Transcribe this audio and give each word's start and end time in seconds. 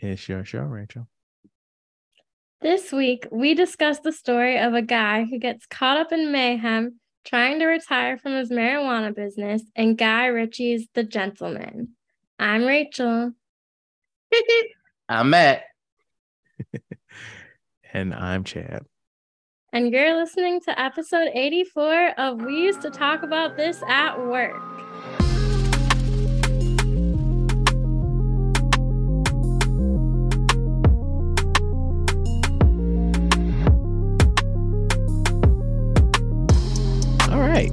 It's 0.00 0.28
your 0.28 0.44
show, 0.44 0.62
Rachel. 0.62 1.06
This 2.62 2.90
week, 2.90 3.26
we 3.30 3.54
discuss 3.54 4.00
the 4.00 4.12
story 4.12 4.58
of 4.58 4.74
a 4.74 4.82
guy 4.82 5.24
who 5.24 5.38
gets 5.38 5.66
caught 5.66 5.98
up 5.98 6.12
in 6.12 6.32
mayhem 6.32 7.00
trying 7.24 7.58
to 7.58 7.66
retire 7.66 8.16
from 8.16 8.32
his 8.32 8.50
marijuana 8.50 9.14
business 9.14 9.62
and 9.76 9.98
Guy 9.98 10.26
Ritchie's 10.26 10.88
The 10.94 11.04
Gentlemen. 11.04 11.90
I'm 12.38 12.64
Rachel. 12.64 13.32
I'm 15.08 15.30
Matt. 15.30 15.64
And 17.92 18.14
I'm 18.14 18.44
Chad. 18.44 18.84
And 19.72 19.92
you're 19.92 20.16
listening 20.16 20.60
to 20.60 20.80
episode 20.80 21.30
84 21.34 22.20
of 22.20 22.40
We 22.40 22.62
Used 22.62 22.82
to 22.82 22.90
Talk 22.90 23.24
About 23.24 23.56
This 23.56 23.82
at 23.88 24.16
Work. 24.16 24.54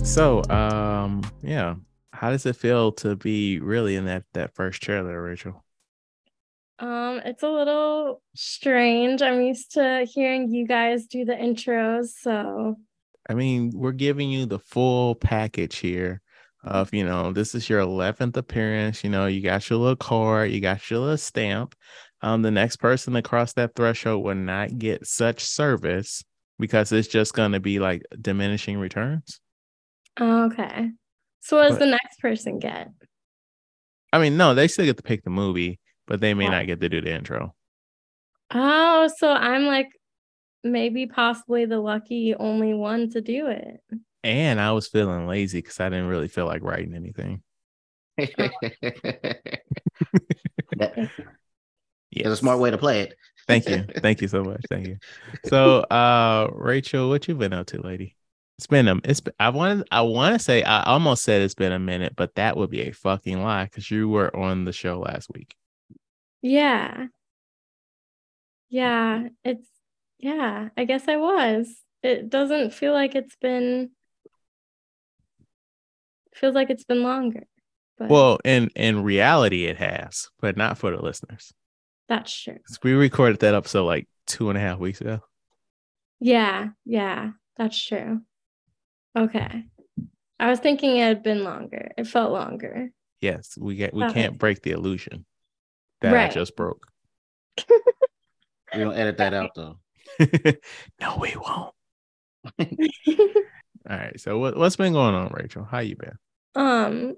So, 0.07 0.41
um, 0.49 1.21
yeah. 1.43 1.75
How 2.11 2.31
does 2.31 2.45
it 2.45 2.55
feel 2.55 2.93
to 2.93 3.15
be 3.15 3.59
really 3.59 3.95
in 3.95 4.05
that 4.05 4.23
that 4.33 4.55
first 4.55 4.81
trailer, 4.81 5.21
Rachel? 5.21 5.63
Um, 6.79 7.21
it's 7.25 7.43
a 7.43 7.49
little 7.49 8.21
strange. 8.33 9.21
I'm 9.21 9.41
used 9.41 9.73
to 9.73 10.07
hearing 10.09 10.49
you 10.49 10.65
guys 10.65 11.05
do 11.05 11.25
the 11.25 11.33
intros, 11.33 12.13
so 12.21 12.77
I 13.29 13.33
mean, 13.33 13.71
we're 13.75 13.91
giving 13.91 14.29
you 14.29 14.45
the 14.45 14.59
full 14.59 15.15
package 15.15 15.77
here 15.77 16.21
of, 16.63 16.93
you 16.93 17.05
know, 17.05 17.33
this 17.33 17.53
is 17.53 17.69
your 17.69 17.81
11th 17.81 18.37
appearance. 18.37 19.03
You 19.03 19.09
know, 19.09 19.25
you 19.27 19.41
got 19.41 19.69
your 19.69 19.79
little 19.79 19.97
card, 19.97 20.51
you 20.51 20.61
got 20.61 20.89
your 20.89 21.01
little 21.01 21.17
stamp. 21.17 21.75
Um, 22.21 22.41
the 22.41 22.51
next 22.51 22.77
person 22.77 23.13
to 23.13 23.21
cross 23.21 23.53
that 23.53 23.75
threshold 23.75 24.23
will 24.23 24.35
not 24.35 24.77
get 24.77 25.05
such 25.05 25.43
service 25.43 26.23
because 26.57 26.91
it's 26.91 27.07
just 27.07 27.33
going 27.33 27.51
to 27.51 27.59
be 27.59 27.79
like 27.79 28.03
diminishing 28.19 28.79
returns. 28.79 29.41
Okay. 30.19 30.91
So 31.39 31.57
what 31.57 31.63
does 31.69 31.73
But- 31.77 31.85
the 31.85 31.91
next 31.91 32.19
person 32.19 32.59
get? 32.59 32.89
I 34.13 34.19
mean, 34.19 34.37
no, 34.37 34.53
they 34.55 34.67
still 34.67 34.85
get 34.85 34.97
to 34.97 35.03
pick 35.03 35.23
the 35.23 35.29
movie, 35.29 35.79
but 36.07 36.21
they 36.21 36.33
may 36.33 36.47
Oh. 36.47 36.51
not 36.51 36.65
get 36.65 36.79
to 36.81 36.89
do 36.89 37.01
the 37.01 37.13
intro. 37.13 37.53
Oh, 38.51 39.09
so 39.17 39.31
I'm 39.31 39.65
like 39.65 39.89
maybe 40.63 41.05
possibly 41.07 41.65
the 41.65 41.79
lucky 41.79 42.33
only 42.35 42.73
one 42.73 43.09
to 43.11 43.21
do 43.21 43.47
it. 43.47 43.81
And 44.23 44.59
I 44.59 44.71
was 44.71 44.87
feeling 44.87 45.27
lazy 45.27 45.59
because 45.59 45.79
I 45.79 45.89
didn't 45.89 46.07
really 46.07 46.27
feel 46.29 46.45
like 46.45 46.63
writing 46.63 46.93
anything. 46.95 47.43
Yeah, 52.09 52.29
It's 52.29 52.29
a 52.29 52.37
smart 52.37 52.59
way 52.59 52.71
to 52.71 52.77
play 52.77 53.01
it. 53.01 53.13
Thank 53.47 53.67
you. 53.69 53.83
Thank 53.97 54.21
you 54.21 54.27
so 54.27 54.43
much. 54.43 54.61
Thank 54.69 54.87
you. 54.87 54.97
So, 55.45 55.79
uh, 55.81 56.49
Rachel, 56.53 57.09
what 57.09 57.27
you 57.27 57.35
been 57.35 57.53
up 57.53 57.67
to, 57.67 57.81
lady? 57.81 58.15
It's 58.57 58.67
been 58.67 58.87
a. 58.87 58.95
It's. 59.03 59.21
I 59.39 59.49
wanted. 59.49 59.87
I 59.91 60.01
want 60.01 60.33
to 60.35 60.39
say. 60.39 60.63
I 60.63 60.83
almost 60.83 61.23
said 61.23 61.41
it's 61.41 61.53
been 61.53 61.71
a 61.71 61.79
minute, 61.79 62.13
but 62.15 62.35
that 62.35 62.57
would 62.57 62.71
be 62.71 62.81
a 62.81 62.91
fucking 62.91 63.41
lie 63.43 63.65
because 63.65 63.91
you 63.91 64.09
were 64.09 64.35
on 64.35 64.65
the 64.65 64.73
show 64.73 64.99
last 64.99 65.29
week. 65.33 65.55
Yeah. 66.41 67.07
Yeah, 68.69 69.29
it's 69.43 69.67
yeah, 70.19 70.69
I 70.75 70.83
guess 70.85 71.07
I 71.07 71.15
was. 71.17 71.73
It 72.03 72.29
doesn't 72.29 72.73
feel 72.73 72.93
like 72.93 73.15
it's 73.15 73.35
been 73.37 73.91
feels 76.35 76.55
like 76.55 76.69
it's 76.69 76.83
been 76.83 77.03
longer. 77.03 77.43
But 77.97 78.09
Well, 78.09 78.39
in 78.43 78.69
in 78.75 79.03
reality, 79.03 79.65
it 79.65 79.77
has, 79.77 80.29
but 80.41 80.57
not 80.57 80.77
for 80.77 80.91
the 80.91 81.01
listeners. 81.01 81.53
that's 82.09 82.33
true. 82.35 82.57
We 82.83 82.93
recorded 82.93 83.39
that 83.39 83.53
episode 83.55 83.85
like 83.85 84.07
two 84.25 84.49
and 84.49 84.57
a 84.57 84.61
half 84.61 84.79
weeks 84.79 84.99
ago. 85.01 85.21
Yeah, 86.19 86.69
yeah, 86.85 87.31
that's 87.55 87.79
true. 87.81 88.21
Okay. 89.17 89.63
I 90.39 90.49
was 90.49 90.59
thinking 90.59 90.97
it 90.97 91.03
had 91.07 91.23
been 91.23 91.43
longer. 91.43 91.91
It 91.97 92.05
felt 92.07 92.31
longer. 92.31 92.89
Yes, 93.21 93.57
we 93.59 93.75
get. 93.75 93.93
We 93.93 94.03
Okay. 94.03 94.13
can't 94.13 94.37
break 94.37 94.61
the 94.61 94.71
illusion 94.71 95.25
that 96.01 96.15
I 96.15 96.27
just 96.33 96.55
broke. 96.55 96.85
We 98.73 98.81
don't 98.81 98.97
edit 98.97 99.17
that 99.19 99.33
out 99.33 99.51
though. 99.55 99.79
no, 100.99 101.17
we 101.21 101.33
won't. 101.37 101.73
All 102.59 103.97
right. 103.97 104.19
So 104.19 104.37
what 104.39 104.57
what's 104.57 104.75
been 104.75 104.91
going 104.91 105.15
on, 105.15 105.31
Rachel? 105.33 105.63
How 105.63 105.79
you 105.79 105.95
been? 105.95 106.17
Um, 106.53 107.15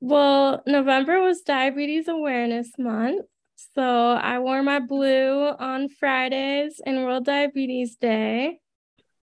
well, 0.00 0.62
November 0.66 1.20
was 1.20 1.42
Diabetes 1.42 2.08
Awareness 2.08 2.70
Month. 2.78 3.26
So 3.74 3.82
I 3.82 4.38
wore 4.38 4.62
my 4.62 4.80
blue 4.80 5.48
on 5.48 5.90
Fridays 5.90 6.80
and 6.84 7.04
World 7.04 7.26
Diabetes 7.26 7.96
Day. 7.96 8.58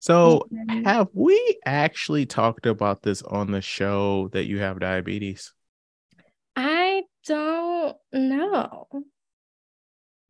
So 0.03 0.49
Mhm. 0.51 0.85
have 0.85 1.09
we 1.15 1.59
actually 1.65 2.27
talked 2.27 2.67
about 2.67 3.03
this 3.03 3.23
on 3.23 3.53
the 3.53 3.63
show 3.63 4.29
that 4.33 4.47
you 4.47 4.59
have 4.59 4.81
diabetes? 4.81 5.53
I 6.57 7.05
don't 7.27 7.99
know. 8.13 8.89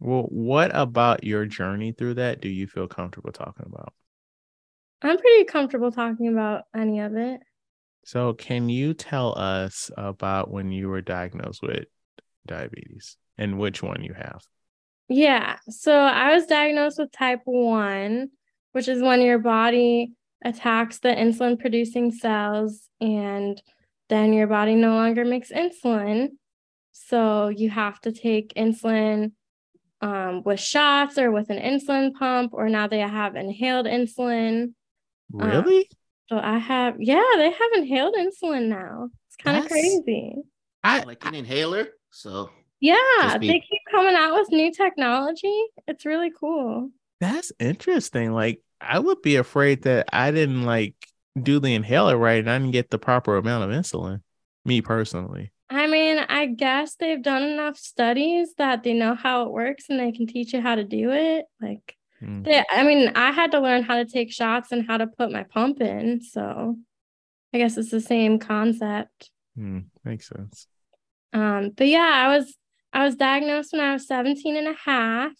Well, 0.00 0.24
what 0.24 0.70
about 0.74 1.24
your 1.24 1.46
journey 1.46 1.92
through 1.92 2.14
that 2.14 2.42
do 2.42 2.48
you 2.50 2.66
feel 2.66 2.88
comfortable 2.88 3.32
talking 3.32 3.64
about? 3.64 3.94
I'm 5.02 5.18
pretty 5.18 5.44
comfortable 5.44 5.92
talking 5.92 6.28
about 6.28 6.64
any 6.74 7.00
of 7.00 7.14
it. 7.16 7.40
So, 8.04 8.32
can 8.34 8.68
you 8.68 8.94
tell 8.94 9.36
us 9.38 9.90
about 9.96 10.50
when 10.50 10.70
you 10.72 10.88
were 10.88 11.00
diagnosed 11.00 11.62
with 11.62 11.86
diabetes 12.46 13.16
and 13.38 13.58
which 13.58 13.82
one 13.82 14.02
you 14.04 14.14
have? 14.14 14.42
Yeah. 15.08 15.58
So 15.68 15.92
I 15.94 16.34
was 16.34 16.46
diagnosed 16.46 16.98
with 16.98 17.12
type 17.12 17.42
1, 17.44 18.30
which 18.72 18.88
is 18.88 19.02
when 19.02 19.20
your 19.20 19.38
body 19.38 20.12
attacks 20.44 20.98
the 20.98 21.08
insulin 21.08 21.58
producing 21.58 22.10
cells 22.10 22.88
and 23.00 23.62
then 24.08 24.32
your 24.32 24.46
body 24.46 24.74
no 24.74 24.94
longer 24.94 25.24
makes 25.24 25.50
insulin. 25.52 26.28
So 26.92 27.48
you 27.48 27.70
have 27.70 28.00
to 28.02 28.12
take 28.12 28.52
insulin 28.54 29.32
um, 30.00 30.42
with 30.44 30.60
shots 30.60 31.16
or 31.16 31.30
with 31.30 31.48
an 31.48 31.58
insulin 31.58 32.12
pump, 32.12 32.52
or 32.54 32.68
now 32.68 32.88
they 32.88 32.98
have 32.98 33.36
inhaled 33.36 33.86
insulin. 33.86 34.74
Uh, 35.40 35.46
Really? 35.46 35.88
So 36.28 36.38
I 36.38 36.58
have, 36.58 36.96
yeah, 37.00 37.22
they 37.36 37.50
have 37.50 37.70
inhaled 37.76 38.14
insulin 38.14 38.66
now. 38.68 39.10
It's 39.28 39.36
kind 39.36 39.58
of 39.58 39.68
crazy. 39.68 40.34
I 40.82 41.02
Like 41.04 41.24
an 41.24 41.34
inhaler. 41.34 41.88
So 42.10 42.50
Yeah, 42.80 43.38
be- 43.38 43.46
they 43.48 43.60
keep 43.60 43.80
coming 43.90 44.14
out 44.16 44.34
with 44.34 44.50
new 44.50 44.72
technology. 44.72 45.62
It's 45.86 46.04
really 46.04 46.32
cool. 46.38 46.90
That's 47.22 47.52
interesting. 47.58 48.32
Like, 48.32 48.60
I 48.80 48.98
would 48.98 49.22
be 49.22 49.36
afraid 49.36 49.82
that 49.82 50.08
I 50.12 50.30
didn't 50.30 50.64
like 50.64 50.94
do 51.40 51.60
the 51.60 51.74
inhaler 51.74 52.16
right 52.16 52.40
and 52.40 52.50
I 52.50 52.58
didn't 52.58 52.72
get 52.72 52.90
the 52.90 52.98
proper 52.98 53.36
amount 53.36 53.70
of 53.70 53.76
insulin. 53.78 54.20
Me 54.64 54.82
personally. 54.82 55.52
I 55.70 55.86
mean, 55.86 56.18
I 56.18 56.46
guess 56.46 56.96
they've 56.96 57.22
done 57.22 57.42
enough 57.42 57.78
studies 57.78 58.54
that 58.58 58.82
they 58.82 58.92
know 58.92 59.14
how 59.14 59.44
it 59.46 59.52
works 59.52 59.84
and 59.88 59.98
they 59.98 60.12
can 60.12 60.26
teach 60.26 60.52
you 60.52 60.60
how 60.60 60.74
to 60.74 60.84
do 60.84 61.10
it. 61.12 61.46
Like, 61.60 61.96
Mm. 62.22 62.44
they, 62.44 62.62
I 62.70 62.84
mean, 62.84 63.10
I 63.16 63.32
had 63.32 63.50
to 63.50 63.58
learn 63.58 63.82
how 63.82 63.96
to 63.96 64.04
take 64.04 64.30
shots 64.30 64.70
and 64.70 64.86
how 64.86 64.96
to 64.96 65.08
put 65.08 65.32
my 65.32 65.42
pump 65.42 65.80
in. 65.80 66.20
So 66.22 66.76
I 67.52 67.58
guess 67.58 67.76
it's 67.76 67.90
the 67.90 68.00
same 68.00 68.38
concept. 68.38 69.30
Mm, 69.58 69.86
makes 70.04 70.28
sense. 70.28 70.68
Um, 71.32 71.70
but 71.76 71.88
yeah, 71.88 72.10
I 72.26 72.36
was 72.36 72.56
I 72.92 73.04
was 73.04 73.16
diagnosed 73.16 73.72
when 73.72 73.80
I 73.80 73.94
was 73.94 74.06
17 74.06 74.56
and 74.56 74.68
a 74.68 74.76
half, 74.84 75.32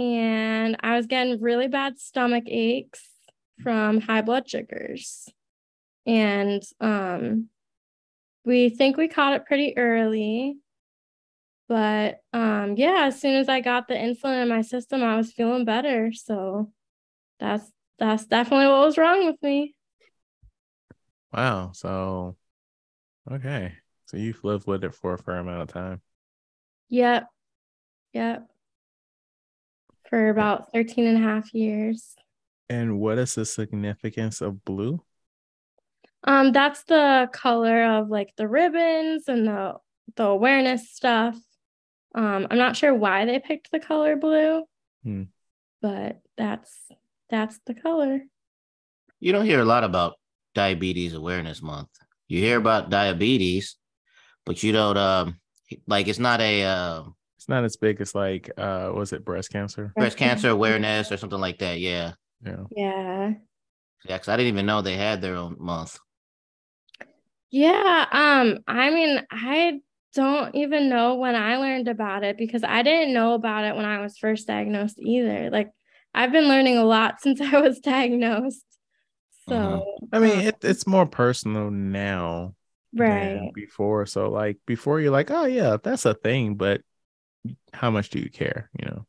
and 0.00 0.78
I 0.80 0.96
was 0.96 1.06
getting 1.06 1.42
really 1.42 1.68
bad 1.68 1.98
stomach 1.98 2.44
aches 2.46 3.06
from 3.62 4.00
high 4.00 4.22
blood 4.22 4.48
sugars. 4.48 5.28
And 6.06 6.62
um 6.80 7.48
we 8.46 8.70
think 8.70 8.96
we 8.96 9.08
caught 9.08 9.34
it 9.34 9.44
pretty 9.44 9.76
early. 9.76 10.56
But 11.68 12.22
um 12.32 12.76
yeah, 12.78 13.04
as 13.04 13.20
soon 13.20 13.36
as 13.36 13.50
I 13.50 13.60
got 13.60 13.88
the 13.88 13.94
insulin 13.94 14.42
in 14.42 14.48
my 14.48 14.62
system, 14.62 15.02
I 15.02 15.16
was 15.16 15.32
feeling 15.32 15.66
better. 15.66 16.12
So 16.12 16.72
that's 17.38 17.70
that's 17.98 18.24
definitely 18.24 18.68
what 18.68 18.86
was 18.86 18.96
wrong 18.96 19.26
with 19.26 19.42
me. 19.42 19.74
Wow. 21.30 21.72
So, 21.74 22.36
okay. 23.30 23.74
So 24.06 24.16
you've 24.16 24.42
lived 24.42 24.66
with 24.66 24.82
it 24.82 24.94
for 24.94 25.12
a 25.12 25.18
fair 25.18 25.36
amount 25.36 25.62
of 25.62 25.68
time. 25.68 26.00
Yep. 26.88 27.28
Yep. 28.14 28.48
For 30.10 30.28
about 30.28 30.72
13 30.72 31.06
and 31.06 31.16
a 31.16 31.20
half 31.20 31.54
years. 31.54 32.14
And 32.68 32.98
what 33.00 33.18
is 33.18 33.34
the 33.36 33.44
significance 33.44 34.40
of 34.40 34.64
blue? 34.64 35.02
Um, 36.24 36.52
that's 36.52 36.84
the 36.84 37.28
color 37.32 37.84
of 37.84 38.08
like 38.10 38.34
the 38.36 38.46
ribbons 38.48 39.28
and 39.28 39.46
the 39.46 39.74
the 40.16 40.24
awareness 40.24 40.90
stuff. 40.90 41.36
Um, 42.14 42.48
I'm 42.50 42.58
not 42.58 42.76
sure 42.76 42.92
why 42.94 43.24
they 43.24 43.38
picked 43.38 43.70
the 43.70 43.78
color 43.80 44.16
blue, 44.16 44.64
Hmm. 45.04 45.22
but 45.80 46.20
that's 46.36 46.74
that's 47.30 47.58
the 47.66 47.74
color. 47.74 48.20
you 49.20 49.32
don't 49.32 49.46
hear 49.46 49.60
a 49.60 49.64
lot 49.64 49.84
about 49.84 50.14
diabetes 50.54 51.14
awareness 51.14 51.62
month. 51.62 51.88
You 52.26 52.40
hear 52.40 52.58
about 52.58 52.90
diabetes, 52.90 53.76
but 54.44 54.62
you 54.62 54.72
don't 54.72 54.98
um 54.98 55.40
like 55.86 56.08
it's 56.08 56.18
not 56.18 56.40
a 56.40 56.64
uh, 56.64 57.02
It's 57.40 57.48
not 57.48 57.64
as 57.64 57.78
big 57.78 58.02
as 58.02 58.14
like 58.14 58.50
uh 58.58 58.92
was 58.94 59.14
it 59.14 59.24
breast 59.24 59.50
cancer? 59.50 59.94
breast 59.96 60.18
cancer 60.18 60.50
awareness 60.50 61.10
or 61.10 61.16
something 61.16 61.40
like 61.40 61.58
that. 61.60 61.80
Yeah, 61.80 62.12
Yeah. 62.44 62.64
Yeah. 62.70 63.34
yeah. 64.04 64.16
Because 64.16 64.28
I 64.28 64.36
didn't 64.36 64.52
even 64.52 64.66
know 64.66 64.82
they 64.82 64.98
had 64.98 65.22
their 65.22 65.36
own 65.36 65.56
month. 65.58 65.98
Yeah, 67.50 68.06
um, 68.12 68.58
I 68.66 68.90
mean, 68.90 69.22
I 69.30 69.80
don't 70.14 70.54
even 70.54 70.88
know 70.88 71.16
when 71.16 71.34
I 71.34 71.56
learned 71.56 71.88
about 71.88 72.22
it 72.22 72.36
because 72.36 72.62
I 72.62 72.82
didn't 72.82 73.12
know 73.14 73.34
about 73.34 73.64
it 73.64 73.74
when 73.74 73.84
I 73.84 74.00
was 74.00 74.18
first 74.18 74.46
diagnosed 74.46 74.98
either. 75.00 75.50
Like, 75.50 75.70
I've 76.14 76.32
been 76.32 76.48
learning 76.48 76.76
a 76.76 76.84
lot 76.84 77.20
since 77.22 77.40
I 77.40 77.58
was 77.60 77.80
diagnosed. 77.80 78.64
So, 79.48 79.56
Mhm. 79.56 80.08
I 80.12 80.18
mean, 80.18 80.38
um, 80.38 80.46
it, 80.48 80.58
it's 80.64 80.86
more 80.86 81.06
personal 81.06 81.70
now 81.70 82.54
than 82.94 83.48
right. 83.48 83.52
before. 83.54 84.06
So 84.06 84.30
like 84.30 84.58
before 84.66 85.00
you're 85.00 85.10
like, 85.12 85.30
oh 85.30 85.44
yeah, 85.46 85.76
that's 85.82 86.04
a 86.06 86.14
thing, 86.14 86.54
but 86.56 86.82
how 87.72 87.90
much 87.90 88.10
do 88.10 88.18
you 88.18 88.30
care? 88.30 88.70
You 88.78 88.86
know? 88.86 89.06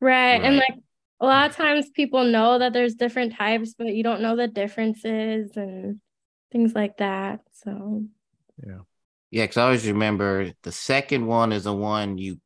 Right. 0.00 0.42
And 0.42 0.56
like 0.56 0.74
a 1.20 1.26
lot 1.26 1.50
of 1.50 1.56
times 1.56 1.90
people 1.90 2.24
know 2.24 2.58
that 2.58 2.72
there's 2.72 2.94
different 2.94 3.34
types, 3.34 3.74
but 3.76 3.88
you 3.94 4.02
don't 4.02 4.22
know 4.22 4.36
the 4.36 4.48
differences 4.48 5.56
and 5.56 6.00
things 6.50 6.74
like 6.74 6.96
that. 6.98 7.40
So, 7.52 8.04
Yeah. 8.64 8.80
Yeah, 9.30 9.44
because 9.44 9.56
I 9.56 9.62
always 9.64 9.86
remember 9.86 10.52
the 10.62 10.72
second 10.72 11.26
one 11.26 11.52
is 11.52 11.64
the 11.64 11.72
one 11.72 12.18
you, 12.18 12.38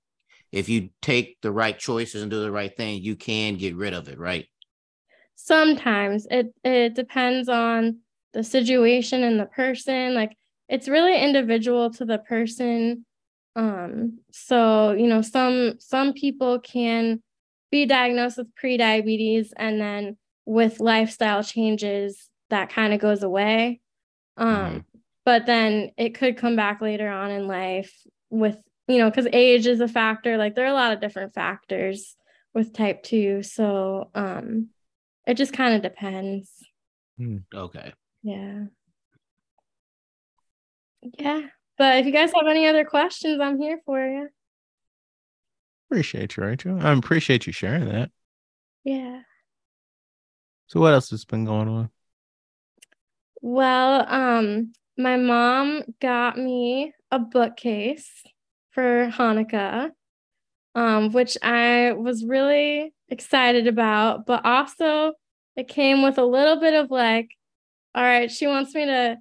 if 0.52 0.68
you 0.68 0.90
take 1.02 1.38
the 1.40 1.50
right 1.50 1.76
choices 1.76 2.22
and 2.22 2.30
do 2.30 2.40
the 2.40 2.52
right 2.52 2.74
thing, 2.76 3.02
you 3.02 3.16
can 3.16 3.56
get 3.56 3.74
rid 3.74 3.92
of 3.92 4.08
it, 4.08 4.18
right? 4.18 4.46
sometimes 5.36 6.26
it 6.30 6.52
it 6.64 6.94
depends 6.94 7.48
on 7.48 7.98
the 8.32 8.42
situation 8.42 9.22
and 9.22 9.38
the 9.38 9.46
person 9.46 10.14
like 10.14 10.36
it's 10.68 10.88
really 10.88 11.16
individual 11.16 11.90
to 11.90 12.04
the 12.04 12.18
person 12.18 13.04
um 13.56 14.18
so 14.30 14.92
you 14.92 15.06
know 15.08 15.22
some 15.22 15.74
some 15.80 16.12
people 16.12 16.60
can 16.60 17.20
be 17.72 17.86
diagnosed 17.86 18.36
with 18.38 18.54
prediabetes 18.54 19.48
and 19.56 19.80
then 19.80 20.16
with 20.44 20.78
lifestyle 20.78 21.42
changes 21.42 22.28
that 22.50 22.68
kind 22.70 22.92
of 22.94 23.00
goes 23.00 23.22
away 23.24 23.80
um 24.36 24.46
Mhm. 24.56 24.84
but 25.24 25.46
then 25.46 25.90
it 25.96 26.14
could 26.14 26.36
come 26.36 26.54
back 26.54 26.80
later 26.80 27.08
on 27.08 27.30
in 27.32 27.48
life 27.48 27.92
with 28.30 28.56
you 28.86 28.98
know 28.98 29.10
because 29.10 29.26
age 29.32 29.66
is 29.66 29.80
a 29.80 29.88
factor 29.88 30.36
like 30.36 30.54
there 30.54 30.66
are 30.66 30.68
a 30.68 30.74
lot 30.74 30.92
of 30.92 31.00
different 31.00 31.34
factors 31.34 32.14
with 32.54 32.72
type 32.72 33.02
2 33.02 33.42
so 33.42 34.10
um 34.14 34.68
it 35.26 35.36
just 35.36 35.52
kind 35.52 35.74
of 35.74 35.82
depends. 35.82 36.52
Okay. 37.52 37.92
Yeah. 38.22 38.66
Yeah. 41.18 41.40
But 41.78 41.98
if 41.98 42.06
you 42.06 42.12
guys 42.12 42.32
have 42.34 42.46
any 42.46 42.66
other 42.66 42.84
questions, 42.84 43.40
I'm 43.40 43.60
here 43.60 43.80
for 43.84 44.04
you. 44.04 44.28
Appreciate 45.90 46.36
you, 46.36 46.42
Rachel. 46.42 46.78
I 46.80 46.92
appreciate 46.92 47.46
you 47.46 47.52
sharing 47.52 47.86
that. 47.86 48.10
Yeah. 48.84 49.20
So 50.68 50.80
what 50.80 50.94
else 50.94 51.10
has 51.10 51.24
been 51.24 51.44
going 51.44 51.68
on? 51.68 51.90
Well, 53.40 54.04
um, 54.08 54.72
my 54.98 55.16
mom 55.16 55.82
got 56.00 56.38
me 56.38 56.92
a 57.10 57.18
bookcase 57.18 58.10
for 58.70 59.10
Hanukkah, 59.12 59.90
um, 60.74 61.12
which 61.12 61.36
I 61.42 61.92
was 61.92 62.24
really 62.24 62.92
excited 63.08 63.66
about, 63.66 64.26
but 64.26 64.44
also 64.44 65.12
it 65.56 65.68
came 65.68 66.02
with 66.02 66.18
a 66.18 66.24
little 66.24 66.58
bit 66.58 66.74
of 66.74 66.90
like, 66.90 67.30
all 67.94 68.02
right, 68.02 68.30
she 68.30 68.46
wants 68.46 68.74
me 68.74 68.86
to 68.86 69.18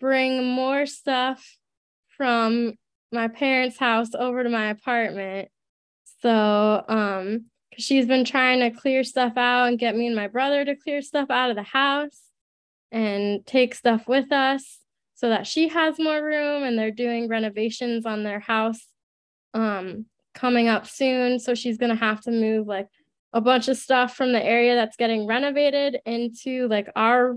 bring 0.00 0.44
more 0.44 0.84
stuff 0.84 1.57
from 2.18 2.74
my 3.10 3.28
parents' 3.28 3.78
house 3.78 4.10
over 4.14 4.42
to 4.42 4.50
my 4.50 4.68
apartment. 4.68 5.48
So, 6.20 6.84
um, 6.86 7.46
she's 7.78 8.06
been 8.06 8.24
trying 8.24 8.60
to 8.60 8.70
clear 8.70 9.04
stuff 9.04 9.34
out 9.36 9.68
and 9.68 9.78
get 9.78 9.96
me 9.96 10.06
and 10.06 10.16
my 10.16 10.26
brother 10.26 10.64
to 10.64 10.76
clear 10.76 11.00
stuff 11.00 11.30
out 11.30 11.50
of 11.50 11.56
the 11.56 11.62
house 11.62 12.20
and 12.90 13.46
take 13.46 13.74
stuff 13.74 14.08
with 14.08 14.32
us 14.32 14.80
so 15.14 15.28
that 15.28 15.46
she 15.46 15.68
has 15.68 15.98
more 15.98 16.22
room 16.22 16.64
and 16.64 16.78
they're 16.78 16.90
doing 16.90 17.28
renovations 17.28 18.06
on 18.06 18.22
their 18.24 18.40
house 18.40 18.86
um 19.54 20.06
coming 20.34 20.68
up 20.68 20.86
soon 20.86 21.38
so 21.38 21.54
she's 21.54 21.78
going 21.78 21.90
to 21.90 21.96
have 21.96 22.20
to 22.20 22.30
move 22.30 22.66
like 22.66 22.88
a 23.32 23.40
bunch 23.40 23.68
of 23.68 23.76
stuff 23.76 24.14
from 24.14 24.32
the 24.32 24.42
area 24.42 24.74
that's 24.74 24.96
getting 24.96 25.26
renovated 25.26 25.98
into 26.06 26.66
like 26.68 26.88
our 26.96 27.36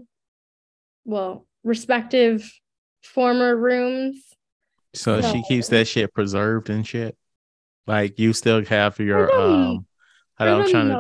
well 1.06 1.45
respective 1.63 2.51
former 3.04 3.56
rooms 3.56 4.24
So 4.93 5.21
she 5.21 5.41
keeps 5.43 5.67
that 5.69 5.88
shit 5.88 6.13
preserved 6.13 6.69
and 6.69 6.85
shit. 6.85 7.17
Like 7.88 8.19
you 8.19 8.33
still 8.33 8.63
have 8.65 8.99
your 8.99 9.31
um. 9.31 9.85
I- 10.38 10.47
I'm 10.49 10.69
trying 10.69 10.88
to. 10.89 10.93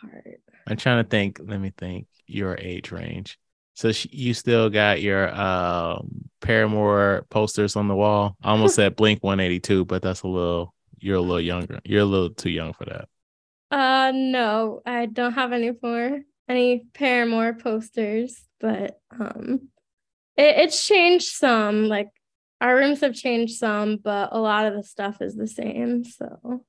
part 0.00 0.40
I'm 0.66 0.76
trying 0.76 1.02
to 1.04 1.08
think. 1.08 1.40
Let 1.42 1.60
me 1.60 1.72
think. 1.76 2.06
Your 2.26 2.56
age 2.58 2.90
range. 2.92 3.38
So 3.74 3.92
she, 3.92 4.08
you 4.12 4.34
still 4.34 4.68
got 4.70 5.00
your 5.00 5.32
um 5.34 6.28
Paramore 6.40 7.26
posters 7.30 7.76
on 7.76 7.88
the 7.88 7.94
wall. 7.96 8.36
I 8.42 8.50
almost 8.50 8.74
said 8.74 8.96
Blink 8.96 9.22
182, 9.22 9.84
but 9.86 10.02
that's 10.02 10.22
a 10.22 10.28
little. 10.28 10.74
You're 11.00 11.16
a 11.16 11.20
little 11.20 11.40
younger. 11.40 11.78
You're 11.84 12.02
a 12.02 12.04
little 12.04 12.30
too 12.30 12.50
young 12.50 12.72
for 12.72 12.84
that. 12.86 13.08
uh 13.70 14.10
no 14.14 14.80
i 14.86 15.04
don't 15.06 15.34
have 15.34 15.52
any 15.52 15.70
more 15.82 16.20
any 16.48 16.84
paramore 16.94 17.52
posters 17.52 18.42
but 18.60 18.98
um 19.12 19.68
it, 20.36 20.56
it's 20.64 20.86
changed 20.86 21.28
some 21.28 21.86
like 21.86 22.08
our 22.60 22.74
rooms 22.76 23.00
have 23.00 23.14
changed 23.14 23.56
some 23.56 23.96
but 23.96 24.30
a 24.32 24.38
lot 24.38 24.66
of 24.66 24.74
the 24.74 24.82
stuff 24.82 25.20
is 25.22 25.36
the 25.36 25.46
same 25.46 26.04
so 26.04 26.62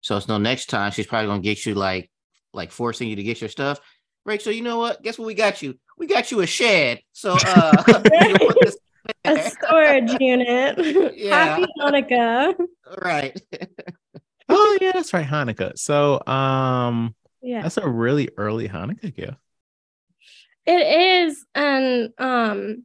So 0.00 0.16
it's 0.16 0.28
no 0.28 0.38
next 0.38 0.66
time 0.66 0.92
she's 0.92 1.06
probably 1.06 1.28
gonna 1.28 1.40
get 1.40 1.64
you 1.66 1.74
like 1.74 2.10
like 2.52 2.70
forcing 2.70 3.08
you 3.08 3.16
to 3.16 3.22
get 3.22 3.40
your 3.40 3.50
stuff. 3.50 3.78
Rachel, 4.24 4.52
you 4.52 4.62
know 4.62 4.78
what? 4.78 5.02
Guess 5.02 5.18
what 5.18 5.26
we 5.26 5.34
got 5.34 5.62
you? 5.62 5.78
We 5.96 6.06
got 6.06 6.30
you 6.30 6.40
a 6.40 6.46
shed. 6.46 7.00
So 7.12 7.32
uh 7.32 7.82
you 7.88 7.94
can 7.94 8.38
put 8.38 8.56
this 8.60 8.76
a 9.24 9.50
storage 9.50 10.20
unit 10.20 10.78
Yeah. 11.16 11.56
happy 11.56 11.66
hanukkah 11.80 12.54
right. 13.02 13.40
oh 14.48 14.78
yeah, 14.80 14.92
that's 14.92 15.12
right. 15.12 15.26
Hanukkah. 15.26 15.78
So 15.78 16.22
um, 16.26 17.14
yeah 17.42 17.62
that's 17.62 17.76
a 17.78 17.88
really 17.88 18.28
early 18.36 18.68
Hanukkah 18.68 19.14
gift. 19.14 19.36
It 20.66 21.26
is, 21.26 21.46
and 21.54 22.10
um, 22.18 22.84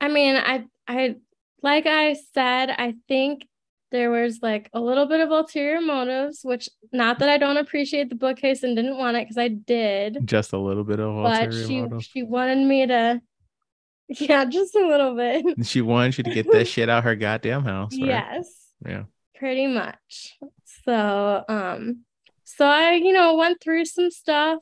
I 0.00 0.08
mean, 0.08 0.36
I 0.36 0.64
I 0.90 1.16
like 1.62 1.86
I 1.86 2.14
said, 2.34 2.70
I 2.70 2.94
think 3.08 3.46
there 3.92 4.10
was 4.10 4.38
like 4.40 4.70
a 4.72 4.80
little 4.80 5.06
bit 5.06 5.20
of 5.20 5.30
ulterior 5.30 5.80
motives, 5.80 6.40
which 6.42 6.68
not 6.92 7.18
that 7.18 7.28
I 7.28 7.38
don't 7.38 7.56
appreciate 7.56 8.08
the 8.08 8.14
bookcase 8.14 8.62
and 8.62 8.76
didn't 8.76 8.96
want 8.98 9.16
it 9.16 9.24
because 9.24 9.36
I 9.38 9.48
did, 9.48 10.18
Just 10.24 10.52
a 10.52 10.58
little 10.58 10.84
bit 10.84 11.00
of 11.00 11.14
but 11.22 11.42
ulterior 11.42 11.66
she 11.66 11.80
motive. 11.82 12.04
she 12.04 12.22
wanted 12.22 12.58
me 12.66 12.86
to, 12.86 13.20
yeah, 14.08 14.44
just 14.44 14.74
a 14.74 14.86
little 14.86 15.16
bit. 15.16 15.66
She 15.66 15.80
wanted 15.82 16.18
you 16.18 16.24
to 16.24 16.34
get 16.34 16.50
that 16.52 16.66
shit 16.68 16.88
out 16.88 17.04
her 17.04 17.16
goddamn 17.16 17.64
house. 17.64 17.92
Right? 17.92 18.06
Yes. 18.06 18.46
Yeah. 18.86 19.02
pretty 19.34 19.66
much. 19.66 20.36
So, 20.84 21.44
um, 21.48 22.04
so 22.44 22.64
I, 22.66 22.92
you 22.94 23.12
know, 23.12 23.36
went 23.36 23.60
through 23.60 23.84
some 23.86 24.10
stuff 24.10 24.58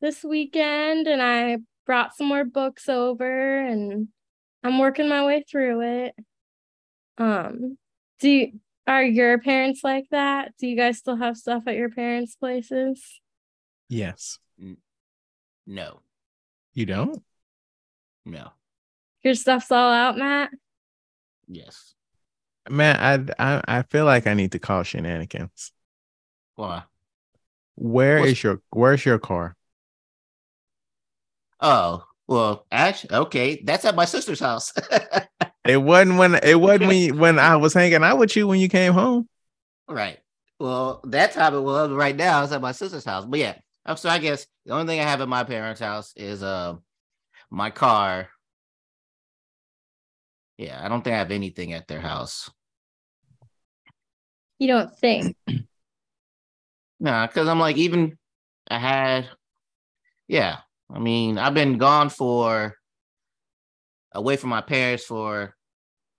this 0.00 0.22
weekend 0.22 1.06
and 1.08 1.22
I 1.22 1.58
brought 1.86 2.14
some 2.16 2.26
more 2.28 2.44
books 2.44 2.88
over 2.88 3.58
and 3.66 4.08
I'm 4.64 4.78
working 4.78 5.08
my 5.08 5.24
way 5.24 5.44
through 5.48 5.80
it. 6.06 6.14
Um, 7.16 7.78
do 8.20 8.28
you, 8.28 8.52
are 8.86 9.02
your 9.02 9.38
parents 9.38 9.80
like 9.84 10.06
that? 10.10 10.52
Do 10.58 10.66
you 10.66 10.76
guys 10.76 10.98
still 10.98 11.16
have 11.16 11.36
stuff 11.36 11.64
at 11.66 11.74
your 11.76 11.90
parents' 11.90 12.36
places? 12.36 13.20
Yes. 13.88 14.38
No, 15.66 16.00
You 16.74 16.86
don't? 16.86 17.22
no, 18.24 18.52
Your 19.22 19.34
stuff's 19.34 19.70
all 19.70 19.92
out, 19.92 20.16
Matt? 20.18 20.50
yes. 21.46 21.94
Man, 22.70 23.32
I, 23.38 23.42
I 23.56 23.78
I 23.78 23.82
feel 23.82 24.04
like 24.04 24.26
I 24.26 24.34
need 24.34 24.52
to 24.52 24.58
call 24.58 24.82
shenanigans. 24.82 25.72
Why? 26.56 26.82
Where 27.76 28.18
What's- 28.20 28.32
is 28.32 28.42
your 28.42 28.60
where's 28.70 29.04
your 29.06 29.18
car? 29.18 29.56
Oh, 31.60 32.04
well, 32.28 32.66
actually, 32.70 33.16
okay, 33.16 33.62
that's 33.64 33.84
at 33.84 33.96
my 33.96 34.04
sister's 34.04 34.40
house. 34.40 34.72
It 35.66 35.76
wasn't 35.76 36.18
when 36.18 36.34
it 36.36 36.58
wasn't 36.58 36.86
when 36.86 36.96
you- 36.96 37.14
when 37.14 37.38
I 37.38 37.56
was 37.56 37.74
hanging 37.74 38.02
out 38.02 38.16
with 38.16 38.34
you 38.36 38.46
when 38.48 38.58
you 38.58 38.68
came 38.70 38.94
home. 38.94 39.28
right. 39.86 40.18
Well, 40.58 41.00
that 41.04 41.32
time 41.32 41.54
it 41.54 41.60
was. 41.60 41.90
Right 41.90 42.16
now, 42.16 42.42
it's 42.42 42.52
at 42.52 42.62
my 42.62 42.72
sister's 42.72 43.04
house. 43.04 43.26
But 43.26 43.38
yeah, 43.38 43.54
uh, 43.84 43.94
so 43.96 44.08
I 44.08 44.18
guess 44.18 44.46
the 44.64 44.72
only 44.72 44.86
thing 44.86 45.00
I 45.00 45.02
have 45.04 45.20
at 45.20 45.28
my 45.28 45.44
parents' 45.44 45.80
house 45.80 46.14
is 46.16 46.42
uh 46.42 46.76
my 47.50 47.68
car. 47.70 48.28
Yeah, 50.56 50.80
I 50.82 50.88
don't 50.88 51.02
think 51.02 51.14
I 51.14 51.18
have 51.18 51.30
anything 51.30 51.74
at 51.74 51.86
their 51.86 52.00
house. 52.00 52.50
You 54.58 54.68
don't 54.68 54.96
think? 54.98 55.36
Nah, 57.00 57.26
because 57.28 57.46
I'm 57.46 57.60
like, 57.60 57.76
even 57.76 58.18
I 58.70 58.78
had, 58.78 59.28
yeah. 60.26 60.58
I 60.90 60.98
mean, 60.98 61.38
I've 61.38 61.54
been 61.54 61.78
gone 61.78 62.08
for 62.08 62.76
away 64.12 64.36
from 64.36 64.50
my 64.50 64.60
parents 64.60 65.04
for 65.04 65.54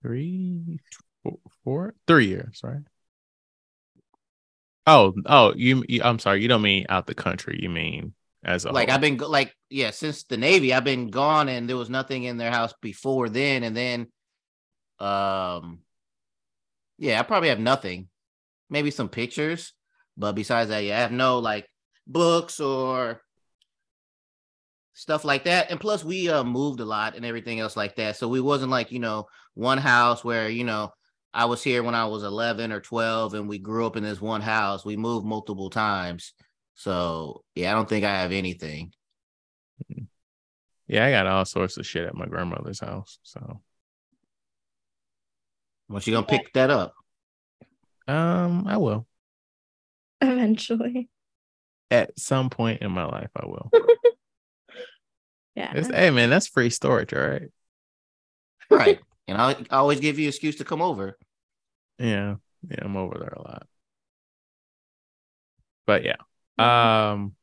Three, 0.02 0.80
four, 1.22 1.38
four 1.64 1.94
three 2.06 2.28
years, 2.28 2.60
right? 2.62 2.80
Oh, 4.86 5.12
oh, 5.26 5.52
you, 5.54 5.84
you. 5.88 6.00
I'm 6.02 6.18
sorry. 6.18 6.40
You 6.40 6.48
don't 6.48 6.62
mean 6.62 6.86
out 6.88 7.06
the 7.06 7.14
country. 7.14 7.58
You 7.60 7.68
mean 7.68 8.14
as 8.44 8.64
a 8.64 8.72
like 8.72 8.88
whole. 8.88 8.94
I've 8.94 9.00
been 9.00 9.18
like 9.18 9.54
yeah 9.68 9.90
since 9.90 10.24
the 10.24 10.36
Navy 10.36 10.72
I've 10.72 10.84
been 10.84 11.10
gone 11.10 11.48
and 11.48 11.68
there 11.68 11.76
was 11.76 11.90
nothing 11.90 12.24
in 12.24 12.38
their 12.38 12.50
house 12.50 12.72
before 12.80 13.28
then 13.28 13.62
and 13.62 13.76
then 13.76 14.06
um 14.98 15.80
yeah 16.98 17.20
I 17.20 17.22
probably 17.22 17.50
have 17.50 17.60
nothing 17.60 18.08
maybe 18.68 18.90
some 18.90 19.08
pictures 19.08 19.72
but 20.16 20.32
besides 20.32 20.70
that 20.70 20.84
yeah 20.84 20.96
I 20.96 21.00
have 21.00 21.12
no 21.12 21.38
like 21.38 21.68
books 22.06 22.60
or 22.60 23.20
stuff 24.92 25.24
like 25.24 25.44
that 25.44 25.70
and 25.70 25.80
plus 25.80 26.04
we 26.04 26.28
uh 26.28 26.44
moved 26.44 26.80
a 26.80 26.84
lot 26.84 27.14
and 27.16 27.24
everything 27.24 27.60
else 27.60 27.76
like 27.76 27.94
that 27.96 28.16
so 28.16 28.28
we 28.28 28.40
wasn't 28.40 28.70
like 28.70 28.90
you 28.92 28.98
know 28.98 29.26
one 29.54 29.78
house 29.78 30.22
where 30.24 30.48
you 30.48 30.64
know 30.64 30.90
I 31.32 31.44
was 31.44 31.62
here 31.62 31.82
when 31.84 31.94
I 31.94 32.06
was 32.06 32.24
11 32.24 32.72
or 32.72 32.80
12 32.80 33.34
and 33.34 33.48
we 33.48 33.58
grew 33.58 33.86
up 33.86 33.96
in 33.96 34.02
this 34.02 34.20
one 34.20 34.40
house 34.40 34.84
we 34.84 34.96
moved 34.96 35.24
multiple 35.24 35.70
times 35.70 36.32
so 36.74 37.44
yeah, 37.54 37.70
I 37.70 37.74
don't 37.74 37.88
think 37.88 38.06
I 38.06 38.22
have 38.22 38.32
anything. 38.32 38.92
yeah, 40.86 41.04
I 41.04 41.10
got 41.10 41.26
all 41.26 41.44
sorts 41.44 41.76
of 41.76 41.86
shit 41.86 42.06
at 42.06 42.14
my 42.14 42.24
grandmother's 42.24 42.80
house. 42.80 43.18
So, 43.22 43.60
Once 45.88 46.06
you 46.06 46.14
gonna 46.14 46.26
pick 46.26 46.52
that 46.54 46.70
up? 46.70 46.94
um, 48.08 48.66
I 48.66 48.78
will 48.78 49.06
Eventually. 50.22 51.10
at 51.90 52.18
some 52.18 52.48
point 52.48 52.80
in 52.80 52.90
my 52.92 53.04
life. 53.04 53.30
I 53.36 53.44
will. 53.44 53.70
Yeah. 55.54 55.72
It's, 55.74 55.88
hey 55.88 56.10
man, 56.10 56.30
that's 56.30 56.46
free 56.46 56.70
storage, 56.70 57.12
all 57.12 57.20
right. 57.20 57.48
Right. 58.70 59.00
and 59.26 59.36
I 59.40 59.52
I 59.70 59.76
always 59.78 60.00
give 60.00 60.18
you 60.18 60.26
an 60.26 60.28
excuse 60.28 60.56
to 60.56 60.64
come 60.64 60.80
over. 60.80 61.18
Yeah, 61.98 62.36
yeah, 62.68 62.78
I'm 62.82 62.96
over 62.96 63.16
there 63.18 63.34
a 63.36 63.42
lot. 63.42 63.66
But 65.86 66.04
yeah, 66.04 66.16
um, 66.58 67.34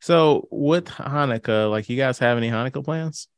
so 0.00 0.48
with 0.50 0.86
Hanukkah, 0.86 1.70
like, 1.70 1.88
you 1.88 1.96
guys 1.96 2.18
have 2.18 2.38
any 2.38 2.50
Hanukkah 2.50 2.84
plans? 2.84 3.28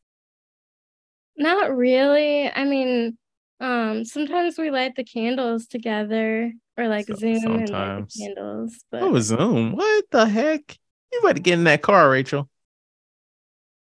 Not 1.37 1.75
really. 1.77 2.49
I 2.49 2.65
mean, 2.65 3.19
um, 3.61 4.05
sometimes 4.05 4.57
we 4.57 4.71
light 4.71 4.95
the 4.95 5.05
candles 5.05 5.67
together 5.67 6.53
or 6.77 6.89
like 6.89 7.07
So- 7.07 7.17
Zoom 7.17 7.45
and 7.45 7.71
light 7.71 8.09
the 8.09 8.25
candles. 8.25 8.85
But 8.91 9.03
Oh, 9.03 9.19
Zoom. 9.19 9.73
What 9.73 10.05
the 10.11 10.27
heck? 10.27 10.79
You 11.13 11.21
better 11.23 11.41
get 11.41 11.55
in 11.55 11.65
that 11.65 11.83
car, 11.83 12.09
Rachel. 12.09 12.49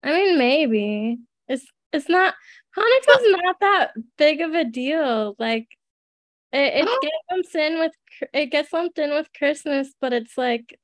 I 0.05 0.11
mean, 0.11 0.37
maybe 0.37 1.17
it's 1.47 1.65
it's 1.91 2.07
not 2.07 2.35
Hanukkah's 2.77 3.35
not 3.43 3.55
that 3.61 3.91
big 4.17 4.41
of 4.41 4.53
a 4.53 4.63
deal. 4.63 5.35
Like 5.39 5.67
it, 6.53 6.85
it 6.85 7.01
gets 7.01 7.15
lumped 7.31 7.55
in 7.55 7.79
with 7.79 7.91
it 8.33 8.45
gets 8.47 8.71
lumped 8.71 8.99
in 8.99 9.09
with 9.11 9.27
Christmas, 9.35 9.93
but 9.99 10.13
it's 10.13 10.37
like 10.37 10.77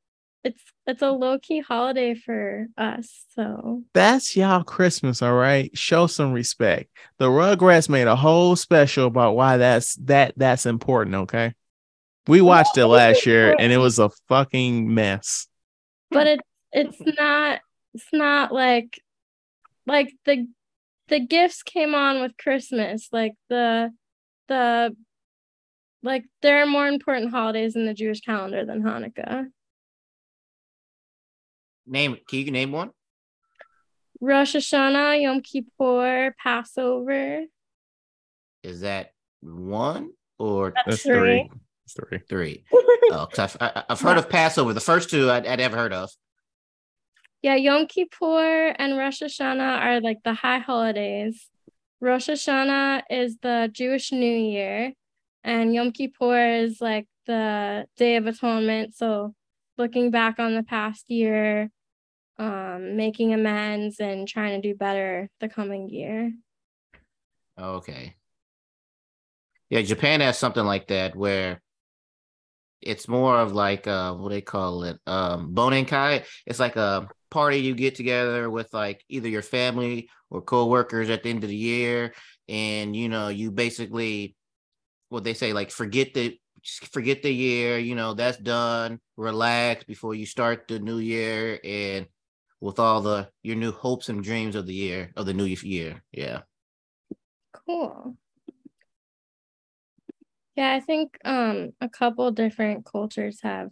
it's 0.43 0.61
it's 0.87 1.03
a 1.03 1.11
low 1.11 1.37
key 1.37 1.59
holiday 1.59 2.15
for 2.15 2.65
us. 2.77 3.25
So 3.35 3.83
That's 3.93 4.35
y'all 4.35 4.63
Christmas, 4.63 5.21
all 5.21 5.35
right. 5.35 5.69
Show 5.77 6.07
some 6.07 6.33
respect. 6.33 6.89
The 7.19 7.27
Rugrats 7.27 7.89
made 7.89 8.07
a 8.07 8.15
whole 8.15 8.55
special 8.55 9.05
about 9.05 9.35
why 9.35 9.57
that's 9.57 9.95
that 10.05 10.33
that's 10.35 10.65
important. 10.65 11.15
Okay, 11.15 11.53
we 12.27 12.41
watched 12.41 12.77
it 12.77 12.87
last 12.87 13.27
year 13.27 13.55
and 13.59 13.71
it 13.71 13.77
was 13.77 13.99
a 13.99 14.09
fucking 14.27 14.91
mess. 14.91 15.47
but 16.09 16.25
it 16.25 16.39
it's 16.71 16.99
not 17.19 17.59
it's 17.93 18.07
not 18.11 18.51
like 18.51 18.99
like 19.85 20.13
the 20.25 20.47
the 21.07 21.19
gifts 21.19 21.63
came 21.63 21.93
on 21.95 22.21
with 22.21 22.37
Christmas. 22.37 23.09
Like 23.11 23.33
the 23.49 23.91
the 24.47 24.95
like 26.03 26.25
there 26.41 26.61
are 26.63 26.65
more 26.67 26.87
important 26.87 27.31
holidays 27.31 27.75
in 27.75 27.85
the 27.85 27.93
Jewish 27.93 28.21
calendar 28.21 28.65
than 28.65 28.81
Hanukkah. 28.83 29.47
Name 31.85 32.17
can 32.27 32.39
you 32.39 32.51
name 32.51 32.71
one? 32.71 32.91
Rosh 34.19 34.55
Hashanah, 34.55 35.21
Yom 35.21 35.41
Kippur, 35.41 36.35
Passover. 36.41 37.41
Is 38.63 38.81
that 38.81 39.13
one 39.41 40.11
or 40.37 40.73
That's 40.85 41.01
Three. 41.01 41.49
three. 41.49 41.49
Three. 41.89 42.19
three? 42.29 42.63
Oh, 43.11 43.27
'cause 43.29 43.39
I've, 43.39 43.57
I, 43.59 43.83
I've 43.89 43.99
heard 43.99 44.17
of 44.17 44.29
Passover. 44.29 44.71
The 44.73 44.79
first 44.79 45.09
two 45.09 45.29
I'd, 45.29 45.45
I'd 45.45 45.59
ever 45.59 45.75
heard 45.75 45.91
of. 45.91 46.09
Yeah, 47.41 47.55
Yom 47.55 47.87
Kippur 47.87 48.75
and 48.77 48.97
Rosh 48.97 49.23
Hashanah 49.23 49.79
are 49.79 49.99
like 49.99 50.19
the 50.23 50.33
high 50.33 50.59
holidays. 50.59 51.49
Rosh 51.99 52.29
Hashanah 52.29 53.03
is 53.09 53.37
the 53.41 53.69
Jewish 53.71 54.11
New 54.11 54.35
Year, 54.37 54.93
and 55.43 55.73
Yom 55.73 55.91
Kippur 55.91 56.61
is 56.61 56.81
like 56.81 57.07
the 57.25 57.87
Day 57.97 58.15
of 58.17 58.27
Atonement. 58.27 58.95
So, 58.95 59.33
looking 59.77 60.11
back 60.11 60.37
on 60.37 60.53
the 60.53 60.61
past 60.61 61.09
year, 61.09 61.71
um, 62.37 62.95
making 62.95 63.33
amends 63.33 63.99
and 63.99 64.27
trying 64.27 64.61
to 64.61 64.67
do 64.67 64.75
better 64.75 65.29
the 65.39 65.49
coming 65.49 65.89
year. 65.89 66.33
Okay. 67.59 68.15
Yeah, 69.69 69.81
Japan 69.81 70.21
has 70.21 70.37
something 70.37 70.65
like 70.65 70.87
that 70.87 71.15
where 71.15 71.61
it's 72.81 73.07
more 73.07 73.37
of 73.37 73.53
like 73.53 73.87
uh 73.87 74.13
what 74.13 74.29
they 74.29 74.41
call 74.41 74.83
it 74.83 74.97
um 75.07 75.53
bonenkai. 75.53 76.25
It's 76.45 76.59
like 76.59 76.75
a 76.75 77.07
party 77.29 77.57
you 77.57 77.75
get 77.75 77.95
together 77.95 78.49
with 78.49 78.73
like 78.73 79.03
either 79.09 79.29
your 79.29 79.41
family 79.41 80.09
or 80.29 80.41
co-workers 80.41 81.09
at 81.09 81.23
the 81.23 81.29
end 81.29 81.43
of 81.43 81.49
the 81.49 81.55
year 81.55 82.13
and 82.49 82.93
you 82.95 83.07
know 83.07 83.29
you 83.29 83.51
basically 83.51 84.35
what 85.09 85.23
they 85.23 85.33
say 85.33 85.53
like 85.53 85.71
forget 85.71 86.13
the 86.13 86.37
forget 86.63 87.21
the 87.23 87.33
year, 87.33 87.77
you 87.77 87.95
know, 87.95 88.13
that's 88.13 88.37
done. 88.37 88.99
Relax 89.17 89.83
before 89.83 90.15
you 90.15 90.25
start 90.25 90.67
the 90.67 90.79
new 90.79 90.99
year 90.99 91.59
and 91.63 92.07
with 92.59 92.79
all 92.79 93.01
the 93.01 93.29
your 93.41 93.55
new 93.55 93.71
hopes 93.71 94.09
and 94.09 94.23
dreams 94.23 94.55
of 94.55 94.67
the 94.67 94.73
year 94.73 95.11
of 95.15 95.25
the 95.25 95.33
new 95.33 95.45
year. 95.45 96.03
Yeah. 96.11 96.41
Cool. 97.65 98.15
Yeah, 100.55 100.73
I 100.73 100.79
think 100.79 101.17
um 101.23 101.71
a 101.81 101.89
couple 101.89 102.29
different 102.31 102.85
cultures 102.85 103.41
have 103.41 103.71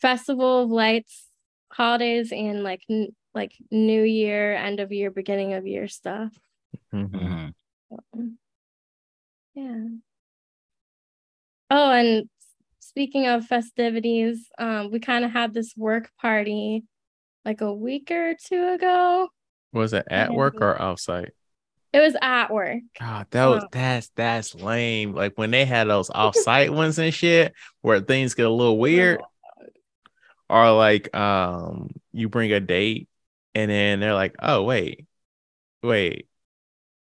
festival 0.00 0.64
of 0.64 0.70
lights 0.70 1.26
holidays 1.72 2.32
and 2.32 2.62
like 2.62 2.82
n- 2.90 3.14
like 3.34 3.52
new 3.70 4.02
year, 4.02 4.54
end 4.56 4.80
of 4.80 4.90
year, 4.90 5.10
beginning 5.10 5.52
of 5.54 5.66
year 5.66 5.86
stuff. 5.86 6.32
Mhm. 6.92 7.54
Mhm. 7.90 7.98
Um, 8.14 8.38
Yeah. 9.54 10.00
Oh, 11.70 11.90
and 11.92 12.28
speaking 12.80 13.26
of 13.26 13.46
festivities, 13.46 14.48
um, 14.58 14.90
we 14.90 14.98
kind 14.98 15.24
of 15.24 15.30
had 15.30 15.54
this 15.54 15.76
work 15.76 16.10
party 16.20 16.84
like 17.44 17.60
a 17.60 17.72
week 17.72 18.10
or 18.10 18.34
two 18.34 18.68
ago. 18.68 19.28
Was 19.72 19.92
it 19.92 20.06
at 20.10 20.34
work 20.34 20.60
or 20.60 20.74
offsite? 20.74 21.30
It 21.92 22.00
was 22.00 22.14
at 22.22 22.52
work. 22.52 22.78
God, 22.98 23.26
that 23.30 23.46
was 23.46 23.64
Oh. 23.64 23.68
that's 23.72 24.10
that's 24.16 24.54
lame. 24.54 25.12
Like 25.14 25.32
when 25.36 25.50
they 25.50 25.64
had 25.64 25.88
those 25.88 26.08
offsite 26.10 26.70
ones 26.70 26.98
and 26.98 27.12
shit, 27.12 27.52
where 27.82 28.00
things 28.00 28.34
get 28.34 28.46
a 28.46 28.50
little 28.50 28.78
weird, 28.78 29.20
or 30.48 30.72
like 30.72 31.14
um 31.16 31.90
you 32.12 32.28
bring 32.28 32.52
a 32.52 32.60
date 32.60 33.08
and 33.54 33.70
then 33.70 34.00
they're 34.00 34.14
like, 34.14 34.36
oh 34.40 34.62
wait, 34.62 35.06
wait, 35.82 36.28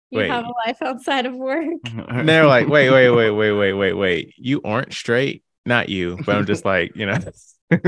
You 0.10 0.20
have 0.22 0.46
a 0.46 0.54
life 0.66 0.82
outside 0.82 1.26
of 1.26 1.36
work. 1.36 1.66
and 1.86 2.28
they're 2.30 2.46
like, 2.48 2.68
wait, 2.68 2.90
wait, 2.90 3.10
wait, 3.10 3.32
wait, 3.32 3.52
wait, 3.52 3.74
wait, 3.74 3.94
wait, 3.94 4.34
you 4.38 4.62
aren't 4.64 4.94
straight, 4.94 5.44
not 5.66 5.90
you, 5.90 6.18
but 6.26 6.36
I'm 6.38 6.46
just 6.46 6.64
like, 6.66 6.96
you 6.96 7.06
know, 7.08 7.18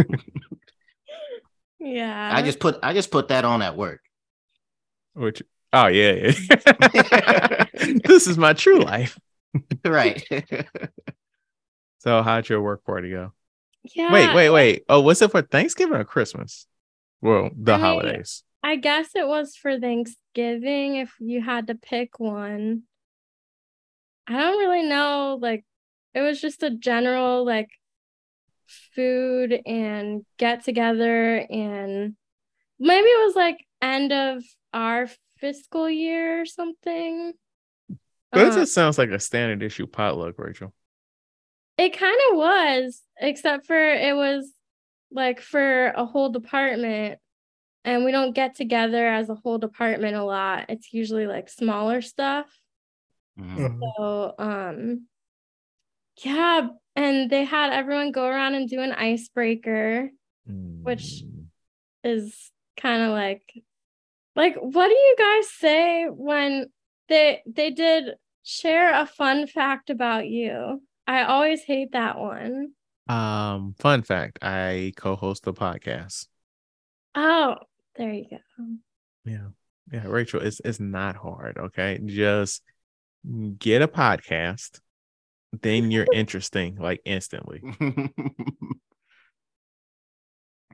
Yeah. 1.79 2.31
I 2.33 2.41
just 2.41 2.59
put 2.59 2.77
I 2.83 2.93
just 2.93 3.11
put 3.11 3.27
that 3.29 3.45
on 3.45 3.61
at 3.61 3.75
work. 3.77 4.01
which 5.13 5.43
oh 5.73 5.87
yeah, 5.87 6.31
yeah. 6.93 7.65
this 8.05 8.27
is 8.27 8.37
my 8.37 8.53
true 8.53 8.79
life. 8.79 9.19
right. 9.85 10.23
So 11.99 12.21
how'd 12.21 12.49
your 12.49 12.61
work 12.61 12.83
party 12.83 13.11
go? 13.11 13.31
yeah. 13.95 14.11
Wait, 14.11 14.35
wait, 14.35 14.49
wait. 14.49 14.83
Oh, 14.89 14.99
was 14.99 15.21
it 15.21 15.31
for 15.31 15.41
Thanksgiving 15.41 15.95
or 15.95 16.03
Christmas? 16.03 16.67
Well, 17.21 17.49
the 17.55 17.71
I 17.71 17.77
mean, 17.77 17.85
holidays. 17.85 18.43
I 18.61 18.75
guess 18.75 19.11
it 19.15 19.25
was 19.25 19.55
for 19.55 19.79
Thanksgiving 19.79 20.97
if 20.97 21.13
you 21.21 21.41
had 21.41 21.67
to 21.67 21.75
pick 21.75 22.19
one. 22.19 22.83
I 24.27 24.33
don't 24.33 24.59
really 24.59 24.83
know. 24.85 25.39
Like, 25.41 25.63
it 26.13 26.19
was 26.19 26.41
just 26.41 26.61
a 26.61 26.71
general, 26.71 27.45
like, 27.45 27.69
food 28.67 29.61
and 29.65 30.25
get 30.37 30.65
together. 30.65 31.37
And 31.37 32.15
maybe 32.79 33.07
it 33.07 33.25
was 33.25 33.35
like 33.35 33.65
end 33.81 34.11
of 34.11 34.43
our 34.73 35.07
fiscal 35.47 35.89
year 35.89 36.39
or 36.41 36.45
something. 36.45 37.33
But 38.31 38.41
it 38.47 38.51
Uh, 38.53 38.55
just 38.55 38.73
sounds 38.73 38.97
like 38.97 39.09
a 39.09 39.19
standard 39.19 39.61
issue 39.61 39.85
potluck, 39.85 40.39
Rachel. 40.39 40.73
It 41.77 41.97
kind 41.97 42.17
of 42.31 42.37
was, 42.37 43.01
except 43.19 43.65
for 43.65 43.75
it 43.77 44.15
was 44.15 44.49
like 45.11 45.41
for 45.41 45.87
a 45.87 46.05
whole 46.05 46.29
department, 46.29 47.19
and 47.83 48.05
we 48.05 48.11
don't 48.13 48.33
get 48.33 48.55
together 48.55 49.05
as 49.05 49.27
a 49.29 49.35
whole 49.35 49.57
department 49.57 50.15
a 50.15 50.23
lot. 50.23 50.69
It's 50.69 50.93
usually 50.93 51.27
like 51.27 51.49
smaller 51.49 52.01
stuff. 52.01 52.47
Mhm. 53.37 53.79
So, 53.97 54.35
um, 54.39 55.07
Yeah, 56.23 56.69
and 56.95 57.29
they 57.29 57.43
had 57.43 57.73
everyone 57.73 58.11
go 58.11 58.25
around 58.27 58.53
and 58.53 58.69
do 58.69 58.79
an 58.79 58.91
icebreaker, 58.93 60.11
Which- 60.45 61.23
Mm. 61.23 61.47
is 62.03 62.51
kind 62.77 63.01
of 63.01 63.09
like 63.11 63.63
like 64.35 64.55
what 64.55 64.87
do 64.87 64.93
you 64.93 65.15
guys 65.17 65.49
say 65.51 66.05
when 66.05 66.67
they 67.09 67.41
they 67.45 67.71
did 67.71 68.15
share 68.43 68.93
a 68.93 69.05
fun 69.05 69.47
fact 69.47 69.89
about 69.89 70.27
you? 70.27 70.81
I 71.07 71.23
always 71.23 71.63
hate 71.63 71.91
that 71.93 72.17
one. 72.17 72.71
um 73.07 73.75
fun 73.77 74.03
fact, 74.03 74.39
I 74.41 74.93
co-host 74.97 75.45
a 75.47 75.53
podcast. 75.53 76.27
Oh, 77.15 77.55
there 77.95 78.11
you 78.13 78.25
go. 78.29 78.37
Yeah. 79.25 79.47
Yeah, 79.91 80.07
Rachel, 80.07 80.41
it's 80.41 80.61
it's 80.63 80.79
not 80.79 81.15
hard, 81.17 81.57
okay? 81.57 81.99
Just 82.05 82.63
get 83.57 83.81
a 83.81 83.87
podcast, 83.87 84.79
then 85.61 85.91
you're 85.91 86.07
interesting 86.13 86.77
like 86.77 87.01
instantly. 87.05 87.61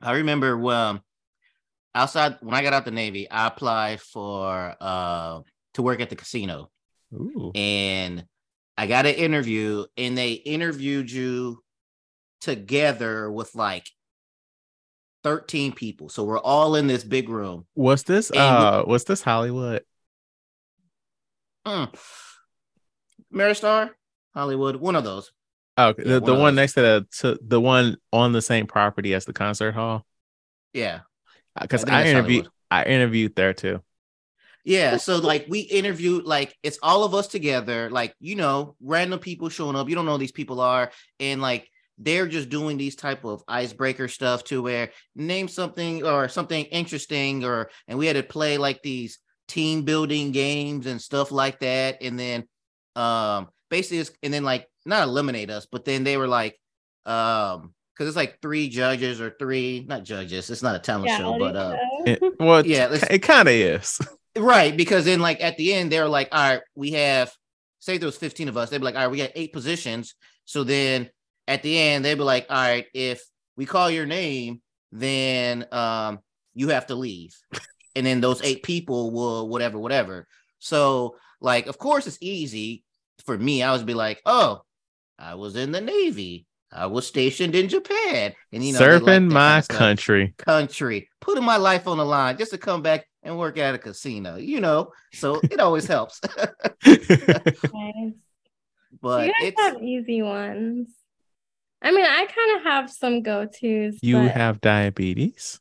I 0.02 0.12
remember 0.12 0.70
um 0.70 1.02
outside 1.94 2.36
when 2.40 2.54
I 2.54 2.62
got 2.62 2.72
out 2.72 2.84
the 2.84 2.90
Navy, 2.90 3.30
I 3.30 3.46
applied 3.46 4.00
for 4.00 4.76
uh 4.80 5.40
to 5.74 5.82
work 5.82 6.00
at 6.00 6.10
the 6.10 6.16
casino 6.16 6.70
Ooh. 7.14 7.52
and 7.54 8.24
I 8.76 8.86
got 8.86 9.06
an 9.06 9.14
interview 9.14 9.84
and 9.96 10.16
they 10.16 10.32
interviewed 10.32 11.10
you 11.10 11.62
together 12.40 13.30
with 13.30 13.54
like 13.54 13.88
13 15.22 15.72
people. 15.72 16.08
So 16.08 16.24
we're 16.24 16.38
all 16.38 16.74
in 16.76 16.86
this 16.86 17.04
big 17.04 17.28
room. 17.28 17.66
What's 17.74 18.04
this? 18.04 18.30
And 18.30 18.58
we- 18.58 18.64
Uh 18.64 18.82
what's 18.84 19.04
this 19.04 19.22
Hollywood? 19.22 19.84
Mm. 21.66 21.94
Ameristar, 23.34 23.90
Hollywood, 24.34 24.76
one 24.76 24.96
of 24.96 25.04
those. 25.04 25.30
Okay, 25.78 26.02
Yeah, 26.04 26.14
the, 26.14 26.20
one 26.20 26.26
the 26.26 26.34
one 26.40 26.54
next 26.54 26.72
to 26.74 26.80
the 26.80 27.06
to 27.18 27.38
the 27.42 27.60
one 27.60 27.96
on 28.12 28.32
the 28.32 28.42
same 28.42 28.66
property 28.66 29.14
as 29.14 29.24
the 29.24 29.32
concert 29.32 29.72
hall. 29.72 30.06
Yeah. 30.72 31.00
Because 31.60 31.82
think 31.82 31.94
I, 31.94 32.06
interviewed 32.06 32.48
I 32.70 32.84
interviewed 32.84 33.34
there 33.34 33.52
too. 33.52 33.82
Yeah, 34.64 34.98
so 34.98 35.16
like 35.18 35.46
we 35.48 35.60
interviewed, 35.60 36.24
like 36.24 36.56
it's 36.62 36.78
all 36.82 37.04
of 37.04 37.14
us 37.14 37.28
together, 37.28 37.88
like 37.90 38.14
you 38.20 38.36
know, 38.36 38.76
random 38.80 39.18
people 39.18 39.48
showing 39.48 39.76
up. 39.76 39.88
You 39.88 39.94
don't 39.94 40.04
know 40.04 40.12
who 40.12 40.18
these 40.18 40.32
people 40.32 40.60
are, 40.60 40.90
and 41.18 41.40
like 41.40 41.68
they're 41.98 42.26
just 42.28 42.48
doing 42.48 42.76
these 42.76 42.94
type 42.94 43.24
of 43.24 43.42
icebreaker 43.48 44.08
stuff 44.08 44.44
to 44.44 44.62
where 44.62 44.90
name 45.16 45.48
something 45.48 46.04
or 46.04 46.28
something 46.28 46.64
interesting, 46.66 47.44
or 47.44 47.70
and 47.88 47.98
we 47.98 48.06
had 48.06 48.16
to 48.16 48.22
play 48.22 48.58
like 48.58 48.82
these 48.82 49.18
team 49.48 49.82
building 49.82 50.30
games 50.30 50.86
and 50.86 51.00
stuff 51.00 51.32
like 51.32 51.60
that, 51.60 51.98
and 52.02 52.18
then 52.18 52.46
um 52.96 53.48
basically, 53.70 54.14
and 54.22 54.32
then 54.32 54.44
like 54.44 54.66
not 54.84 55.04
eliminate 55.04 55.50
us, 55.50 55.66
but 55.70 55.84
then 55.84 56.04
they 56.04 56.16
were 56.18 56.28
like 56.28 56.58
um 57.06 57.74
because 58.00 58.08
it's 58.08 58.16
like 58.16 58.40
three 58.40 58.66
judges 58.70 59.20
or 59.20 59.36
three 59.38 59.84
not 59.86 60.04
judges, 60.04 60.48
it's 60.48 60.62
not 60.62 60.74
a 60.74 60.78
talent 60.78 61.10
show, 61.18 61.38
but 61.38 61.54
uh. 61.54 61.76
It, 62.06 62.22
well, 62.40 62.64
Yeah, 62.64 62.90
yeah, 62.90 63.04
it 63.10 63.18
kind 63.18 63.46
of 63.46 63.54
is. 63.54 64.00
Right, 64.38 64.76
because 64.76 65.06
then 65.06 65.18
like 65.18 65.42
at 65.42 65.56
the 65.56 65.74
end, 65.74 65.90
they're 65.90 66.08
like, 66.08 66.28
all 66.30 66.38
right, 66.38 66.60
we 66.76 66.92
have 66.92 67.32
say 67.80 67.98
there 67.98 68.06
was 68.06 68.16
15 68.16 68.48
of 68.48 68.56
us, 68.56 68.70
they'd 68.70 68.78
be 68.78 68.84
like, 68.84 68.94
all 68.94 69.02
right, 69.02 69.10
we 69.10 69.18
got 69.18 69.32
eight 69.34 69.52
positions. 69.52 70.14
So 70.44 70.62
then 70.62 71.10
at 71.48 71.64
the 71.64 71.76
end, 71.76 72.04
they'd 72.04 72.14
be 72.14 72.22
like, 72.22 72.46
all 72.48 72.56
right, 72.56 72.86
if 72.94 73.20
we 73.56 73.66
call 73.66 73.90
your 73.90 74.06
name, 74.06 74.62
then 74.92 75.66
um 75.72 76.20
you 76.54 76.68
have 76.68 76.86
to 76.86 76.94
leave. 76.94 77.36
and 77.96 78.06
then 78.06 78.20
those 78.20 78.40
eight 78.42 78.62
people 78.62 79.10
will 79.10 79.48
whatever, 79.48 79.78
whatever. 79.78 80.28
So 80.60 81.16
like, 81.40 81.66
of 81.66 81.76
course, 81.76 82.06
it's 82.06 82.18
easy 82.20 82.84
for 83.26 83.36
me. 83.36 83.64
I 83.64 83.72
was 83.72 83.82
be 83.82 83.94
like, 83.94 84.22
oh, 84.24 84.62
I 85.18 85.34
was 85.34 85.56
in 85.56 85.72
the 85.72 85.80
Navy. 85.80 86.46
I 86.72 86.86
was 86.86 87.06
stationed 87.06 87.54
in 87.54 87.68
Japan. 87.68 88.32
And 88.52 88.64
you 88.64 88.72
know, 88.72 88.78
they 88.78 88.84
like 88.86 88.92
that 88.92 89.00
Serving 89.00 89.06
kind 89.06 89.28
my 89.32 89.58
of 89.58 89.68
country. 89.68 90.34
country, 90.38 91.08
putting 91.20 91.44
my 91.44 91.56
life 91.56 91.88
on 91.88 91.98
the 91.98 92.04
line 92.04 92.38
just 92.38 92.52
to 92.52 92.58
come 92.58 92.82
back 92.82 93.06
and 93.22 93.36
work 93.38 93.58
at 93.58 93.74
a 93.74 93.78
casino, 93.78 94.36
you 94.36 94.60
know. 94.60 94.92
So 95.12 95.40
it 95.50 95.60
always 95.60 95.86
helps. 95.86 96.20
Nice. 96.86 98.14
but 99.00 99.18
so 99.18 99.22
you 99.24 99.32
guys 99.32 99.34
it's 99.40 99.60
have 99.60 99.82
easy 99.82 100.22
ones. 100.22 100.88
I 101.82 101.92
mean, 101.92 102.04
I 102.04 102.26
kind 102.26 102.56
of 102.58 102.62
have 102.64 102.90
some 102.90 103.22
go-tos, 103.22 103.98
you 104.02 104.16
but 104.22 104.30
have 104.32 104.60
diabetes? 104.60 105.60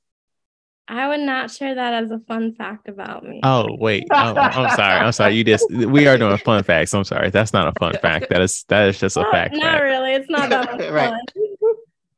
I 0.91 1.07
would 1.07 1.19
not 1.19 1.51
share 1.51 1.75
that 1.75 1.93
as 1.93 2.09
a 2.11 2.19
fun 2.27 2.53
fact 2.55 2.89
about 2.89 3.23
me. 3.23 3.39
Oh 3.43 3.67
wait, 3.79 4.07
oh, 4.11 4.15
I'm 4.35 4.75
sorry. 4.75 4.99
I'm 4.99 5.11
sorry. 5.11 5.35
You 5.35 5.43
just 5.43 5.69
we 5.71 6.07
are 6.07 6.17
doing 6.17 6.35
fun 6.39 6.63
facts. 6.63 6.93
I'm 6.95 7.03
sorry. 7.03 7.29
That's 7.29 7.53
not 7.53 7.67
a 7.67 7.79
fun 7.79 7.93
fact. 8.01 8.29
That 8.29 8.41
is 8.41 8.65
that 8.69 8.89
is 8.89 8.99
just 8.99 9.15
a 9.15 9.21
Not- 9.21 9.31
fact. 9.31 9.53
Not 9.53 9.61
fact. 9.63 9.83
really. 9.83 10.13
It's 10.13 10.29
not 10.29 10.49
that 10.49 10.65
much 10.77 10.89
Right. 10.91 11.09
fun. 11.09 11.19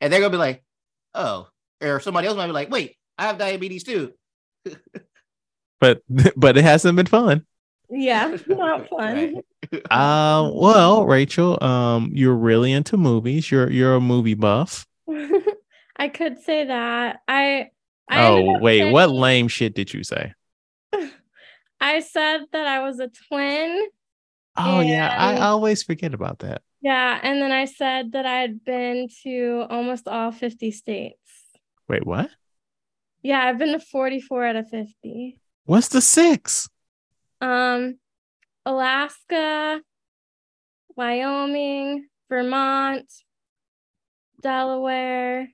and 0.00 0.12
they're 0.12 0.20
gonna 0.20 0.30
be 0.30 0.36
like, 0.38 0.62
oh, 1.14 1.48
or 1.82 2.00
somebody 2.00 2.26
else 2.28 2.36
might 2.36 2.46
be 2.46 2.52
like, 2.52 2.70
wait, 2.70 2.96
I 3.18 3.26
have 3.26 3.38
diabetes 3.38 3.84
too. 3.84 4.12
But 5.80 6.00
but 6.36 6.56
it 6.56 6.62
hasn't 6.62 6.96
been 6.96 7.06
fun. 7.06 7.44
Yeah, 7.90 8.36
not 8.46 8.88
fun. 8.88 9.42
Right. 9.72 9.92
Um. 9.92 10.54
Well, 10.54 11.04
Rachel, 11.06 11.62
um, 11.62 12.10
you're 12.14 12.36
really 12.36 12.70
into 12.72 12.96
movies. 12.96 13.50
You're 13.50 13.68
you're 13.70 13.96
a 13.96 14.00
movie 14.00 14.34
buff. 14.34 14.86
I 15.96 16.08
could 16.08 16.38
say 16.40 16.66
that. 16.66 17.20
I. 17.26 17.70
Oh 18.10 18.58
wait, 18.58 18.90
what 18.92 19.10
lame 19.10 19.48
shit 19.48 19.74
did 19.74 19.92
you 19.92 20.04
say? 20.04 20.34
I 21.80 22.00
said 22.00 22.42
that 22.52 22.66
I 22.66 22.82
was 22.82 23.00
a 23.00 23.10
twin. 23.28 23.88
Oh 24.56 24.80
yeah, 24.80 25.14
I 25.16 25.40
always 25.40 25.82
forget 25.82 26.14
about 26.14 26.40
that. 26.40 26.62
Yeah, 26.82 27.18
and 27.22 27.40
then 27.40 27.52
I 27.52 27.64
said 27.64 28.12
that 28.12 28.26
I 28.26 28.40
had 28.40 28.64
been 28.64 29.08
to 29.22 29.66
almost 29.70 30.08
all 30.08 30.32
50 30.32 30.72
states. 30.72 31.16
Wait, 31.88 32.04
what? 32.04 32.28
Yeah, 33.22 33.40
I've 33.40 33.58
been 33.58 33.72
to 33.72 33.80
44 33.80 34.46
out 34.46 34.56
of 34.56 34.68
50. 34.68 35.38
What's 35.64 35.88
the 35.88 36.00
six? 36.00 36.68
Um, 37.40 37.98
Alaska, 38.66 39.80
Wyoming, 40.96 42.08
Vermont, 42.28 43.06
Delaware. 44.42 45.48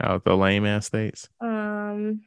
Oh, 0.00 0.20
the 0.24 0.36
lame 0.36 0.66
ass 0.66 0.86
states. 0.86 1.28
Um, 1.40 2.22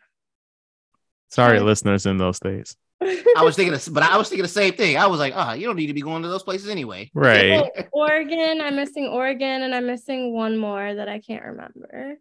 Sorry, 1.30 1.58
Okay. 1.58 1.66
listeners 1.66 2.06
in 2.06 2.18
those 2.18 2.38
states. 2.38 2.78
I 3.02 3.44
was 3.44 3.56
thinking, 3.56 3.74
of, 3.74 3.88
but 3.92 4.04
I 4.04 4.18
was 4.18 4.30
thinking 4.30 4.44
the 4.44 4.50
same 4.50 4.74
thing. 4.74 4.98
I 4.98 5.08
was 5.08 5.20
like, 5.20 5.34
ah, 5.36 5.54
you 5.54 5.68
don't 5.68 5.76
need 5.76 5.88
to 5.88 5.94
be 5.94 6.02
going 6.02 6.24
to 6.24 6.30
those 6.30 6.44
places 6.44 6.70
anyway. 6.70 7.12
Right. 7.14 7.64
Oregon. 7.92 8.62
I'm 8.62 8.76
missing 8.76 9.08
Oregon, 9.08 9.64
and 9.64 9.76
I'm 9.76 9.86
missing 9.86 10.34
one 10.34 10.58
more 10.58 10.94
that 10.96 11.10
I 11.10 11.20
can't 11.20 11.44
remember. 11.44 12.18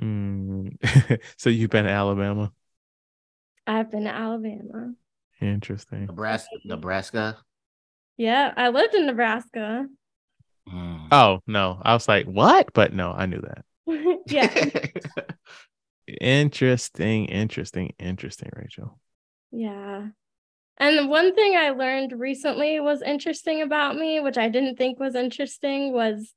Mm. 0.00 1.20
so 1.36 1.50
you've 1.50 1.70
been 1.70 1.84
to 1.84 1.90
Alabama. 1.90 2.52
I've 3.66 3.90
been 3.90 4.04
to 4.04 4.10
Alabama. 4.14 4.94
Interesting. 5.40 6.06
Nebraska, 6.06 6.56
Nebraska. 6.64 7.38
Yeah, 8.16 8.52
I 8.56 8.68
lived 8.68 8.94
in 8.94 9.06
Nebraska. 9.06 9.86
Mm. 10.68 11.08
Oh 11.10 11.40
no, 11.46 11.80
I 11.82 11.94
was 11.94 12.06
like, 12.08 12.26
what? 12.26 12.72
But 12.72 12.92
no, 12.92 13.12
I 13.12 13.26
knew 13.26 13.40
that. 13.40 13.64
yeah, 14.26 14.66
Interesting, 16.20 17.26
interesting, 17.26 17.94
interesting, 17.98 18.50
Rachel. 18.56 18.98
yeah. 19.52 20.08
And 20.78 21.10
one 21.10 21.34
thing 21.34 21.56
I 21.56 21.70
learned 21.70 22.12
recently 22.18 22.80
was 22.80 23.02
interesting 23.02 23.62
about 23.62 23.96
me, 23.96 24.20
which 24.20 24.38
I 24.38 24.48
didn't 24.48 24.76
think 24.76 24.98
was 24.98 25.14
interesting, 25.14 25.92
was 25.92 26.34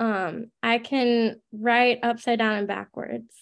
um 0.00 0.46
I 0.62 0.78
can 0.78 1.40
write 1.52 2.00
upside 2.02 2.38
down 2.38 2.56
and 2.56 2.68
backwards. 2.68 3.34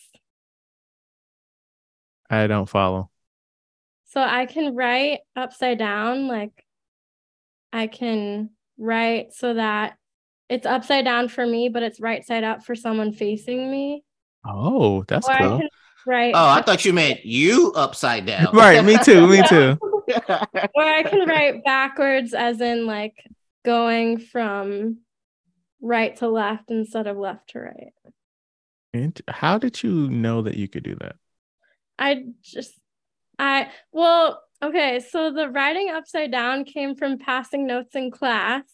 I 2.30 2.46
don't 2.46 2.68
follow. 2.68 3.10
So 4.06 4.20
I 4.20 4.46
can 4.46 4.74
write 4.74 5.20
upside 5.36 5.78
down, 5.78 6.26
like 6.26 6.64
I 7.72 7.86
can 7.86 8.50
write 8.78 9.32
so 9.34 9.54
that 9.54 9.96
it's 10.50 10.66
upside 10.66 11.04
down 11.04 11.28
for 11.28 11.46
me, 11.46 11.68
but 11.68 11.82
it's 11.84 12.00
right 12.00 12.26
side 12.26 12.42
up 12.42 12.64
for 12.64 12.74
someone 12.74 13.12
facing 13.12 13.70
me. 13.70 14.04
Oh, 14.44 15.04
that's 15.06 15.28
or 15.28 15.36
cool. 15.36 15.58
can 15.60 15.68
write 16.06 16.34
Oh, 16.34 16.48
I 16.48 16.60
thought 16.66 16.84
you 16.84 16.92
meant 16.92 17.24
you 17.24 17.72
upside 17.74 18.26
down. 18.26 18.48
Right, 18.52 18.84
me 18.84 18.98
too, 18.98 19.26
me 19.28 19.42
too. 19.48 19.78
or 20.28 20.82
I 20.82 21.04
can 21.04 21.26
write 21.28 21.64
backwards 21.64 22.34
as 22.34 22.60
in 22.60 22.84
like 22.84 23.14
going 23.64 24.18
from 24.18 24.98
right 25.80 26.16
to 26.16 26.28
left 26.28 26.70
instead 26.70 27.06
of 27.06 27.16
left 27.16 27.50
to 27.50 27.60
right. 27.60 27.92
And 28.92 29.18
How 29.28 29.56
did 29.56 29.84
you 29.84 30.10
know 30.10 30.42
that 30.42 30.56
you 30.56 30.66
could 30.66 30.82
do 30.82 30.96
that? 30.96 31.14
I 31.96 32.24
just 32.42 32.72
I 33.38 33.70
well, 33.92 34.42
okay, 34.60 34.98
so 34.98 35.32
the 35.32 35.48
writing 35.48 35.90
upside 35.90 36.32
down 36.32 36.64
came 36.64 36.96
from 36.96 37.18
passing 37.18 37.68
notes 37.68 37.94
in 37.94 38.10
class. 38.10 38.64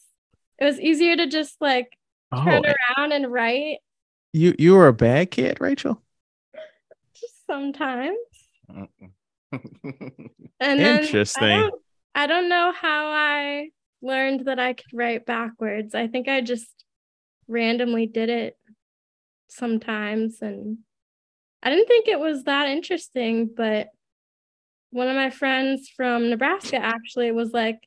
It 0.58 0.64
was 0.64 0.80
easier 0.80 1.16
to 1.16 1.26
just 1.26 1.56
like 1.60 1.96
Oh, 2.32 2.44
turn 2.44 2.62
around 2.64 3.12
and 3.12 3.32
write 3.32 3.78
you 4.32 4.54
you 4.58 4.74
were 4.74 4.88
a 4.88 4.92
bad 4.92 5.30
kid, 5.30 5.58
Rachel. 5.60 6.02
just 7.14 7.46
sometimes. 7.46 8.16
And 10.58 10.80
then 10.80 10.98
Interesting. 10.98 11.42
I 11.42 11.62
don't, 11.62 11.82
I 12.14 12.26
don't 12.26 12.48
know 12.48 12.72
how 12.72 13.08
I 13.08 13.68
learned 14.02 14.46
that 14.46 14.58
I 14.58 14.72
could 14.72 14.92
write 14.92 15.26
backwards. 15.26 15.94
I 15.94 16.06
think 16.06 16.28
I 16.28 16.40
just 16.40 16.84
randomly 17.46 18.06
did 18.06 18.28
it 18.28 18.56
sometimes 19.48 20.42
and 20.42 20.78
I 21.62 21.70
didn't 21.70 21.88
think 21.88 22.08
it 22.08 22.18
was 22.20 22.44
that 22.44 22.68
interesting, 22.68 23.50
but 23.54 23.88
one 24.90 25.08
of 25.08 25.16
my 25.16 25.30
friends 25.30 25.88
from 25.94 26.30
Nebraska 26.30 26.76
actually 26.76 27.32
was 27.32 27.52
like, 27.52 27.78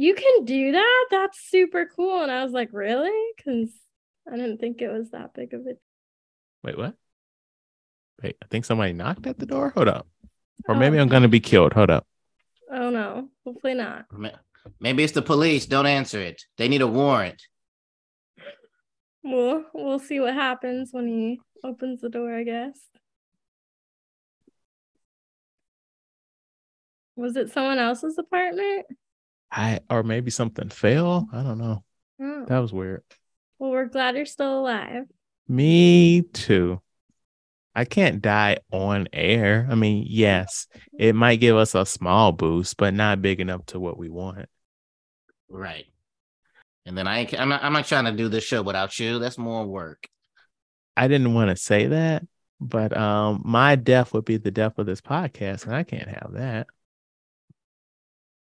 You 0.00 0.14
can 0.14 0.46
do 0.46 0.72
that? 0.72 1.06
That's 1.10 1.38
super 1.50 1.84
cool. 1.94 2.22
And 2.22 2.32
I 2.32 2.42
was 2.42 2.52
like, 2.52 2.70
Really? 2.72 3.12
Because 3.36 3.68
I 4.26 4.34
didn't 4.36 4.56
think 4.56 4.80
it 4.80 4.90
was 4.90 5.10
that 5.10 5.34
big 5.34 5.52
of 5.52 5.60
a 5.60 5.74
Wait, 6.64 6.78
what? 6.78 6.94
Wait, 8.22 8.36
I 8.42 8.46
think 8.46 8.64
somebody 8.64 8.94
knocked 8.94 9.26
at 9.26 9.38
the 9.38 9.44
door. 9.44 9.74
Hold 9.76 9.88
up. 9.88 10.06
Or 10.66 10.74
oh. 10.74 10.78
maybe 10.78 10.98
I'm 10.98 11.08
gonna 11.08 11.28
be 11.28 11.38
killed. 11.38 11.74
Hold 11.74 11.90
up. 11.90 12.06
Oh 12.72 12.88
no, 12.88 13.28
hopefully 13.44 13.74
not. 13.74 14.06
Maybe 14.80 15.04
it's 15.04 15.12
the 15.12 15.20
police. 15.20 15.66
Don't 15.66 15.84
answer 15.84 16.18
it. 16.18 16.44
They 16.56 16.68
need 16.68 16.80
a 16.80 16.86
warrant. 16.86 17.42
Well, 19.22 19.66
we'll 19.74 19.98
see 19.98 20.18
what 20.18 20.32
happens 20.32 20.90
when 20.92 21.08
he 21.08 21.40
opens 21.62 22.00
the 22.00 22.08
door, 22.08 22.34
I 22.34 22.44
guess. 22.44 22.78
Was 27.16 27.36
it 27.36 27.52
someone 27.52 27.78
else's 27.78 28.16
apartment? 28.16 28.86
I 29.50 29.80
or 29.88 30.02
maybe 30.02 30.30
something 30.30 30.68
fell. 30.68 31.28
I 31.32 31.42
don't 31.42 31.58
know. 31.58 31.84
Oh. 32.20 32.44
That 32.46 32.58
was 32.58 32.72
weird. 32.72 33.02
Well, 33.58 33.70
we're 33.70 33.86
glad 33.86 34.16
you're 34.16 34.26
still 34.26 34.60
alive. 34.60 35.04
Me 35.48 36.22
too. 36.22 36.80
I 37.74 37.84
can't 37.84 38.20
die 38.20 38.58
on 38.72 39.08
air. 39.12 39.66
I 39.70 39.74
mean, 39.74 40.04
yes, 40.08 40.66
it 40.98 41.14
might 41.14 41.40
give 41.40 41.56
us 41.56 41.74
a 41.74 41.86
small 41.86 42.32
boost, 42.32 42.76
but 42.76 42.94
not 42.94 43.22
big 43.22 43.40
enough 43.40 43.64
to 43.66 43.80
what 43.80 43.96
we 43.96 44.08
want. 44.08 44.48
Right. 45.48 45.86
And 46.86 46.96
then 46.96 47.06
I 47.06 47.20
ain't, 47.20 47.38
I'm 47.38 47.48
not 47.48 47.62
I'm 47.62 47.72
not 47.72 47.86
trying 47.86 48.06
to 48.06 48.12
do 48.12 48.28
this 48.28 48.44
show 48.44 48.62
without 48.62 48.98
you. 48.98 49.18
That's 49.18 49.38
more 49.38 49.66
work. 49.66 50.08
I 50.96 51.08
didn't 51.08 51.34
want 51.34 51.50
to 51.50 51.56
say 51.56 51.86
that, 51.86 52.26
but 52.60 52.96
um 52.96 53.42
my 53.44 53.76
death 53.76 54.12
would 54.12 54.24
be 54.24 54.36
the 54.38 54.50
death 54.50 54.78
of 54.78 54.86
this 54.86 55.00
podcast, 55.00 55.66
and 55.66 55.74
I 55.74 55.82
can't 55.84 56.08
have 56.08 56.32
that. 56.34 56.66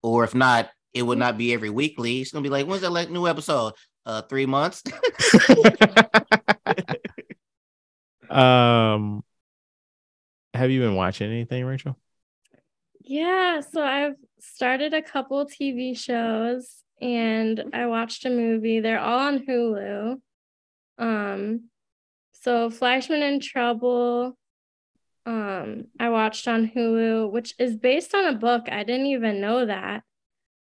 Or 0.02 0.24
if 0.24 0.34
not, 0.34 0.68
it 0.94 1.02
would 1.02 1.18
not 1.18 1.36
be 1.36 1.52
every 1.52 1.70
weekly. 1.70 2.20
It's 2.20 2.30
gonna 2.30 2.42
be 2.42 2.48
like, 2.48 2.66
when's 2.66 2.82
the 2.82 2.90
like, 2.90 3.10
new 3.10 3.26
episode? 3.26 3.74
Uh, 4.06 4.22
three 4.22 4.46
months. 4.46 4.80
um, 8.30 9.24
have 10.54 10.70
you 10.70 10.80
been 10.80 10.94
watching 10.94 11.30
anything, 11.30 11.64
Rachel? 11.64 11.98
Yeah, 13.00 13.60
so 13.60 13.82
I've 13.82 14.16
started 14.40 14.94
a 14.94 15.02
couple 15.02 15.44
TV 15.46 15.98
shows 15.98 16.82
and 17.00 17.64
I 17.72 17.86
watched 17.86 18.24
a 18.24 18.30
movie. 18.30 18.80
They're 18.80 19.00
all 19.00 19.18
on 19.18 19.40
Hulu. 19.40 20.20
Um, 20.98 21.68
so 22.32 22.70
Fleishman 22.70 23.22
in 23.22 23.40
Trouble, 23.40 24.36
um, 25.26 25.86
I 25.98 26.10
watched 26.10 26.46
on 26.46 26.70
Hulu, 26.70 27.30
which 27.30 27.54
is 27.58 27.76
based 27.76 28.14
on 28.14 28.26
a 28.26 28.38
book. 28.38 28.68
I 28.70 28.84
didn't 28.84 29.06
even 29.06 29.40
know 29.40 29.66
that. 29.66 30.02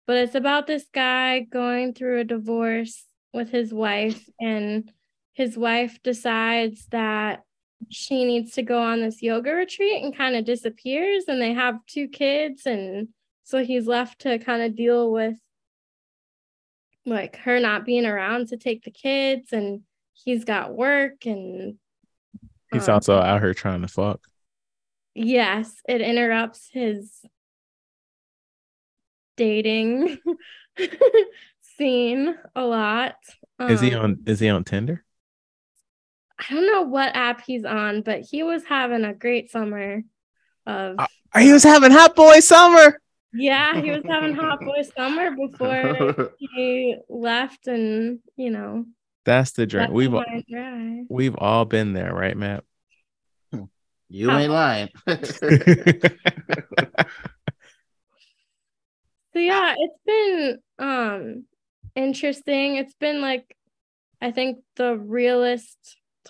But 0.06 0.18
it's 0.18 0.36
about 0.36 0.68
this 0.68 0.86
guy 0.94 1.39
going 1.39 1.94
through 1.94 2.20
a 2.20 2.24
divorce 2.26 3.06
with 3.34 3.50
his 3.50 3.74
wife, 3.74 4.28
and 4.39 4.92
his 5.34 5.58
wife 5.58 5.98
decides 6.04 6.86
that 6.88 7.44
she 7.89 8.24
needs 8.26 8.52
to 8.54 8.63
go 8.63 8.82
on 8.82 9.02
this 9.02 9.22
yoga 9.22 9.52
retreat 9.52 10.04
and 10.04 10.16
kind 10.16 10.36
of 10.36 10.46
disappears, 10.46 11.26
and 11.28 11.42
they 11.42 11.54
have 11.54 11.86
two 11.88 12.08
kids, 12.08 12.66
and 12.66 13.10
so 13.44 13.63
he's 13.63 13.88
left 13.88 14.20
to 14.22 14.39
kind 14.39 14.62
of 14.62 14.76
deal 14.76 15.12
with 15.12 15.36
like 17.06 17.36
her 17.38 17.60
not 17.60 17.86
being 17.86 18.06
around 18.06 18.48
to 18.50 18.58
take 18.58 18.84
the 18.84 18.92
kids, 18.92 19.52
and 19.52 19.82
he's 20.13 20.44
got 20.46 20.74
work, 20.76 21.26
and 21.26 21.76
He's 22.72 22.88
um, 22.89 22.96
also 22.96 23.18
out 23.20 23.42
here 23.42 23.54
trying 23.54 23.82
to 23.82 23.88
fuck. 23.88 24.22
yes, 25.13 25.76
it 25.88 26.02
interrupts 26.02 26.70
his 26.72 27.22
dating 29.38 30.17
scene 31.78 32.36
a 32.56 32.63
lot. 32.65 33.15
Is 33.60 33.82
he 33.82 33.93
Um, 33.93 34.04
on? 34.04 34.17
Is 34.26 34.39
he 34.39 34.50
on 34.50 34.63
Tinder? 34.63 35.04
I 36.39 36.54
don't 36.54 36.65
know 36.67 36.82
what 36.84 37.15
app 37.15 37.41
he's 37.46 37.63
on, 37.63 38.02
but 38.02 38.22
he 38.22 38.43
was 38.43 38.63
having 38.65 39.06
a 39.06 39.13
great 39.13 39.50
summer 39.52 40.02
of 40.65 40.96
Uh, 41.00 41.08
He 41.39 41.52
was 41.54 41.63
having 41.63 41.91
hot 41.91 42.15
boy 42.15 42.39
summer. 42.39 43.00
yeah, 43.34 43.80
he 43.82 43.91
was 43.91 44.04
having 44.08 44.34
hot 44.36 44.60
boy 44.60 44.82
summer 44.98 45.32
before 45.36 46.28
he 46.39 46.98
left 47.10 47.67
and 47.67 48.19
you 48.36 48.50
know 48.50 48.86
That's 49.26 49.52
the 49.52 49.65
dream. 49.65 49.84
left 49.84 49.93
We've 49.93 50.12
him 50.12 50.15
high 50.17 50.26
and 50.34 50.46
dry. 50.50 51.04
we've 51.10 51.36
all 51.38 51.65
been 51.65 51.93
there, 51.93 52.13
right, 52.13 52.36
Matt? 52.36 52.63
you 54.10 54.30
ain't 54.32 54.52
lying. 54.52 54.89
So 59.34 59.39
yeah, 59.39 59.76
it's 59.78 60.00
been 60.06 60.60
um 60.80 61.46
interesting. 61.96 62.76
It's 62.78 62.93
been 62.96 63.22
like 63.22 63.56
I 64.22 64.32
think 64.32 64.60
the 64.76 64.96
realist 64.98 65.78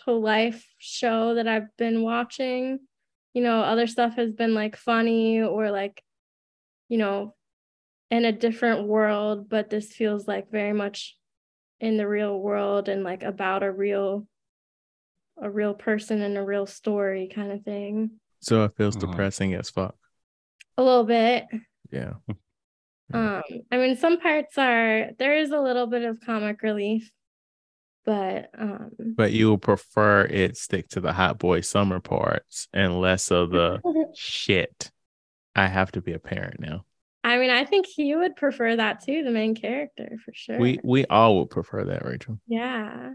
to 0.06 0.12
life 0.12 0.66
show 0.80 1.36
that 1.36 1.48
I've 1.48 1.76
been 1.78 2.02
watching. 2.02 2.80
You 3.34 3.44
know, 3.44 3.62
other 3.62 3.88
stuff 3.88 4.16
has 4.16 4.32
been 4.32 4.54
like 4.54 4.76
funny 4.78 5.42
or 5.42 5.72
like 5.72 6.02
you 6.90 6.98
know, 6.98 7.36
in 8.12 8.26
a 8.26 8.32
different 8.32 8.88
world, 8.88 9.50
but 9.50 9.70
this 9.70 9.94
feels 9.94 10.28
like 10.28 10.52
very 10.52 10.74
much 10.74 11.18
in 11.80 11.98
the 11.98 12.08
real 12.08 12.40
world 12.40 12.88
and 12.88 13.04
like 13.04 13.24
about 13.24 13.64
a 13.64 13.72
real 13.72 14.28
a 15.42 15.50
real 15.50 15.74
person 15.74 16.22
and 16.22 16.38
a 16.38 16.44
real 16.44 16.66
story 16.68 17.30
kind 17.34 17.52
of 17.52 17.64
thing. 17.64 18.12
so 18.40 18.66
it 18.66 18.76
feels 18.78 18.96
Mhm. 18.96 19.00
depressing 19.02 19.54
as 19.56 19.70
fuck. 19.70 19.96
A 20.78 20.84
little 20.84 21.04
bit. 21.06 21.46
Yeah. 21.92 22.14
Um, 23.14 23.44
I 23.72 23.78
mean, 23.78 23.96
some 23.96 24.20
parts 24.20 24.58
are 24.58 25.10
there 25.20 25.38
is 25.38 25.52
a 25.52 25.60
little 25.60 25.88
bit 25.88 26.04
of 26.04 26.20
comic 26.26 26.62
relief, 26.64 27.12
but 28.06 28.50
um, 28.58 28.92
But 29.00 29.32
you 29.32 29.52
would 29.52 29.62
prefer 29.62 30.26
it 30.26 30.58
stick 30.58 30.90
to 30.90 31.00
the 31.00 31.14
hot 31.14 31.38
boy 31.40 31.62
summer 31.62 32.00
parts 32.00 32.68
and 32.74 33.00
less 33.00 33.32
of 33.32 33.52
the 33.52 33.82
shit. 34.16 34.92
I 35.56 35.68
have 35.68 35.92
to 35.94 36.02
be 36.02 36.14
a 36.14 36.20
parent 36.20 36.60
now. 36.60 36.86
I 37.24 37.38
mean, 37.38 37.52
I 37.52 37.64
think 37.64 37.86
he 37.86 38.16
would 38.16 38.36
prefer 38.36 38.76
that 38.76 39.04
too, 39.06 39.24
the 39.24 39.32
main 39.32 39.56
character 39.56 40.18
for 40.26 40.34
sure. 40.34 40.60
We 40.60 40.80
we 40.84 41.06
all 41.06 41.40
would 41.40 41.52
prefer 41.52 41.86
that, 41.86 42.04
Rachel. 42.06 42.40
yeah, 42.48 43.12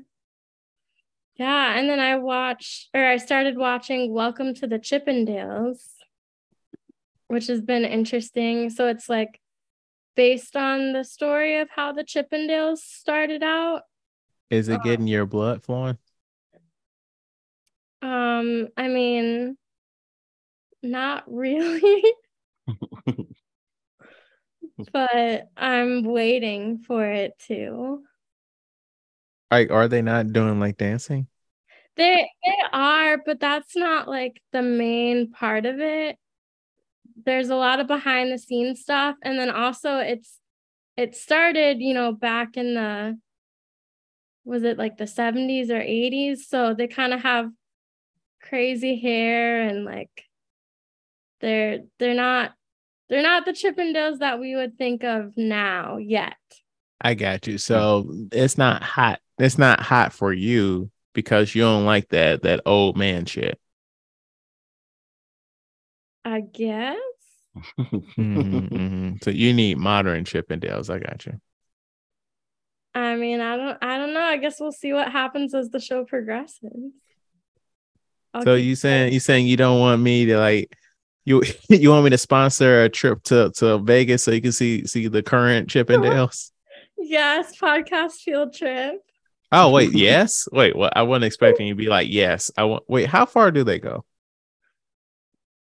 yeah. 1.37 1.79
And 1.79 1.91
then 1.91 2.01
I 2.01 2.17
watched, 2.17 2.89
or 2.95 3.05
I 3.05 3.19
started 3.19 3.59
watching 3.59 4.13
Welcome 4.13 4.55
to 4.55 4.67
the 4.67 4.79
Chippendales, 4.79 5.81
which 7.27 7.49
has 7.49 7.61
been 7.61 7.85
interesting. 7.85 8.71
So 8.71 8.89
it's 8.89 9.09
like 9.09 9.41
based 10.19 10.57
on 10.57 10.93
the 10.93 11.05
story 11.05 11.59
of 11.61 11.71
how 11.71 11.93
the 11.93 12.03
Chippendales 12.03 12.79
started 12.79 13.45
out. 13.45 13.83
Is 14.51 14.69
it 14.69 14.75
Uh, 14.75 14.83
getting 14.83 15.07
your 15.07 15.27
blood 15.27 15.63
flowing? 15.63 15.97
Um, 18.03 18.67
I 18.77 18.89
mean, 18.89 19.57
not 20.83 21.23
really. 21.29 22.03
but 24.93 25.51
I'm 25.57 26.03
waiting 26.03 26.79
for 26.79 27.09
it 27.09 27.39
to. 27.47 28.03
Like, 29.53 29.71
are 29.71 29.87
they 29.87 30.03
not 30.03 30.33
doing 30.33 30.59
like 30.59 30.79
dancing? 30.79 31.29
They 31.95 32.29
they 32.45 32.57
are, 32.73 33.19
but 33.25 33.39
that's 33.39 33.77
not 33.77 34.09
like 34.09 34.43
the 34.51 34.63
main 34.63 35.31
part 35.31 35.65
of 35.65 35.79
it. 35.79 36.19
There's 37.25 37.51
a 37.51 37.57
lot 37.57 37.81
of 37.81 37.87
behind 37.87 38.33
the 38.33 38.39
scenes 38.39 38.81
stuff, 38.81 39.17
and 39.23 39.39
then 39.39 39.51
also 39.51 39.99
it's 39.99 40.39
it 40.97 41.15
started, 41.15 41.81
you 41.81 41.95
know, 41.95 42.13
back 42.13 42.57
in 42.57 42.75
the 42.75 43.19
was 44.45 44.63
it 44.63 44.79
like 44.79 44.97
the 44.97 45.05
70s 45.05 45.69
or 45.71 45.81
80s? 45.81 46.39
So 46.49 46.75
they 46.75 46.87
kind 46.89 47.13
of 47.13 47.21
have 47.21 47.51
crazy 48.43 48.99
hair 48.99 49.61
and 49.63 49.85
like 49.85 50.25
they're 51.41 51.81
they're 51.99 52.15
not 52.15 52.53
they're 53.09 53.23
not 53.23 53.45
the 53.45 53.53
Chippendales 53.53 54.19
that 54.19 54.39
we 54.41 54.55
would 54.57 54.77
think 54.77 55.05
of 55.05 55.37
now 55.37 55.99
yet. 55.99 56.37
I 57.01 57.15
got 57.15 57.47
you. 57.47 57.59
So 57.59 58.13
it's 58.33 58.59
not 58.59 58.83
hot. 58.83 59.21
It's 59.39 59.59
not 59.59 59.81
hot 59.81 60.13
for 60.13 60.33
you 60.33 60.91
because 61.15 61.55
you 61.55 61.63
don't 61.63 61.85
like 61.85 62.09
that 62.09 62.43
that 62.43 62.61
old 62.67 62.97
man 62.97 63.25
shit. 63.25 63.59
I 66.29 66.41
guess. 66.41 66.97
Mhm, 67.79 68.69
mhm. 68.69 69.25
So 69.25 69.31
you 69.31 69.53
need 69.55 69.79
modern 69.79 70.25
Chippendales. 70.25 70.91
I 70.91 70.99
got 70.99 71.25
you. 71.25 71.41
I 72.95 73.17
mean, 73.17 73.41
I 73.41 73.57
don't 73.57 73.79
I 73.83 73.97
don't 73.97 74.13
know. 74.13 74.21
I 74.21 74.37
guess 74.37 74.61
we'll 74.61 74.73
see 74.73 74.93
what 74.93 75.11
happens 75.11 75.55
as 75.55 75.71
the 75.71 75.81
show 75.81 76.05
progresses. 76.05 76.93
I'll 78.35 78.43
So 78.43 78.55
you 78.55 78.77
saying 78.77 79.13
you 79.13 79.21
saying 79.21 79.47
you 79.47 79.57
don't 79.57 79.81
want 79.81 80.03
me 80.03 80.27
to 80.27 80.39
like 80.39 80.77
you 81.25 81.43
you 81.71 81.91
want 81.91 82.05
me 82.05 82.11
to 82.11 82.19
sponsor 82.19 82.85
a 82.85 82.89
trip 82.89 83.23
to 83.25 83.51
to 83.57 83.79
Vegas 83.79 84.23
so 84.23 84.31
you 84.31 84.43
can 84.43 84.53
see 84.53 84.87
see 84.87 85.09
the 85.09 85.23
current 85.23 85.69
Chippendales? 85.69 86.51
Yes, 87.01 87.57
podcast 87.57 88.15
field 88.15 88.53
trip. 88.53 89.01
Oh 89.53 89.71
wait, 89.71 89.93
yes. 89.95 90.49
Wait, 90.51 90.75
what? 90.77 90.95
I 90.97 91.03
wasn't 91.03 91.27
expecting 91.27 91.69
you 91.69 91.75
to 91.75 91.79
be 91.79 91.87
like 91.87 92.09
yes. 92.11 92.51
I 92.59 92.65
want. 92.65 92.85
Wait, 92.89 93.07
how 93.07 93.25
far 93.25 93.53
do 93.53 93.63
they 93.63 93.79
go? 93.79 94.05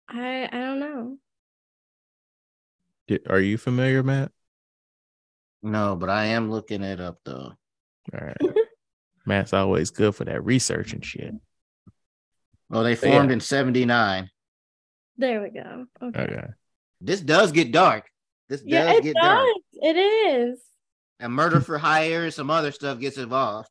I 0.09 0.45
I 0.51 0.57
don't 0.57 0.79
know. 0.79 1.17
Are 3.29 3.39
you 3.39 3.57
familiar, 3.57 4.03
Matt? 4.03 4.31
No, 5.63 5.95
but 5.95 6.09
I 6.09 6.25
am 6.25 6.51
looking 6.51 6.83
it 6.83 6.99
up 6.99 7.19
though. 7.25 7.53
All 8.13 8.19
right. 8.19 8.37
Matt's 9.25 9.53
always 9.53 9.91
good 9.91 10.15
for 10.15 10.23
that 10.25 10.43
research 10.45 10.93
and 10.93 11.03
shit. 11.03 11.33
Well, 12.69 12.83
they 12.83 12.95
But 12.95 13.03
yeah. 13.07 13.11
formed 13.11 13.31
in 13.31 13.39
79. 13.41 14.29
There 15.17 15.41
we 15.41 15.49
go. 15.49 15.85
Okay. 16.01 16.21
Okay. 16.21 16.47
This 17.01 17.19
does 17.21 17.51
get 17.51 17.71
dark. 17.71 18.09
This 18.49 18.61
Yeah, 18.65 18.85
does 18.85 18.97
it 18.99 19.03
get 19.03 19.15
does. 19.15 19.23
dark. 19.23 19.47
It 19.73 19.97
is. 19.97 20.61
And 21.19 21.33
murder 21.33 21.59
for 21.59 21.77
hire 21.77 22.23
and 22.25 22.33
some 22.33 22.49
other 22.49 22.71
stuff 22.71 22.99
gets 22.99 23.17
involved. 23.17 23.69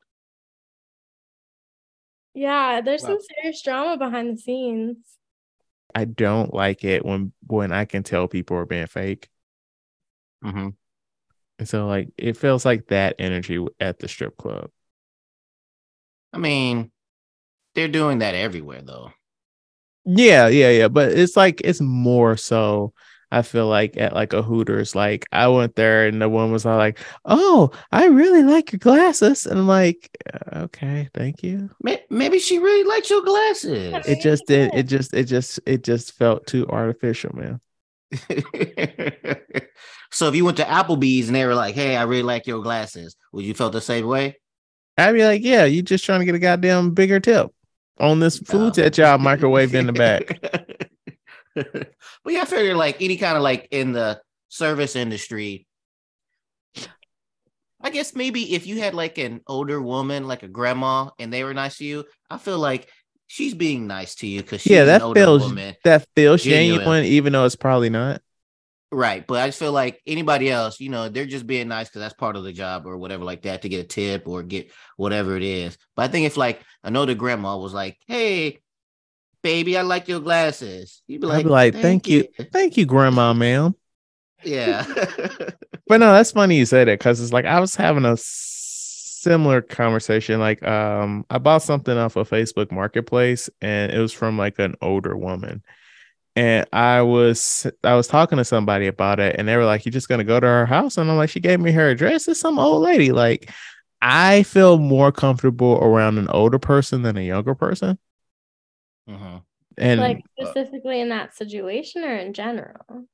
Yeah, 2.35 2.83
there's 2.83 3.03
some 3.03 3.19
serious 3.21 3.63
drama 3.63 3.97
behind 3.97 4.37
the 4.37 4.41
scenes. 4.41 4.99
I 5.97 6.05
don't 6.05 6.53
like 6.53 6.85
it 6.85 7.07
when 7.07 7.33
when 7.47 7.73
I 7.73 7.87
can 7.87 8.03
tell 8.03 8.29
people 8.29 8.59
are 8.59 8.67
being 8.67 8.87
fake. 8.87 9.31
Mm-hmm. 10.45 10.69
And 11.59 11.69
so 11.69 11.87
like 11.87 12.11
it 12.19 12.37
feels 12.37 12.67
like 12.67 12.89
that 12.89 13.17
energy 13.19 13.65
at 13.81 13.99
the 13.99 14.07
strip 14.07 14.37
club. 14.37 14.69
I 16.35 16.39
mean, 16.39 16.91
they're 17.75 17.89
doing 17.89 18.19
that 18.19 18.35
everywhere 18.35 18.83
though. 18.83 19.11
Yeah, 20.05 20.49
yeah, 20.49 20.69
yeah. 20.69 20.89
But 20.89 21.13
it's 21.13 21.35
like 21.35 21.63
it's 21.65 21.81
more 21.81 22.37
so 22.37 22.93
I 23.33 23.43
feel 23.43 23.67
like 23.67 23.97
at 23.97 24.15
like 24.15 24.33
a 24.33 24.43
Hooters, 24.43 24.95
like 24.95 25.27
I 25.33 25.49
went 25.49 25.75
there 25.77 26.07
and 26.07 26.23
the 26.23 26.29
woman 26.29 26.53
was 26.53 26.65
all 26.65 26.77
like, 26.79 26.99
Oh, 27.25 27.71
I 27.93 28.07
really 28.07 28.43
like 28.43 28.73
your 28.73 28.79
glasses. 28.79 29.47
And 29.47 29.59
I'm 29.61 29.67
like, 29.67 30.11
"Uh, 30.33 30.61
okay, 30.61 31.09
thank 31.13 31.43
you. 31.43 31.71
Maybe 32.11 32.39
she 32.39 32.59
really 32.59 32.85
likes 32.85 33.11
your 33.11 33.23
glasses. 33.23 34.07
It 34.07 34.21
just 34.21 34.47
did 34.47 34.73
it 34.75 34.85
just 34.85 35.13
it 35.15 35.25
just 35.25 35.59
it 35.67 35.83
just 35.83 36.13
felt 36.13 36.47
too 36.47 36.67
artificial, 36.69 37.35
man. 37.35 37.61
so 40.13 40.29
if 40.29 40.35
you 40.35 40.45
went 40.45 40.57
to 40.59 40.65
Applebee's 40.65 41.27
and 41.27 41.35
they 41.37 41.45
were 41.45 41.55
like, 41.55 41.75
"Hey, 41.75 41.97
I 41.97 42.03
really 42.05 42.23
like 42.23 42.47
your 42.47 42.63
glasses," 42.63 43.17
would 43.33 43.45
you 43.45 43.55
felt 43.55 43.73
the 43.73 43.81
same 43.81 44.07
way? 44.07 44.37
I'd 44.99 45.13
be 45.13 45.25
like, 45.25 45.43
Yeah, 45.43 45.65
you 45.65 45.83
just 45.83 46.05
trying 46.05 46.21
to 46.21 46.25
get 46.27 46.35
a 46.35 46.39
goddamn 46.39 46.93
bigger 46.95 47.21
tip 47.21 47.51
on 47.99 48.21
this 48.21 48.39
food 48.39 48.77
No. 48.77 48.83
that 48.83 48.97
y'all 48.97 49.19
microwave 49.19 49.75
in 49.75 49.87
the 49.87 49.93
back. 49.93 50.39
but 52.25 52.33
yeah, 52.33 52.43
I 52.43 52.45
figure 52.45 52.75
like 52.77 53.01
any 53.03 53.17
kind 53.17 53.37
of 53.37 53.43
like 53.43 53.69
in 53.71 53.93
the 53.93 54.21
service 54.49 54.97
industry. 54.97 55.67
I 57.81 57.91
guess 57.91 58.15
maybe 58.15 58.55
if 58.55 58.67
you 58.67 58.79
had 58.81 58.95
like 58.95 59.19
an 59.19 59.43
older 59.47 59.81
woman, 59.81 60.27
like 60.27 60.43
a 60.43 60.49
grandma, 60.49 61.11
and 61.19 61.33
they 61.33 61.45
were 61.45 61.55
nice 61.55 61.79
to 61.79 61.85
you, 61.85 62.05
I 62.31 62.39
feel 62.39 62.59
like 62.59 62.89
she's 63.27 63.55
being 63.55 63.87
nice 63.87 64.15
to 64.17 64.27
you 64.27 64.43
because 64.43 64.63
she's 64.63 64.73
Yeah, 64.73 64.85
an 64.85 65.01
that 65.01 65.03
older 65.03 65.21
feels 65.21 65.41
woman. 65.41 65.77
that 65.85 66.07
feels 66.15 66.43
Genuine. 66.43 66.81
genuine, 66.83 67.05
even 67.05 67.33
though 67.33 67.45
it's 67.45 67.57
probably 67.57 67.91
not. 67.91 68.23
Right. 68.93 69.27
But 69.27 69.43
I 69.43 69.49
just 69.49 69.59
feel 69.59 69.73
like 69.73 70.01
anybody 70.07 70.51
else, 70.51 70.81
you 70.81 70.89
know, 70.91 71.09
they're 71.09 71.27
just 71.27 71.47
being 71.47 71.69
nice 71.69 71.89
because 71.89 72.01
that's 72.01 72.15
part 72.15 72.37
of 72.37 72.45
the 72.45 72.53
job 72.53 72.87
or 72.87 72.97
whatever 72.97 73.25
like 73.25 73.43
that 73.43 73.63
to 73.63 73.69
get 73.69 73.85
a 73.85 73.89
tip 73.89 74.29
or 74.29 74.43
get 74.43 74.71
whatever 74.97 75.37
it 75.37 75.43
is. 75.43 75.77
But 75.97 76.05
I 76.05 76.09
think 76.09 76.27
if 76.27 76.37
like 76.37 76.63
an 76.85 76.97
older 76.97 77.15
grandma 77.15 77.57
was 77.59 77.75
like, 77.75 77.99
hey, 78.07 78.61
baby, 79.47 79.79
I 79.79 79.83
like 79.83 80.09
your 80.09 80.19
glasses. 80.19 81.03
You'd 81.07 81.21
be 81.21 81.29
like, 81.29 81.45
be 81.45 81.51
like, 81.51 81.75
thank 81.75 82.09
you. 82.09 82.25
Thank 82.53 82.77
you, 82.77 82.85
grandma, 82.85 83.33
ma'am. 83.33 83.77
Yeah. 84.43 84.85
But 85.89 86.01
no, 86.01 86.13
that's 86.13 86.33
funny 86.33 86.57
you 86.57 86.67
said 86.67 86.89
it 86.89 86.99
because 86.99 87.21
it's 87.21 87.33
like 87.33 87.45
I 87.45 87.61
was 87.61 87.77
having 87.77 88.05
a 88.05 88.17
similar 88.17 89.63
conversation. 89.63 90.41
Like, 90.41 90.61
um, 90.67 91.25
I 91.31 91.39
bought 91.39 91.63
something 91.63 91.97
off 91.97 92.17
of 92.17 92.29
Facebook 92.29 92.73
Marketplace, 92.73 93.49
and 93.61 93.93
it 93.93 94.01
was 94.01 94.13
from 94.13 94.37
like 94.37 94.59
an 94.59 94.75
older 94.83 95.17
woman. 95.17 95.63
And 96.35 96.67
I 96.73 97.03
was 97.03 97.69
I 97.85 97.95
was 97.95 98.09
talking 98.09 98.39
to 98.39 98.45
somebody 98.45 98.89
about 98.89 99.21
it, 99.21 99.37
and 99.39 99.47
they 99.47 99.57
were 99.57 99.65
like, 99.65 99.85
"You're 99.85 99.93
just 99.93 100.09
gonna 100.09 100.25
go 100.25 100.41
to 100.41 100.47
her 100.47 100.67
house?" 100.67 100.99
And 100.99 101.09
I'm 101.09 101.19
like, 101.19 101.31
"She 101.31 101.39
gave 101.39 101.61
me 101.61 101.71
her 101.71 101.89
address. 101.91 102.27
It's 102.27 102.41
some 102.41 102.59
old 102.59 102.83
lady." 102.83 103.13
Like, 103.13 103.49
I 104.03 104.43
feel 104.43 104.79
more 104.79 105.13
comfortable 105.13 105.79
around 105.81 106.19
an 106.19 106.27
older 106.31 106.59
person 106.59 107.03
than 107.03 107.17
a 107.17 107.23
younger 107.23 107.55
person. 107.55 107.97
Mhm. 109.09 109.43
And 109.79 110.01
like 110.01 110.25
specifically 110.41 111.01
in 111.01 111.11
that 111.11 111.35
situation 111.35 112.03
or 112.03 112.17
in 112.17 112.33
general? 112.33 113.07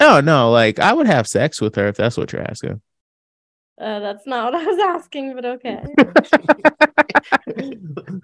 no, 0.00 0.20
no, 0.20 0.50
like 0.50 0.78
I 0.78 0.92
would 0.92 1.06
have 1.06 1.26
sex 1.26 1.60
with 1.60 1.74
her 1.74 1.88
if 1.88 1.96
that's 1.96 2.16
what 2.16 2.32
you're 2.32 2.42
asking. 2.42 2.80
Uh, 3.80 3.98
that's 4.00 4.26
not 4.26 4.52
what 4.52 4.62
I 4.62 4.66
was 4.66 4.78
asking, 4.96 5.34
but 5.34 5.44
okay. 5.46 5.82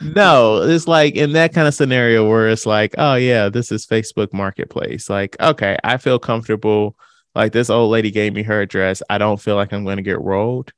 no, 0.14 0.62
it's 0.62 0.86
like 0.86 1.14
in 1.14 1.32
that 1.32 1.54
kind 1.54 1.66
of 1.66 1.74
scenario 1.74 2.28
where 2.28 2.48
it's 2.48 2.66
like, 2.66 2.94
oh 2.98 3.14
yeah, 3.14 3.48
this 3.48 3.72
is 3.72 3.86
Facebook 3.86 4.32
Marketplace. 4.32 5.08
Like, 5.08 5.36
okay, 5.40 5.76
I 5.82 5.96
feel 5.96 6.18
comfortable. 6.18 6.96
Like 7.34 7.52
this 7.52 7.70
old 7.70 7.90
lady 7.90 8.10
gave 8.10 8.34
me 8.34 8.42
her 8.44 8.60
address. 8.60 9.02
I 9.08 9.18
don't 9.18 9.40
feel 9.40 9.56
like 9.56 9.72
I'm 9.72 9.84
going 9.84 9.96
to 9.96 10.02
get 10.02 10.20
rolled. 10.20 10.72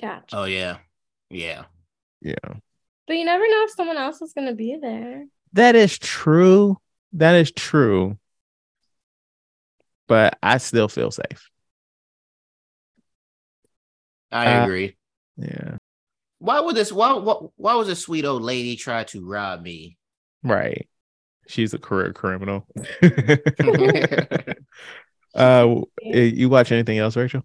Gotcha. 0.00 0.36
Oh 0.36 0.44
yeah. 0.44 0.78
Yeah. 1.30 1.64
Yeah, 2.20 2.34
But 3.06 3.16
you 3.16 3.24
never 3.24 3.46
know 3.48 3.64
if 3.64 3.70
someone 3.72 3.96
else 3.98 4.20
is 4.22 4.32
going 4.32 4.48
to 4.48 4.54
be 4.54 4.78
there. 4.80 5.26
that 5.52 5.74
is 5.76 5.98
true. 5.98 6.78
That 7.12 7.34
is 7.36 7.52
true. 7.52 8.18
But 10.06 10.38
I 10.42 10.58
still 10.58 10.88
feel 10.88 11.10
safe. 11.10 11.50
I 14.30 14.46
Uh, 14.46 14.66
agree. 14.66 14.96
Yeah, 15.36 15.78
Why 16.38 16.60
would 16.60 16.76
this 16.76 16.92
why, 16.92 17.12
why 17.14 17.34
why 17.56 17.74
was 17.74 17.88
this 17.88 18.00
sweet 18.02 18.24
old 18.24 18.42
lady 18.42 18.76
try 18.76 19.02
to 19.04 19.24
rob 19.24 19.62
me? 19.62 19.98
right. 20.42 20.88
She's 21.48 21.74
a 21.74 21.78
career 21.78 22.12
criminal. 22.12 22.66
uh, 25.34 25.76
you 26.12 26.48
watch 26.48 26.72
anything 26.72 26.98
else, 26.98 27.16
Rachel? 27.16 27.42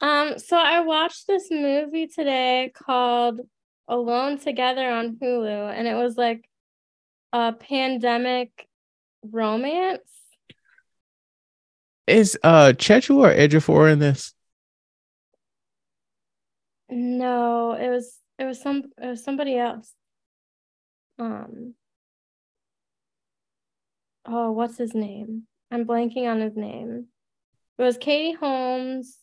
Um, 0.00 0.38
so 0.38 0.56
I 0.56 0.80
watched 0.80 1.26
this 1.26 1.48
movie 1.50 2.06
today 2.06 2.72
called 2.74 3.40
Alone 3.88 4.38
Together 4.38 4.88
on 4.90 5.16
Hulu, 5.16 5.72
and 5.72 5.88
it 5.88 5.94
was 5.94 6.16
like 6.16 6.48
a 7.32 7.52
pandemic 7.52 8.68
romance. 9.22 10.10
Is 12.06 12.38
uh 12.42 12.72
Chiwetel 12.76 13.36
Ejiofor 13.36 13.92
in 13.92 13.98
this? 13.98 14.34
No, 16.90 17.72
it 17.72 17.88
was 17.88 18.16
it 18.38 18.44
was 18.44 18.60
some 18.60 18.84
it 19.00 19.06
was 19.06 19.24
somebody 19.24 19.58
else. 19.58 19.92
Um 21.18 21.74
Oh, 24.30 24.52
what's 24.52 24.76
his 24.76 24.94
name? 24.94 25.44
I'm 25.70 25.86
blanking 25.86 26.30
on 26.30 26.40
his 26.40 26.54
name. 26.54 27.06
It 27.78 27.82
was 27.82 27.96
Katie 27.96 28.36
Holmes, 28.36 29.16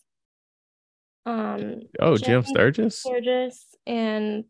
um, 1.25 1.81
Oh, 1.99 2.17
Jim 2.17 2.41
Jim 2.41 2.43
Sturgess, 2.43 3.03
Burgess, 3.03 3.65
and 3.85 4.45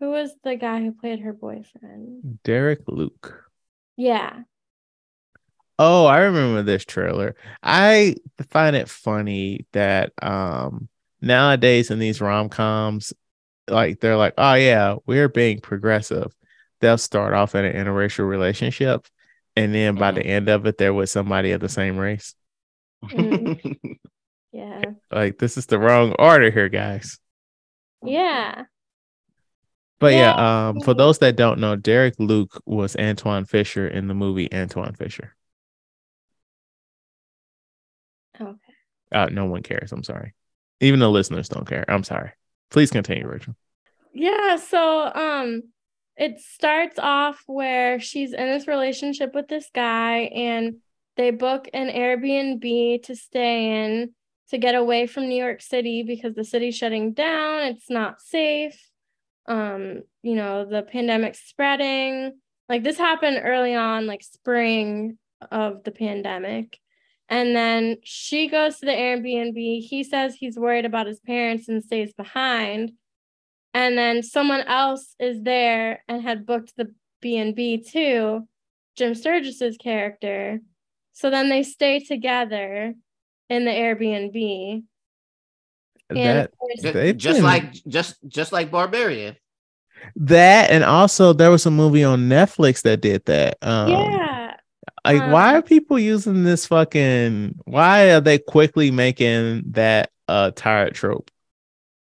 who 0.00 0.10
was 0.10 0.32
the 0.42 0.56
guy 0.56 0.80
who 0.80 0.92
played 0.92 1.20
her 1.20 1.32
boyfriend? 1.32 2.40
Derek 2.42 2.80
Luke. 2.88 3.44
Yeah. 3.96 4.40
Oh, 5.78 6.06
I 6.06 6.20
remember 6.20 6.62
this 6.62 6.84
trailer. 6.84 7.36
I 7.62 8.16
find 8.50 8.76
it 8.76 8.88
funny 8.88 9.66
that 9.72 10.12
um 10.22 10.88
nowadays 11.20 11.90
in 11.90 11.98
these 11.98 12.20
rom-coms, 12.20 13.12
like 13.68 14.00
they're 14.00 14.16
like, 14.16 14.34
oh 14.38 14.54
yeah, 14.54 14.96
we're 15.06 15.28
being 15.28 15.60
progressive. 15.60 16.34
They'll 16.80 16.98
start 16.98 17.34
off 17.34 17.54
in 17.54 17.64
an 17.64 17.74
interracial 17.74 18.26
relationship, 18.26 19.06
and 19.54 19.74
then 19.74 19.96
by 19.96 20.12
the 20.12 20.24
end 20.24 20.48
of 20.48 20.66
it, 20.66 20.78
they're 20.78 20.94
with 20.94 21.10
somebody 21.10 21.52
of 21.52 21.60
the 21.60 21.68
same 21.68 21.98
race. 21.98 22.34
Mm. 23.04 23.76
Yeah. 24.52 24.82
Like 25.12 25.38
this 25.38 25.56
is 25.56 25.66
the 25.66 25.78
wrong 25.78 26.14
order 26.18 26.50
here, 26.50 26.68
guys. 26.68 27.18
Yeah. 28.04 28.64
But 30.00 30.14
yeah, 30.14 30.34
Yeah. 30.36 30.68
um, 30.68 30.80
for 30.80 30.94
those 30.94 31.18
that 31.18 31.36
don't 31.36 31.60
know, 31.60 31.76
Derek 31.76 32.14
Luke 32.18 32.60
was 32.66 32.96
Antwone 32.96 33.44
Fisher 33.44 33.86
in 33.86 34.08
the 34.08 34.14
movie 34.14 34.50
Antwone 34.50 34.94
Fisher. 34.96 35.36
Okay. 38.40 38.56
Uh, 39.12 39.26
no 39.30 39.44
one 39.46 39.62
cares. 39.62 39.92
I'm 39.92 40.02
sorry. 40.04 40.34
Even 40.80 41.00
the 41.00 41.10
listeners 41.10 41.48
don't 41.48 41.66
care. 41.66 41.84
I'm 41.88 42.04
sorry. 42.04 42.30
Please 42.70 42.90
continue, 42.90 43.26
Rachel. 43.26 43.54
Yeah, 44.12 44.56
so 44.56 45.04
um 45.14 45.62
it 46.16 46.40
starts 46.40 46.98
off 46.98 47.42
where 47.46 48.00
she's 48.00 48.32
in 48.32 48.46
this 48.46 48.66
relationship 48.66 49.34
with 49.34 49.48
this 49.48 49.68
guy 49.74 50.22
and 50.34 50.76
they 51.16 51.30
book 51.30 51.68
an 51.72 51.88
Airbnb 51.88 53.02
to 53.04 53.16
stay 53.16 53.84
in 53.84 54.14
to 54.50 54.58
get 54.58 54.74
away 54.74 55.06
from 55.06 55.28
New 55.28 55.40
York 55.40 55.60
City 55.62 56.02
because 56.02 56.34
the 56.34 56.44
city's 56.44 56.76
shutting 56.76 57.12
down, 57.12 57.62
it's 57.62 57.88
not 57.88 58.20
safe. 58.20 58.89
Um, 59.46 60.02
you 60.22 60.34
know, 60.34 60.64
the 60.64 60.82
pandemic 60.82 61.34
spreading. 61.34 62.32
Like 62.68 62.84
this 62.84 62.98
happened 62.98 63.40
early 63.42 63.74
on, 63.74 64.06
like 64.06 64.22
spring 64.22 65.18
of 65.50 65.82
the 65.84 65.90
pandemic. 65.90 66.78
And 67.28 67.54
then 67.54 67.96
she 68.02 68.48
goes 68.48 68.78
to 68.78 68.86
the 68.86 68.92
Airbnb. 68.92 69.54
He 69.54 70.02
says 70.02 70.34
he's 70.34 70.58
worried 70.58 70.84
about 70.84 71.06
his 71.06 71.20
parents 71.20 71.68
and 71.68 71.82
stays 71.82 72.12
behind. 72.12 72.92
And 73.72 73.96
then 73.96 74.22
someone 74.22 74.62
else 74.62 75.14
is 75.20 75.42
there 75.42 76.02
and 76.08 76.22
had 76.22 76.44
booked 76.44 76.72
the 76.76 76.92
B&B 77.20 77.84
too, 77.84 78.48
Jim 78.96 79.14
Sturgess's 79.14 79.76
character. 79.76 80.60
So 81.12 81.30
then 81.30 81.48
they 81.48 81.62
stay 81.62 82.00
together 82.00 82.94
in 83.48 83.64
the 83.64 83.70
Airbnb. 83.70 84.84
And 86.10 86.18
That 86.18 86.46
of 86.52 86.58
course- 86.58 86.80
Ju- 86.82 86.92
They've 86.92 87.16
just 87.16 87.36
been- 87.38 87.44
like 87.44 87.72
just 87.86 88.16
just 88.28 88.52
like 88.52 88.70
Barbarian. 88.70 89.36
that 90.16 90.70
and 90.70 90.82
also 90.84 91.32
there 91.32 91.50
was 91.50 91.66
a 91.66 91.70
movie 91.70 92.04
on 92.04 92.28
Netflix 92.28 92.82
that 92.82 93.00
did 93.00 93.24
that. 93.26 93.56
Um 93.62 93.88
yeah. 93.90 94.54
like 95.04 95.20
why 95.32 95.50
um, 95.50 95.56
are 95.56 95.62
people 95.62 95.98
using 95.98 96.42
this 96.44 96.66
fucking 96.66 97.54
why 97.64 98.10
are 98.10 98.20
they 98.20 98.38
quickly 98.38 98.90
making 98.90 99.62
that 99.72 100.10
a 100.28 100.52
tired 100.54 100.94
trope? 100.94 101.30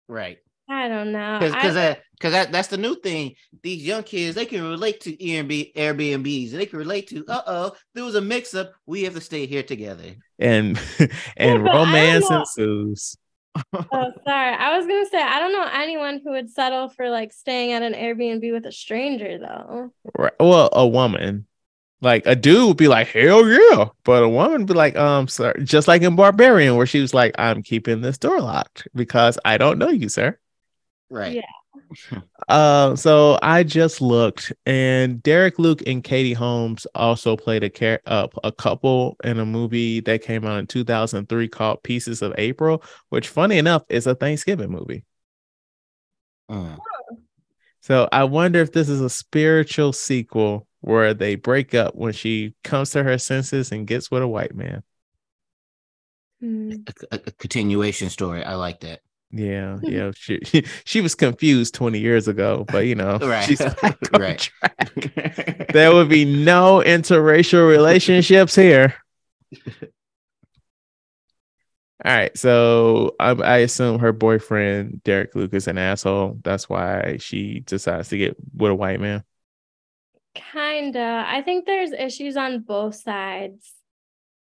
Right. 0.07 0.37
I 0.69 0.87
don't 0.89 1.11
know. 1.11 1.37
Because 1.39 1.53
because 1.55 1.73
that 1.75 2.01
because 2.19 2.47
that's 2.51 2.67
the 2.67 2.77
new 2.77 2.95
thing. 2.95 3.35
These 3.63 3.83
young 3.83 4.03
kids 4.03 4.35
they 4.35 4.45
can 4.45 4.63
relate 4.63 5.01
to 5.01 5.15
Airbnb 5.17 5.73
Airbnbs. 5.73 6.51
They 6.51 6.65
can 6.65 6.77
relate 6.79 7.07
to 7.09 7.25
uh 7.27 7.41
oh 7.47 7.75
there 7.95 8.03
was 8.03 8.15
a 8.15 8.21
mix 8.21 8.53
up. 8.53 8.73
We 8.85 9.03
have 9.03 9.13
to 9.15 9.21
stay 9.21 9.45
here 9.47 9.63
together. 9.63 10.15
And 10.39 10.79
and 11.37 11.63
but 11.63 11.73
romance 11.73 12.29
know. 12.29 12.41
ensues. 12.41 13.17
Oh, 13.91 14.11
sorry. 14.25 14.55
I 14.55 14.77
was 14.77 14.85
gonna 14.87 15.05
say 15.05 15.21
I 15.21 15.39
don't 15.39 15.53
know 15.53 15.67
anyone 15.73 16.21
who 16.23 16.31
would 16.31 16.49
settle 16.49 16.89
for 16.89 17.09
like 17.09 17.33
staying 17.33 17.71
at 17.73 17.83
an 17.83 17.93
Airbnb 17.93 18.51
with 18.51 18.65
a 18.65 18.71
stranger 18.71 19.37
though. 19.37 19.93
Right. 20.17 20.33
Well, 20.39 20.69
a 20.73 20.87
woman. 20.87 21.47
Like 21.99 22.27
a 22.27 22.35
dude 22.35 22.67
would 22.67 22.77
be 22.77 22.87
like, 22.87 23.07
hell 23.07 23.47
yeah. 23.47 23.89
But 24.03 24.21
a 24.23 24.29
woman 24.29 24.59
would 24.59 24.67
be 24.67 24.73
like, 24.75 24.95
um, 24.95 25.27
sir, 25.27 25.53
just 25.63 25.87
like 25.87 26.03
in 26.03 26.15
Barbarian, 26.15 26.75
where 26.75 26.85
she 26.85 26.99
was 27.01 27.13
like, 27.13 27.33
I'm 27.39 27.63
keeping 27.63 28.01
this 28.01 28.19
door 28.19 28.39
locked 28.39 28.87
because 28.93 29.39
I 29.43 29.57
don't 29.57 29.79
know 29.79 29.89
you, 29.89 30.07
sir. 30.07 30.37
Right. 31.09 31.33
Yeah. 31.35 31.41
Uh, 32.47 32.95
so 32.95 33.37
I 33.41 33.63
just 33.63 34.01
looked, 34.01 34.53
and 34.65 35.21
Derek 35.21 35.59
Luke 35.59 35.81
and 35.85 36.03
Katie 36.03 36.33
Holmes 36.33 36.87
also 36.95 37.35
played 37.35 37.63
a 37.63 37.69
car- 37.69 38.01
uh, 38.05 38.27
a 38.43 38.51
couple 38.51 39.17
in 39.23 39.39
a 39.39 39.45
movie 39.45 39.99
that 40.01 40.21
came 40.21 40.45
out 40.45 40.59
in 40.59 40.67
2003 40.67 41.47
called 41.49 41.83
Pieces 41.83 42.21
of 42.21 42.33
April, 42.37 42.83
which, 43.09 43.27
funny 43.27 43.57
enough, 43.57 43.83
is 43.89 44.07
a 44.07 44.15
Thanksgiving 44.15 44.71
movie. 44.71 45.03
Mm. 46.49 46.77
So 47.81 48.07
I 48.11 48.25
wonder 48.25 48.59
if 48.59 48.71
this 48.71 48.89
is 48.89 49.01
a 49.01 49.09
spiritual 49.09 49.93
sequel 49.93 50.67
where 50.81 51.13
they 51.13 51.35
break 51.35 51.73
up 51.73 51.95
when 51.95 52.13
she 52.13 52.53
comes 52.63 52.91
to 52.91 53.03
her 53.03 53.17
senses 53.17 53.71
and 53.71 53.87
gets 53.87 54.11
with 54.11 54.21
a 54.23 54.27
white 54.27 54.55
man. 54.55 54.83
Hmm. 56.39 56.71
A, 56.87 57.15
a- 57.15 57.21
a 57.27 57.31
continuation 57.31 58.09
story. 58.09 58.43
I 58.43 58.55
like 58.55 58.81
that. 58.81 59.01
Yeah, 59.31 59.77
yeah. 59.83 60.11
She 60.15 60.39
she 60.85 61.01
was 61.01 61.13
confused 61.15 61.73
20 61.75 61.99
years 61.99 62.27
ago, 62.27 62.65
but 62.71 62.85
you 62.85 62.95
know, 62.95 63.17
Right. 63.21 63.43
she's 63.43 63.59
back 63.59 63.97
on 64.13 64.21
Right. 64.21 64.39
track. 64.39 65.69
There 65.73 65.93
would 65.93 66.09
be 66.09 66.23
no 66.25 66.81
interracial 66.85 67.67
relationships 67.67 68.55
here. 68.55 68.95
All 72.05 72.13
right, 72.15 72.37
so 72.37 73.15
I, 73.19 73.31
I 73.31 73.57
assume 73.57 73.99
her 73.99 74.13
boyfriend 74.13 75.01
Derek 75.03 75.33
Luke 75.35 75.53
is 75.53 75.67
an 75.67 75.79
asshole. 75.79 76.39
That's 76.43 76.69
why 76.69 77.17
she 77.19 77.61
decides 77.61 78.09
to 78.09 78.17
get 78.17 78.37
with 78.55 78.71
a 78.71 78.75
white 78.75 78.99
man. 79.01 79.23
Kinda. 80.35 81.25
I 81.27 81.41
think 81.41 81.65
there's 81.65 81.91
issues 81.91 82.37
on 82.37 82.59
both 82.59 82.95
sides. 82.95 83.73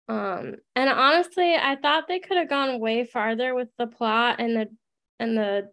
Um, 0.08 0.56
and 0.74 0.88
honestly, 0.88 1.54
I 1.54 1.76
thought 1.76 2.06
they 2.06 2.20
could 2.20 2.36
have 2.36 2.48
gone 2.48 2.78
way 2.80 3.04
farther 3.04 3.54
with 3.54 3.68
the 3.78 3.86
plot 3.86 4.36
and 4.38 4.56
the 4.56 4.68
and 5.18 5.36
the 5.36 5.70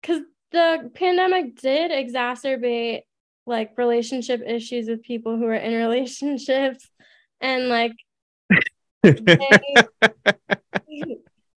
because 0.00 0.22
the 0.50 0.90
pandemic 0.94 1.56
did 1.56 1.90
exacerbate 1.90 3.02
like 3.46 3.78
relationship 3.78 4.42
issues 4.46 4.88
with 4.88 5.02
people 5.02 5.36
who 5.36 5.46
are 5.46 5.54
in 5.54 5.72
relationships 5.88 6.88
and 7.40 7.68
like 7.68 7.92
they... 9.02 9.14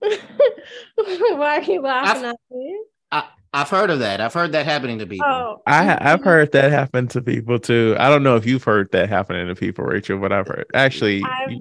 why 1.36 1.58
are 1.58 1.64
you 1.64 1.82
laughing 1.82 2.26
at 2.26 2.38
me? 2.52 2.80
I, 3.12 3.28
I've 3.56 3.70
heard 3.70 3.90
of 3.90 4.00
that. 4.00 4.20
I've 4.20 4.34
heard 4.34 4.52
that 4.52 4.66
happening 4.66 5.00
to 5.00 5.08
people. 5.08 5.26
Oh, 5.28 5.62
I 5.66 5.98
I've 6.02 6.24
heard 6.24 6.52
that 6.52 6.72
happen 6.72 7.08
to 7.10 7.22
people 7.22 7.58
too. 7.58 7.96
I 7.98 8.10
don't 8.10 8.22
know 8.22 8.36
if 8.36 8.46
you've 8.46 8.64
heard 8.64 8.92
that 8.92 9.08
happening 9.08 9.48
to 9.48 9.56
people, 9.56 9.86
Rachel, 9.86 10.20
but 10.20 10.34
I've 10.34 10.48
heard 10.48 10.66
actually. 10.74 11.24
I've 11.24 11.60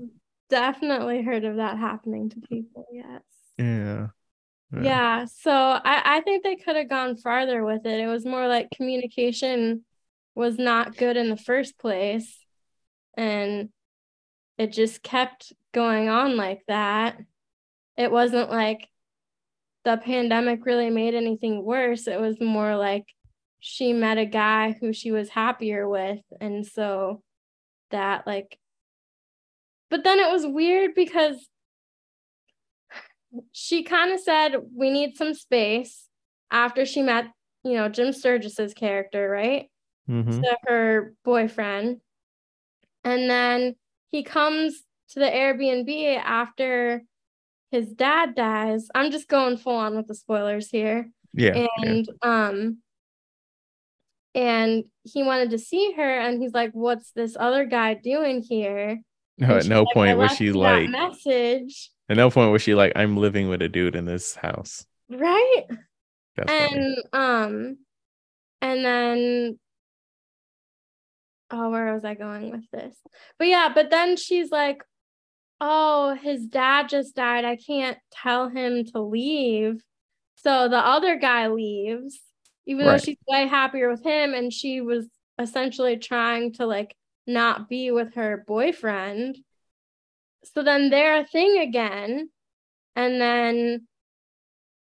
definitely 0.51 1.23
heard 1.23 1.45
of 1.45 1.57
that 1.57 1.79
happening 1.79 2.31
to 2.31 2.41
people. 2.41 2.87
Yes. 2.93 3.23
yeah. 3.59 4.09
Yeah. 4.83 5.27
So 5.27 5.53
I, 5.53 6.17
I 6.17 6.21
think 6.23 6.43
they 6.43 6.57
could 6.57 6.75
have 6.75 6.89
gone 6.89 7.17
farther 7.17 7.65
with 7.65 7.87
it. 7.87 8.01
It 8.01 8.09
was 8.09 8.25
more 8.25 8.49
like 8.49 8.71
communication 8.75 9.85
was 10.35 10.59
not 10.59 10.97
good 10.97 11.17
in 11.17 11.31
the 11.31 11.37
first 11.37 11.79
place. 11.79 12.39
And 13.17 13.69
it 14.59 14.73
just 14.73 15.01
kept 15.01 15.53
going 15.73 16.09
on 16.09 16.37
like 16.37 16.63
that. 16.67 17.19
It 17.97 18.11
wasn't 18.11 18.51
like 18.51 18.89
the 19.85 19.99
pandemic 19.99 20.65
really 20.65 20.91
made 20.91 21.15
anything 21.15 21.65
worse. 21.65 22.07
It 22.07 22.21
was 22.21 22.41
more 22.41 22.77
like 22.77 23.05
she 23.61 23.93
met 23.93 24.19
a 24.19 24.27
guy 24.27 24.77
who 24.81 24.93
she 24.93 25.13
was 25.13 25.29
happier 25.29 25.89
with. 25.89 26.21
And 26.41 26.67
so 26.67 27.23
that, 27.91 28.27
like, 28.27 28.59
but 29.91 30.05
then 30.05 30.19
it 30.19 30.31
was 30.31 30.47
weird 30.47 30.95
because 30.95 31.49
she 33.53 33.83
kind 33.83 34.13
of 34.13 34.21
said 34.21 34.57
we 34.75 34.91
need 34.91 35.17
some 35.17 35.35
space 35.35 36.09
after 36.51 36.87
she 36.87 37.03
met, 37.03 37.27
you 37.63 37.75
know, 37.75 37.89
Jim 37.89 38.13
Sturgess's 38.13 38.75
character, 38.75 39.29
right? 39.29 39.71
Mhm. 40.09 40.43
To 40.43 40.59
her 40.65 41.15
boyfriend. 41.25 42.01
And 43.03 43.29
then 43.29 43.77
he 44.11 44.23
comes 44.23 44.83
to 45.11 45.21
the 45.21 45.27
Airbnb 45.27 46.17
after 46.19 47.03
his 47.75 47.93
dad 47.93 48.37
dies. 48.37 48.87
I'm 48.95 49.11
just 49.11 49.27
going 49.27 49.57
full 49.57 49.75
on 49.75 49.97
with 49.97 50.07
the 50.07 50.15
spoilers 50.15 50.71
here. 50.71 51.11
Yeah. 51.33 51.57
yeah. 51.57 51.67
And 51.83 52.09
um 52.23 52.79
and 54.33 54.85
he 55.03 55.25
wanted 55.25 55.51
to 55.51 55.59
see 55.59 55.93
her 55.97 56.21
and 56.21 56.41
he's 56.41 56.55
like, 56.55 56.71
What's 56.73 57.11
this 57.11 57.37
other 57.39 57.65
guy 57.65 57.95
doing 57.95 58.43
here? 58.43 59.01
No, 59.39 59.57
at 59.57 59.67
no 59.67 59.83
like, 59.83 59.95
point 59.95 60.19
was 60.19 60.31
she 60.37 60.53
like. 60.53 60.89
message. 60.89 61.91
At 62.09 62.17
no 62.17 62.31
point 62.31 62.53
was 62.53 62.63
she 62.63 62.75
like, 62.75 62.93
"I'm 62.95 63.17
living 63.17 63.49
with 63.49 63.63
a 63.63 63.69
dude 63.69 63.97
in 63.97 64.05
this 64.05 64.37
house." 64.37 64.87
Right? 65.11 65.65
That's 66.37 66.53
funny. 66.53 66.77
and 66.77 66.97
um 67.13 67.79
and 68.61 68.85
then 68.85 69.59
oh 71.51 71.71
where 71.71 71.93
was 71.93 72.05
i 72.05 72.15
going 72.15 72.51
with 72.51 72.69
this 72.73 72.97
but 73.39 73.47
yeah 73.47 73.71
but 73.73 73.91
then 73.91 74.17
she's 74.17 74.51
like 74.51 74.83
oh 75.61 76.15
his 76.15 76.47
dad 76.47 76.89
just 76.89 77.15
died 77.15 77.45
i 77.45 77.57
can't 77.57 77.99
tell 78.11 78.49
him 78.49 78.85
to 78.85 79.01
leave 79.01 79.83
so 80.37 80.69
the 80.69 80.79
other 80.79 81.17
guy 81.17 81.49
leaves 81.49 82.19
even 82.67 82.87
Right. 82.87 82.93
though 82.93 82.99
she's 83.05 83.17
way 83.29 83.47
happier 83.47 83.91
with 83.91 84.03
him 84.03 84.35
and 84.35 84.53
she 84.53 84.81
was 84.81 85.07
essentially 85.39 85.97
trying 85.97 86.53
to 86.55 86.67
like 86.67 86.95
not 87.27 87.69
be 87.69 87.91
with 87.91 88.15
her 88.15 88.45
boyfriend 88.47 89.39
so 90.45 90.63
then 90.63 90.91
they're 90.91 91.21
a 91.21 91.27
thing 91.27 91.59
again 91.59 92.29
and 92.97 93.21
then 93.21 93.87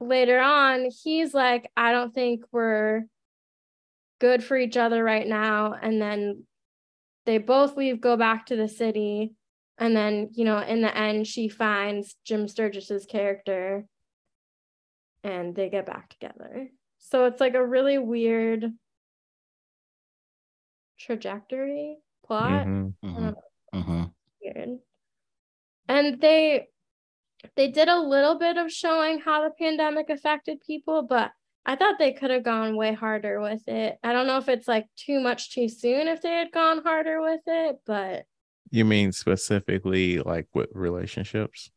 later 0.01 0.39
on, 0.39 0.91
he's 1.03 1.33
like, 1.35 1.71
I 1.77 1.93
don't 1.93 2.15
think 2.15 2.45
we're 2.53 3.05
good 4.21 4.45
for 4.45 4.57
each 4.57 4.77
other 4.77 5.03
right 5.03 5.27
now. 5.27 5.75
And 5.81 6.01
then 6.01 6.45
they 7.27 7.39
both 7.39 7.77
leave, 7.77 8.01
go 8.01 8.17
back 8.17 8.47
to 8.47 8.57
the 8.57 8.69
city. 8.69 9.33
And 9.79 9.97
then, 9.97 10.31
you 10.33 10.45
know, 10.45 10.59
in 10.59 10.83
the 10.83 10.97
end, 10.97 11.27
she 11.27 11.49
finds 11.49 12.17
Jim 12.25 12.47
Sturgess's 12.49 13.07
character 13.07 13.87
and 15.25 15.55
they 15.55 15.69
get 15.69 15.87
back 15.87 16.11
together. 16.11 16.69
So 16.99 17.25
it's 17.27 17.41
like 17.41 17.55
a 17.55 17.67
really 17.67 17.99
weird 17.99 18.73
trajectory 20.99 21.99
plot 22.25 22.67
Mhm. 22.67 22.95
Mhm. 23.03 23.35
Mhm. 23.75 24.15
weird. 24.41 24.81
And 25.89 26.21
they 26.21 26.69
they 27.57 27.71
did 27.71 27.89
a 27.89 27.99
little 27.99 28.37
bit 28.39 28.57
of 28.57 28.73
showing 28.73 29.21
how 29.21 29.43
the 29.45 29.51
pandemic 29.55 30.09
affected 30.11 30.61
people, 30.61 31.03
but 31.03 31.33
I 31.67 31.77
thought 31.77 31.99
they 31.99 32.13
could 32.13 32.31
have 32.31 32.43
gone 32.43 32.77
way 32.77 32.95
harder 32.95 33.41
with 33.41 33.67
it. 33.69 33.99
I 34.03 34.13
don't 34.13 34.27
know 34.27 34.39
if 34.39 34.49
it's 34.49 34.69
like 34.69 34.87
too 34.97 35.21
much 35.21 35.51
too 35.53 35.69
soon 35.69 36.09
if 36.09 36.23
they 36.23 36.31
had 36.33 36.53
gone 36.53 36.83
harder 36.83 37.21
with 37.21 37.43
it, 37.47 37.81
but 37.87 38.27
You 38.75 38.85
mean 38.85 39.13
specifically 39.13 40.19
like 40.19 40.49
with 40.53 40.69
relationships? 40.75 41.71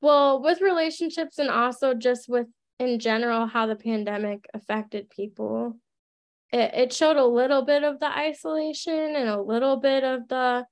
well, 0.00 0.40
with 0.40 0.62
relationships 0.62 1.38
and 1.38 1.50
also 1.50 1.92
just 1.92 2.30
with 2.30 2.46
in 2.78 2.98
general 2.98 3.46
how 3.46 3.66
the 3.66 3.76
pandemic 3.76 4.46
affected 4.54 5.10
people. 5.10 5.76
It 6.50 6.70
it 6.74 6.92
showed 6.94 7.18
a 7.18 7.26
little 7.26 7.62
bit 7.62 7.84
of 7.84 8.00
the 8.00 8.06
isolation 8.06 9.16
and 9.16 9.28
a 9.28 9.42
little 9.42 9.76
bit 9.76 10.02
of 10.02 10.28
the 10.28 10.64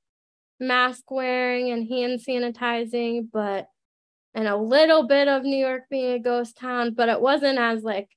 mask 0.58 1.10
wearing 1.10 1.70
and 1.70 1.86
hand 1.86 2.20
sanitizing, 2.26 3.28
but 3.30 3.68
and 4.34 4.48
a 4.48 4.56
little 4.56 5.06
bit 5.06 5.28
of 5.28 5.42
New 5.42 5.58
York 5.58 5.82
being 5.90 6.12
a 6.12 6.18
ghost 6.18 6.56
town, 6.56 6.94
but 6.94 7.10
it 7.10 7.20
wasn't 7.20 7.58
as 7.58 7.82
like 7.82 8.08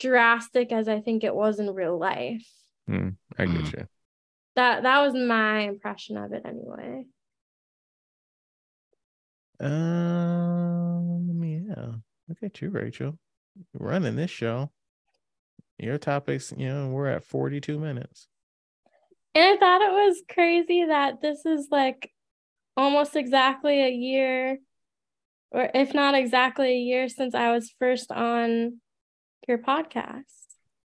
drastic 0.00 0.70
as 0.70 0.86
I 0.86 1.00
think 1.00 1.24
it 1.24 1.34
was 1.34 1.58
in 1.58 1.70
real 1.72 1.96
life. 1.98 2.46
Hmm, 2.86 3.10
I 3.38 3.46
get 3.46 3.54
Mm. 3.54 3.72
you. 3.78 3.86
That 4.56 4.82
that 4.82 5.00
was 5.02 5.14
my 5.14 5.60
impression 5.60 6.16
of 6.16 6.32
it 6.32 6.42
anyway. 6.44 7.04
Um, 9.60 11.42
yeah. 11.42 11.92
Look 12.28 12.38
at 12.42 12.60
you, 12.60 12.70
Rachel. 12.70 13.18
You're 13.54 13.88
running 13.88 14.16
this 14.16 14.30
show. 14.30 14.70
Your 15.78 15.98
topics, 15.98 16.52
you 16.56 16.68
know, 16.68 16.88
we're 16.88 17.08
at 17.08 17.24
42 17.24 17.78
minutes. 17.78 18.28
And 19.34 19.44
I 19.44 19.56
thought 19.58 19.82
it 19.82 19.92
was 19.92 20.22
crazy 20.30 20.86
that 20.86 21.20
this 21.20 21.44
is 21.44 21.68
like 21.70 22.10
almost 22.76 23.14
exactly 23.14 23.82
a 23.82 23.90
year, 23.90 24.58
or 25.50 25.70
if 25.74 25.92
not 25.92 26.14
exactly 26.14 26.68
a 26.68 26.78
year 26.78 27.08
since 27.10 27.34
I 27.34 27.52
was 27.52 27.74
first 27.78 28.10
on 28.10 28.80
your 29.46 29.58
podcast. 29.58 30.24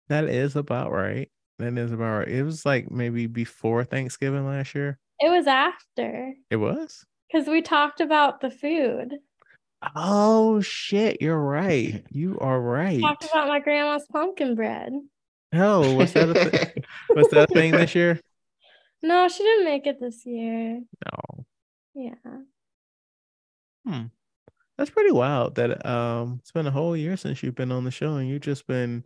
That 0.10 0.26
is 0.26 0.58
about 0.58 0.92
right. 0.92 1.32
That 1.64 1.78
is 1.78 1.92
about 1.92 2.20
right. 2.20 2.28
It 2.28 2.44
was 2.44 2.66
like 2.66 2.92
maybe 2.92 3.28
before 3.28 3.84
Thanksgiving 3.84 4.46
last 4.46 4.76
year. 4.76 5.00
It 5.20 5.30
was 5.30 5.48
after 5.48 6.34
It 6.50 6.58
was? 6.58 7.06
because 7.32 7.48
we 7.48 7.62
talked 7.62 8.02
about 8.02 8.42
the 8.42 8.52
food. 8.52 9.16
Oh 9.96 10.62
shit, 10.62 11.22
you're 11.22 11.40
right. 11.40 12.06
You 12.12 12.38
are 12.40 12.60
right. 12.60 13.02
Talked 13.02 13.26
about 13.26 13.48
my 13.48 13.60
grandma's 13.60 14.06
pumpkin 14.12 14.56
bread. 14.56 14.92
Oh, 15.54 15.94
was 15.96 16.14
that 16.14 16.30
a 16.30 16.34
thing? 16.34 16.84
was 17.10 17.28
that 17.30 17.50
a 17.50 17.54
thing 17.54 17.72
this 17.72 17.94
year? 17.96 18.20
No, 19.02 19.28
she 19.28 19.44
didn't 19.44 19.66
make 19.66 19.86
it 19.88 20.00
this 20.00 20.26
year. 20.26 20.82
No. 21.06 21.46
Yeah. 21.94 22.14
Hmm. 23.86 24.06
That's 24.78 24.90
pretty 24.90 25.12
wild 25.12 25.56
that 25.56 25.86
um 25.86 26.38
it's 26.42 26.52
been 26.52 26.68
a 26.68 26.72
whole 26.72 26.96
year 26.98 27.18
since 27.18 27.44
you've 27.44 27.56
been 27.56 27.72
on 27.72 27.84
the 27.84 27.92
show 27.92 28.16
and 28.16 28.28
you've 28.28 28.42
just 28.42 28.66
been 28.68 29.06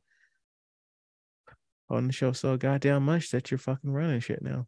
on 1.90 2.08
the 2.08 2.14
show 2.14 2.32
so 2.34 2.58
goddamn 2.58 3.04
much 3.04 3.32
that 3.32 3.50
you're 3.52 3.58
fucking 3.58 3.92
running 3.92 4.20
shit 4.20 4.42
now. 4.42 4.68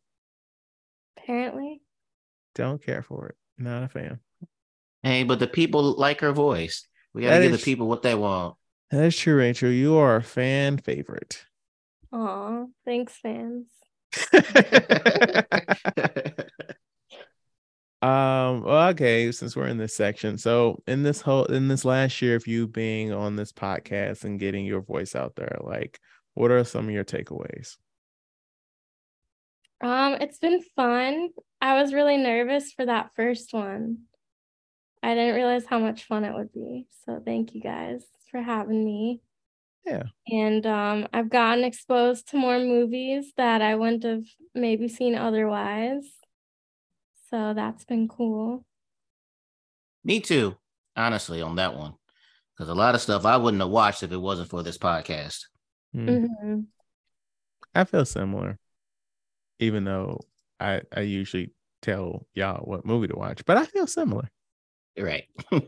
Apparently. 1.17 1.81
Don't 2.55 2.83
care 2.83 3.03
for 3.03 3.27
it. 3.29 3.35
Not 3.57 3.83
a 3.83 3.89
fan. 3.89 4.19
Hey, 5.03 5.23
but 5.23 5.39
the 5.39 5.47
people 5.47 5.95
like 5.97 6.21
her 6.21 6.31
voice. 6.31 6.87
We 7.13 7.23
gotta 7.23 7.37
That 7.37 7.43
give 7.43 7.53
is- 7.53 7.59
the 7.59 7.65
people 7.65 7.87
what 7.87 8.01
they 8.03 8.15
want. 8.15 8.55
That 8.91 9.03
is 9.05 9.17
true, 9.17 9.35
Rachel. 9.35 9.69
You 9.69 9.97
are 9.97 10.15
a 10.15 10.23
fan 10.23 10.77
favorite. 10.79 11.45
Aw, 12.11 12.65
thanks, 12.85 13.13
fans. 13.21 13.67
Um, 18.01 18.63
well, 18.63 18.89
okay, 18.91 19.29
since 19.33 19.57
we're 19.57 19.67
in 19.67 19.77
this 19.77 19.93
section. 19.93 20.37
So 20.37 20.81
in 20.87 21.03
this 21.03 21.19
whole 21.19 21.43
in 21.45 21.67
this 21.67 21.83
last 21.83 22.21
year 22.21 22.37
of 22.37 22.47
you 22.47 22.65
being 22.65 23.11
on 23.11 23.35
this 23.35 23.51
podcast 23.51 24.23
and 24.23 24.39
getting 24.39 24.65
your 24.65 24.79
voice 24.81 25.15
out 25.15 25.35
there, 25.35 25.57
like 25.61 25.99
what 26.39 26.51
are 26.51 26.63
some 26.63 26.85
of 26.85 26.91
your 26.91 27.03
takeaways? 27.03 27.75
Um, 29.81 30.13
it's 30.21 30.39
been 30.39 30.61
fun. 30.73 31.29
I 31.59 31.81
was 31.81 31.93
really 31.93 32.15
nervous 32.15 32.71
for 32.71 32.85
that 32.85 33.11
first 33.13 33.51
one. 33.53 34.03
I 35.03 35.15
didn't 35.15 35.35
realize 35.35 35.65
how 35.65 35.79
much 35.79 36.05
fun 36.05 36.23
it 36.23 36.33
would 36.33 36.53
be. 36.53 36.87
So 37.05 37.21
thank 37.23 37.53
you 37.53 37.61
guys 37.61 38.05
for 38.31 38.41
having 38.41 38.85
me. 38.85 39.19
Yeah. 39.85 40.03
And 40.29 40.65
um, 40.65 41.07
I've 41.11 41.29
gotten 41.29 41.65
exposed 41.65 42.29
to 42.29 42.37
more 42.37 42.59
movies 42.59 43.33
that 43.35 43.61
I 43.61 43.75
wouldn't 43.75 44.03
have 44.03 44.23
maybe 44.55 44.87
seen 44.87 45.15
otherwise. 45.15 46.05
So 47.29 47.53
that's 47.53 47.83
been 47.83 48.07
cool. 48.07 48.65
Me 50.05 50.21
too, 50.21 50.55
honestly, 50.95 51.41
on 51.41 51.57
that 51.57 51.75
one. 51.75 51.95
Because 52.55 52.69
a 52.69 52.75
lot 52.75 52.95
of 52.95 53.01
stuff 53.01 53.25
I 53.25 53.35
wouldn't 53.35 53.61
have 53.61 53.71
watched 53.71 54.03
if 54.03 54.13
it 54.13 54.17
wasn't 54.17 54.49
for 54.49 54.63
this 54.63 54.77
podcast. 54.77 55.39
Hmm. 55.93 56.09
Mhm. 56.09 56.65
I 57.75 57.83
feel 57.83 58.05
similar, 58.05 58.57
even 59.59 59.83
though 59.83 60.19
I 60.59 60.81
I 60.95 61.01
usually 61.01 61.51
tell 61.81 62.27
y'all 62.33 62.63
what 62.65 62.85
movie 62.85 63.07
to 63.07 63.15
watch, 63.15 63.45
but 63.45 63.57
I 63.57 63.65
feel 63.65 63.87
similar. 63.87 64.29
Right. 64.97 65.25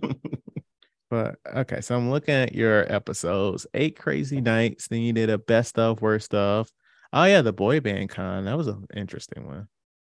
But 1.10 1.40
okay, 1.46 1.82
so 1.82 1.98
I'm 1.98 2.10
looking 2.10 2.34
at 2.34 2.56
your 2.56 2.90
episodes: 2.90 3.68
eight 3.74 4.00
crazy 4.00 4.40
nights. 4.40 4.88
Then 4.88 5.02
you 5.02 5.12
did 5.12 5.30
a 5.30 5.38
best 5.38 5.78
of, 5.78 6.02
worst 6.02 6.34
of. 6.34 6.72
Oh 7.12 7.26
yeah, 7.26 7.42
the 7.42 7.52
boy 7.52 7.82
band 7.82 8.10
con. 8.12 8.46
That 8.46 8.56
was 8.58 8.68
an 8.68 8.86
interesting 8.96 9.46
one. 9.46 9.68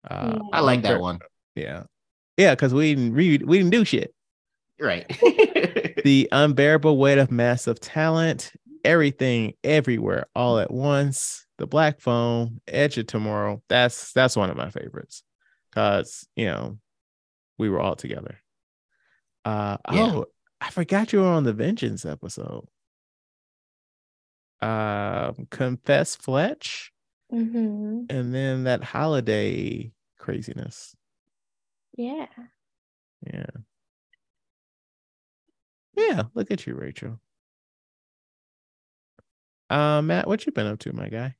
Uh, 0.08 0.38
I 0.52 0.60
like 0.60 0.82
that 0.82 1.00
one. 1.00 1.20
Yeah, 1.54 1.84
yeah, 2.36 2.54
because 2.54 2.74
we 2.74 2.94
didn't 2.94 3.14
read, 3.14 3.42
we 3.46 3.56
didn't 3.56 3.70
do 3.70 3.86
shit. 3.86 4.14
Right. 4.78 5.06
The 6.04 6.28
unbearable 6.32 6.98
weight 6.98 7.18
of 7.18 7.30
massive 7.30 7.78
talent, 7.78 8.50
everything, 8.84 9.54
everywhere, 9.64 10.26
all 10.34 10.58
at 10.58 10.70
once. 10.70 11.46
The 11.58 11.66
black 11.66 12.00
phone, 12.00 12.60
Edge 12.66 12.98
of 12.98 13.06
Tomorrow. 13.06 13.62
That's 13.68 14.12
that's 14.12 14.36
one 14.36 14.50
of 14.50 14.56
my 14.56 14.70
favorites, 14.70 15.22
cause 15.72 16.26
you 16.36 16.46
know 16.46 16.78
we 17.58 17.68
were 17.68 17.80
all 17.80 17.94
together. 17.96 18.38
Uh 19.44 19.76
Yeah. 19.92 20.12
oh, 20.14 20.26
I 20.60 20.70
forgot 20.70 21.12
you 21.12 21.20
were 21.20 21.26
on 21.28 21.44
the 21.44 21.52
Vengeance 21.52 22.04
episode. 22.04 22.66
Um, 24.60 25.46
confess 25.50 26.14
Fletch, 26.14 26.92
Mhm. 27.32 28.06
and 28.10 28.32
then 28.34 28.64
that 28.64 28.84
holiday 28.84 29.92
craziness. 30.18 30.94
Yeah. 31.96 32.26
Yeah. 33.26 33.46
Yeah, 35.94 36.22
look 36.34 36.50
at 36.50 36.66
you, 36.66 36.74
Rachel. 36.74 37.20
Uh, 39.72 40.02
Matt, 40.02 40.26
what 40.28 40.44
you 40.44 40.52
been 40.52 40.66
up 40.66 40.78
to, 40.80 40.92
my 40.92 41.08
guy? 41.08 41.34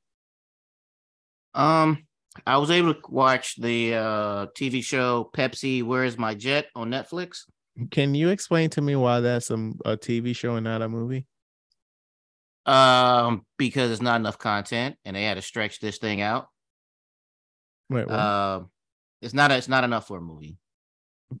um, 1.53 2.03
I 2.47 2.57
was 2.57 2.71
able 2.71 2.95
to 2.95 3.01
watch 3.09 3.55
the 3.61 3.93
uh 3.93 4.45
TV 4.57 4.83
show 4.83 5.29
Pepsi 5.35 5.83
Where's 5.83 6.17
My 6.17 6.33
Jet 6.33 6.65
on 6.75 6.89
Netflix. 6.89 7.41
Can 7.91 8.15
you 8.15 8.29
explain 8.29 8.69
to 8.71 8.81
me 8.81 8.95
why 8.95 9.19
that's 9.19 9.51
a, 9.51 9.55
a 9.85 9.97
TV 9.97 10.35
show 10.35 10.55
and 10.55 10.63
not 10.63 10.81
a 10.81 10.89
movie? 10.89 11.27
Um, 12.65 13.45
because 13.57 13.91
it's 13.91 14.01
not 14.01 14.19
enough 14.19 14.37
content 14.39 14.95
and 15.05 15.15
they 15.15 15.23
had 15.23 15.35
to 15.35 15.41
stretch 15.41 15.79
this 15.79 15.97
thing 15.99 16.21
out. 16.21 16.47
Wait, 17.89 18.07
what? 18.07 18.17
Um, 18.19 18.69
it's 19.21 19.33
not 19.33 19.51
a, 19.51 19.57
it's 19.57 19.67
not 19.67 19.83
enough 19.83 20.07
for 20.07 20.17
a 20.17 20.21
movie. 20.21 20.57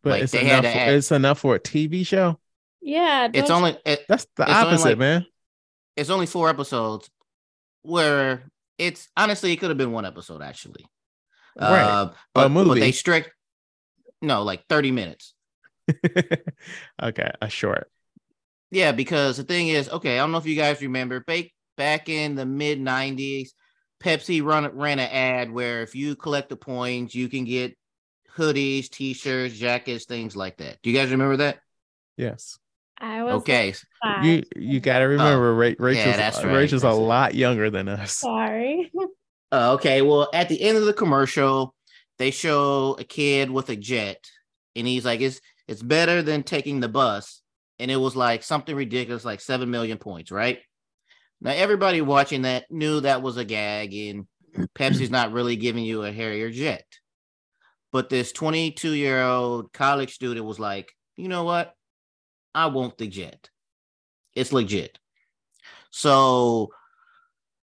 but 0.03 0.09
like, 0.11 0.23
it's 0.23 0.31
they 0.33 0.41
enough. 0.41 0.51
had 0.51 0.61
to 0.63 0.71
For, 0.71 0.77
add- 0.79 0.93
it's 0.93 1.11
enough 1.11 1.39
for 1.39 1.55
a 1.55 1.59
TV 1.59 2.05
show. 2.05 2.39
Yeah. 2.81 3.29
It's 3.33 3.49
only 3.49 3.77
it, 3.85 4.01
That's 4.09 4.27
the 4.35 4.51
opposite, 4.51 4.89
like- 4.89 4.97
man. 4.99 5.25
It's 5.95 6.09
only 6.09 6.25
four 6.25 6.49
episodes 6.49 7.09
where 7.83 8.49
it's 8.77 9.07
honestly 9.15 9.53
it 9.53 9.57
could 9.57 9.69
have 9.69 9.77
been 9.77 9.91
one 9.91 10.05
episode 10.05 10.41
actually. 10.41 10.85
Right. 11.59 11.83
Uh, 11.83 12.13
but, 12.33 12.49
movie. 12.49 12.69
but 12.69 12.79
they 12.79 12.91
strict 12.91 13.31
no 14.21 14.43
like 14.43 14.65
30 14.67 14.91
minutes. 14.91 15.33
okay, 17.01 17.31
a 17.41 17.49
short. 17.49 17.91
Yeah, 18.71 18.91
because 18.91 19.37
the 19.37 19.43
thing 19.43 19.67
is, 19.67 19.89
okay, 19.89 20.17
I 20.17 20.21
don't 20.21 20.31
know 20.31 20.39
if 20.39 20.47
you 20.47 20.55
guys 20.55 20.81
remember 20.81 21.19
back 21.19 21.45
back 21.77 22.09
in 22.09 22.35
the 22.35 22.45
mid 22.45 22.79
90s, 22.79 23.49
Pepsi 24.03 24.43
run 24.43 24.65
ran 24.75 24.99
an 24.99 25.09
ad 25.09 25.51
where 25.51 25.83
if 25.83 25.93
you 25.93 26.15
collect 26.15 26.49
the 26.49 26.55
points, 26.55 27.13
you 27.13 27.29
can 27.29 27.45
get 27.45 27.77
hoodies, 28.35 28.89
t-shirts, 28.89 29.55
jackets, 29.55 30.05
things 30.05 30.35
like 30.35 30.57
that. 30.57 30.81
Do 30.81 30.89
you 30.89 30.97
guys 30.97 31.11
remember 31.11 31.37
that? 31.37 31.59
Yes. 32.17 32.57
I 33.03 33.21
was 33.23 33.33
Okay. 33.41 33.73
five. 34.01 34.23
You 34.23 34.43
you 34.55 34.79
got 34.79 34.99
to 34.99 35.05
remember, 35.05 35.53
Ra- 35.53 35.73
Rachel's 35.77 36.15
that's 36.15 36.41
right, 36.43 36.53
Rachel's 36.55 36.83
a 36.83 36.91
lot 36.91 37.35
younger 37.35 37.69
than 37.69 37.87
us. 37.89 38.13
sorry. 38.17 38.91
Uh, 39.51 39.73
okay, 39.73 40.01
well, 40.01 40.27
at 40.33 40.49
the 40.49 40.59
end 40.63 40.79
of 40.79 40.85
the 40.85 40.93
commercial, 40.93 41.75
they 42.17 42.31
show 42.31 42.95
a 42.97 43.03
kid 43.03 43.51
with 43.51 43.69
a 43.69 43.75
jet, 43.75 44.17
and 44.75 44.87
he's 44.87 45.05
like, 45.05 45.21
"It's 45.21 45.39
it's 45.67 45.83
better 45.83 46.23
than 46.23 46.41
taking 46.41 46.79
the 46.79 46.87
bus," 46.89 47.43
and 47.77 47.91
it 47.91 47.97
was 47.97 48.15
like 48.15 48.41
something 48.41 48.75
ridiculous, 48.75 49.23
like 49.23 49.41
seven 49.41 49.69
million 49.69 49.99
points, 49.99 50.31
right? 50.31 50.57
Now, 51.39 51.51
everybody 51.51 52.01
watching 52.01 52.41
that 52.43 52.65
knew 52.71 53.01
that 53.01 53.21
was 53.21 53.37
a 53.37 53.45
gag, 53.45 53.93
and 53.93 54.25
Pepsi's 54.73 55.11
not 55.11 55.31
really 55.31 55.55
giving 55.55 55.83
you 55.83 56.01
a 56.03 56.11
Harrier 56.11 56.49
jet. 56.49 56.85
But 57.91 58.09
this 58.09 58.31
22 58.31 58.93
year 58.93 59.21
old 59.21 59.71
college 59.71 60.15
student 60.15 60.47
was 60.47 60.57
like, 60.59 60.91
"You 61.15 61.27
know 61.27 61.43
what? 61.43 61.75
I 62.53 62.67
want 62.67 62.97
the 62.97 63.07
jet. 63.07 63.49
It's 64.35 64.53
legit." 64.53 64.99
So 65.91 66.69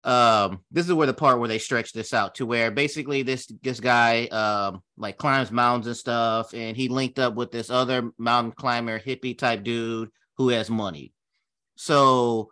um 0.05 0.59
this 0.69 0.85
is 0.85 0.93
where 0.93 1.07
the 1.07 1.13
part 1.13 1.39
where 1.39 1.47
they 1.47 1.57
stretch 1.57 1.93
this 1.93 2.13
out 2.13 2.35
to 2.35 2.45
where 2.45 2.71
basically 2.71 3.23
this 3.23 3.49
this 3.61 3.79
guy 3.79 4.25
um 4.27 4.81
like 4.97 5.17
climbs 5.17 5.49
mountains 5.49 5.87
and 5.87 5.95
stuff 5.95 6.53
and 6.53 6.75
he 6.75 6.89
linked 6.89 7.19
up 7.19 7.35
with 7.35 7.51
this 7.51 7.69
other 7.69 8.11
mountain 8.17 8.51
climber 8.51 8.99
hippie 8.99 9.37
type 9.37 9.63
dude 9.63 10.09
who 10.35 10.49
has 10.49 10.69
money 10.69 11.13
so 11.77 12.51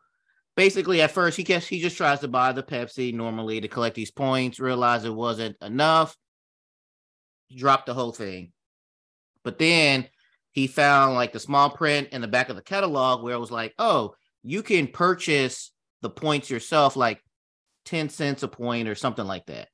basically 0.55 1.01
at 1.01 1.11
first 1.11 1.35
he 1.35 1.43
gets 1.43 1.67
he 1.67 1.81
just 1.81 1.97
tries 1.97 2.21
to 2.21 2.29
buy 2.29 2.53
the 2.53 2.63
pepsi 2.63 3.13
normally 3.13 3.59
to 3.59 3.67
collect 3.67 3.97
these 3.97 4.11
points 4.11 4.57
realize 4.57 5.03
it 5.03 5.13
wasn't 5.13 5.57
enough 5.61 6.15
drop 7.55 7.85
the 7.85 7.93
whole 7.93 8.11
thing. 8.11 8.51
But 9.43 9.57
then 9.57 10.07
he 10.51 10.67
found 10.67 11.15
like 11.15 11.31
the 11.31 11.39
small 11.39 11.69
print 11.69 12.09
in 12.11 12.21
the 12.21 12.27
back 12.27 12.49
of 12.49 12.55
the 12.55 12.61
catalog 12.61 13.23
where 13.23 13.35
it 13.35 13.39
was 13.39 13.51
like, 13.51 13.73
oh, 13.79 14.15
you 14.43 14.63
can 14.63 14.87
purchase 14.87 15.71
the 16.01 16.09
points 16.09 16.49
yourself, 16.49 16.95
like 16.95 17.21
10 17.85 18.09
cents 18.09 18.43
a 18.43 18.47
point 18.47 18.87
or 18.87 18.95
something 18.95 19.25
like 19.25 19.45
that. 19.45 19.69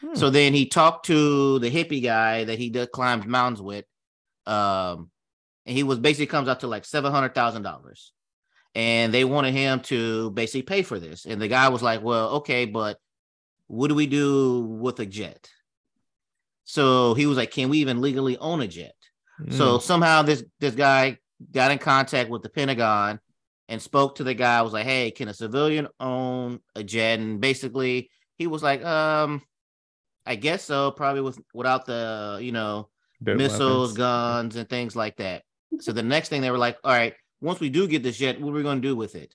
Hmm. 0.00 0.14
So 0.14 0.30
then 0.30 0.52
he 0.52 0.66
talked 0.66 1.06
to 1.06 1.58
the 1.60 1.70
hippie 1.70 2.02
guy 2.02 2.44
that 2.44 2.58
he 2.58 2.70
did 2.70 2.92
climbed 2.92 3.26
mountains 3.26 3.62
with. 3.62 3.84
Um, 4.46 5.10
and 5.66 5.76
he 5.76 5.82
was 5.82 5.98
basically 5.98 6.26
comes 6.26 6.48
out 6.48 6.60
to 6.60 6.66
like 6.66 6.84
seven 6.84 7.12
hundred 7.12 7.34
thousand 7.34 7.62
dollars. 7.62 8.12
And 8.74 9.12
they 9.12 9.24
wanted 9.24 9.54
him 9.54 9.80
to 9.80 10.30
basically 10.30 10.62
pay 10.62 10.82
for 10.82 10.98
this. 10.98 11.26
And 11.26 11.40
the 11.40 11.48
guy 11.48 11.68
was 11.68 11.82
like, 11.82 12.02
Well, 12.02 12.28
okay, 12.36 12.64
but 12.64 12.98
what 13.66 13.88
do 13.88 13.94
we 13.94 14.06
do 14.06 14.60
with 14.62 15.00
a 15.00 15.06
jet? 15.06 15.50
So 16.64 17.14
he 17.14 17.26
was 17.26 17.36
like, 17.36 17.50
Can 17.50 17.68
we 17.68 17.78
even 17.78 18.00
legally 18.00 18.38
own 18.38 18.60
a 18.60 18.68
jet? 18.68 18.94
Mm. 19.40 19.52
So 19.52 19.78
somehow 19.78 20.22
this 20.22 20.44
this 20.60 20.74
guy 20.74 21.18
got 21.52 21.70
in 21.70 21.78
contact 21.78 22.30
with 22.30 22.42
the 22.42 22.48
Pentagon 22.48 23.20
and 23.68 23.80
spoke 23.80 24.16
to 24.16 24.24
the 24.24 24.34
guy. 24.34 24.62
Was 24.62 24.72
like, 24.72 24.86
"Hey, 24.86 25.10
can 25.10 25.28
a 25.28 25.34
civilian 25.34 25.88
own 26.00 26.60
a 26.74 26.82
jet?" 26.82 27.18
And 27.20 27.40
basically, 27.40 28.10
he 28.36 28.46
was 28.46 28.62
like, 28.62 28.84
"Um, 28.84 29.42
I 30.26 30.34
guess 30.36 30.64
so. 30.64 30.90
Probably 30.90 31.20
with 31.20 31.38
without 31.54 31.86
the 31.86 32.38
you 32.40 32.52
know 32.52 32.88
missiles, 33.20 33.90
weapons. 33.90 33.96
guns, 33.96 34.56
and 34.56 34.68
things 34.68 34.96
like 34.96 35.16
that." 35.16 35.42
So 35.80 35.92
the 35.92 36.02
next 36.02 36.28
thing 36.28 36.40
they 36.40 36.50
were 36.50 36.58
like, 36.58 36.78
"All 36.82 36.92
right, 36.92 37.14
once 37.40 37.60
we 37.60 37.70
do 37.70 37.86
get 37.86 38.02
this 38.02 38.18
jet, 38.18 38.40
what 38.40 38.50
are 38.50 38.54
we 38.54 38.62
going 38.62 38.82
to 38.82 38.88
do 38.88 38.96
with 38.96 39.14
it?" 39.14 39.34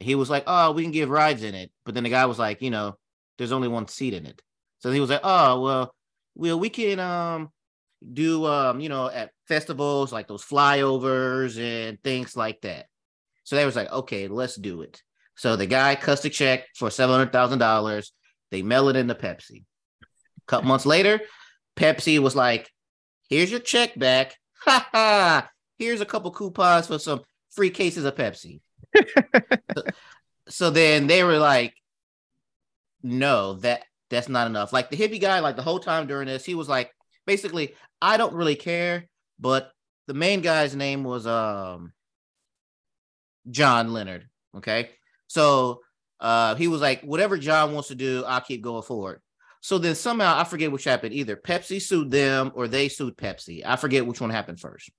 He 0.00 0.14
was 0.14 0.30
like, 0.30 0.44
"Oh, 0.46 0.72
we 0.72 0.82
can 0.82 0.92
give 0.92 1.10
rides 1.10 1.42
in 1.42 1.54
it." 1.54 1.70
But 1.84 1.94
then 1.94 2.04
the 2.04 2.10
guy 2.10 2.26
was 2.26 2.38
like, 2.38 2.62
"You 2.62 2.70
know, 2.70 2.96
there's 3.38 3.52
only 3.52 3.68
one 3.68 3.88
seat 3.88 4.14
in 4.14 4.26
it." 4.26 4.40
So 4.78 4.90
he 4.90 5.00
was 5.00 5.10
like, 5.10 5.20
"Oh, 5.24 5.60
well, 5.60 5.94
well, 6.34 6.58
we 6.58 6.68
can 6.68 7.00
um 7.00 7.50
do 8.12 8.46
um, 8.46 8.80
you 8.80 8.88
know, 8.88 9.08
at 9.08 9.30
festivals 9.48 10.12
like 10.12 10.28
those 10.28 10.44
flyovers 10.44 11.58
and 11.58 12.02
things 12.02 12.36
like 12.36 12.60
that. 12.62 12.86
So 13.44 13.56
they 13.56 13.66
was 13.66 13.76
like, 13.76 13.90
okay, 13.92 14.28
let's 14.28 14.56
do 14.56 14.82
it. 14.82 15.02
So 15.36 15.56
the 15.56 15.66
guy 15.66 15.94
cuts 15.94 16.24
a 16.24 16.30
check 16.30 16.66
for 16.76 16.90
seven 16.90 17.16
hundred 17.16 17.32
thousand 17.32 17.58
dollars. 17.58 18.12
They 18.50 18.62
mail 18.62 18.88
it 18.88 18.96
into 18.96 19.14
Pepsi. 19.14 19.64
A 20.02 20.46
couple 20.46 20.68
months 20.68 20.86
later, 20.86 21.20
Pepsi 21.76 22.18
was 22.18 22.36
like, 22.36 22.70
"Here's 23.28 23.50
your 23.50 23.60
check 23.60 23.98
back. 23.98 24.36
Ha 24.64 24.88
ha! 24.92 25.50
Here's 25.76 26.00
a 26.00 26.06
couple 26.06 26.30
coupons 26.30 26.86
for 26.86 26.98
some 26.98 27.20
free 27.50 27.68
cases 27.68 28.06
of 28.06 28.14
Pepsi." 28.14 28.60
so, 29.76 29.82
so 30.48 30.70
then 30.70 31.06
they 31.06 31.22
were 31.22 31.36
like, 31.36 31.74
"No, 33.02 33.54
that 33.54 33.82
that's 34.08 34.28
not 34.28 34.46
enough." 34.46 34.72
Like 34.72 34.88
the 34.88 34.96
hippie 34.96 35.20
guy, 35.20 35.40
like 35.40 35.56
the 35.56 35.62
whole 35.62 35.80
time 35.80 36.06
during 36.06 36.28
this, 36.28 36.46
he 36.46 36.54
was 36.54 36.68
like, 36.68 36.93
basically, 37.26 37.74
I 38.00 38.16
don't 38.16 38.34
really 38.34 38.56
care, 38.56 39.06
but 39.38 39.70
the 40.06 40.14
main 40.14 40.40
guy's 40.40 40.76
name 40.76 41.04
was 41.04 41.26
um 41.26 41.92
John 43.50 43.92
Leonard. 43.92 44.28
Okay. 44.56 44.90
So 45.26 45.80
uh 46.20 46.54
he 46.54 46.68
was 46.68 46.80
like, 46.80 47.02
whatever 47.02 47.38
John 47.38 47.72
wants 47.72 47.88
to 47.88 47.94
do, 47.94 48.24
I'll 48.26 48.40
keep 48.40 48.62
going 48.62 48.82
forward. 48.82 49.20
So 49.60 49.78
then 49.78 49.94
somehow 49.94 50.38
I 50.38 50.44
forget 50.44 50.72
which 50.72 50.84
happened. 50.84 51.14
Either 51.14 51.36
Pepsi 51.36 51.80
sued 51.80 52.10
them 52.10 52.52
or 52.54 52.68
they 52.68 52.88
sued 52.88 53.16
Pepsi. 53.16 53.62
I 53.64 53.76
forget 53.76 54.06
which 54.06 54.20
one 54.20 54.30
happened 54.30 54.60
first. 54.60 54.90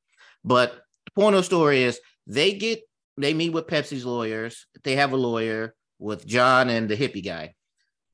But 0.43 0.73
the 1.05 1.11
point 1.21 1.35
of 1.35 1.41
the 1.41 1.43
story 1.43 1.83
is 1.83 1.99
they 2.27 2.53
get 2.53 2.81
they 3.17 3.33
meet 3.33 3.51
with 3.51 3.67
Pepsi's 3.67 4.05
lawyers. 4.05 4.65
They 4.83 4.95
have 4.95 5.13
a 5.13 5.17
lawyer 5.17 5.75
with 5.99 6.25
John 6.25 6.69
and 6.69 6.89
the 6.89 6.97
hippie 6.97 7.23
guy. 7.23 7.53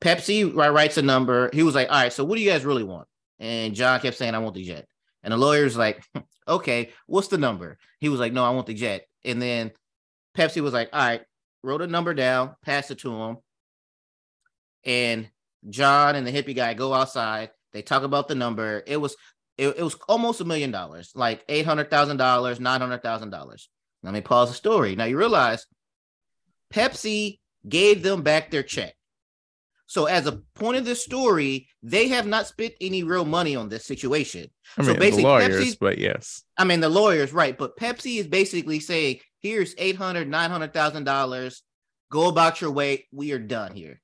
Pepsi 0.01 0.53
writes 0.53 0.97
a 0.97 1.01
number. 1.01 1.49
He 1.53 1.63
was 1.63 1.75
like, 1.75 1.89
All 1.89 1.95
right, 1.95 2.13
so 2.13 2.23
what 2.23 2.35
do 2.35 2.41
you 2.41 2.49
guys 2.49 2.65
really 2.65 2.83
want? 2.83 3.07
And 3.41 3.73
John 3.73 3.99
kept 3.99 4.17
saying, 4.17 4.35
I 4.35 4.39
want 4.39 4.53
the 4.53 4.63
jet. 4.63 4.87
And 5.23 5.33
the 5.33 5.37
lawyer's 5.37 5.75
like, 5.75 6.03
okay, 6.47 6.91
what's 7.07 7.27
the 7.27 7.39
number? 7.39 7.77
He 7.99 8.07
was 8.07 8.19
like, 8.19 8.33
no, 8.33 8.45
I 8.45 8.51
want 8.51 8.67
the 8.67 8.73
jet. 8.75 9.05
And 9.25 9.41
then 9.41 9.71
Pepsi 10.37 10.61
was 10.61 10.73
like, 10.73 10.89
all 10.93 10.99
right, 10.99 11.21
wrote 11.63 11.81
a 11.81 11.87
number 11.87 12.13
down, 12.13 12.55
passed 12.63 12.91
it 12.91 12.99
to 12.99 13.11
him. 13.11 13.37
And 14.85 15.29
John 15.69 16.15
and 16.15 16.25
the 16.25 16.31
hippie 16.31 16.55
guy 16.55 16.75
go 16.75 16.93
outside. 16.93 17.49
They 17.73 17.81
talk 17.81 18.03
about 18.03 18.27
the 18.27 18.35
number. 18.35 18.83
It 18.85 18.97
was 18.97 19.15
it, 19.57 19.67
it 19.77 19.83
was 19.83 19.95
almost 20.07 20.41
a 20.41 20.45
million 20.45 20.71
dollars, 20.71 21.11
like 21.15 21.43
eight 21.49 21.65
hundred 21.65 21.89
thousand 21.89 22.17
dollars, 22.17 22.59
nine 22.59 22.81
hundred 22.81 23.03
thousand 23.03 23.29
dollars. 23.29 23.69
Let 24.03 24.13
me 24.13 24.21
pause 24.21 24.49
the 24.49 24.55
story. 24.55 24.95
Now 24.95 25.05
you 25.05 25.17
realize 25.17 25.65
Pepsi 26.73 27.39
gave 27.67 28.01
them 28.01 28.23
back 28.23 28.49
their 28.49 28.63
check. 28.63 28.95
So, 29.91 30.05
as 30.05 30.25
a 30.25 30.39
point 30.55 30.77
of 30.77 30.85
this 30.85 31.03
story, 31.03 31.67
they 31.83 32.07
have 32.07 32.25
not 32.25 32.47
spent 32.47 32.75
any 32.79 33.03
real 33.03 33.25
money 33.25 33.57
on 33.57 33.67
this 33.67 33.83
situation. 33.83 34.49
I 34.77 34.83
mean, 34.83 34.93
so 34.93 34.97
basically, 34.97 35.23
the 35.23 35.27
lawyers, 35.27 35.75
but 35.75 35.97
yes, 35.97 36.43
I 36.57 36.63
mean 36.63 36.79
the 36.79 36.87
lawyers, 36.87 37.33
right? 37.33 37.57
But 37.57 37.75
Pepsi 37.75 38.17
is 38.17 38.25
basically 38.25 38.79
saying, 38.79 39.19
"Here's 39.41 39.75
eight 39.77 39.97
hundred, 39.97 40.29
nine 40.29 40.49
hundred 40.49 40.73
thousand 40.73 41.03
dollars. 41.03 41.61
Go 42.09 42.29
about 42.29 42.61
your 42.61 42.71
way. 42.71 43.09
We 43.11 43.33
are 43.33 43.37
done 43.37 43.75
here." 43.75 43.99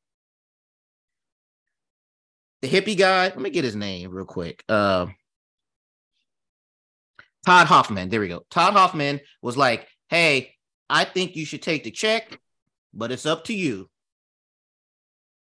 The 2.63 2.67
hippie 2.67 2.97
guy. 2.97 3.27
Let 3.27 3.39
me 3.39 3.49
get 3.49 3.63
his 3.63 3.77
name 3.77 4.11
real 4.11 4.25
quick. 4.25 4.65
Uh, 4.67 5.05
Todd 7.45 7.67
Hoffman. 7.67 8.09
There 8.09 8.19
we 8.19 8.27
go. 8.27 8.45
Todd 8.51 8.73
Hoffman 8.73 9.21
was 9.41 9.55
like, 9.55 9.87
"Hey, 10.09 10.53
I 10.89 11.05
think 11.05 11.37
you 11.37 11.45
should 11.45 11.61
take 11.61 11.85
the 11.85 11.91
check, 11.91 12.41
but 12.93 13.13
it's 13.13 13.25
up 13.25 13.45
to 13.45 13.53
you." 13.53 13.89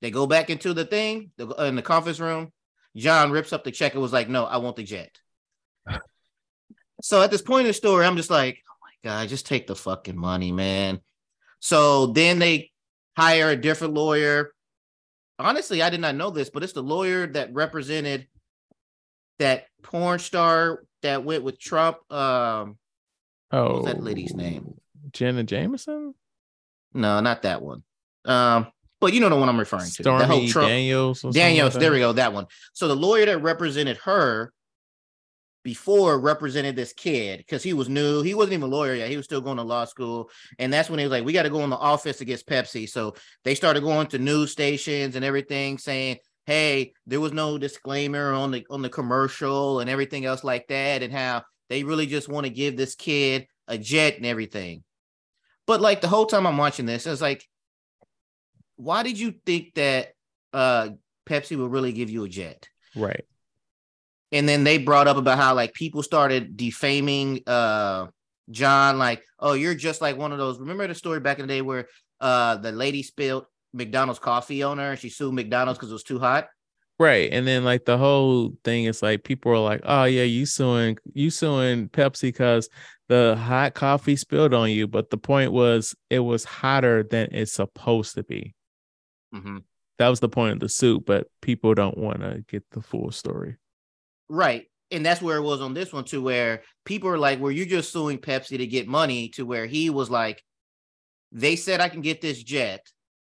They 0.05 0.11
go 0.11 0.27
back 0.27 0.51
into 0.51 0.75
the 0.75 0.85
thing 0.85 1.31
in 1.39 1.77
the 1.77 1.81
conference 1.81 2.21
room. 2.21 2.53
John 2.95 3.31
rips 3.31 3.55
up 3.55 3.65
the 3.65 3.71
check 3.71 3.95
and 3.95 4.03
was 4.03 4.13
like, 4.13 4.29
"No, 4.29 4.45
I 4.45 4.59
want 4.59 4.77
the 4.77 4.83
jet." 4.83 5.19
so 7.01 7.23
at 7.23 7.31
this 7.31 7.41
point 7.41 7.63
in 7.63 7.69
the 7.69 7.73
story, 7.73 8.05
I'm 8.05 8.19
just 8.19 8.29
like, 8.29 8.59
"Oh 8.69 8.77
my 8.83 9.11
god, 9.11 9.31
just 9.31 9.47
take 9.47 9.67
the 9.67 9.75
fucking 9.75 10.19
money, 10.19 10.53
man." 10.53 11.01
So 11.61 12.09
then 12.09 12.39
they 12.39 12.71
hire 13.17 13.49
a 13.49 13.57
different 13.57 13.95
lawyer. 13.95 14.53
Honestly, 15.39 15.81
I 15.81 15.89
did 15.89 16.03
not 16.03 16.17
know 16.17 16.29
this, 16.29 16.51
but 16.51 16.63
it's 16.63 16.75
the 16.75 16.83
lawyer 16.83 17.27
that 17.29 17.55
represented 17.55 18.29
that 19.39 19.69
porn 19.83 20.19
star 20.19 20.85
that 21.01 21.25
went 21.25 21.45
with 21.45 21.59
Trump. 21.59 21.97
Um, 22.13 22.77
oh, 23.51 23.81
that 23.85 24.03
lady's 24.03 24.35
name? 24.35 24.75
Jenna 25.13 25.45
Jameson? 25.45 26.15
No, 26.93 27.21
not 27.21 27.41
that 27.41 27.63
one. 27.63 27.85
Um, 28.27 28.67
but 29.05 29.13
you 29.13 29.21
know 29.21 29.29
the 29.29 29.37
one 29.37 29.51
I'm 29.51 29.59
referring 29.59 29.85
to. 29.85 29.91
Stormy 30.03 30.19
the 30.21 30.27
whole 30.27 30.49
Trump, 30.49 30.69
Daniels. 30.69 31.21
Daniels. 31.21 31.75
Like 31.75 31.81
there 31.81 31.93
we 31.93 31.99
go. 31.99 32.15
That 32.15 32.33
one. 32.33 32.47
So 32.73 32.89
the 32.89 32.97
lawyer 32.97 33.27
that 33.27 33.43
represented 33.43 33.99
her 33.99 34.51
before 35.63 36.19
represented 36.19 36.75
this 36.75 36.95
kid 36.95 37.37
because 37.37 37.63
he 37.63 37.75
was 37.75 37.91
new. 37.91 38.23
He 38.23 38.33
wasn't 38.33 38.55
even 38.55 38.71
a 38.71 38.75
lawyer 38.75 38.95
yet. 38.95 39.11
He 39.11 39.19
was 39.19 39.27
still 39.27 39.43
going 39.43 39.59
to 39.59 39.63
law 39.63 39.85
school. 39.85 40.31
And 40.59 40.73
that's 40.73 40.89
when 40.89 40.99
he 40.99 41.05
was 41.05 41.11
like, 41.11 41.23
we 41.23 41.35
got 41.35 41.43
to 41.43 41.51
go 41.51 41.63
in 41.65 41.69
the 41.69 41.77
office 41.77 42.23
against 42.23 42.49
Pepsi. 42.49 42.89
So 42.89 43.15
they 43.45 43.55
started 43.55 43.83
going 43.83 44.07
to 44.07 44.19
news 44.19 44.53
stations 44.53 45.17
and 45.17 45.25
everything 45.25 45.77
saying, 45.77 46.17
hey, 46.47 46.95
there 47.07 47.21
was 47.21 47.33
no 47.33 47.59
disclaimer 47.59 48.33
on 48.33 48.53
the 48.53 48.67
on 48.71 48.81
the 48.81 48.89
commercial 48.89 49.81
and 49.81 49.91
everything 49.91 50.25
else 50.25 50.45
like 50.45 50.67
that, 50.69 51.03
and 51.03 51.13
how 51.13 51.43
they 51.69 51.85
really 51.85 52.07
just 52.07 52.31
want 52.31 52.47
to 52.47 52.51
give 52.51 52.79
this 52.79 52.95
kid 52.95 53.47
a 53.69 53.77
jet 53.77 54.17
and 54.17 54.25
everything. 54.25 54.83
But 55.67 55.83
like 55.83 56.01
the 56.01 56.09
whole 56.09 56.25
time 56.25 56.47
I'm 56.47 56.57
watching 56.57 56.87
this, 56.87 57.07
it's 57.07 57.21
like 57.21 57.47
why 58.77 59.03
did 59.03 59.19
you 59.19 59.35
think 59.45 59.75
that 59.75 60.13
uh 60.53 60.91
Pepsi 61.27 61.57
would 61.57 61.71
really 61.71 61.93
give 61.93 62.11
you 62.11 62.25
a 62.25 62.29
jet? 62.29 62.69
Right. 62.97 63.25
And 64.33 64.49
then 64.49 64.65
they 64.65 64.79
brought 64.79 65.09
up 65.09 65.17
about 65.17 65.39
how 65.39 65.55
like 65.55 65.75
people 65.75 66.03
started 66.03 66.57
defaming 66.57 67.41
uh 67.47 68.07
John, 68.51 68.99
like, 68.99 69.23
oh, 69.39 69.55
you're 69.55 69.75
just 69.75 70.03
like 70.03 70.19
one 70.19 70.33
of 70.33 70.39
those. 70.39 70.59
Remember 70.59 70.87
the 70.87 70.95
story 70.95 71.19
back 71.19 71.39
in 71.39 71.47
the 71.47 71.55
day 71.55 71.63
where 71.63 71.87
uh 72.21 72.57
the 72.57 72.73
lady 72.73 73.03
spilled 73.03 73.47
McDonald's 73.73 74.21
coffee 74.21 74.63
on 74.63 74.79
her 74.79 74.93
and 74.93 74.99
she 74.99 75.09
sued 75.09 75.35
McDonald's 75.35 75.79
because 75.79 75.91
it 75.91 75.95
was 75.95 76.03
too 76.03 76.19
hot? 76.19 76.49
Right. 76.99 77.33
And 77.33 77.47
then 77.47 77.65
like 77.65 77.85
the 77.85 77.99
whole 77.99 78.53
thing 78.63 78.85
is 78.85 79.03
like 79.03 79.25
people 79.25 79.53
are 79.53 79.59
like, 79.59 79.81
oh 79.85 80.05
yeah, 80.05 80.23
you 80.23 80.47
suing 80.47 80.97
you 81.13 81.31
suing 81.31 81.89
Pepsi 81.89 82.29
because 82.29 82.69
the 83.09 83.37
hot 83.37 83.75
coffee 83.75 84.17
spilled 84.17 84.55
on 84.55 84.71
you. 84.71 84.87
But 84.87 85.11
the 85.11 85.19
point 85.19 85.53
was 85.53 85.95
it 86.11 86.21
was 86.21 86.45
hotter 86.45 87.03
than 87.03 87.29
it's 87.33 87.53
supposed 87.53 88.15
to 88.15 88.23
be. 88.23 88.55
Mm-hmm. 89.35 89.59
That 89.99 90.09
was 90.09 90.21
the 90.21 90.29
point 90.29 90.55
of 90.55 90.61
the 90.61 90.69
suit, 90.69 91.05
but 91.07 91.29
people 91.41 91.75
don't 91.75 91.99
want 91.99 92.21
to 92.21 92.45
get 92.49 92.65
the 92.71 92.81
full 92.81 93.11
story. 93.13 93.57
Right. 94.29 94.67
And 94.91 95.05
that's 95.05 95.23
where 95.23 95.39
it 95.39 95.43
was 95.43 95.61
on 95.61 95.75
this 95.75 95.93
one 95.93 96.05
too, 96.05 96.23
where 96.23 96.63
people 96.85 97.09
are 97.11 97.19
like, 97.19 97.41
"Were 97.41 97.51
you 97.51 97.67
just 97.67 97.93
suing 97.93 98.19
Pepsi 98.19 98.59
to 98.59 98.67
get 98.67 98.87
money?" 98.87 99.29
To 99.31 99.47
where 99.47 99.67
he 99.67 99.91
was 99.91 100.11
like, 100.11 100.43
"They 101.33 101.57
said 101.57 101.81
I 101.81 101.89
can 101.89 102.01
get 102.01 102.21
this 102.21 102.43
jet. 102.43 102.87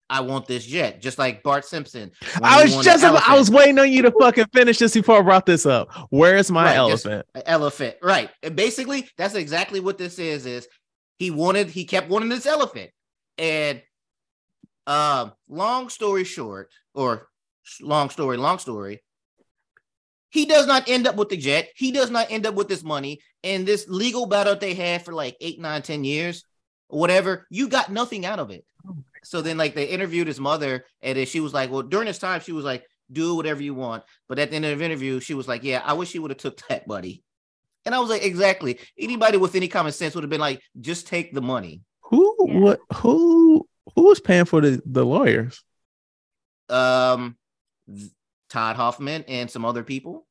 I 0.08 0.20
want 0.20 0.46
this 0.46 0.64
jet, 0.64 1.00
just 1.00 1.18
like 1.18 1.42
Bart 1.42 1.64
Simpson. 1.64 2.12
I 2.42 2.62
was 2.62 2.84
just 2.84 3.02
about, 3.02 3.28
I 3.28 3.36
was 3.36 3.50
waiting 3.50 3.78
on 3.78 3.90
you 3.90 4.02
to 4.02 4.12
fucking 4.12 4.46
finish 4.52 4.78
this 4.78 4.94
before 4.94 5.18
I 5.18 5.22
brought 5.22 5.46
this 5.46 5.66
up. 5.66 5.90
Where's 6.10 6.50
my 6.50 6.64
right, 6.64 6.76
elephant? 6.76 7.26
Elephant, 7.44 7.96
right? 8.02 8.30
And 8.42 8.54
basically, 8.54 9.08
that's 9.16 9.34
exactly 9.34 9.80
what 9.80 9.98
this 9.98 10.18
is. 10.18 10.46
Is 10.46 10.68
he 11.18 11.30
wanted? 11.30 11.70
He 11.70 11.84
kept 11.84 12.08
wanting 12.08 12.28
this 12.28 12.46
elephant, 12.46 12.90
and 13.38 13.82
um, 14.86 15.32
long 15.48 15.88
story 15.88 16.24
short, 16.24 16.70
or 16.94 17.28
long 17.80 18.10
story, 18.10 18.36
long 18.36 18.58
story, 18.58 19.02
He 20.30 20.44
does 20.46 20.66
not 20.66 20.88
end 20.88 21.06
up 21.06 21.16
with 21.16 21.28
the 21.30 21.36
jet. 21.36 21.68
He 21.74 21.92
does 21.92 22.10
not 22.10 22.30
end 22.30 22.46
up 22.46 22.54
with 22.54 22.68
this 22.68 22.82
money. 22.84 23.20
And 23.42 23.66
this 23.66 23.86
legal 23.88 24.26
battle 24.26 24.56
they 24.56 24.74
had 24.74 25.04
for 25.04 25.12
like 25.12 25.36
eight, 25.40 25.60
nine, 25.60 25.82
ten 25.82 26.04
years, 26.04 26.44
or 26.88 26.98
whatever, 27.00 27.46
you 27.50 27.68
got 27.68 27.90
nothing 27.90 28.26
out 28.26 28.38
of 28.38 28.50
it. 28.50 28.64
So 29.24 29.42
then, 29.42 29.56
like, 29.58 29.74
they 29.74 29.86
interviewed 29.86 30.28
his 30.28 30.38
mother, 30.38 30.84
and 31.02 31.18
then 31.18 31.26
she 31.26 31.40
was 31.40 31.52
like, 31.52 31.70
Well, 31.70 31.82
during 31.82 32.06
this 32.06 32.18
time, 32.18 32.40
she 32.40 32.52
was 32.52 32.64
like, 32.64 32.84
Do 33.10 33.34
whatever 33.34 33.62
you 33.62 33.74
want. 33.74 34.04
But 34.28 34.38
at 34.38 34.50
the 34.50 34.56
end 34.56 34.64
of 34.66 34.78
the 34.78 34.84
interview, 34.84 35.18
she 35.20 35.34
was 35.34 35.48
like, 35.48 35.64
Yeah, 35.64 35.82
I 35.84 35.94
wish 35.94 36.14
you 36.14 36.22
would 36.22 36.30
have 36.30 36.38
took 36.38 36.60
that 36.68 36.86
buddy. 36.86 37.22
And 37.84 37.94
I 37.94 37.98
was 37.98 38.10
like, 38.10 38.24
Exactly. 38.24 38.78
Anybody 38.98 39.36
with 39.38 39.54
any 39.56 39.68
common 39.68 39.92
sense 39.92 40.14
would 40.14 40.22
have 40.24 40.30
been 40.30 40.40
like, 40.40 40.60
Just 40.80 41.06
take 41.08 41.32
the 41.34 41.42
money. 41.42 41.82
Who 42.02 42.36
Yeah. 42.46 42.58
what 42.60 42.80
who 42.94 43.68
who 43.94 44.04
was 44.08 44.20
paying 44.20 44.44
for 44.44 44.60
the, 44.60 44.82
the 44.84 45.04
lawyers? 45.04 45.62
Um, 46.68 47.36
Todd 48.50 48.76
Hoffman 48.76 49.24
and 49.28 49.50
some 49.50 49.64
other 49.64 49.82
people 49.84 50.26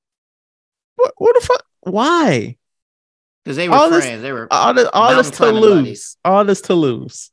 What 0.98 1.14
what 1.18 1.40
the 1.40 1.46
fuck? 1.46 1.64
Why? 1.82 2.58
because 3.44 3.58
they 3.58 3.70
were 3.70 3.76
All 3.76 3.90
this- 3.90 4.04
friends. 4.06 4.22
they 4.24 4.32
were 4.32 4.48
All 4.52 4.74
this 4.74 4.90
all 4.92 5.16
this 5.16 5.30
to 5.32 5.52
lose. 5.52 5.76
buddies. 5.76 6.18
All 6.26 6.44
this 6.44 6.62
to 6.62 6.74
lose. 6.74 7.32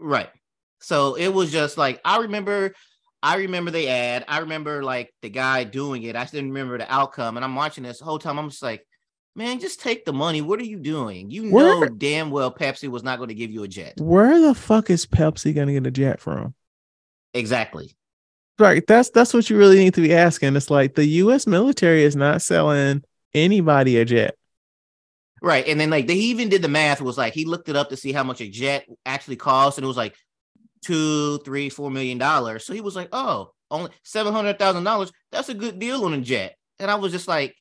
Right. 0.00 0.28
So 0.80 1.14
it 1.14 1.28
was 1.28 1.50
just 1.52 1.78
like 1.78 2.00
I 2.04 2.18
remember 2.18 2.74
I 3.22 3.36
remember 3.36 3.70
the 3.70 3.88
ad. 3.88 4.24
I 4.28 4.40
remember 4.40 4.82
like 4.82 5.14
the 5.22 5.30
guy 5.30 5.64
doing 5.64 6.02
it. 6.02 6.16
I 6.16 6.24
didn't 6.26 6.50
remember 6.50 6.76
the 6.76 6.92
outcome. 6.92 7.36
And 7.38 7.44
I'm 7.44 7.54
watching 7.54 7.84
this 7.84 8.00
whole 8.00 8.18
time. 8.18 8.38
I'm 8.38 8.50
just 8.50 8.62
like, 8.62 8.84
man, 9.34 9.60
just 9.60 9.80
take 9.80 10.04
the 10.04 10.12
money. 10.12 10.42
What 10.42 10.60
are 10.60 10.64
you 10.64 10.78
doing? 10.78 11.30
You 11.30 11.44
know 11.44 11.86
damn 11.86 12.30
well 12.30 12.52
Pepsi 12.52 12.88
was 12.88 13.02
not 13.02 13.18
going 13.18 13.28
to 13.28 13.34
give 13.34 13.50
you 13.50 13.62
a 13.62 13.68
jet. 13.68 13.94
Where 14.00 14.40
the 14.40 14.54
fuck 14.54 14.90
is 14.90 15.06
Pepsi 15.06 15.54
gonna 15.54 15.72
get 15.72 15.86
a 15.86 15.90
jet 15.90 16.20
from? 16.20 16.54
Exactly. 17.32 17.96
Right. 18.58 18.86
That's 18.86 19.10
that's 19.10 19.34
what 19.34 19.50
you 19.50 19.56
really 19.58 19.78
need 19.78 19.94
to 19.94 20.00
be 20.00 20.14
asking. 20.14 20.54
It's 20.54 20.70
like 20.70 20.94
the 20.94 21.04
US 21.04 21.46
military 21.46 22.04
is 22.04 22.14
not 22.14 22.42
selling 22.42 23.02
anybody 23.34 23.98
a 23.98 24.04
jet. 24.04 24.36
Right. 25.42 25.66
And 25.66 25.78
then 25.78 25.90
like 25.90 26.06
they 26.06 26.14
even 26.14 26.48
did 26.48 26.62
the 26.62 26.68
math, 26.68 27.00
was 27.00 27.18
like 27.18 27.34
he 27.34 27.44
looked 27.44 27.68
it 27.68 27.76
up 27.76 27.90
to 27.90 27.96
see 27.96 28.12
how 28.12 28.22
much 28.22 28.40
a 28.40 28.48
jet 28.48 28.86
actually 29.04 29.36
cost, 29.36 29.78
and 29.78 29.84
it 29.84 29.88
was 29.88 29.96
like 29.96 30.14
two, 30.82 31.38
three, 31.38 31.68
four 31.68 31.90
million 31.90 32.18
dollars. 32.18 32.64
So 32.64 32.72
he 32.72 32.80
was 32.80 32.94
like, 32.94 33.08
Oh, 33.12 33.50
only 33.70 33.90
seven 34.04 34.32
hundred 34.32 34.58
thousand 34.58 34.84
dollars. 34.84 35.12
That's 35.32 35.48
a 35.48 35.54
good 35.54 35.78
deal 35.80 36.04
on 36.04 36.14
a 36.14 36.20
jet. 36.20 36.54
And 36.78 36.90
I 36.90 36.94
was 36.94 37.12
just 37.12 37.28
like, 37.28 37.56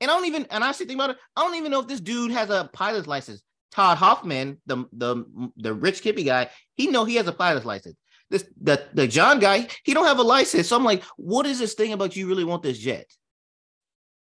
and 0.00 0.10
I 0.10 0.14
don't 0.14 0.26
even 0.26 0.46
and 0.50 0.62
I 0.62 0.68
actually 0.68 0.86
think 0.86 0.98
about 0.98 1.10
it, 1.10 1.18
I 1.36 1.42
don't 1.42 1.56
even 1.56 1.70
know 1.70 1.80
if 1.80 1.88
this 1.88 2.00
dude 2.00 2.30
has 2.32 2.50
a 2.50 2.70
pilot's 2.72 3.06
license. 3.06 3.42
Todd 3.70 3.98
Hoffman, 3.98 4.60
the 4.66 4.84
the 4.92 5.24
the 5.56 5.74
rich 5.74 6.02
kippy 6.02 6.24
guy, 6.24 6.50
he 6.74 6.86
know 6.86 7.04
he 7.04 7.16
has 7.16 7.26
a 7.26 7.32
pilot's 7.32 7.66
license. 7.66 7.96
This 8.30 8.44
the 8.60 8.84
the 8.94 9.06
John 9.06 9.40
guy, 9.40 9.68
he 9.84 9.94
don't 9.94 10.06
have 10.06 10.18
a 10.18 10.22
license. 10.22 10.68
So 10.68 10.76
I'm 10.76 10.84
like, 10.84 11.02
what 11.16 11.46
is 11.46 11.58
this 11.58 11.74
thing 11.74 11.92
about 11.92 12.16
you 12.16 12.28
really 12.28 12.44
want 12.44 12.62
this 12.62 12.78
jet? 12.78 13.06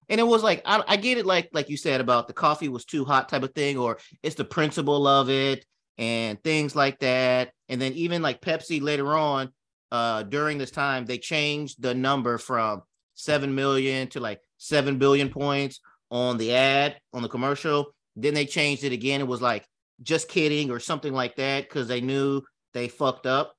And 0.08 0.20
it 0.20 0.24
was 0.24 0.42
like 0.42 0.62
I, 0.64 0.82
I 0.86 0.96
get 0.96 1.18
it, 1.18 1.26
like 1.26 1.50
like 1.52 1.68
you 1.68 1.76
said 1.76 2.00
about 2.00 2.26
the 2.26 2.32
coffee 2.32 2.68
was 2.68 2.84
too 2.84 3.04
hot 3.04 3.28
type 3.28 3.42
of 3.42 3.54
thing, 3.54 3.78
or 3.78 3.98
it's 4.22 4.36
the 4.36 4.44
principle 4.44 5.06
of 5.06 5.30
it 5.30 5.64
and 5.98 6.42
things 6.42 6.76
like 6.76 6.98
that. 7.00 7.52
And 7.68 7.80
then 7.80 7.92
even 7.94 8.22
like 8.22 8.40
Pepsi 8.40 8.80
later 8.80 9.16
on, 9.16 9.52
uh, 9.90 10.22
during 10.24 10.58
this 10.58 10.70
time, 10.70 11.06
they 11.06 11.18
changed 11.18 11.82
the 11.82 11.94
number 11.94 12.38
from 12.38 12.82
seven 13.14 13.54
million 13.54 14.08
to 14.08 14.20
like 14.20 14.40
seven 14.58 14.98
billion 14.98 15.28
points 15.30 15.80
on 16.10 16.38
the 16.38 16.54
ad 16.54 16.96
on 17.12 17.22
the 17.22 17.28
commercial. 17.28 17.94
Then 18.16 18.34
they 18.34 18.46
changed 18.46 18.84
it 18.84 18.92
again. 18.92 19.20
It 19.20 19.26
was 19.26 19.42
like 19.42 19.66
just 20.02 20.28
kidding 20.28 20.70
or 20.70 20.80
something 20.80 21.12
like 21.12 21.36
that 21.36 21.64
because 21.68 21.88
they 21.88 22.00
knew 22.00 22.42
they 22.72 22.88
fucked 22.88 23.26
up. 23.26 23.54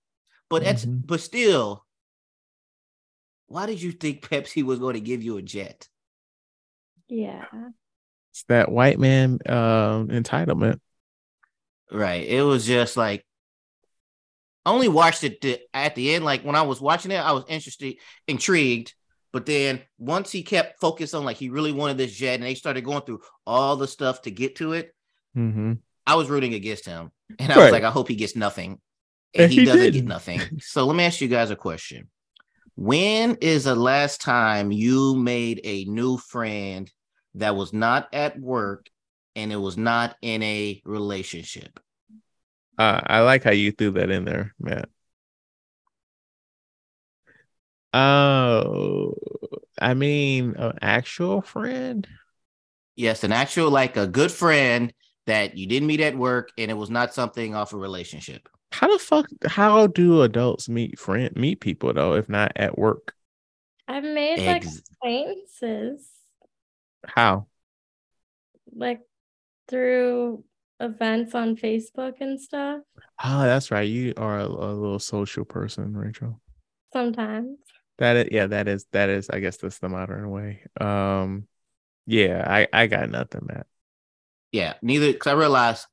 But 0.50 0.64
that's 0.64 0.86
Mhm. 0.86 1.06
but 1.06 1.22
still, 1.22 1.86
why 3.48 3.66
did 3.66 3.82
you 3.82 3.92
think 3.92 4.22
Pepsi 4.30 4.64
was 4.64 4.80
going 4.80 4.96
to 4.96 5.00
give 5.02 5.24
you 5.24 5.38
a 5.38 5.42
jet? 5.42 5.88
Yeah. 7.08 7.46
It's 8.32 8.44
that 8.44 8.72
white 8.72 9.00
man 9.00 9.40
um 9.48 10.10
entitlement. 10.10 10.80
Right. 11.92 12.28
It 12.28 12.42
was 12.44 12.66
just 12.66 12.98
like 12.98 13.26
I 14.66 14.72
only 14.72 14.90
watched 14.90 15.24
it 15.24 15.40
to, 15.42 15.58
at 15.74 15.96
the 15.96 16.14
end. 16.14 16.26
Like 16.26 16.44
when 16.44 16.56
I 16.56 16.64
was 16.64 16.82
watching 16.82 17.12
it, 17.12 17.16
I 17.18 17.32
was 17.32 17.46
interested, 17.48 17.96
intrigued. 18.28 18.94
But 19.34 19.46
then 19.46 19.82
once 19.98 20.32
he 20.32 20.42
kept 20.44 20.80
focused 20.80 21.14
on 21.14 21.26
like 21.26 21.38
he 21.38 21.50
really 21.50 21.72
wanted 21.72 21.98
this 21.98 22.14
jet, 22.14 22.36
and 22.36 22.44
they 22.44 22.56
started 22.56 22.84
going 22.84 23.02
through 23.02 23.22
all 23.46 23.76
the 23.76 23.88
stuff 23.88 24.22
to 24.24 24.32
get 24.32 24.56
to 24.58 24.74
it, 24.74 24.94
Mm-hmm. 25.36 25.74
I 26.08 26.16
was 26.16 26.30
rooting 26.30 26.54
against 26.56 26.86
him, 26.86 27.12
and 27.40 27.52
I 27.52 27.58
was 27.58 27.72
like, 27.72 27.84
I 27.84 27.92
hope 27.92 28.08
he 28.08 28.16
gets 28.16 28.36
nothing, 28.36 28.80
and, 29.34 29.44
And 29.44 29.52
he, 29.52 29.60
he 29.60 29.66
doesn't 29.66 29.82
get 29.84 29.92
didn't. 29.92 30.08
nothing. 30.08 30.42
So 30.62 30.86
let 30.86 30.96
me 30.96 31.04
ask 31.04 31.22
you 31.22 31.28
guys 31.28 31.52
a 31.52 31.56
question: 31.56 32.10
When 32.76 33.36
is 33.42 33.66
the 33.66 33.76
last 33.76 34.22
time 34.22 34.72
you 34.72 35.16
made 35.16 35.62
a 35.64 35.86
new 35.86 36.18
friend 36.18 36.90
that 37.36 37.56
was 37.56 37.74
not 37.74 38.08
at 38.14 38.40
work 38.40 38.90
and 39.36 39.52
it 39.54 39.58
was 39.58 39.78
not 39.78 40.16
in 40.24 40.42
a 40.42 40.82
relationship? 40.86 41.80
Uh, 42.80 43.02
I 43.06 43.22
like 43.22 43.44
how 43.44 43.52
you 43.52 43.72
threw 43.72 43.92
that 43.92 44.10
in 44.10 44.26
there, 44.26 44.56
Matt. 44.60 44.90
Oh, 47.98 49.16
I 49.80 49.94
mean, 49.96 50.56
an 50.58 50.78
actual 50.82 51.42
friend. 51.42 52.08
Yes, 52.96 53.24
an 53.24 53.32
actual 53.32 53.72
like 53.72 53.98
a 53.98 54.06
good 54.08 54.32
friend 54.32 54.94
that 55.26 55.58
you 55.58 55.68
didn't 55.68 55.88
meet 55.88 56.00
at 56.02 56.16
work 56.16 56.52
and 56.58 56.70
it 56.70 56.76
was 56.76 56.90
not 56.90 57.14
something 57.14 57.56
off 57.56 57.74
a 57.74 57.78
relationship. 57.78 58.48
How 58.72 58.92
the 58.92 59.00
fuck? 59.00 59.28
How 59.48 59.88
do 59.88 60.22
adults 60.22 60.70
meet 60.70 61.00
friend 61.00 61.36
meet 61.36 61.60
people 61.60 61.92
though, 61.94 62.14
if 62.14 62.30
not 62.30 62.52
at 62.56 62.78
work? 62.78 63.14
I've 63.88 64.04
made 64.04 64.46
like 64.46 64.64
Ex- 64.64 64.82
acquaintances 64.92 66.08
How? 67.08 67.48
like 68.76 69.02
through 69.70 70.44
events 70.80 71.34
on 71.34 71.56
Facebook 71.56 72.16
and 72.20 72.40
stuff 72.40 72.82
Oh, 73.24 73.42
that's 73.44 73.72
right. 73.72 73.88
You 73.90 74.14
are 74.18 74.40
a, 74.40 74.46
a 74.46 74.74
little 74.74 75.00
social 75.00 75.44
person, 75.44 75.96
Rachel. 75.98 76.40
sometimes. 76.94 77.58
That 77.98 78.16
is, 78.18 78.28
yeah, 78.32 78.48
that 78.48 78.68
is 78.68 78.86
that 78.92 79.10
is. 79.10 79.30
I 79.30 79.40
guess 79.40 79.58
that's 79.58 79.80
the 79.80 79.90
modern 79.90 80.30
way. 80.30 80.64
Um, 80.80 81.48
yeah, 82.06 82.46
I 82.48 82.68
I 82.72 82.88
got 82.88 83.10
nothing, 83.10 83.42
Matt. 83.48 83.68
yeah, 84.52 84.74
neither 84.82 85.12
because 85.12 85.28
I 85.28 85.34
realized 85.34 85.86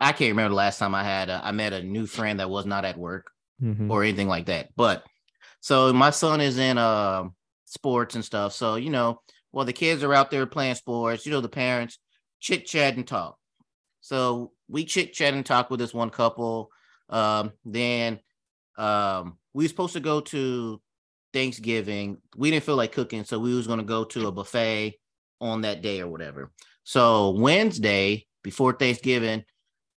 I 0.00 0.12
can't 0.12 0.30
remember 0.30 0.50
the 0.50 0.54
last 0.56 0.78
time 0.78 0.94
I 0.94 1.04
had 1.04 1.30
a, 1.30 1.40
I 1.42 1.52
met 1.52 1.72
a 1.72 1.82
new 1.82 2.06
friend 2.06 2.40
that 2.40 2.50
was 2.50 2.66
not 2.66 2.84
at 2.84 2.98
work 2.98 3.30
Mhm. 3.62 3.90
or 3.90 4.02
anything 4.04 4.28
like 4.28 4.46
that. 4.46 4.68
But 4.76 5.04
so 5.60 5.92
my 5.92 6.10
son 6.10 6.40
is 6.40 6.58
in 6.58 6.78
uh, 6.78 7.24
sports 7.64 8.14
and 8.14 8.24
stuff. 8.24 8.52
So 8.52 8.76
you 8.76 8.90
know, 8.90 9.20
while 9.50 9.64
the 9.64 9.72
kids 9.72 10.02
are 10.04 10.14
out 10.14 10.30
there 10.30 10.46
playing 10.46 10.76
sports, 10.76 11.26
you 11.26 11.32
know, 11.32 11.40
the 11.40 11.48
parents 11.48 11.98
chit 12.40 12.66
chat 12.66 12.96
and 12.96 13.06
talk. 13.06 13.38
So 14.00 14.52
we 14.68 14.84
chit 14.84 15.12
chat 15.14 15.34
and 15.34 15.44
talk 15.44 15.70
with 15.70 15.80
this 15.80 15.94
one 15.94 16.10
couple. 16.10 16.70
Um, 17.08 17.52
then 17.64 18.20
um, 18.76 19.38
we 19.54 19.64
were 19.64 19.68
supposed 19.68 19.94
to 19.94 20.00
go 20.00 20.20
to 20.20 20.80
Thanksgiving. 21.38 22.18
We 22.36 22.50
didn't 22.50 22.64
feel 22.64 22.74
like 22.74 22.90
cooking, 22.90 23.22
so 23.22 23.38
we 23.38 23.54
was 23.54 23.68
gonna 23.68 23.84
go 23.84 24.02
to 24.02 24.26
a 24.26 24.32
buffet 24.32 24.98
on 25.40 25.60
that 25.60 25.82
day 25.82 26.00
or 26.00 26.08
whatever. 26.08 26.50
So 26.82 27.30
Wednesday 27.30 28.26
before 28.42 28.72
Thanksgiving, 28.72 29.44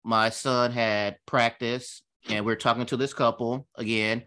my 0.04 0.28
son 0.28 0.70
had 0.70 1.16
practice, 1.24 2.02
and 2.28 2.44
we 2.44 2.52
are 2.52 2.56
talking 2.56 2.84
to 2.86 2.98
this 2.98 3.14
couple 3.14 3.66
again, 3.76 4.24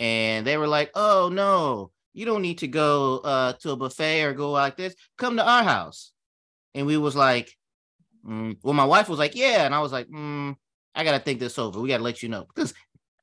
and 0.00 0.44
they 0.44 0.56
were 0.56 0.66
like, 0.66 0.90
"Oh 0.96 1.30
no, 1.32 1.92
you 2.12 2.24
don't 2.26 2.42
need 2.42 2.58
to 2.58 2.66
go 2.66 3.18
uh, 3.18 3.52
to 3.60 3.70
a 3.70 3.76
buffet 3.76 4.24
or 4.24 4.32
go 4.32 4.50
like 4.50 4.76
this. 4.76 4.96
Come 5.16 5.36
to 5.36 5.48
our 5.48 5.62
house." 5.62 6.10
And 6.74 6.88
we 6.88 6.96
was 6.96 7.14
like, 7.14 7.56
mm. 8.26 8.56
"Well, 8.64 8.74
my 8.74 8.84
wife 8.84 9.08
was 9.08 9.20
like, 9.20 9.36
yeah," 9.36 9.64
and 9.64 9.72
I 9.72 9.80
was 9.80 9.92
like, 9.92 10.08
mm, 10.08 10.56
"I 10.92 11.04
gotta 11.04 11.20
think 11.20 11.38
this 11.38 11.56
over. 11.56 11.78
We 11.78 11.88
gotta 11.88 12.02
let 12.02 12.20
you 12.20 12.28
know 12.28 12.46
because." 12.52 12.74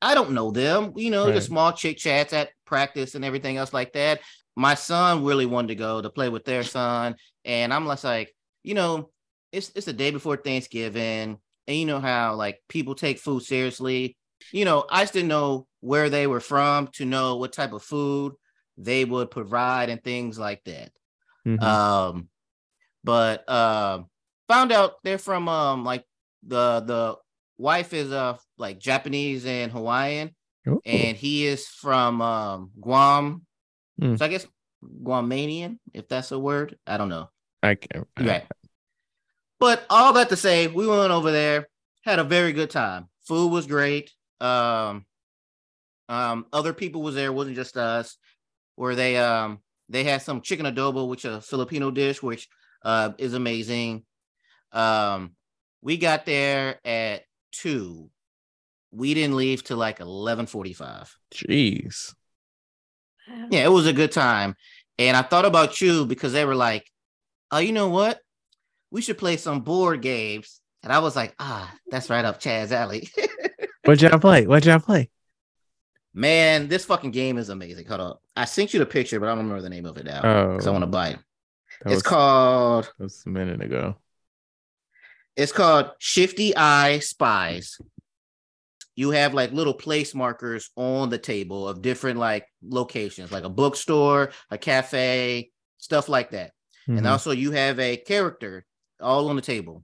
I 0.02 0.14
don't 0.14 0.32
know 0.32 0.52
them, 0.52 0.94
you 0.96 1.10
know, 1.10 1.26
Right. 1.26 1.36
just 1.36 1.48
small 1.48 1.72
chit 1.74 1.98
chats 1.98 2.34
at 2.34 2.50
practice 2.66 3.16
and 3.16 3.26
everything 3.26 3.58
else 3.58 3.74
like 3.74 3.94
that. 3.94 4.22
My 4.56 4.76
son 4.76 5.24
really 5.24 5.46
wanted 5.46 5.70
to 5.70 5.76
go 5.76 6.02
to 6.02 6.10
play 6.10 6.30
with 6.30 6.46
their 6.46 6.64
son, 6.64 7.16
and 7.44 7.74
I'm 7.74 7.86
just 7.88 8.04
like, 8.04 8.34
you 8.64 8.74
know, 8.74 9.10
it's 9.52 9.72
it's 9.76 9.86
the 9.86 9.94
day 9.94 10.12
before 10.12 10.38
Thanksgiving, 10.38 11.38
and 11.68 11.78
you 11.78 11.86
know 11.86 12.00
how 12.00 12.36
like 12.36 12.62
people 12.70 12.96
take 12.96 13.20
food 13.20 13.44
seriously. 13.44 14.18
You 14.52 14.66
know, 14.66 14.86
I 14.90 15.04
just 15.04 15.14
didn't 15.14 15.30
know 15.30 15.68
where 15.82 16.10
they 16.10 16.28
were 16.28 16.40
from 16.40 16.88
to 16.94 17.06
know 17.06 17.38
what 17.38 17.54
type 17.54 17.74
of 17.74 17.84
food 17.84 18.34
they 18.78 19.06
would 19.06 19.32
provide 19.32 19.90
and 19.90 20.04
things 20.04 20.38
like 20.38 20.64
that. 20.66 20.92
Mhm. 21.48 21.62
Um, 21.62 22.30
but 23.04 23.48
um, 23.50 24.08
found 24.48 24.72
out 24.72 24.96
they're 25.04 25.18
from 25.18 25.48
um 25.50 25.84
like 25.84 26.06
the 26.48 26.82
the 26.82 27.18
wife 27.58 27.94
is 27.94 28.12
uh 28.12 28.38
like 28.58 28.80
Japanese 28.80 29.46
and 29.46 29.72
Hawaiian, 29.72 30.36
Ooh. 30.68 30.82
and 30.86 31.16
he 31.18 31.46
is 31.46 31.68
from 31.68 32.22
um 32.22 32.72
Guam. 32.80 33.46
Mm. 34.02 34.18
So 34.18 34.26
I 34.26 34.28
guess 34.28 34.46
Guamanian, 35.04 35.80
if 35.94 36.08
that's 36.08 36.32
a 36.32 36.40
word. 36.40 36.78
I 36.86 36.98
don't 36.98 37.10
know. 37.10 37.30
I 37.64 37.76
can't. 37.76 38.08
I- 38.18 38.24
Right. 38.24 38.46
But 39.60 39.86
all 39.90 40.14
that 40.14 40.30
to 40.30 40.36
say, 40.36 40.68
we 40.68 40.86
went 40.86 41.12
over 41.12 41.32
there, 41.32 41.68
had 42.04 42.20
a 42.20 42.24
very 42.26 42.52
good 42.52 42.70
time. 42.70 43.08
Food 43.26 43.52
was 43.52 43.66
great. 43.66 44.12
Um, 44.42 45.06
um, 46.10 46.46
other 46.52 46.74
people 46.74 47.02
was 47.02 47.16
there, 47.16 47.32
wasn't 47.32 47.56
just 47.56 47.78
us. 47.78 48.18
Where 48.76 48.96
they 48.96 49.18
um 49.18 49.60
they 49.88 50.04
had 50.04 50.22
some 50.22 50.42
chicken 50.42 50.66
adobo, 50.66 51.08
which 51.08 51.24
is 51.26 51.34
a 51.36 51.42
Filipino 51.42 51.90
dish, 51.92 52.22
which 52.22 52.50
uh, 52.84 53.12
is 53.18 53.34
amazing. 53.34 54.04
Um, 54.74 55.32
we 55.82 55.98
got 55.98 56.26
there 56.26 56.80
at 56.84 57.22
two. 57.62 58.10
We 58.92 59.14
didn't 59.14 59.36
leave 59.36 59.64
till 59.64 59.78
like 59.78 60.00
eleven 60.00 60.46
forty-five. 60.46 61.14
Jeez. 61.34 62.14
Wow. 63.28 63.48
Yeah, 63.52 63.66
it 63.66 63.72
was 63.72 63.88
a 63.88 63.94
good 63.94 64.12
time. 64.12 64.56
And 64.98 65.18
I 65.18 65.22
thought 65.22 65.46
about 65.46 65.82
you 65.82 66.06
because 66.06 66.34
they 66.34 66.46
were 66.46 66.56
like, 66.56 66.90
"Oh, 67.52 67.58
you 67.58 67.74
know 67.74 67.90
what? 67.90 68.20
We 68.92 69.02
should 69.02 69.18
play 69.18 69.38
some 69.38 69.62
board 69.62 70.02
games." 70.02 70.62
And 70.84 70.94
I 70.94 71.00
was 71.00 71.16
like, 71.16 71.36
"Ah, 71.40 71.74
that's 71.90 72.10
right 72.10 72.24
up 72.24 72.40
Chad's 72.40 72.72
alley." 72.72 73.10
What'd 73.84 74.02
y'all 74.02 74.20
play? 74.20 74.48
What'd 74.48 74.66
y'all 74.66 74.80
play? 74.80 75.10
Man, 76.14 76.70
this 76.70 76.86
fucking 76.86 77.12
game 77.12 77.38
is 77.38 77.50
amazing. 77.50 77.86
Hold 77.88 78.00
up, 78.00 78.22
I 78.38 78.46
sent 78.46 78.74
you 78.74 78.80
the 78.80 78.86
picture, 78.86 79.20
but 79.20 79.28
I 79.28 79.30
don't 79.30 79.40
remember 79.40 79.62
the 79.62 79.70
name 79.70 79.86
of 79.86 79.98
it 79.98 80.06
now 80.06 80.22
Oh, 80.24 80.52
because 80.54 80.66
I 80.66 80.72
want 80.72 80.84
to 80.84 80.88
buy 80.88 81.10
it. 81.10 81.20
It's 81.82 81.96
was, 81.96 82.04
called 82.04 82.86
that 82.98 83.04
was 83.04 83.24
a 83.26 83.30
minute 83.30 83.62
ago. 83.62 83.98
It's 85.36 85.52
called 85.52 85.92
Shifty 86.00 86.56
Eye 86.56 87.00
Spies. 87.00 87.78
You 88.96 89.12
have 89.12 89.34
like 89.34 89.52
little 89.52 89.74
place 89.74 90.16
markers 90.16 90.70
on 90.78 91.10
the 91.10 91.18
table 91.18 91.68
of 91.68 91.82
different 91.82 92.18
like 92.18 92.48
locations, 92.64 93.32
like 93.32 93.44
a 93.44 93.50
bookstore, 93.50 94.32
a 94.50 94.58
cafe, 94.58 95.52
stuff 95.78 96.08
like 96.08 96.32
that. 96.32 96.52
And 96.88 97.02
Mhm. 97.02 97.10
also 97.10 97.32
you 97.32 97.52
have 97.52 97.80
a 97.80 97.98
character 97.98 98.66
all 99.02 99.28
on 99.28 99.36
the 99.36 99.42
table. 99.42 99.84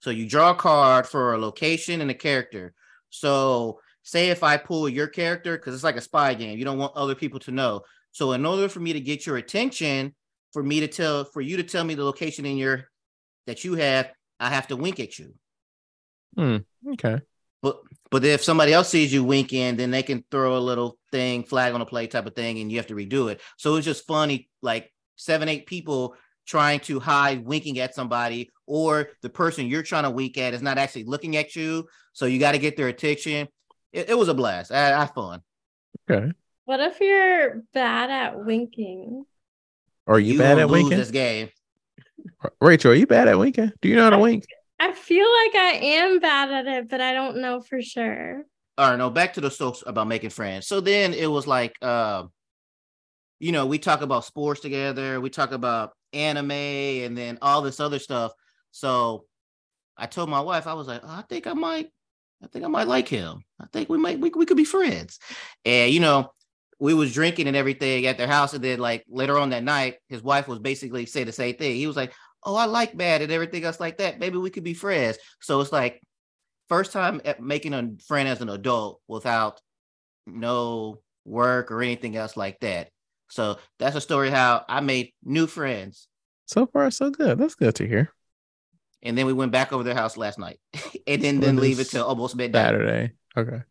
So 0.00 0.10
you 0.10 0.28
draw 0.28 0.50
a 0.50 0.54
card 0.54 1.06
for 1.06 1.34
a 1.34 1.38
location 1.38 2.00
and 2.00 2.10
a 2.10 2.14
character. 2.14 2.74
So 3.10 3.80
say 4.02 4.30
if 4.30 4.42
I 4.42 4.56
pull 4.56 4.88
your 4.88 5.06
character, 5.06 5.56
because 5.56 5.74
it's 5.74 5.84
like 5.84 5.96
a 5.96 6.00
spy 6.00 6.34
game, 6.34 6.58
you 6.58 6.64
don't 6.64 6.78
want 6.78 6.96
other 6.96 7.14
people 7.14 7.38
to 7.40 7.52
know. 7.52 7.82
So 8.10 8.32
in 8.32 8.44
order 8.44 8.68
for 8.68 8.80
me 8.80 8.92
to 8.94 9.00
get 9.00 9.26
your 9.26 9.36
attention, 9.36 10.14
for 10.52 10.62
me 10.62 10.80
to 10.80 10.88
tell 10.88 11.24
for 11.24 11.40
you 11.40 11.58
to 11.58 11.62
tell 11.62 11.84
me 11.84 11.94
the 11.94 12.04
location 12.04 12.46
in 12.46 12.56
your 12.56 12.88
that 13.46 13.62
you 13.62 13.74
have, 13.74 14.10
I 14.40 14.50
have 14.50 14.68
to 14.68 14.76
wink 14.76 15.00
at 15.00 15.18
you. 15.18 15.34
Hmm, 16.36 16.56
okay. 16.92 17.20
But 17.62 17.80
but 18.10 18.24
if 18.24 18.44
somebody 18.44 18.72
else 18.72 18.88
sees 18.88 19.12
you 19.12 19.24
winking, 19.24 19.76
then 19.76 19.90
they 19.90 20.02
can 20.02 20.24
throw 20.30 20.56
a 20.56 20.60
little 20.60 20.98
thing, 21.10 21.42
flag 21.44 21.74
on 21.74 21.80
a 21.80 21.86
play 21.86 22.06
type 22.06 22.26
of 22.26 22.34
thing, 22.34 22.58
and 22.58 22.70
you 22.70 22.76
have 22.78 22.86
to 22.88 22.94
redo 22.94 23.30
it. 23.30 23.40
So 23.56 23.76
it's 23.76 23.86
just 23.86 24.06
funny, 24.06 24.48
like 24.62 24.92
seven, 25.16 25.48
eight 25.48 25.66
people 25.66 26.14
trying 26.46 26.78
to 26.80 27.00
hide 27.00 27.44
winking 27.44 27.78
at 27.80 27.94
somebody, 27.94 28.50
or 28.66 29.10
the 29.22 29.28
person 29.30 29.66
you're 29.66 29.82
trying 29.82 30.04
to 30.04 30.10
wink 30.10 30.38
at 30.38 30.54
is 30.54 30.62
not 30.62 30.78
actually 30.78 31.04
looking 31.04 31.36
at 31.36 31.56
you. 31.56 31.88
So 32.12 32.26
you 32.26 32.38
got 32.38 32.52
to 32.52 32.58
get 32.58 32.76
their 32.76 32.88
attention. 32.88 33.48
It, 33.92 34.10
it 34.10 34.18
was 34.18 34.28
a 34.28 34.34
blast. 34.34 34.70
I, 34.70 34.92
I 34.94 35.00
had 35.00 35.14
fun. 35.14 35.40
Okay. 36.08 36.30
What 36.66 36.80
if 36.80 37.00
you're 37.00 37.62
bad 37.72 38.10
at 38.10 38.44
winking? 38.44 39.24
Are 40.06 40.20
you, 40.20 40.34
You 40.34 40.38
bad 40.38 40.58
at 40.58 40.68
winking? 40.68 40.98
this 40.98 41.10
game. 41.10 41.48
Rachel, 42.60 42.92
are 42.92 42.94
you 42.94 43.06
bad 43.06 43.28
at 43.28 43.38
winking? 43.38 43.72
Do 43.80 43.88
you 43.88 43.96
know 43.96 44.04
how 44.04 44.10
to 44.10 44.18
wink? 44.18 44.46
I 44.78 44.92
feel 44.92 45.26
like 45.26 45.54
I 45.54 45.78
am 45.82 46.18
bad 46.20 46.50
at 46.50 46.66
it, 46.66 46.88
but 46.88 47.00
I 47.00 47.12
don't 47.12 47.38
know 47.38 47.60
for 47.60 47.80
sure. 47.80 48.44
All 48.78 48.90
right, 48.90 48.96
no, 48.96 49.08
back 49.08 49.34
to 49.34 49.40
the 49.40 49.50
soaps 49.50 49.82
about 49.86 50.06
making 50.06 50.30
friends. 50.30 50.66
So 50.66 50.80
then 50.80 51.14
it 51.14 51.30
was 51.30 51.46
like, 51.46 51.74
uh, 51.80 52.24
you 53.38 53.52
know, 53.52 53.66
we 53.66 53.78
talk 53.78 54.02
about 54.02 54.24
sports 54.24 54.60
together, 54.60 55.20
we 55.20 55.30
talk 55.30 55.52
about 55.52 55.92
anime, 56.12 56.50
and 56.50 57.16
then 57.16 57.38
all 57.40 57.62
this 57.62 57.80
other 57.80 57.98
stuff. 57.98 58.32
So 58.72 59.24
I 59.96 60.06
told 60.06 60.28
my 60.28 60.40
wife, 60.40 60.66
I 60.66 60.74
was 60.74 60.88
like, 60.88 61.00
oh, 61.02 61.08
I 61.08 61.22
think 61.22 61.46
I 61.46 61.54
might, 61.54 61.88
I 62.42 62.48
think 62.48 62.64
I 62.64 62.68
might 62.68 62.86
like 62.86 63.08
him. 63.08 63.42
I 63.58 63.66
think 63.72 63.88
we 63.88 63.96
might, 63.96 64.20
we, 64.20 64.30
we 64.30 64.44
could 64.44 64.58
be 64.58 64.64
friends. 64.64 65.18
And 65.64 65.90
you 65.90 66.00
know, 66.00 66.30
we 66.78 66.94
was 66.94 67.12
drinking 67.12 67.48
and 67.48 67.56
everything 67.56 68.06
at 68.06 68.18
their 68.18 68.26
house, 68.26 68.54
and 68.54 68.62
then 68.62 68.78
like 68.78 69.04
later 69.08 69.38
on 69.38 69.50
that 69.50 69.64
night, 69.64 69.96
his 70.08 70.22
wife 70.22 70.48
was 70.48 70.58
basically 70.58 71.06
say 71.06 71.24
the 71.24 71.32
same 71.32 71.56
thing. 71.56 71.76
He 71.76 71.86
was 71.86 71.96
like, 71.96 72.12
"Oh, 72.44 72.54
I 72.56 72.66
like 72.66 72.94
Matt 72.94 73.22
and 73.22 73.32
everything 73.32 73.64
else 73.64 73.80
like 73.80 73.98
that. 73.98 74.18
Maybe 74.18 74.38
we 74.38 74.50
could 74.50 74.64
be 74.64 74.74
friends." 74.74 75.18
So 75.40 75.60
it's 75.60 75.72
like 75.72 76.02
first 76.68 76.92
time 76.92 77.20
at 77.24 77.40
making 77.40 77.74
a 77.74 77.90
friend 78.06 78.28
as 78.28 78.40
an 78.40 78.48
adult 78.48 79.00
without 79.08 79.60
no 80.26 81.00
work 81.24 81.70
or 81.70 81.82
anything 81.82 82.16
else 82.16 82.36
like 82.36 82.60
that. 82.60 82.88
So 83.28 83.58
that's 83.78 83.96
a 83.96 84.00
story 84.00 84.30
how 84.30 84.64
I 84.68 84.80
made 84.80 85.12
new 85.24 85.46
friends. 85.46 86.08
So 86.46 86.66
far, 86.66 86.90
so 86.90 87.10
good. 87.10 87.38
That's 87.38 87.54
good 87.54 87.74
to 87.76 87.86
hear. 87.86 88.12
And 89.02 89.16
then 89.16 89.26
we 89.26 89.32
went 89.32 89.52
back 89.52 89.72
over 89.72 89.82
their 89.82 89.94
house 89.94 90.16
last 90.16 90.38
night 90.38 90.58
and 91.06 91.22
then 91.22 91.40
didn't 91.40 91.60
leave 91.60 91.80
it 91.80 91.88
till 91.88 92.04
almost 92.04 92.36
midnight. 92.36 92.64
Saturday. 92.66 93.12
Okay. 93.36 93.62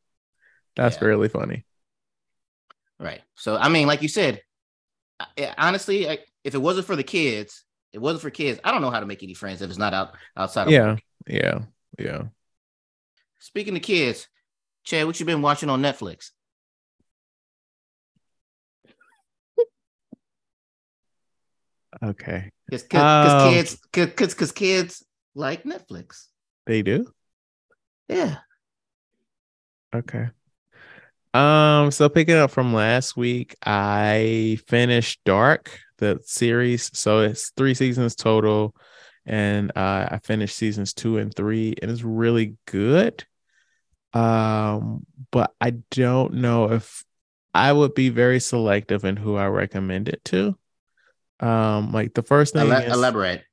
That's 0.75 0.97
Yeah. 0.97 1.07
really 1.07 1.29
funny. 1.29 1.65
Right. 3.05 3.21
So 3.35 3.55
I 3.55 3.69
mean, 3.69 3.85
like 3.85 4.01
you 4.01 4.07
said, 4.07 4.41
I- 5.19 5.53
honestly, 5.59 6.09
I, 6.09 6.17
if 6.43 6.55
it 6.55 6.57
wasn't 6.57 6.87
for 6.87 6.95
the 6.95 7.03
kids, 7.03 7.63
it 7.93 7.99
wasn't 7.99 8.23
for 8.23 8.31
kids. 8.31 8.59
I 8.63 8.71
don't 8.71 8.81
know 8.81 8.89
how 8.89 8.99
to 8.99 9.05
make 9.05 9.21
any 9.21 9.35
friends 9.35 9.61
if 9.61 9.69
it's 9.69 9.77
not 9.77 9.93
out 9.93 10.15
outside. 10.35 10.65
Of 10.65 10.73
Yeah. 10.73 10.87
work. 10.93 11.01
Yeah. 11.27 11.59
Yeah. 11.99 12.23
Speaking 13.37 13.75
of 13.75 13.83
kids, 13.83 14.27
Chad, 14.85 15.05
what 15.05 15.19
you 15.19 15.25
been 15.27 15.43
watching 15.43 15.69
on 15.69 15.83
Netflix? 15.83 16.31
Okay. 22.01 22.49
Because 22.67 22.85
Um, 22.95 23.53
kids, 23.53 23.77
because 23.93 24.33
because 24.33 24.51
kids 24.51 25.05
like 25.35 25.63
Netflix. 25.63 26.25
They 26.65 26.81
do? 26.81 27.13
Yeah. 28.09 28.37
Okay. 29.93 30.29
Um, 31.35 31.91
so 31.91 32.07
picking 32.07 32.35
up 32.35 32.51
from 32.51 32.73
last 32.73 33.17
week, 33.17 33.55
I 33.65 34.57
finished 34.67 35.19
Dark, 35.25 35.79
the 35.97 36.19
series. 36.23 36.89
So 36.97 37.19
it's 37.19 37.51
three 37.57 37.73
seasons 37.73 38.15
total. 38.15 38.75
And 39.25 39.71
uh, 39.75 40.07
I 40.11 40.19
finished 40.23 40.55
seasons 40.55 40.93
two 40.93 41.17
and 41.17 41.33
three, 41.33 41.73
and 41.81 41.89
it's 41.89 42.03
really 42.03 42.57
good. 42.67 43.25
Um, 44.13 45.05
but 45.31 45.53
I 45.59 45.71
don't 45.91 46.35
know 46.35 46.71
if 46.71 47.03
I 47.53 47.73
would 47.73 47.95
be 47.95 48.09
very 48.09 48.39
selective 48.39 49.03
in 49.03 49.17
who 49.17 49.35
I 49.35 49.47
recommend 49.47 50.09
it 50.09 50.23
to. 50.25 50.55
Um, 51.39 51.91
like 51.91 52.13
the 52.13 52.21
first 52.21 52.53
thing 52.53 52.61
Ele- 52.71 52.77
against- 52.77 52.95
elaborate. 52.95 53.43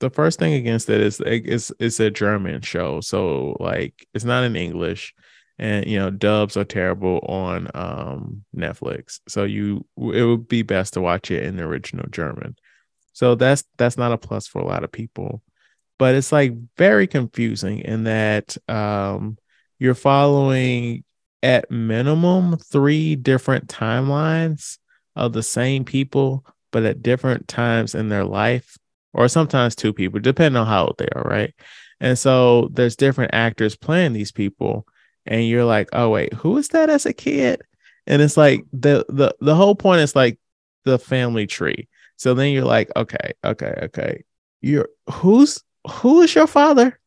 the 0.00 0.10
first 0.10 0.38
thing 0.38 0.54
against 0.54 0.88
it 0.90 1.00
is 1.00 1.20
it's 1.20 1.70
it's 1.78 2.00
a 2.00 2.10
German 2.10 2.62
show, 2.62 3.00
so 3.00 3.56
like 3.60 4.08
it's 4.14 4.24
not 4.24 4.44
in 4.44 4.56
English, 4.56 5.14
and 5.58 5.86
you 5.86 5.98
know 5.98 6.10
dubs 6.10 6.56
are 6.56 6.64
terrible 6.64 7.18
on 7.28 7.68
um 7.74 8.44
Netflix. 8.56 9.20
So 9.28 9.44
you 9.44 9.84
it 9.96 10.24
would 10.24 10.48
be 10.48 10.62
best 10.62 10.94
to 10.94 11.00
watch 11.00 11.30
it 11.30 11.44
in 11.44 11.56
the 11.56 11.64
original 11.64 12.06
German. 12.10 12.56
So 13.12 13.34
that's 13.34 13.64
that's 13.76 13.98
not 13.98 14.12
a 14.12 14.18
plus 14.18 14.46
for 14.46 14.60
a 14.60 14.66
lot 14.66 14.84
of 14.84 14.92
people, 14.92 15.42
but 15.98 16.14
it's 16.14 16.32
like 16.32 16.54
very 16.76 17.06
confusing 17.06 17.80
in 17.80 18.04
that 18.04 18.56
um 18.68 19.38
you're 19.78 19.94
following 19.94 21.04
at 21.42 21.70
minimum 21.70 22.56
three 22.58 23.16
different 23.16 23.68
timelines 23.68 24.78
of 25.14 25.32
the 25.32 25.42
same 25.42 25.84
people, 25.84 26.44
but 26.72 26.84
at 26.84 27.02
different 27.02 27.48
times 27.48 27.94
in 27.94 28.08
their 28.08 28.24
life 28.24 28.76
or 29.12 29.28
sometimes 29.28 29.74
two 29.74 29.92
people, 29.92 30.20
depending 30.20 30.60
on 30.60 30.66
how 30.66 30.86
old 30.86 30.96
they 30.98 31.08
are, 31.14 31.22
right? 31.22 31.54
And 32.00 32.18
so 32.18 32.68
there's 32.72 32.96
different 32.96 33.34
actors 33.34 33.76
playing 33.76 34.12
these 34.12 34.32
people, 34.32 34.86
and 35.28 35.46
you're 35.46 35.64
like, 35.64 35.88
oh 35.92 36.10
wait, 36.10 36.32
who 36.34 36.52
was 36.52 36.68
that 36.68 36.90
as 36.90 37.06
a 37.06 37.12
kid? 37.12 37.62
And 38.06 38.20
it's 38.22 38.36
like 38.36 38.64
the 38.72 39.04
the 39.08 39.34
the 39.40 39.54
whole 39.54 39.76
point 39.76 40.00
is 40.00 40.16
like 40.16 40.38
the 40.84 40.98
family 40.98 41.46
tree. 41.46 41.88
So 42.16 42.34
then 42.34 42.50
you're 42.52 42.64
like, 42.64 42.90
okay, 42.96 43.34
okay, 43.44 43.74
okay. 43.84 44.24
You're 44.60 44.88
who's 45.10 45.62
who 45.88 46.22
is 46.22 46.34
your 46.34 46.48
father? 46.48 46.98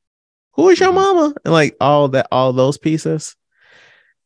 Who 0.53 0.69
is 0.69 0.79
your 0.79 0.91
Mhm. 0.91 0.95
mama? 0.95 1.33
And 1.43 1.53
like 1.53 1.75
all 1.81 2.07
that, 2.09 2.27
all 2.31 2.53
those 2.53 2.77
pieces. 2.77 3.35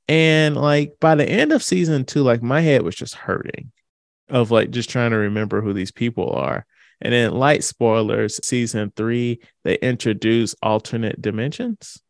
And 0.07 0.55
like 0.55 0.93
by 0.99 1.15
the 1.15 1.27
end 1.27 1.51
of 1.51 1.63
season 1.63 2.05
two, 2.05 2.21
like 2.21 2.43
my 2.43 2.61
head 2.61 2.83
was 2.83 2.95
just 2.95 3.15
hurting 3.15 3.71
of 4.29 4.51
like 4.51 4.71
just 4.71 4.89
trying 4.89 5.11
to 5.11 5.17
remember 5.17 5.61
who 5.61 5.73
these 5.73 5.91
people 5.91 6.31
are. 6.31 6.65
And 7.01 7.13
then 7.13 7.31
light 7.31 7.63
spoilers, 7.63 8.39
season 8.45 8.91
three, 8.95 9.39
they 9.63 9.75
introduce 9.77 10.55
alternate 10.61 11.21
dimensions. 11.21 12.01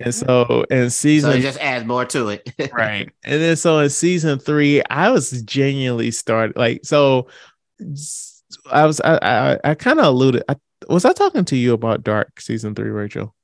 And 0.00 0.14
so 0.14 0.64
in 0.70 0.90
So 1.16 1.30
season 1.30 1.30
it 1.30 1.40
just 1.40 1.58
adds 1.60 1.84
more 1.86 2.04
to 2.06 2.28
it. 2.28 2.48
right 2.70 3.08
and 3.24 3.40
then 3.42 3.56
so 3.56 3.78
in 3.78 3.90
season 3.90 4.38
three 4.38 4.82
i 4.90 5.10
was 5.10 5.42
genuinely 5.42 6.10
started 6.10 6.56
like 6.56 6.80
so 6.84 7.28
I 8.70 8.86
was 8.86 9.00
i 9.00 9.18
i, 9.22 9.70
I 9.70 9.74
kind 9.74 9.98
of 9.98 10.06
alluded 10.06 10.42
I, 10.48 10.56
was 10.88 11.04
i 11.04 11.12
talking 11.12 11.44
to 11.46 11.56
you 11.56 11.72
about 11.72 12.04
dark 12.04 12.40
season 12.40 12.74
three 12.74 12.90
rachel 12.90 13.34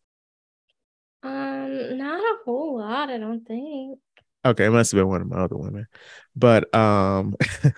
Um, 1.23 1.97
not 1.99 2.21
a 2.21 2.39
whole 2.45 2.79
lot, 2.79 3.09
I 3.11 3.17
don't 3.19 3.45
think. 3.47 3.99
okay 4.45 4.67
it 4.67 4.71
must 4.71 4.93
have 4.93 4.99
been 4.99 5.09
one 5.09 5.21
of 5.21 5.29
my 5.29 5.37
other 5.39 5.57
women 5.57 5.87
but 6.37 6.73
um 6.75 7.35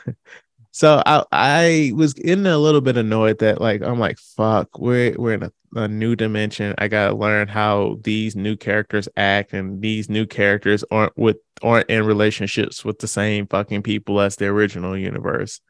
so 0.72 1.02
I 1.04 1.24
I 1.32 1.92
was 1.94 2.14
getting 2.14 2.46
a 2.46 2.58
little 2.58 2.80
bit 2.80 2.96
annoyed 2.96 3.38
that 3.40 3.60
like 3.60 3.82
I'm 3.82 3.98
like 3.98 4.18
fuck 4.18 4.78
we're 4.78 5.14
we're 5.18 5.34
in 5.34 5.42
a, 5.44 5.52
a 5.76 5.86
new 5.86 6.16
dimension. 6.16 6.74
I 6.78 6.88
gotta 6.88 7.14
learn 7.14 7.46
how 7.46 7.98
these 8.02 8.34
new 8.34 8.56
characters 8.56 9.06
act 9.16 9.52
and 9.52 9.82
these 9.82 10.08
new 10.08 10.26
characters 10.26 10.82
aren't 10.90 11.16
with 11.16 11.36
aren't 11.62 11.90
in 11.90 12.06
relationships 12.06 12.84
with 12.86 12.98
the 12.98 13.06
same 13.06 13.46
fucking 13.46 13.82
people 13.82 14.20
as 14.20 14.36
the 14.36 14.46
original 14.46 14.96
universe. 14.96 15.60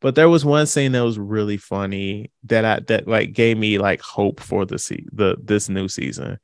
But 0.00 0.14
there 0.14 0.28
was 0.28 0.44
one 0.44 0.66
scene 0.66 0.92
that 0.92 1.04
was 1.04 1.18
really 1.18 1.56
funny 1.56 2.30
that 2.44 2.64
I 2.64 2.80
that 2.86 3.08
like 3.08 3.32
gave 3.32 3.58
me 3.58 3.78
like 3.78 4.00
hope 4.00 4.38
for 4.40 4.64
the 4.64 4.78
se- 4.78 5.06
the 5.12 5.36
this 5.42 5.68
new 5.68 5.88
season. 5.88 6.38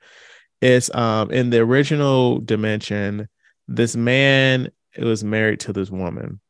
It's 0.60 0.92
um 0.92 1.30
in 1.30 1.50
the 1.50 1.60
original 1.60 2.40
dimension, 2.40 3.28
this 3.68 3.94
man 3.94 4.70
was 4.98 5.22
married 5.22 5.60
to 5.60 5.72
this 5.72 5.90
woman 5.90 6.40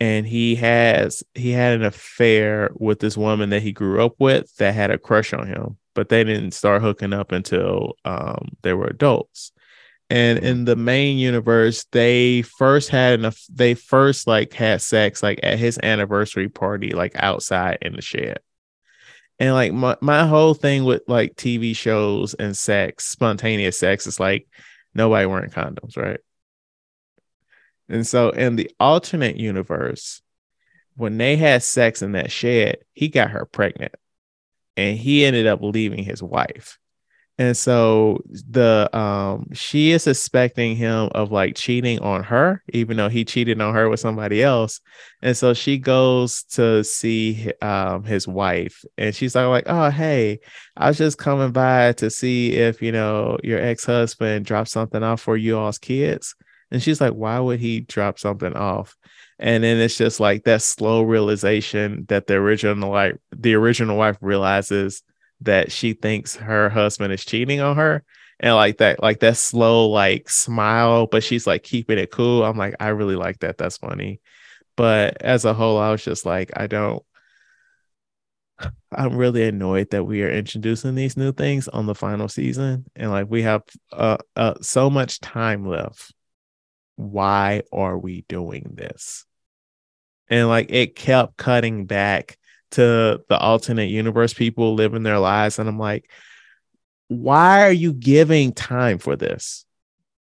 and 0.00 0.26
he 0.26 0.56
has 0.56 1.22
he 1.34 1.50
had 1.50 1.74
an 1.74 1.84
affair 1.84 2.70
with 2.74 3.00
this 3.00 3.16
woman 3.16 3.50
that 3.50 3.62
he 3.62 3.72
grew 3.72 4.04
up 4.04 4.14
with 4.18 4.54
that 4.56 4.74
had 4.74 4.90
a 4.90 4.98
crush 4.98 5.32
on 5.32 5.46
him 5.46 5.76
but 5.94 6.08
they 6.08 6.24
didn't 6.24 6.52
start 6.52 6.82
hooking 6.82 7.12
up 7.12 7.32
until 7.32 7.96
um, 8.04 8.48
they 8.62 8.74
were 8.74 8.86
adults. 8.86 9.52
And 10.10 10.38
in 10.40 10.66
the 10.66 10.76
main 10.76 11.16
universe 11.16 11.86
they 11.90 12.42
first 12.42 12.90
had 12.90 13.18
enough 13.18 13.42
they 13.50 13.74
first 13.74 14.26
like 14.26 14.52
had 14.52 14.82
sex 14.82 15.22
like 15.22 15.40
at 15.42 15.58
his 15.58 15.78
anniversary 15.82 16.48
party 16.48 16.90
like 16.90 17.12
outside 17.16 17.78
in 17.80 17.94
the 17.94 18.02
shed. 18.02 18.40
And 19.38 19.54
like 19.54 19.72
my, 19.72 19.96
my 20.02 20.26
whole 20.26 20.54
thing 20.54 20.84
with 20.84 21.02
like 21.08 21.36
tv 21.36 21.74
shows 21.74 22.34
and 22.34 22.56
sex 22.56 23.06
spontaneous 23.06 23.78
sex 23.78 24.06
is 24.06 24.20
like 24.20 24.46
nobody 24.94 25.26
wearing 25.26 25.50
condoms 25.50 25.96
right 25.96 26.20
and 27.88 28.06
so 28.06 28.30
in 28.30 28.56
the 28.56 28.70
alternate 28.80 29.36
universe, 29.36 30.22
when 30.96 31.18
they 31.18 31.36
had 31.36 31.62
sex 31.62 32.02
in 32.02 32.12
that 32.12 32.30
shed, 32.30 32.78
he 32.92 33.08
got 33.08 33.30
her 33.30 33.44
pregnant 33.44 33.94
and 34.76 34.98
he 34.98 35.24
ended 35.24 35.46
up 35.46 35.60
leaving 35.62 36.04
his 36.04 36.22
wife. 36.22 36.78
And 37.36 37.56
so 37.56 38.22
the 38.28 38.88
um 38.96 39.48
she 39.52 39.90
is 39.90 40.04
suspecting 40.04 40.76
him 40.76 41.08
of 41.16 41.32
like 41.32 41.56
cheating 41.56 41.98
on 41.98 42.22
her, 42.22 42.62
even 42.72 42.96
though 42.96 43.08
he 43.08 43.24
cheated 43.24 43.60
on 43.60 43.74
her 43.74 43.88
with 43.88 43.98
somebody 43.98 44.40
else. 44.40 44.80
And 45.20 45.36
so 45.36 45.52
she 45.52 45.78
goes 45.78 46.44
to 46.52 46.84
see 46.84 47.50
um 47.60 48.04
his 48.04 48.28
wife 48.28 48.84
and 48.96 49.14
she's 49.14 49.34
like, 49.34 49.48
like, 49.48 49.64
oh 49.66 49.90
hey, 49.90 50.38
I 50.76 50.86
was 50.88 50.98
just 50.98 51.18
coming 51.18 51.50
by 51.50 51.92
to 51.94 52.08
see 52.08 52.52
if 52.52 52.80
you 52.80 52.92
know 52.92 53.38
your 53.42 53.58
ex-husband 53.58 54.46
dropped 54.46 54.70
something 54.70 55.02
off 55.02 55.20
for 55.20 55.36
you 55.36 55.58
all's 55.58 55.78
kids. 55.78 56.36
And 56.70 56.82
she's 56.82 57.00
like, 57.00 57.12
why 57.12 57.38
would 57.38 57.60
he 57.60 57.80
drop 57.80 58.18
something 58.18 58.54
off? 58.54 58.96
And 59.38 59.64
then 59.64 59.78
it's 59.78 59.96
just 59.96 60.20
like 60.20 60.44
that 60.44 60.62
slow 60.62 61.02
realization 61.02 62.04
that 62.08 62.26
the 62.26 62.34
original 62.34 62.90
like 62.90 63.16
the 63.34 63.54
original 63.54 63.96
wife 63.96 64.16
realizes 64.20 65.02
that 65.40 65.72
she 65.72 65.92
thinks 65.92 66.36
her 66.36 66.68
husband 66.68 67.12
is 67.12 67.24
cheating 67.24 67.60
on 67.60 67.76
her. 67.76 68.04
And 68.40 68.54
like 68.54 68.78
that, 68.78 69.02
like 69.02 69.20
that 69.20 69.36
slow 69.36 69.88
like 69.88 70.28
smile, 70.28 71.06
but 71.06 71.22
she's 71.22 71.46
like 71.46 71.62
keeping 71.62 71.98
it 71.98 72.10
cool. 72.10 72.44
I'm 72.44 72.56
like, 72.56 72.74
I 72.80 72.88
really 72.88 73.16
like 73.16 73.40
that. 73.40 73.58
That's 73.58 73.76
funny. 73.78 74.20
But 74.76 75.22
as 75.22 75.44
a 75.44 75.54
whole, 75.54 75.78
I 75.78 75.90
was 75.90 76.04
just 76.04 76.26
like, 76.26 76.50
I 76.56 76.66
don't 76.66 77.02
I'm 78.92 79.16
really 79.16 79.44
annoyed 79.44 79.90
that 79.90 80.04
we 80.04 80.22
are 80.22 80.30
introducing 80.30 80.94
these 80.94 81.16
new 81.16 81.32
things 81.32 81.68
on 81.68 81.86
the 81.86 81.94
final 81.94 82.28
season, 82.28 82.86
and 82.94 83.10
like 83.10 83.26
we 83.28 83.42
have 83.42 83.62
uh, 83.92 84.18
uh 84.36 84.54
so 84.60 84.88
much 84.88 85.20
time 85.20 85.66
left 85.66 86.13
why 86.96 87.62
are 87.72 87.98
we 87.98 88.24
doing 88.28 88.72
this? 88.74 89.24
And 90.28 90.48
like 90.48 90.70
it 90.70 90.96
kept 90.96 91.36
cutting 91.36 91.86
back 91.86 92.38
to 92.72 93.22
the 93.28 93.38
alternate 93.38 93.90
universe 93.90 94.34
people 94.34 94.74
living 94.74 95.02
their 95.02 95.18
lives. 95.18 95.58
And 95.58 95.68
I'm 95.68 95.78
like, 95.78 96.10
why 97.08 97.62
are 97.62 97.72
you 97.72 97.92
giving 97.92 98.52
time 98.52 98.98
for 98.98 99.16
this? 99.16 99.64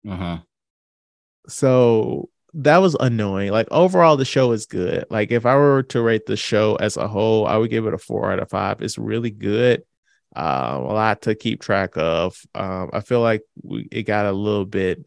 Uh-huh. 0.07 0.39
So 1.47 2.30
that 2.53 2.78
was 2.78 2.95
annoying. 2.99 3.51
Like 3.51 3.67
overall, 3.72 4.17
the 4.17 4.26
show 4.26 4.51
is 4.51 4.65
good. 4.65 5.05
Like 5.09 5.32
if 5.32 5.45
I 5.45 5.55
were 5.55 5.84
to 5.84 6.01
rate 6.01 6.26
the 6.26 6.36
show 6.36 6.76
as 6.76 6.97
a 6.97 7.07
whole, 7.07 7.47
I 7.47 7.57
would 7.57 7.69
give 7.69 7.86
it 7.86 7.93
a 7.93 7.97
four 7.97 8.32
out 8.32 8.39
of 8.39 8.49
five. 8.49 8.82
It's 8.82 8.97
really 8.97 9.32
good. 9.32 9.84
Um, 10.36 10.84
a 10.84 10.93
lot 10.93 11.24
to 11.24 11.36
keep 11.36 11.61
track 11.61 11.97
of. 11.97 12.41
Um, 12.55 12.89
I 12.93 13.01
feel 13.01 13.22
like 13.22 13.43
we, 13.61 13.88
it 13.91 14.03
got 14.03 14.26
a 14.26 14.32
little 14.32 14.65
bit 14.65 15.05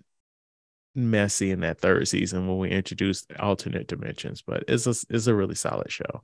messy 0.94 1.50
in 1.50 1.60
that 1.60 1.80
third 1.80 2.06
season 2.08 2.46
when 2.46 2.58
we 2.58 2.70
introduced 2.70 3.32
alternate 3.38 3.88
dimensions, 3.88 4.42
but 4.42 4.64
it's 4.68 4.86
a 4.86 4.94
it's 5.10 5.26
a 5.26 5.34
really 5.34 5.54
solid 5.54 5.90
show. 5.90 6.22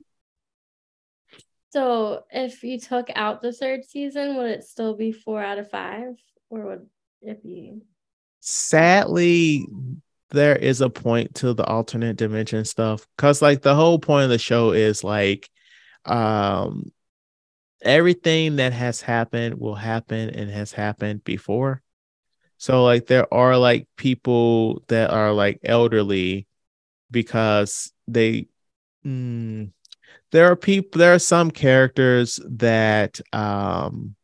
So 1.71 2.23
if 2.29 2.63
you 2.63 2.79
took 2.79 3.09
out 3.15 3.41
the 3.41 3.53
third 3.53 3.85
season, 3.85 4.35
would 4.35 4.49
it 4.49 4.63
still 4.63 4.95
be 4.95 5.11
four 5.11 5.41
out 5.41 5.57
of 5.57 5.69
five? 5.69 6.15
Or 6.49 6.65
would 6.65 6.87
it 7.21 7.41
be 7.41 7.81
sadly 8.41 9.67
there 10.31 10.55
is 10.55 10.81
a 10.81 10.89
point 10.89 11.35
to 11.35 11.53
the 11.53 11.65
alternate 11.65 12.17
dimension 12.17 12.65
stuff 12.65 13.05
because 13.15 13.41
like 13.41 13.61
the 13.61 13.75
whole 13.75 13.99
point 13.99 14.23
of 14.23 14.29
the 14.29 14.37
show 14.37 14.71
is 14.71 15.03
like 15.03 15.49
um 16.05 16.91
everything 17.83 18.55
that 18.55 18.73
has 18.73 19.01
happened 19.01 19.59
will 19.59 19.75
happen 19.75 20.29
and 20.31 20.49
has 20.49 20.71
happened 20.71 21.23
before 21.23 21.81
so 22.61 22.83
like 22.83 23.07
there 23.07 23.25
are 23.33 23.57
like 23.57 23.87
people 23.97 24.83
that 24.87 25.09
are 25.09 25.33
like 25.33 25.59
elderly 25.63 26.45
because 27.09 27.91
they 28.07 28.45
mm, 29.03 29.71
there 30.29 30.45
are 30.45 30.55
people 30.55 30.99
there 30.99 31.15
are 31.15 31.17
some 31.17 31.49
characters 31.49 32.39
that 32.47 33.19
um 33.33 34.15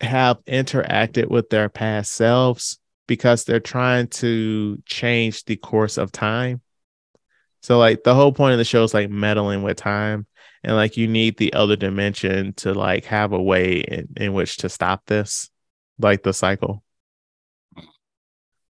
have 0.00 0.42
interacted 0.46 1.28
with 1.28 1.50
their 1.50 1.68
past 1.68 2.12
selves 2.12 2.78
because 3.06 3.44
they're 3.44 3.60
trying 3.60 4.06
to 4.06 4.82
change 4.86 5.44
the 5.44 5.56
course 5.56 5.98
of 5.98 6.10
time. 6.10 6.62
So 7.60 7.78
like 7.78 8.02
the 8.02 8.14
whole 8.14 8.32
point 8.32 8.52
of 8.52 8.58
the 8.58 8.64
show 8.64 8.82
is 8.82 8.94
like 8.94 9.10
meddling 9.10 9.62
with 9.62 9.76
time 9.76 10.26
and 10.64 10.74
like 10.74 10.96
you 10.96 11.06
need 11.06 11.36
the 11.36 11.52
other 11.52 11.76
dimension 11.76 12.54
to 12.54 12.72
like 12.72 13.04
have 13.04 13.34
a 13.34 13.42
way 13.42 13.80
in, 13.80 14.08
in 14.16 14.32
which 14.32 14.56
to 14.56 14.70
stop 14.70 15.04
this 15.04 15.51
like 15.98 16.22
the 16.22 16.32
cycle. 16.32 16.82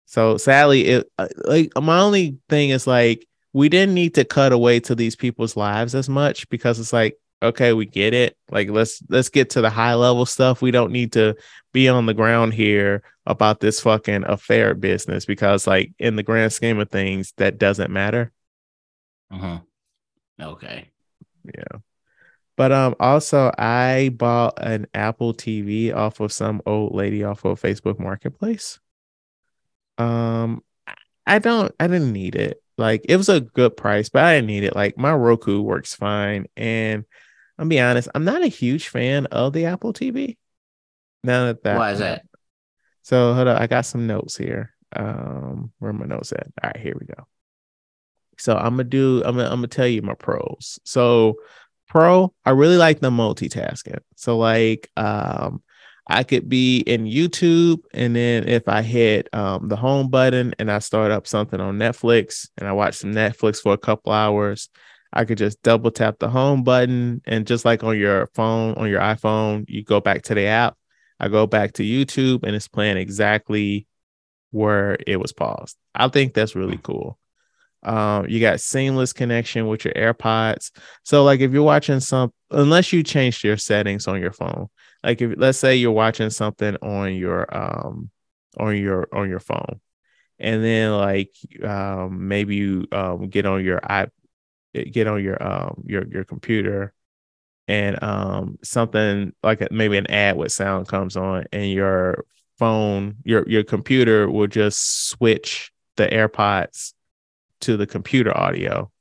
So 0.06 0.38
sadly, 0.38 0.88
it 0.88 1.12
uh, 1.18 1.30
like 1.46 1.72
my 1.82 2.00
only 2.00 2.38
thing 2.50 2.70
is 2.70 2.86
like 2.86 3.26
we 3.54 3.70
didn't 3.70 3.96
need 3.96 4.16
to 4.16 4.26
cut 4.26 4.52
away 4.52 4.80
to 4.82 4.96
these 4.96 5.16
people's 5.16 5.56
lives 5.56 5.96
as 5.96 6.10
much 6.10 6.50
because 6.50 6.80
it's 6.80 6.94
like 6.94 7.18
okay, 7.44 7.74
we 7.74 7.86
get 7.86 8.14
it. 8.14 8.38
Like 8.50 8.70
let's 8.70 9.02
let's 9.10 9.30
get 9.30 9.52
to 9.52 9.62
the 9.62 9.70
high 9.70 9.96
level 9.96 10.26
stuff. 10.26 10.62
We 10.62 10.72
don't 10.72 10.92
need 10.92 11.14
to 11.14 11.36
be 11.74 11.90
on 11.90 12.06
the 12.06 12.14
ground 12.14 12.54
here 12.54 13.04
about 13.26 13.60
this 13.60 13.80
fucking 13.82 14.24
affair 14.26 14.74
business 14.74 15.26
because 15.26 15.68
like 15.68 15.94
in 16.00 16.16
the 16.16 16.24
grand 16.24 16.54
scheme 16.54 16.80
of 16.80 16.90
things 16.90 17.34
that 17.38 17.58
doesn't 17.58 17.92
matter. 17.92 18.32
Uh-huh. 19.32 19.60
Okay. 20.40 20.90
Yeah. 21.46 21.80
But 22.62 22.72
um 22.72 22.96
also 23.00 23.52
I 23.58 24.12
bought 24.16 24.64
an 24.64 24.86
Apple 24.94 25.34
TV 25.34 25.92
off 25.92 26.20
of 26.20 26.32
some 26.32 26.62
old 26.68 26.94
lady 26.94 27.24
off 27.24 27.44
of 27.44 27.60
Facebook 27.60 27.98
Marketplace. 27.98 28.80
Um 29.98 30.64
I 31.26 31.40
don't 31.40 31.74
I 31.80 31.88
didn't 31.88 32.14
need 32.14 32.36
it. 32.36 32.62
Like 32.78 33.04
it 33.10 33.18
was 33.18 33.30
a 33.30 33.42
good 33.42 33.76
price, 33.76 34.10
but 34.10 34.24
I 34.24 34.36
didn't 34.36 34.46
need 34.46 34.64
it. 34.64 34.76
Like 34.76 34.96
my 34.96 35.12
Roku 35.12 35.60
works 35.60 35.96
fine. 35.96 36.46
And 36.56 37.06
I'll 37.58 37.66
be 37.66 37.80
honest, 37.80 38.10
I'm 38.14 38.26
not 38.26 38.44
a 38.44 38.48
huge 38.48 38.90
fan 38.90 39.26
of 39.26 39.54
the 39.54 39.66
Apple 39.66 39.92
TV. 39.92 40.38
Now 41.24 41.48
that 41.48 41.64
that 41.64 41.80
why 41.80 41.94
is 41.94 41.98
that? 41.98 42.26
So 43.02 43.34
hold 43.34 43.48
on, 43.48 43.58
I 43.58 43.66
got 43.66 43.88
some 43.88 44.06
notes 44.06 44.38
here. 44.38 44.76
Um, 44.96 45.72
where 45.80 45.94
my 45.94 46.06
notes 46.06 46.32
at? 46.32 46.46
All 46.64 46.70
right, 46.70 46.78
here 46.78 46.96
we 47.00 47.08
go. 47.08 47.26
So 48.38 48.56
I'm 48.56 48.74
gonna 48.74 48.84
do. 48.84 49.24
I'm 49.26 49.36
gonna. 49.36 49.50
I'm 49.50 49.58
gonna 49.58 49.68
tell 49.68 49.88
you 49.88 50.02
my 50.02 50.16
pros. 50.16 50.80
So 50.84 51.38
Pro, 51.92 52.34
I 52.46 52.52
really 52.52 52.78
like 52.78 53.02
the 53.02 53.10
multitasking. 53.10 54.00
So 54.16 54.38
like 54.38 54.90
um 54.96 55.62
I 56.08 56.24
could 56.24 56.48
be 56.48 56.80
in 56.80 57.04
YouTube 57.04 57.80
and 57.94 58.16
then 58.16 58.48
if 58.48 58.70
I 58.70 58.82
hit 58.82 59.28
um 59.34 59.68
the 59.68 59.76
home 59.76 60.10
button 60.10 60.56
and 60.58 60.72
I 60.72 60.80
start 60.80 61.12
up 61.12 61.28
something 61.28 61.60
on 61.60 61.78
Netflix 61.78 62.48
and 62.58 62.66
I 62.66 62.72
watch 62.72 62.96
some 62.96 63.12
Netflix 63.12 63.62
for 63.62 63.74
a 63.74 63.78
couple 63.78 64.14
hours, 64.14 64.70
I 65.12 65.26
could 65.26 65.38
just 65.38 65.62
double 65.64 65.92
tap 65.92 66.20
the 66.20 66.30
home 66.30 66.64
button 66.64 67.22
and 67.26 67.46
just 67.46 67.66
like 67.66 67.84
on 67.84 67.98
your 67.98 68.28
phone, 68.36 68.76
on 68.76 68.90
your 68.90 69.02
iPhone, 69.02 69.66
you 69.68 69.84
go 69.84 70.00
back 70.00 70.22
to 70.24 70.34
the 70.34 70.46
app. 70.46 70.78
I 71.20 71.28
go 71.28 71.46
back 71.46 71.74
to 71.74 71.84
YouTube 71.84 72.44
and 72.44 72.56
it's 72.56 72.70
playing 72.70 72.96
exactly 72.96 73.86
where 74.52 74.98
it 75.06 75.18
was 75.18 75.34
paused. 75.34 75.76
I 75.94 76.08
think 76.08 76.34
that's 76.34 76.56
really 76.56 76.80
cool. 76.82 77.20
Um, 77.84 78.28
you 78.28 78.40
got 78.40 78.62
seamless 78.62 79.14
connection 79.14 79.68
with 79.68 79.86
your 79.86 79.94
AirPods. 79.94 80.72
So, 81.04 81.24
like, 81.24 81.40
if 81.40 81.52
you're 81.52 81.64
watching 81.64 82.00
some, 82.00 82.32
unless 82.52 82.94
you 82.94 83.04
changed 83.04 83.44
your 83.44 83.58
settings 83.58 84.08
on 84.08 84.22
your 84.22 84.34
phone, 84.34 84.68
like 85.04 85.22
if 85.22 85.34
let's 85.38 85.58
say 85.58 85.76
you're 85.76 85.92
watching 85.92 86.30
something 86.30 86.76
on 86.78 87.16
your 87.16 87.48
um 87.56 88.10
on 88.58 88.78
your 88.78 89.08
on 89.14 89.30
your 89.30 89.40
phone, 89.40 89.80
and 90.42 90.64
then 90.64 90.92
like 90.92 91.32
um, 91.64 92.28
maybe 92.28 92.56
you 92.56 92.88
um, 92.92 93.30
get 93.30 93.46
on 93.46 93.64
your 93.64 93.80
i 93.84 94.08
get 94.74 95.08
on 95.08 95.24
your 95.24 95.42
um 95.42 95.84
your 95.86 96.06
your 96.08 96.24
computer 96.24 96.94
and 97.68 98.02
um 98.04 98.58
something 98.64 99.34
like 99.44 99.72
maybe 99.72 99.98
an 99.98 100.10
ad 100.10 100.36
with 100.36 100.52
sound 100.52 100.88
comes 100.88 101.16
on 101.16 101.46
and 101.52 101.72
your 101.72 102.26
phone 102.58 103.16
your 103.24 103.48
your 103.50 103.64
computer 103.64 104.30
will 104.30 104.48
just 104.48 105.10
switch 105.10 105.72
the 105.98 106.08
airpods 106.08 106.94
to 107.62 107.78
the 107.78 107.88
computer 107.88 108.36
audio. 108.36 108.92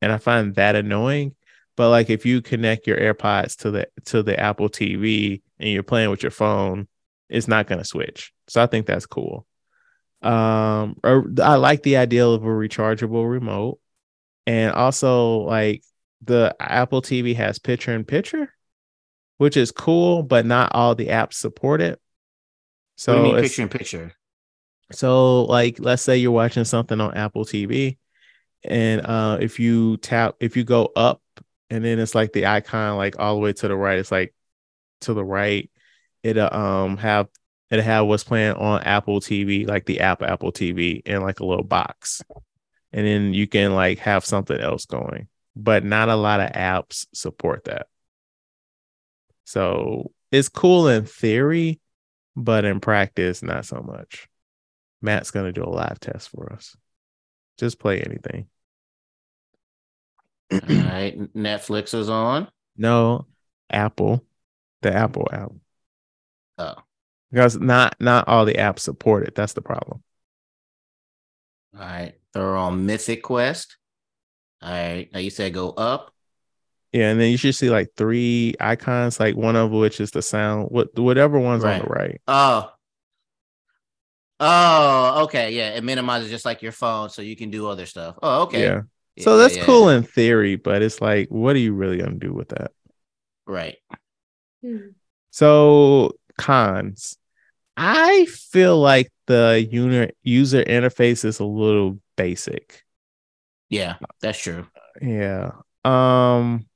And 0.00 0.12
i 0.12 0.18
find 0.18 0.54
that 0.54 0.76
annoying 0.76 1.34
but 1.78 1.90
like 1.90 2.10
if 2.10 2.26
you 2.26 2.42
connect 2.42 2.88
your 2.88 2.96
airpods 2.96 3.56
to 3.58 3.70
the 3.70 3.88
to 4.04 4.20
the 4.22 4.38
apple 4.38 4.68
tv 4.68 5.42
and 5.60 5.70
you're 5.70 5.84
playing 5.84 6.10
with 6.10 6.22
your 6.22 6.32
phone 6.32 6.88
it's 7.28 7.46
not 7.46 7.66
going 7.66 7.78
to 7.78 7.84
switch. 7.84 8.32
So 8.48 8.62
i 8.62 8.66
think 8.66 8.86
that's 8.86 9.06
cool. 9.06 9.46
Um 10.22 10.96
or 11.04 11.30
i 11.40 11.54
like 11.54 11.84
the 11.84 11.98
idea 11.98 12.26
of 12.26 12.42
a 12.42 12.46
rechargeable 12.46 13.30
remote. 13.30 13.78
And 14.46 14.72
also 14.72 15.38
like 15.38 15.84
the 16.22 16.54
apple 16.58 17.00
tv 17.00 17.36
has 17.36 17.60
picture 17.60 17.94
in 17.94 18.04
picture 18.04 18.52
which 19.36 19.56
is 19.56 19.70
cool 19.70 20.24
but 20.24 20.44
not 20.44 20.72
all 20.74 20.96
the 20.96 21.08
apps 21.08 21.34
support 21.34 21.80
it. 21.80 22.00
So 22.96 23.12
what 23.12 23.22
do 23.22 23.28
you 23.28 23.34
mean 23.34 23.42
picture 23.42 23.62
in 23.62 23.68
picture? 23.68 24.12
So 24.92 25.44
like 25.44 25.78
let's 25.80 26.02
say 26.02 26.16
you're 26.16 26.32
watching 26.32 26.64
something 26.64 27.00
on 27.00 27.14
Apple 27.14 27.44
TV 27.44 27.98
and 28.64 29.04
uh 29.06 29.38
if 29.40 29.60
you 29.60 29.96
tap 29.98 30.34
if 30.40 30.56
you 30.56 30.64
go 30.64 30.90
up 30.96 31.22
and 31.70 31.84
then 31.84 31.98
it's 31.98 32.14
like 32.14 32.32
the 32.32 32.46
icon 32.46 32.96
like 32.96 33.18
all 33.18 33.34
the 33.34 33.40
way 33.40 33.52
to 33.52 33.68
the 33.68 33.76
right 33.76 33.98
it's 33.98 34.10
like 34.10 34.34
to 35.00 35.14
the 35.14 35.24
right 35.24 35.70
it'll 36.22 36.52
um 36.52 36.96
have 36.96 37.28
it'll 37.70 37.84
have 37.84 38.06
what's 38.06 38.24
playing 38.24 38.54
on 38.54 38.82
Apple 38.82 39.20
TV 39.20 39.66
like 39.66 39.86
the 39.86 40.00
app 40.00 40.22
Apple 40.22 40.52
TV 40.52 41.02
in 41.04 41.22
like 41.22 41.40
a 41.40 41.46
little 41.46 41.64
box. 41.64 42.22
And 42.92 43.06
then 43.06 43.34
you 43.34 43.46
can 43.46 43.74
like 43.74 43.98
have 43.98 44.24
something 44.24 44.58
else 44.58 44.86
going. 44.86 45.28
But 45.54 45.84
not 45.84 46.08
a 46.08 46.16
lot 46.16 46.40
of 46.40 46.52
apps 46.52 47.06
support 47.12 47.64
that. 47.64 47.86
So 49.44 50.12
it's 50.30 50.48
cool 50.48 50.88
in 50.88 51.04
theory, 51.04 51.80
but 52.36 52.64
in 52.64 52.80
practice, 52.80 53.42
not 53.42 53.66
so 53.66 53.80
much. 53.80 54.28
Matt's 55.02 55.30
gonna 55.30 55.52
do 55.52 55.64
a 55.64 55.70
live 55.70 56.00
test 56.00 56.30
for 56.30 56.52
us. 56.52 56.76
Just 57.58 57.78
play 57.78 58.00
anything. 58.00 58.48
All 60.52 60.58
right, 60.60 61.16
Netflix 61.34 61.94
is 61.94 62.08
on. 62.08 62.48
No, 62.76 63.26
Apple, 63.70 64.24
the 64.82 64.92
Apple 64.92 65.28
app, 65.32 65.52
Oh, 66.58 66.74
because 67.30 67.56
not 67.56 67.96
not 68.00 68.28
all 68.28 68.44
the 68.44 68.54
apps 68.54 68.80
support 68.80 69.26
it. 69.26 69.34
That's 69.34 69.52
the 69.54 69.62
problem. 69.62 70.02
all 71.74 71.80
right. 71.80 72.14
They're 72.32 72.56
on 72.56 72.86
Mythic 72.86 73.22
Quest. 73.22 73.76
All 74.62 74.70
right. 74.70 75.08
Now 75.12 75.18
you 75.20 75.30
said 75.30 75.54
go 75.54 75.70
up. 75.70 76.12
Yeah, 76.92 77.10
and 77.10 77.20
then 77.20 77.30
you 77.30 77.36
should 77.36 77.54
see 77.54 77.68
like 77.70 77.90
three 77.96 78.54
icons, 78.60 79.20
like 79.20 79.36
one 79.36 79.56
of 79.56 79.70
which 79.70 80.00
is 80.00 80.10
the 80.10 80.22
sound, 80.22 80.68
what 80.70 80.98
whatever 80.98 81.38
one's 81.38 81.64
on 81.64 81.78
the 81.80 81.84
right. 81.84 82.20
Oh. 82.26 82.72
Oh, 84.40 85.24
okay. 85.24 85.52
Yeah. 85.52 85.74
It 85.74 85.84
minimizes 85.84 86.30
just 86.30 86.44
like 86.44 86.62
your 86.62 86.72
phone 86.72 87.10
so 87.10 87.22
you 87.22 87.36
can 87.36 87.50
do 87.50 87.68
other 87.68 87.86
stuff. 87.86 88.18
Oh, 88.22 88.42
okay. 88.42 88.62
Yeah. 88.62 88.82
So 89.18 89.36
that's 89.36 89.56
yeah, 89.56 89.64
cool 89.64 89.90
yeah. 89.90 89.98
in 89.98 90.02
theory, 90.04 90.56
but 90.56 90.80
it's 90.80 91.00
like, 91.00 91.28
what 91.28 91.56
are 91.56 91.60
you 91.60 91.72
really 91.74 91.98
gonna 91.98 92.14
do 92.14 92.32
with 92.32 92.50
that? 92.50 92.70
Right. 93.46 93.76
Hmm. 94.62 94.90
So 95.30 96.16
cons. 96.36 97.16
I 97.76 98.26
feel 98.26 98.78
like 98.78 99.12
the 99.26 99.66
user 99.70 100.10
user 100.22 100.62
interface 100.62 101.24
is 101.24 101.40
a 101.40 101.44
little 101.44 102.00
basic. 102.16 102.84
Yeah, 103.68 103.96
that's 104.20 104.38
true. 104.38 104.66
Yeah. 105.02 105.50
Um 105.84 106.66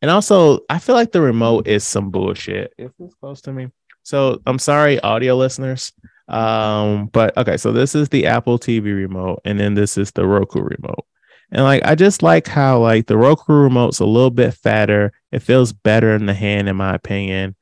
and 0.00 0.10
also 0.10 0.60
I 0.68 0.78
feel 0.78 0.94
like 0.94 1.12
the 1.12 1.20
remote 1.20 1.66
is 1.66 1.84
some 1.84 2.10
bullshit. 2.10 2.74
Is 2.78 2.92
this 2.98 3.14
close 3.14 3.40
to 3.42 3.52
me? 3.52 3.68
So 4.02 4.40
I'm 4.46 4.58
sorry, 4.58 5.00
audio 5.00 5.36
listeners. 5.36 5.92
Um, 6.28 7.06
but 7.06 7.36
okay, 7.36 7.56
so 7.56 7.72
this 7.72 7.94
is 7.94 8.08
the 8.08 8.26
Apple 8.26 8.58
TV 8.58 8.94
remote, 8.94 9.40
and 9.44 9.58
then 9.58 9.74
this 9.74 9.98
is 9.98 10.12
the 10.12 10.26
Roku 10.26 10.60
remote. 10.60 11.06
And 11.50 11.64
like 11.64 11.84
I 11.84 11.94
just 11.94 12.22
like 12.22 12.46
how 12.46 12.80
like 12.80 13.06
the 13.06 13.18
Roku 13.18 13.52
remote's 13.52 14.00
a 14.00 14.06
little 14.06 14.30
bit 14.30 14.54
fatter. 14.54 15.12
It 15.30 15.40
feels 15.40 15.72
better 15.72 16.14
in 16.14 16.26
the 16.26 16.34
hand, 16.34 16.68
in 16.68 16.76
my 16.76 16.94
opinion. 16.94 17.54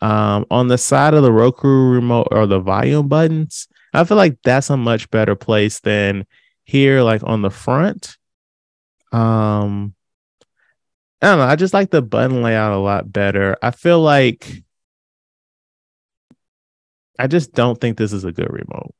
Um, 0.00 0.46
on 0.50 0.68
the 0.68 0.78
side 0.78 1.14
of 1.14 1.22
the 1.22 1.32
Roku 1.32 1.68
remote 1.68 2.28
are 2.30 2.46
the 2.46 2.60
volume 2.60 3.08
buttons. 3.08 3.68
I 3.92 4.04
feel 4.04 4.16
like 4.16 4.38
that's 4.42 4.70
a 4.70 4.76
much 4.76 5.10
better 5.10 5.36
place 5.36 5.80
than 5.80 6.26
here, 6.64 7.02
like 7.02 7.22
on 7.24 7.42
the 7.42 7.50
front. 7.50 8.16
Um, 9.12 9.94
I 11.22 11.26
don't 11.28 11.38
know. 11.38 11.44
I 11.44 11.56
just 11.56 11.74
like 11.74 11.90
the 11.90 12.02
button 12.02 12.42
layout 12.42 12.72
a 12.72 12.78
lot 12.78 13.12
better. 13.12 13.56
I 13.62 13.70
feel 13.70 14.00
like 14.00 14.63
I 17.18 17.26
just 17.26 17.52
don't 17.52 17.80
think 17.80 17.96
this 17.96 18.12
is 18.12 18.24
a 18.24 18.32
good 18.32 18.52
remote. 18.52 18.94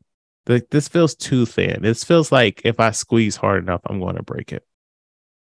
Like 0.47 0.69
this 0.71 0.89
feels 0.89 1.15
too 1.15 1.47
thin. 1.47 1.83
This 1.83 2.05
feels 2.05 2.31
like 2.31 2.62
if 2.65 2.79
I 2.79 2.91
squeeze 2.91 3.37
hard 3.37 3.62
enough, 3.62 3.81
I'm 3.87 4.01
going 4.01 4.17
to 4.17 4.23
break 4.23 4.53
it. 4.53 4.65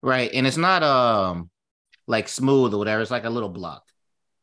Right. 0.01 0.31
And 0.33 0.47
it's 0.47 0.57
not 0.57 0.83
um 0.83 1.49
like 2.07 2.29
smooth 2.29 2.73
or 2.73 2.77
whatever. 2.77 3.01
It's 3.01 3.11
like 3.11 3.25
a 3.25 3.29
little 3.29 3.49
block. 3.49 3.83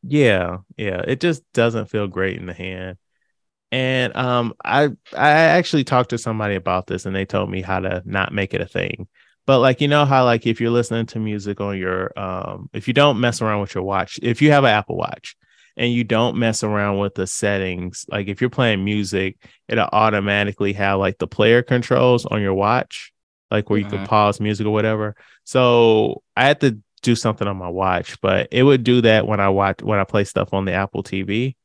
Yeah, 0.03 0.57
yeah. 0.77 1.01
It 1.07 1.19
just 1.19 1.43
doesn't 1.53 1.89
feel 1.89 2.07
great 2.07 2.37
in 2.37 2.45
the 2.45 2.53
hand. 2.53 2.97
And 3.71 4.15
um 4.15 4.53
I 4.63 4.91
I 5.17 5.29
actually 5.29 5.83
talked 5.83 6.11
to 6.11 6.17
somebody 6.17 6.55
about 6.55 6.87
this 6.87 7.05
and 7.05 7.15
they 7.15 7.25
told 7.25 7.49
me 7.49 7.61
how 7.61 7.79
to 7.79 8.03
not 8.05 8.31
make 8.31 8.53
it 8.53 8.61
a 8.61 8.67
thing. 8.67 9.07
But 9.47 9.59
like 9.59 9.81
you 9.81 9.87
know 9.87 10.05
how 10.05 10.25
like 10.25 10.45
if 10.45 10.61
you're 10.61 10.69
listening 10.69 11.07
to 11.07 11.19
music 11.19 11.59
on 11.59 11.77
your 11.77 12.17
um 12.19 12.69
if 12.73 12.87
you 12.87 12.93
don't 12.93 13.19
mess 13.19 13.41
around 13.41 13.61
with 13.61 13.73
your 13.73 13.83
watch, 13.83 14.19
if 14.21 14.41
you 14.43 14.51
have 14.51 14.63
an 14.63 14.69
Apple 14.71 14.97
Watch 14.97 15.35
and 15.77 15.91
you 15.91 16.03
don't 16.03 16.37
mess 16.37 16.63
around 16.63 16.99
with 16.99 17.15
the 17.15 17.27
settings, 17.27 18.05
like 18.09 18.27
if 18.27 18.39
you're 18.41 18.49
playing 18.49 18.83
music, 18.85 19.37
it'll 19.67 19.89
automatically 19.91 20.73
have 20.73 20.99
like 20.99 21.17
the 21.17 21.27
player 21.27 21.61
controls 21.61 22.25
on 22.25 22.41
your 22.41 22.53
watch, 22.53 23.11
like 23.51 23.69
where 23.69 23.79
you 23.79 23.85
can 23.85 23.99
Mhm. 23.99 24.05
pause 24.05 24.39
music 24.39 24.65
or 24.65 24.71
whatever. 24.73 25.15
So 25.43 26.23
I 26.37 26.45
had 26.45 26.61
to 26.61 26.77
do 27.01 27.15
something 27.15 27.47
on 27.47 27.57
my 27.57 27.69
watch, 27.69 28.19
but 28.21 28.47
it 28.51 28.63
would 28.63 28.83
do 28.83 29.01
that 29.01 29.27
when 29.27 29.39
I 29.39 29.49
watch 29.49 29.81
when 29.83 29.99
I 29.99 30.03
play 30.05 30.23
stuff 30.23 30.53
on 30.53 30.65
the 30.65 30.71
Apple 30.73 31.03
TV. 31.03 31.55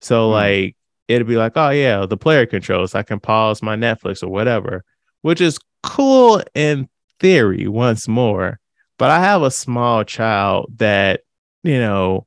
So 0.00 0.28
Hmm. 0.28 0.32
like 0.32 0.76
it'd 1.08 1.26
be 1.26 1.36
like, 1.36 1.52
oh 1.56 1.70
yeah, 1.70 2.06
the 2.06 2.16
player 2.16 2.46
controls. 2.46 2.94
I 2.94 3.02
can 3.02 3.20
pause 3.20 3.62
my 3.62 3.76
Netflix 3.76 4.22
or 4.22 4.28
whatever, 4.28 4.84
which 5.22 5.40
is 5.40 5.58
cool 5.82 6.42
in 6.54 6.88
theory 7.18 7.66
once 7.66 8.08
more. 8.08 8.60
But 8.98 9.10
I 9.10 9.20
have 9.20 9.42
a 9.42 9.50
small 9.50 10.04
child 10.04 10.78
that, 10.78 11.22
you 11.64 11.78
know, 11.78 12.26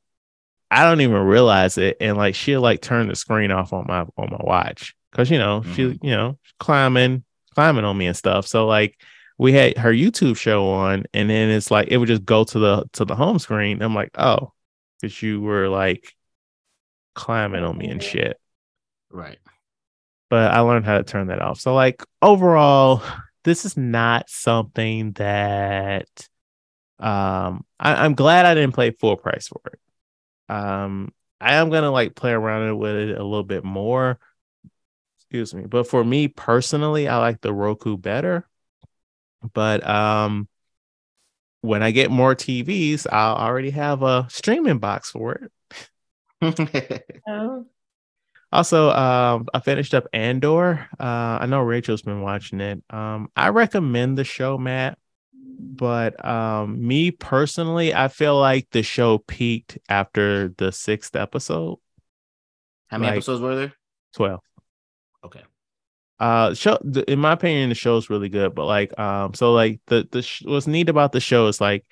I 0.76 0.84
don't 0.84 1.02
even 1.02 1.22
realize 1.22 1.78
it. 1.78 1.98
And 2.02 2.18
like 2.18 2.36
she'll 2.36 2.62
like 2.62 2.82
turn 2.82 3.08
the 3.08 3.16
screen 3.16 3.52
off 3.52 3.72
on 3.74 3.86
my 3.88 4.02
on 4.18 4.30
my 4.32 4.42
watch. 4.42 4.96
Cause 5.14 5.32
you 5.32 5.38
know, 5.40 5.64
she, 5.74 5.84
Mhm. 5.86 6.00
you 6.04 6.12
know, 6.12 6.38
climbing, 6.60 7.24
climbing 7.54 7.86
on 7.86 7.98
me 7.98 8.08
and 8.08 8.18
stuff. 8.18 8.46
So 8.48 8.68
like 8.68 9.00
we 9.38 9.54
had 9.54 9.78
her 9.78 9.92
YouTube 9.94 10.38
show 10.38 10.68
on, 10.70 11.06
and 11.14 11.30
then 11.30 11.50
it's 11.50 11.72
like 11.72 11.88
it 11.90 11.98
would 11.98 12.08
just 12.08 12.26
go 12.26 12.44
to 12.44 12.60
the 12.60 12.86
to 12.94 13.06
the 13.06 13.16
home 13.16 13.40
screen. 13.40 13.82
I'm 13.82 13.96
like, 13.96 14.12
oh, 14.18 14.52
because 15.00 15.22
you 15.22 15.40
were 15.42 15.70
like 15.70 16.14
climbing 17.14 17.64
on 17.64 17.78
me 17.78 17.88
and 17.88 18.04
shit. 18.04 18.38
Right. 19.10 19.38
But 20.30 20.52
I 20.52 20.60
learned 20.60 20.86
how 20.86 20.98
to 20.98 21.04
turn 21.04 21.28
that 21.28 21.42
off. 21.42 21.60
So 21.60 21.74
like 21.74 22.04
overall, 22.22 23.02
this 23.46 23.64
is 23.64 23.78
not 23.78 24.30
something 24.30 25.14
that 25.14 26.10
um 27.00 27.66
I, 27.80 28.04
I'm 28.06 28.16
glad 28.16 28.46
I 28.46 28.54
didn't 28.56 28.76
pay 28.76 28.92
full 28.92 29.16
price 29.18 29.48
for 29.48 29.62
it. 29.72 29.80
Um 30.50 31.14
I 31.42 31.56
am 31.56 31.70
gonna 31.70 31.92
like 31.92 32.16
play 32.16 32.32
around 32.32 32.78
with 32.78 32.96
it 32.96 33.18
a 33.18 33.24
little 33.24 33.44
bit 33.44 33.64
more. 33.64 34.20
Excuse 35.18 35.54
me. 35.54 35.66
But 35.66 35.88
for 35.88 36.04
me 36.04 36.28
personally, 36.28 37.08
I 37.08 37.18
like 37.18 37.42
the 37.42 37.54
Roku 37.54 37.98
better. 37.98 38.48
But 39.54 39.86
um 39.88 40.48
when 41.62 41.82
I 41.84 41.92
get 41.92 42.12
more 42.12 42.36
TVs, 42.36 43.08
I'll 43.12 43.36
already 43.36 43.72
have 43.72 44.04
a 44.04 44.28
streaming 44.30 44.80
box 44.80 45.12
for 45.12 45.34
it. 45.34 45.52
Oh, 47.28 47.66
Also, 48.52 48.90
um, 48.92 49.48
I 49.54 49.60
finished 49.60 49.94
up 49.94 50.08
Andor. 50.14 50.88
Uh, 51.00 51.40
I 51.42 51.46
know 51.48 51.62
Rachel's 51.62 52.04
been 52.04 52.22
watching 52.22 52.62
it. 52.62 52.84
Um, 52.90 53.30
I 53.36 53.50
recommend 53.50 54.18
the 54.18 54.24
show, 54.26 54.58
Matt. 54.58 54.98
But 55.58 56.24
um, 56.26 56.86
me 56.86 57.12
personally, 57.12 57.94
I 57.94 58.08
feel 58.08 58.40
like 58.40 58.68
the 58.72 58.84
show 58.84 59.20
peaked 59.20 59.78
after 59.90 60.50
the 60.58 60.72
sixth 60.72 61.16
episode, 61.16 61.78
How 62.88 62.98
many 62.98 63.08
Like- 63.12 63.18
episodes 63.18 63.42
were 63.42 63.56
there? 63.56 63.74
twelve. 64.14 64.42
Okay. 65.24 65.42
Uh, 66.20 66.54
show 66.54 66.78
the, 66.82 67.10
in 67.12 67.20
my 67.20 67.34
opinion, 67.34 67.70
the 67.70 67.76
show's 67.76 68.10
really 68.10 68.30
good. 68.30 68.56
But 68.56 68.66
like, 68.66 68.98
um, 69.00 69.34
so 69.34 69.52
like 69.54 69.82
the 69.88 70.08
the 70.12 70.22
sh- 70.22 70.44
what's 70.46 70.68
neat 70.68 70.88
about 70.90 71.12
the 71.12 71.20
show 71.20 71.48
is 71.48 71.60
like, 71.60 71.84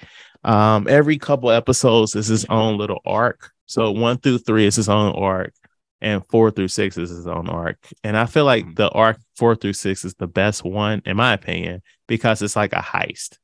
um, 0.43 0.87
every 0.87 1.17
couple 1.17 1.51
episodes 1.51 2.15
is 2.15 2.27
his 2.27 2.45
own 2.45 2.77
little 2.77 3.01
arc. 3.05 3.51
So 3.65 3.91
one 3.91 4.17
through 4.17 4.37
three 4.39 4.65
is 4.65 4.75
his 4.77 4.87
own 4.87 5.13
arc, 5.15 5.53
and 5.99 6.25
four 6.27 6.51
through 6.51 6.67
six 6.69 6.97
is 6.97 7.09
his 7.09 7.27
own 7.27 7.49
arc. 7.49 7.77
And 8.03 8.15
I 8.15 8.25
feel 8.25 8.45
like 8.45 8.65
Mm. 8.65 8.75
the 8.75 8.89
arc 8.91 9.17
four 9.35 9.55
through 9.55 9.73
six 9.73 10.05
is 10.05 10.13
the 10.15 10.27
best 10.27 10.63
one, 10.63 11.01
in 11.05 11.17
my 11.17 11.33
opinion, 11.33 11.81
because 12.07 12.41
it's 12.41 12.55
like 12.55 12.71
a 12.73 12.77
heist. 12.77 13.39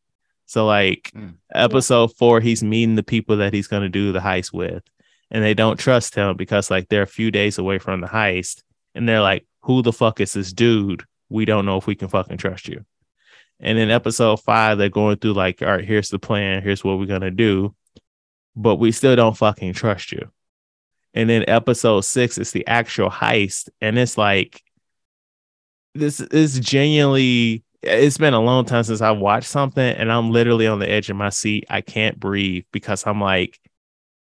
So, 0.50 0.66
like, 0.66 1.12
Mm. 1.16 1.36
episode 1.54 2.08
four, 2.18 2.42
he's 2.42 2.64
meeting 2.64 2.96
the 2.96 3.04
people 3.04 3.38
that 3.38 3.54
he's 3.54 3.68
going 3.68 3.84
to 3.84 3.90
do 3.90 4.12
the 4.12 4.20
heist 4.20 4.52
with, 4.52 4.82
and 5.30 5.44
they 5.44 5.54
don't 5.54 5.78
trust 5.78 6.16
him 6.16 6.36
because, 6.38 6.72
like, 6.72 6.90
they're 6.90 7.04
a 7.04 7.08
few 7.08 7.30
days 7.30 7.60
away 7.60 7.78
from 7.78 8.02
the 8.02 8.08
heist, 8.08 8.64
and 8.96 9.08
they're 9.08 9.22
like, 9.22 9.46
Who 9.62 9.84
the 9.84 9.94
fuck 9.94 10.20
is 10.20 10.34
this 10.34 10.52
dude? 10.52 11.04
We 11.30 11.46
don't 11.46 11.68
know 11.68 11.78
if 11.78 11.86
we 11.86 11.94
can 11.94 12.08
fucking 12.08 12.38
trust 12.38 12.68
you. 12.68 12.84
And 13.60 13.78
in 13.78 13.92
episode 13.92 14.38
five, 14.38 14.80
they're 14.80 14.90
going 14.90 15.18
through, 15.18 15.34
like, 15.34 15.62
All 15.62 15.68
right, 15.68 15.86
here's 15.86 16.10
the 16.10 16.18
plan, 16.18 16.64
here's 16.64 16.84
what 16.84 16.98
we're 16.98 17.06
going 17.06 17.22
to 17.22 17.30
do, 17.30 17.76
but 18.56 18.78
we 18.78 18.92
still 18.92 19.16
don't 19.16 19.38
fucking 19.38 19.74
trust 19.74 20.12
you. 20.12 20.32
And 21.14 21.30
then 21.30 21.46
episode 21.48 22.02
six 22.02 22.40
is 22.40 22.52
the 22.54 22.66
actual 22.66 23.12
heist. 23.12 23.70
And 23.82 24.00
it's 24.00 24.18
like, 24.18 24.64
this 25.94 26.20
is 26.22 26.60
genuinely, 26.60 27.64
it's 27.82 28.18
been 28.18 28.34
a 28.34 28.42
long 28.42 28.66
time 28.66 28.84
since 28.84 29.02
I 29.02 29.12
watched 29.12 29.48
something 29.48 29.84
and 29.84 30.12
I'm 30.12 30.32
literally 30.32 30.68
on 30.68 30.80
the 30.80 30.90
edge 30.90 31.10
of 31.10 31.16
my 31.16 31.30
seat. 31.30 31.66
I 31.70 31.82
can't 31.82 32.20
breathe 32.20 32.66
because 32.72 33.06
I'm 33.06 33.22
like, 33.22 33.60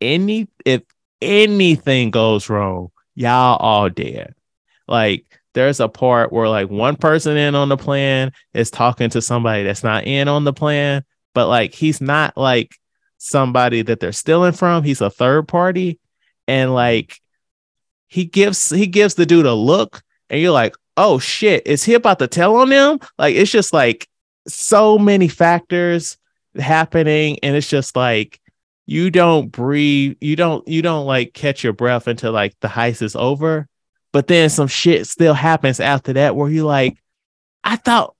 any, 0.02 0.48
if 0.66 0.84
anything 1.22 2.12
goes 2.12 2.50
wrong, 2.50 2.90
y'all 3.16 3.58
all 3.58 3.90
dead. 3.90 4.36
Like, 4.88 5.26
there's 5.54 5.80
a 5.80 5.88
part 5.88 6.34
where 6.34 6.50
like 6.50 6.70
one 6.70 6.98
person 6.98 7.38
in 7.38 7.56
on 7.56 7.70
the 7.70 7.78
plan 7.78 8.34
is 8.54 8.70
talking 8.70 9.10
to 9.12 9.22
somebody 9.22 9.64
that's 9.64 9.84
not 9.84 10.06
in 10.06 10.28
on 10.28 10.44
the 10.44 10.54
plan, 10.54 11.06
but 11.34 11.48
like 11.48 11.74
he's 11.74 12.02
not 12.02 12.36
like 12.36 12.76
somebody 13.18 13.82
that 13.82 14.02
they're 14.02 14.12
stealing 14.12 14.52
from. 14.52 14.84
He's 14.84 15.00
a 15.00 15.10
third 15.10 15.48
party 15.48 16.00
and 16.46 16.74
like 16.74 17.20
he 18.08 18.26
gives 18.26 18.70
he 18.70 18.86
gives 18.86 19.16
the 19.16 19.26
dude 19.26 19.46
a 19.46 19.54
look 19.54 20.04
and 20.30 20.42
you're 20.42 20.52
like 20.52 20.76
oh 20.98 21.20
shit 21.20 21.66
is 21.66 21.84
he 21.84 21.94
about 21.94 22.20
to 22.20 22.28
tell 22.28 22.56
on 22.58 22.70
them? 22.70 23.00
Like 23.18 23.36
it's 23.36 23.52
just 23.52 23.74
like 23.74 24.08
so 24.48 24.98
many 24.98 25.28
factors 25.28 26.18
happening 26.58 27.40
and 27.44 27.56
it's 27.56 27.70
just 27.70 27.96
like 27.96 28.40
you 28.86 29.10
don't 29.10 29.52
breathe 29.52 30.16
you 30.22 30.36
don't 30.36 30.68
you 30.68 30.82
don't 30.82 31.06
like 31.06 31.34
catch 31.34 31.64
your 31.64 31.74
breath 31.74 32.08
until 32.08 32.32
like 32.32 32.56
the 32.62 32.68
heist 32.68 33.02
is 33.02 33.16
over. 33.16 33.68
But 34.12 34.28
then 34.28 34.50
some 34.50 34.68
shit 34.68 35.08
still 35.08 35.34
happens 35.34 35.80
after 35.80 36.14
that 36.14 36.36
where 36.36 36.50
you 36.50 36.64
like 36.66 36.98
i 37.66 37.76
thought 37.76 38.16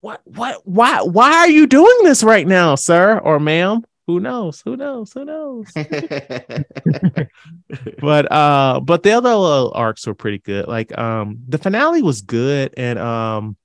what 0.00 0.22
what 0.24 0.66
why 0.66 1.02
why 1.02 1.32
are 1.32 1.50
you 1.50 1.66
doing 1.66 1.98
this 2.04 2.22
right 2.22 2.46
now 2.46 2.74
sir 2.74 3.18
or 3.18 3.38
ma'am 3.38 3.84
who 4.10 4.18
knows? 4.18 4.60
Who 4.64 4.76
knows? 4.76 5.12
Who 5.12 5.24
knows? 5.24 5.72
But 8.00 8.32
uh 8.32 8.80
but 8.80 9.04
the 9.04 9.12
other 9.12 9.34
little 9.34 9.72
arcs 9.74 10.04
were 10.06 10.14
pretty 10.14 10.38
good. 10.38 10.66
Like 10.66 10.96
um 10.98 11.38
the 11.46 11.58
finale 11.58 12.02
was 12.02 12.22
good 12.22 12.74
and 12.76 12.98
um 12.98 13.56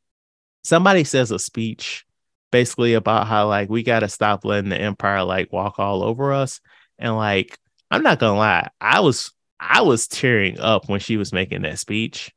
somebody 0.63 1.03
says 1.03 1.31
a 1.31 1.39
speech 1.39 2.05
basically 2.51 2.93
about 2.93 3.25
how 3.27 3.47
like 3.47 3.69
we 3.69 3.81
got 3.81 4.01
to 4.01 4.07
stop 4.07 4.45
letting 4.45 4.69
the 4.69 4.79
empire 4.79 5.23
like 5.23 5.51
walk 5.51 5.79
all 5.79 6.03
over 6.03 6.31
us. 6.31 6.61
And 6.99 7.15
like 7.15 7.57
i'm 7.89 8.03
not 8.03 8.19
gonna 8.19 8.37
lie 8.37 8.69
i 8.79 8.99
was 8.99 9.31
i 9.59 9.81
was 9.81 10.07
tearing 10.07 10.59
up 10.59 10.89
when 10.89 10.99
she 10.99 11.17
was 11.17 11.33
making 11.33 11.63
that 11.63 11.79
speech. 11.79 12.31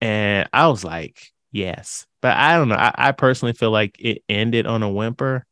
And 0.00 0.48
i 0.52 0.66
was 0.68 0.82
like 0.82 1.20
yes. 1.50 2.06
But 2.22 2.38
i 2.38 2.56
don't 2.56 2.68
know. 2.68 2.76
I, 2.76 2.94
I 2.96 3.12
personally 3.12 3.52
feel 3.52 3.70
like 3.70 3.96
it 3.98 4.22
ended 4.30 4.66
on 4.66 4.82
a 4.82 4.90
whimper 4.90 5.44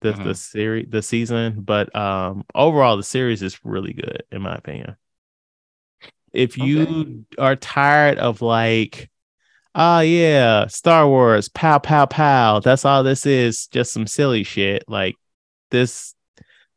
the 0.00 0.12
the 0.12 0.30
Mhm. 0.30 0.36
series 0.36 0.86
the 0.90 1.02
season 1.02 1.60
but 1.62 1.94
um 1.94 2.44
overall 2.54 2.96
the 2.96 3.02
series 3.02 3.42
is 3.42 3.64
really 3.64 3.92
good 3.92 4.22
in 4.32 4.42
my 4.42 4.54
opinion 4.54 4.96
if 6.32 6.56
you 6.56 7.24
are 7.38 7.56
tired 7.56 8.18
of 8.18 8.40
like 8.42 9.10
oh 9.74 10.00
yeah 10.00 10.66
star 10.66 11.06
wars 11.08 11.48
pow 11.48 11.78
pow 11.78 12.06
pow 12.06 12.60
that's 12.60 12.84
all 12.84 13.02
this 13.02 13.26
is 13.26 13.66
just 13.68 13.92
some 13.92 14.06
silly 14.06 14.42
shit 14.42 14.84
like 14.88 15.16
this 15.70 16.14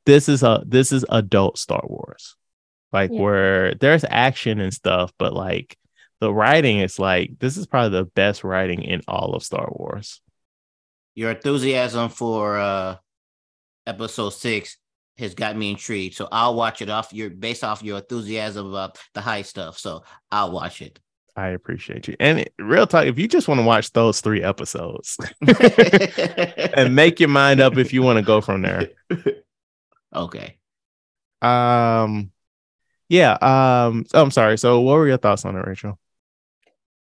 this 0.06 0.28
is 0.30 0.44
a 0.44 0.64
this 0.68 0.92
is 0.92 1.06
adult 1.10 1.58
star 1.58 1.84
wars 1.88 2.36
like 2.92 3.12
Yeah. 3.12 3.22
where 3.22 3.76
there's 3.76 4.06
action 4.10 4.60
and 4.60 4.74
stuff 4.74 5.12
but 5.18 5.34
like 5.34 5.78
the 6.20 6.34
writing 6.34 6.80
is 6.80 7.00
like 7.00 7.32
this 7.40 7.58
is 7.58 7.68
probably 7.68 7.98
the 7.98 8.06
best 8.06 8.44
writing 8.44 8.84
in 8.84 9.02
all 9.08 9.34
of 9.36 9.44
star 9.44 9.68
wars 9.72 10.22
Your 11.16 11.32
enthusiasm 11.32 12.10
for 12.10 12.58
uh 12.58 12.98
episode 13.86 14.32
six 14.32 14.78
has 15.18 15.36
got 15.36 15.56
me 15.56 15.72
intrigued. 15.72 16.16
So 16.16 16.28
I'll 16.32 16.56
watch 16.56 16.82
it 16.82 16.90
off 16.90 17.14
your 17.14 17.30
based 17.30 17.64
off 17.64 17.84
your 17.84 18.00
enthusiasm 18.00 18.68
about 18.68 18.98
the 19.14 19.22
high 19.22 19.44
stuff. 19.44 19.78
So 19.78 20.04
I'll 20.32 20.52
watch 20.52 20.82
it. 20.82 21.00
I 21.36 21.50
appreciate 21.50 22.08
you. 22.08 22.16
And 22.20 22.48
real 22.60 22.86
talk, 22.86 23.06
if 23.06 23.18
you 23.18 23.28
just 23.28 23.48
want 23.48 23.60
to 23.60 23.66
watch 23.66 23.92
those 23.94 24.22
three 24.22 24.44
episodes 24.44 25.18
and 26.78 26.96
make 26.96 27.20
your 27.20 27.30
mind 27.30 27.60
up 27.60 27.78
if 27.78 27.92
you 27.92 28.04
want 28.04 28.18
to 28.18 28.26
go 28.26 28.40
from 28.40 28.62
there. 28.62 28.90
okay. 30.16 30.58
Um 31.42 32.32
yeah, 33.10 33.34
um 33.34 34.06
I'm 34.14 34.32
sorry. 34.32 34.58
So 34.58 34.82
what 34.82 34.94
were 34.94 35.08
your 35.08 35.18
thoughts 35.18 35.46
on 35.46 35.56
it, 35.56 35.66
Rachel? 35.66 36.00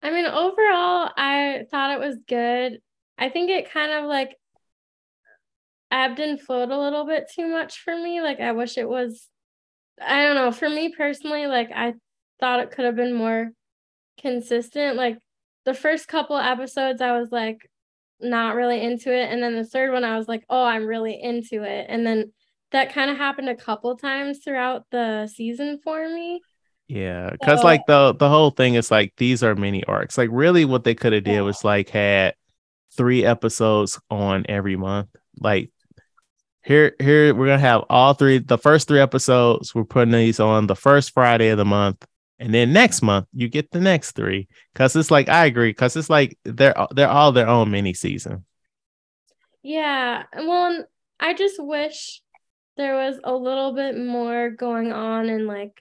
I 0.03 0.11
mean, 0.11 0.27
overall, 0.27 1.11
I 1.17 1.65
thought 1.71 1.93
it 1.93 2.01
was 2.01 2.17
good. 2.29 2.81
I 3.19 3.29
think 3.29 3.51
it 3.51 3.71
kind 3.73 3.93
of 3.93 4.05
like 4.05 4.37
and 5.91 6.41
flowed 6.41 6.71
a 6.71 6.79
little 6.79 7.07
bit 7.07 7.31
too 7.35 7.47
much 7.49 7.81
for 7.81 7.95
me. 7.97 8.21
Like, 8.21 8.41
I 8.41 8.53
wish 8.53 8.77
it 8.79 8.89
was, 8.89 9.29
I 10.01 10.23
don't 10.25 10.35
know, 10.35 10.51
for 10.53 10.69
me 10.69 10.93
personally, 10.97 11.47
like, 11.47 11.71
I 11.75 11.95
thought 12.41 12.61
it 12.61 12.71
could 12.73 12.85
have 12.85 12.97
been 12.97 13.15
more 13.15 13.51
consistent. 14.21 14.97
Like, 14.97 15.19
the 15.65 15.75
first 15.75 16.09
couple 16.09 16.37
episodes, 16.37 17.01
I 17.01 17.19
was 17.19 17.31
like, 17.33 17.59
not 18.21 18.55
really 18.55 18.83
into 18.83 19.13
it. 19.13 19.31
And 19.31 19.43
then 19.43 19.55
the 19.57 19.65
third 19.65 19.93
one, 19.93 20.05
I 20.05 20.17
was 20.17 20.29
like, 20.29 20.45
oh, 20.49 20.65
I'm 20.65 20.87
really 20.87 21.21
into 21.21 21.63
it. 21.65 21.87
And 21.89 22.07
then 22.07 22.33
that 22.73 22.93
kind 22.93 23.11
of 23.11 23.17
happened 23.17 23.49
a 23.49 23.55
couple 23.57 23.97
times 23.97 24.41
throughout 24.43 24.85
the 24.91 25.27
season 25.29 25.79
for 25.83 26.09
me. 26.09 26.41
Yeah, 26.89 27.31
because 27.31 27.61
So- 27.61 27.67
like 27.67 27.85
the 27.87 28.15
the 28.15 28.29
whole 28.29 28.51
thing 28.51 28.75
is 28.75 28.91
like 28.93 29.13
these 29.17 29.43
are 29.43 29.55
mini 29.57 29.83
arcs. 29.85 30.17
Like 30.17 30.31
really 30.33 30.65
what 30.65 30.85
they 30.85 30.95
could 30.95 31.13
have 31.13 31.25
did 31.25 31.35
Yeah. 31.35 31.41
was 31.41 31.65
like 31.65 31.89
had 31.91 32.35
three 32.97 33.25
episodes 33.25 34.01
on 34.09 34.47
every 34.49 34.77
month. 34.77 35.09
Like 35.41 35.71
here 36.67 36.97
here 36.99 37.33
we're 37.35 37.47
gonna 37.47 37.59
have 37.59 37.85
all 37.89 38.13
three 38.15 38.39
the 38.39 38.59
first 38.59 38.89
three 38.89 39.01
episodes, 39.01 39.75
we're 39.75 39.85
putting 39.85 40.13
these 40.13 40.41
on 40.41 40.67
the 40.67 40.75
first 40.77 41.15
Friday 41.15 41.49
of 41.49 41.59
the 41.59 41.65
month. 41.65 42.05
And 42.39 42.53
then 42.53 42.73
next 42.73 43.01
month 43.03 43.27
you 43.33 43.49
get 43.49 43.71
the 43.71 43.81
next 43.81 44.13
three. 44.13 44.49
Cause 44.75 44.95
it's 44.97 45.11
like 45.11 45.29
I 45.29 45.47
agree, 45.47 45.71
because 45.71 45.97
it's 45.97 46.11
like 46.11 46.37
they're 46.45 46.75
they're 46.91 47.09
all 47.09 47.33
their 47.33 47.49
own 47.49 47.71
mini 47.71 47.95
season. 47.95 48.45
Yeah, 49.63 50.25
well, 50.37 50.85
I 51.19 51.35
just 51.35 51.57
wish 51.63 52.21
there 52.77 52.95
was 52.95 53.19
a 53.25 53.35
little 53.35 53.73
bit 53.73 53.97
more 53.97 54.51
going 54.51 54.93
on 54.93 55.29
and 55.29 55.47
like 55.47 55.81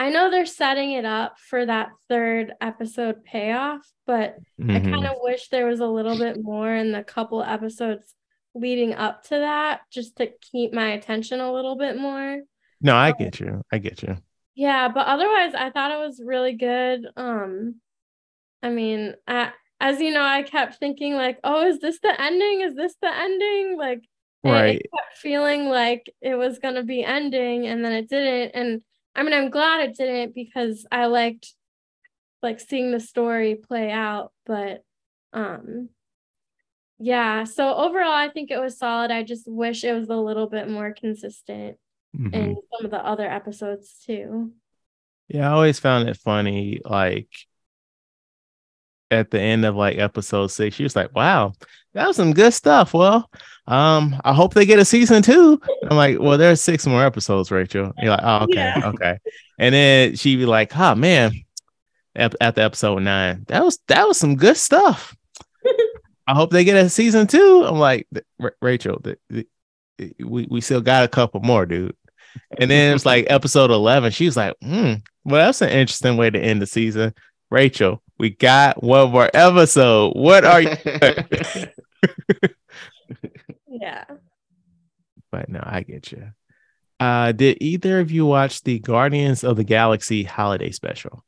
I 0.00 0.10
know 0.10 0.30
they're 0.30 0.46
setting 0.46 0.92
it 0.92 1.04
up 1.04 1.38
for 1.38 1.66
that 1.66 1.90
third 2.08 2.52
episode 2.60 3.24
payoff, 3.24 3.80
but 4.06 4.36
I 4.60 4.62
Mhm. 4.62 4.90
kind 4.90 5.06
of 5.06 5.16
wish 5.20 5.48
there 5.48 5.66
was 5.66 5.80
a 5.80 5.86
little 5.86 6.16
bit 6.16 6.40
more 6.40 6.72
in 6.72 6.92
the 6.92 7.02
couple 7.02 7.42
episodes 7.42 8.14
leading 8.60 8.94
up 8.94 9.24
to 9.24 9.30
that 9.30 9.80
just 9.90 10.16
to 10.16 10.30
keep 10.52 10.72
my 10.72 10.92
attention 10.92 11.40
a 11.40 11.52
little 11.52 11.76
bit 11.76 11.96
more. 11.96 12.38
No, 12.80 12.94
I 12.94 13.12
get 13.12 13.40
you. 13.40 13.62
I 13.72 13.78
get 13.78 14.02
you. 14.02 14.16
Yeah, 14.54 14.88
but 14.88 15.06
otherwise 15.06 15.54
I 15.54 15.70
thought 15.70 15.92
it 15.92 15.98
was 16.06 16.20
really 16.24 16.54
good. 16.54 17.06
Um 17.16 17.76
I 18.62 18.70
mean, 18.70 19.14
I, 19.26 19.52
as 19.80 20.00
you 20.00 20.10
know, 20.10 20.22
I 20.24 20.42
kept 20.42 20.76
thinking 20.78 21.14
like, 21.14 21.38
"Oh, 21.44 21.64
is 21.66 21.78
this 21.78 22.00
the 22.00 22.20
ending? 22.20 22.62
Is 22.62 22.74
this 22.74 22.94
the 23.00 23.08
ending?" 23.08 23.76
Like 23.78 24.02
Right. 24.44 24.76
it 24.80 24.90
kept 24.94 25.18
feeling 25.18 25.68
like 25.68 26.12
it 26.20 26.34
was 26.34 26.58
going 26.58 26.74
to 26.76 26.82
be 26.82 27.04
ending 27.04 27.66
and 27.66 27.84
then 27.84 27.92
it 27.92 28.08
didn't 28.08 28.52
and 28.54 28.82
I 29.14 29.22
mean, 29.24 29.32
I'm 29.34 29.50
glad 29.50 29.80
it 29.88 29.96
didn't 29.96 30.34
because 30.34 30.86
I 30.92 31.06
liked 31.06 31.52
like 32.42 32.60
seeing 32.60 32.92
the 32.92 33.00
story 33.00 33.56
play 33.56 33.90
out, 33.90 34.32
but 34.46 34.82
um 35.32 35.88
yeah, 36.98 37.44
so 37.44 37.74
overall 37.74 38.12
I 38.12 38.28
think 38.28 38.50
it 38.50 38.58
was 38.60 38.78
solid. 38.78 39.10
I 39.10 39.22
just 39.22 39.46
wish 39.46 39.84
it 39.84 39.92
was 39.92 40.08
a 40.08 40.16
little 40.16 40.48
bit 40.48 40.68
more 40.68 40.92
consistent 40.92 41.76
Mhm. 42.16 42.34
in 42.34 42.56
some 42.72 42.84
of 42.84 42.90
the 42.90 43.04
other 43.04 43.26
episodes 43.30 44.02
too. 44.06 44.52
Yeah, 45.28 45.48
I 45.50 45.52
always 45.52 45.78
found 45.78 46.08
it 46.08 46.16
funny. 46.16 46.80
Like 46.84 47.28
at 49.10 49.30
the 49.30 49.40
end 49.40 49.64
of 49.64 49.74
like 49.74 49.98
episode 49.98 50.48
six, 50.48 50.76
she 50.76 50.82
was 50.82 50.94
like, 50.96 51.14
"Wow, 51.14 51.52
that 51.94 52.06
was 52.06 52.16
some 52.16 52.32
good 52.34 52.52
stuff." 52.52 52.92
Well, 52.94 53.30
um, 53.66 54.20
I 54.24 54.32
hope 54.34 54.54
they 54.54 54.66
get 54.66 54.78
a 54.78 54.84
season 54.84 55.22
two. 55.22 55.60
I'm 55.90 55.96
like, 55.96 56.18
"Well, 56.18 56.36
there's 56.38 56.60
six 56.60 56.86
more 56.86 57.04
episodes, 57.04 57.50
Rachel." 57.50 57.92
You're 57.98 58.10
like, 58.10 58.20
"Oh, 58.22 58.44
okay, 58.44 58.54
Yeah. 58.54 58.82
okay." 58.94 59.18
And 59.58 59.74
then 59.74 60.16
she'd 60.16 60.36
be 60.36 60.46
like, 60.46 60.76
"Oh 60.76 60.94
man," 60.94 61.32
after 62.14 62.36
episode 62.62 62.98
nine, 63.02 63.44
that 63.48 63.64
was 63.64 63.78
that 63.88 64.06
was 64.06 64.18
some 64.18 64.36
good 64.36 64.56
stuff. 64.56 65.14
I 66.28 66.34
hope 66.34 66.50
they 66.50 66.62
get 66.62 66.76
a 66.76 66.90
season 66.90 67.26
two. 67.26 67.64
I'm 67.66 67.78
like, 67.78 68.06
Rachel, 68.60 69.00
the, 69.02 69.16
the, 69.30 69.46
we 70.22 70.46
we 70.50 70.60
still 70.60 70.82
got 70.82 71.04
a 71.04 71.08
couple 71.08 71.40
more, 71.40 71.64
dude. 71.64 71.96
And 72.58 72.70
then 72.70 72.94
it's 72.94 73.06
like 73.06 73.24
episode 73.30 73.70
11. 73.70 74.12
She 74.12 74.26
was 74.26 74.36
like, 74.36 74.54
hmm, 74.62 74.94
well, 75.24 75.46
that's 75.46 75.62
an 75.62 75.70
interesting 75.70 76.18
way 76.18 76.28
to 76.28 76.38
end 76.38 76.60
the 76.60 76.66
season. 76.66 77.14
Rachel, 77.50 78.02
we 78.18 78.28
got 78.28 78.82
one 78.82 79.10
more 79.10 79.30
episode. 79.32 80.12
What 80.14 80.44
are 80.44 80.60
you? 80.60 80.76
Yeah. 83.70 84.04
but 85.30 85.48
no, 85.48 85.60
I 85.62 85.82
get 85.82 86.10
you. 86.10 86.32
Uh, 86.98 87.32
did 87.32 87.58
either 87.60 88.00
of 88.00 88.10
you 88.10 88.26
watch 88.26 88.62
the 88.62 88.80
Guardians 88.80 89.44
of 89.44 89.56
the 89.56 89.64
Galaxy 89.64 90.24
holiday 90.24 90.72
special? 90.72 91.24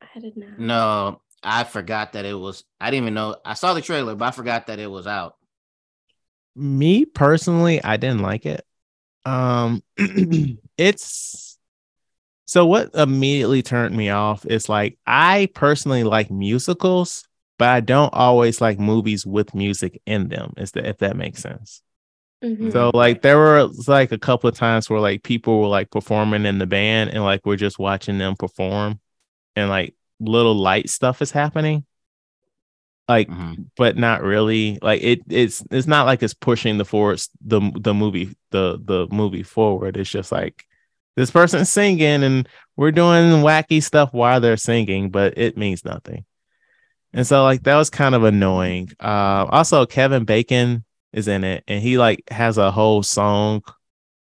I 0.00 0.20
did 0.20 0.36
not. 0.36 0.58
no, 0.58 1.20
I 1.46 1.62
forgot 1.62 2.12
that 2.14 2.24
it 2.24 2.34
was. 2.34 2.64
I 2.80 2.90
didn't 2.90 3.04
even 3.04 3.14
know. 3.14 3.36
I 3.44 3.54
saw 3.54 3.72
the 3.72 3.80
trailer, 3.80 4.16
but 4.16 4.26
I 4.26 4.30
forgot 4.32 4.66
that 4.66 4.80
it 4.80 4.90
was 4.90 5.06
out. 5.06 5.36
Me 6.56 7.04
personally, 7.04 7.82
I 7.82 7.96
didn't 7.96 8.20
like 8.22 8.46
it. 8.46 8.66
Um, 9.24 9.82
it's 10.76 11.58
so 12.46 12.66
what 12.66 12.94
immediately 12.94 13.62
turned 13.62 13.96
me 13.96 14.10
off 14.10 14.44
is 14.44 14.68
like 14.68 14.98
I 15.06 15.48
personally 15.54 16.02
like 16.02 16.30
musicals, 16.30 17.24
but 17.58 17.68
I 17.68 17.80
don't 17.80 18.12
always 18.12 18.60
like 18.60 18.80
movies 18.80 19.24
with 19.24 19.54
music 19.54 20.02
in 20.04 20.28
them. 20.28 20.52
Is 20.56 20.72
that 20.72 20.86
if 20.86 20.98
that 20.98 21.16
makes 21.16 21.42
sense? 21.42 21.80
Mhm. 22.42 22.72
So 22.72 22.90
like 22.92 23.22
there 23.22 23.38
were 23.38 23.68
like 23.86 24.10
a 24.10 24.18
couple 24.18 24.48
of 24.48 24.56
times 24.56 24.90
where 24.90 25.00
like 25.00 25.22
people 25.22 25.60
were 25.60 25.68
like 25.68 25.90
performing 25.90 26.44
in 26.44 26.58
the 26.58 26.66
band 26.66 27.10
and 27.10 27.22
like 27.22 27.46
we're 27.46 27.56
just 27.56 27.78
watching 27.78 28.18
them 28.18 28.34
perform 28.36 29.00
and 29.54 29.68
like 29.68 29.94
little 30.20 30.54
light 30.54 30.88
stuff 30.90 31.22
is 31.22 31.30
happening. 31.30 31.84
Like 33.08 33.28
Mhm. 33.28 33.66
but 33.76 33.96
not 33.96 34.22
really. 34.22 34.78
Like 34.82 35.00
it 35.02 35.20
it's 35.28 35.62
it's 35.70 35.86
not 35.86 36.06
like 36.06 36.22
it's 36.22 36.34
pushing 36.34 36.76
the 36.78 36.84
forward 36.84 37.20
the 37.44 37.60
the 37.78 37.94
movie 37.94 38.36
the 38.50 38.80
the 38.84 39.06
movie 39.12 39.44
forward. 39.44 39.96
It's 39.96 40.10
just 40.10 40.32
like 40.32 40.64
this 41.14 41.30
person's 41.30 41.70
singing 41.70 42.24
and 42.24 42.48
we're 42.76 42.90
doing 42.90 43.42
wacky 43.42 43.82
stuff 43.82 44.12
while 44.12 44.40
they're 44.40 44.56
singing, 44.56 45.10
but 45.10 45.38
it 45.38 45.56
means 45.56 45.84
nothing. 45.84 46.24
And 47.12 47.26
so 47.26 47.44
like 47.44 47.62
that 47.62 47.76
was 47.76 47.90
kind 47.90 48.14
of 48.16 48.24
annoying. 48.24 48.90
Uh 49.00 49.46
also 49.50 49.86
Kevin 49.86 50.24
Bacon 50.24 50.84
is 51.12 51.28
in 51.28 51.44
it 51.44 51.62
and 51.68 51.80
he 51.80 51.98
like 51.98 52.24
has 52.30 52.58
a 52.58 52.72
whole 52.72 53.02
song 53.04 53.62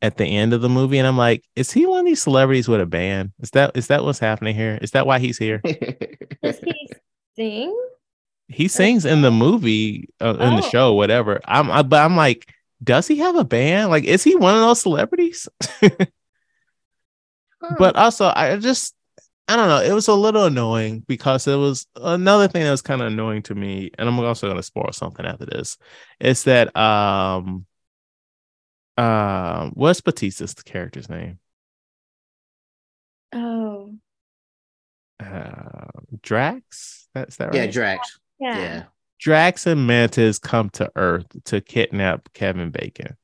at 0.02 0.18
the 0.18 0.26
end 0.26 0.53
of 0.53 0.61
the 0.61 0.69
movie 0.69 0.98
and 0.99 1.07
I'm 1.07 1.18
like, 1.18 1.44
is 1.56 1.72
he 1.72 1.86
one 1.86 2.02
of 2.02 2.06
these 2.06 2.22
celebrities 2.22 2.68
with 2.68 2.82
a 2.82 2.86
band? 2.86 3.32
Is 3.41 3.52
that 3.52 3.76
is 3.76 3.88
that 3.88 4.03
what's 4.03 4.19
happening 4.19 4.56
here? 4.56 4.78
Is 4.82 4.91
that 4.91 5.07
why 5.07 5.19
he's 5.19 5.38
here? 5.38 5.61
Does 6.44 6.60
he 6.60 6.90
sing? 7.36 7.76
he 8.49 8.69
sings 8.69 9.03
in 9.06 9.22
the 9.24 9.32
movie 9.32 10.07
uh, 10.22 10.36
in 10.40 10.56
the 10.56 10.64
Oh. 10.64 10.69
show 10.69 10.94
whatever 10.94 11.41
i'm 11.44 11.69
I, 11.69 11.82
but 11.82 11.99
i'm 12.02 12.15
like 12.15 12.49
does 12.82 13.06
he 13.06 13.18
have 13.18 13.36
a 13.36 13.44
band 13.44 13.90
like 13.90 14.06
is 14.06 14.24
he 14.24 14.36
one 14.38 14.56
of 14.56 14.61
those 14.61 14.80
celebrities 14.80 15.49
Huh. 17.61 17.76
but 17.80 17.95
also 17.98 18.32
i 18.34 18.56
just 18.57 18.95
i 19.49 19.56
don't 19.56 19.68
know 19.68 19.82
it 19.82 19.91
was 19.94 20.07
a 20.07 20.14
little 20.14 20.45
annoying 20.45 21.03
because 21.07 21.48
it 21.48 21.56
was 21.56 21.88
another 21.95 22.48
thing 22.48 22.64
that 22.64 22.72
was 22.72 22.82
kind 22.82 23.02
of 23.02 23.07
annoying 23.07 23.41
to 23.44 23.56
me 23.56 23.91
and 23.98 24.07
i'm 24.07 24.18
also 24.19 24.48
going 24.48 24.56
to 24.57 24.64
spoil 24.64 24.91
something 24.94 25.26
after 25.26 25.45
this 25.45 25.78
is 26.19 26.44
that 26.44 26.76
um 26.78 27.65
um 28.98 29.72
what's 29.76 30.02
Bautista's 30.02 30.53
character's 30.56 31.10
name 31.10 31.40
oh, 33.34 33.94
uh 35.19 35.88
drax 36.22 37.07
that's 37.14 37.38
that 37.38 37.48
right 37.48 37.56
yeah, 37.56 37.68
Drax. 37.68 38.19
yeah. 38.40 38.57
Yeah. 38.57 38.84
Drax 39.19 39.65
and 39.65 39.88
Mantis 39.88 40.40
come 40.40 40.69
to 40.72 40.91
Earth 40.95 41.26
to 41.45 41.61
kidnap 41.61 42.32
Kevin 42.34 42.69
Bacon. 42.69 43.18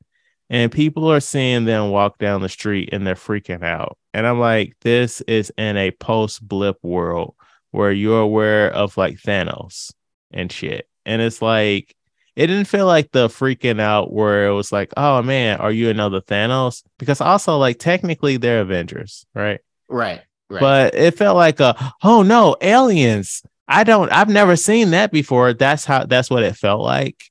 And 0.50 0.70
people 0.70 1.10
are 1.10 1.20
seeing 1.20 1.64
them 1.64 1.90
walk 1.90 2.18
down 2.18 2.42
the 2.42 2.48
street 2.48 2.90
and 2.92 3.06
they're 3.06 3.14
freaking 3.14 3.62
out. 3.62 3.96
And 4.12 4.26
I'm 4.26 4.40
like, 4.40 4.74
this 4.82 5.20
is 5.22 5.52
in 5.56 5.76
a 5.76 5.90
post 5.92 6.46
blip 6.46 6.76
world 6.82 7.34
where 7.70 7.92
you're 7.92 8.20
aware 8.20 8.70
of 8.70 8.96
like 8.96 9.18
Thanos 9.18 9.92
and 10.32 10.50
shit. 10.50 10.88
And 11.06 11.22
it's 11.22 11.40
like, 11.40 11.94
it 12.36 12.46
didn't 12.48 12.66
feel 12.66 12.86
like 12.86 13.10
the 13.12 13.28
freaking 13.28 13.80
out 13.80 14.12
where 14.12 14.46
it 14.46 14.52
was 14.52 14.72
like, 14.72 14.92
oh 14.96 15.22
man, 15.22 15.58
are 15.60 15.70
you 15.72 15.88
another 15.88 16.20
Thanos? 16.20 16.82
Because 16.98 17.20
also, 17.20 17.58
like, 17.58 17.78
technically 17.78 18.36
they're 18.36 18.60
Avengers, 18.62 19.26
right? 19.34 19.60
Right. 19.88 20.20
Right. 20.50 20.60
but 20.60 20.94
it 20.94 21.16
felt 21.16 21.36
like 21.36 21.58
a 21.58 21.74
oh 22.02 22.22
no 22.22 22.54
aliens 22.60 23.42
i 23.66 23.82
don't 23.82 24.12
i've 24.12 24.28
never 24.28 24.56
seen 24.56 24.90
that 24.90 25.10
before 25.10 25.54
that's 25.54 25.86
how 25.86 26.04
that's 26.04 26.28
what 26.28 26.42
it 26.42 26.54
felt 26.54 26.82
like 26.82 27.24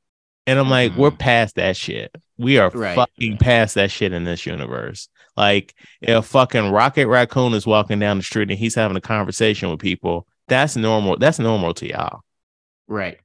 and 0.47 0.57
i'm 0.57 0.67
like 0.67 0.95
we're 0.97 1.11
Mhm. 1.11 1.19
past 1.19 1.55
that 1.55 1.77
shit 1.77 2.11
we 2.39 2.57
are 2.57 2.71
Right. 2.71 2.95
fucking 2.95 3.37
past 3.37 3.75
that 3.75 3.91
shit 3.91 4.13
in 4.13 4.23
this 4.23 4.47
universe 4.47 5.09
like 5.37 5.75
if 6.01 6.25
fucking 6.25 6.71
rocket 6.71 7.07
raccoon 7.07 7.53
is 7.53 7.67
walking 7.67 7.99
down 7.99 8.17
the 8.17 8.23
street 8.23 8.49
and 8.49 8.57
he's 8.59 8.73
having 8.75 8.97
a 8.97 9.01
conversation 9.01 9.69
with 9.69 9.79
people 9.79 10.25
that's 10.47 10.75
normal 10.75 11.15
that's 11.17 11.37
normal 11.37 11.75
to 11.75 11.87
y'all 11.89 12.21
right. 12.87 13.19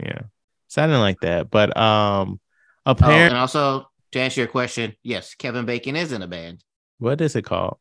yeah 0.00 0.20
so 0.72 0.82
i 0.82 0.86
didn't 0.86 1.00
like 1.00 1.20
that 1.20 1.50
but 1.50 1.76
um 1.76 2.40
Oh, 2.84 2.90
apparently 2.90 3.28
and 3.28 3.36
also 3.36 3.86
to 4.12 4.20
answer 4.20 4.40
your 4.40 4.48
question, 4.48 4.94
yes, 5.02 5.34
Kevin 5.34 5.64
Bacon 5.66 5.94
is 5.96 6.12
in 6.12 6.20
a 6.22 6.26
band. 6.26 6.64
what 6.98 7.20
is 7.20 7.36
it 7.36 7.42
called 7.42 7.78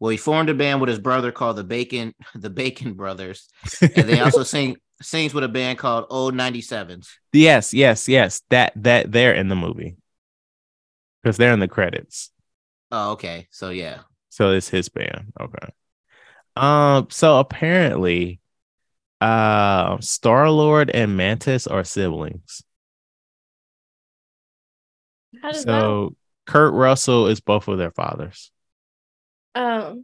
Well, 0.00 0.10
he 0.10 0.16
formed 0.16 0.48
a 0.48 0.54
band 0.54 0.80
with 0.80 0.88
his 0.88 0.98
brother 0.98 1.30
called 1.32 1.56
the 1.56 1.64
Bacon, 1.64 2.14
the 2.34 2.50
Bacon 2.50 2.94
Brothers, 2.94 3.48
and 3.82 4.08
they 4.08 4.20
also 4.20 4.42
sing 4.44 4.76
sings 5.02 5.34
with 5.34 5.44
a 5.44 5.48
band 5.48 5.78
called 5.78 6.06
Old 6.08 6.34
97s. 6.34 7.08
Yes, 7.32 7.74
yes, 7.74 8.08
yes. 8.08 8.42
That 8.50 8.72
that 8.76 9.12
they're 9.12 9.34
in 9.34 9.48
the 9.48 9.56
movie 9.56 9.96
because 11.22 11.36
they're 11.36 11.52
in 11.52 11.60
the 11.60 11.68
credits. 11.68 12.30
Oh, 12.90 13.12
okay. 13.12 13.48
So 13.50 13.70
yeah. 13.70 14.00
So 14.30 14.52
it's 14.52 14.68
his 14.68 14.88
band. 14.88 15.32
Okay. 15.40 15.68
Um. 16.56 17.08
So 17.10 17.38
apparently, 17.38 18.40
uh, 19.20 19.98
Star 20.00 20.50
Lord 20.50 20.90
and 20.90 21.16
Mantis 21.16 21.66
are 21.66 21.84
siblings. 21.84 22.62
How 25.42 25.52
does 25.52 25.62
So 25.62 26.14
Kurt 26.46 26.74
Russell 26.74 27.26
is 27.26 27.40
both 27.40 27.68
of 27.68 27.78
their 27.78 27.90
fathers. 27.90 28.50
that? 29.54 29.96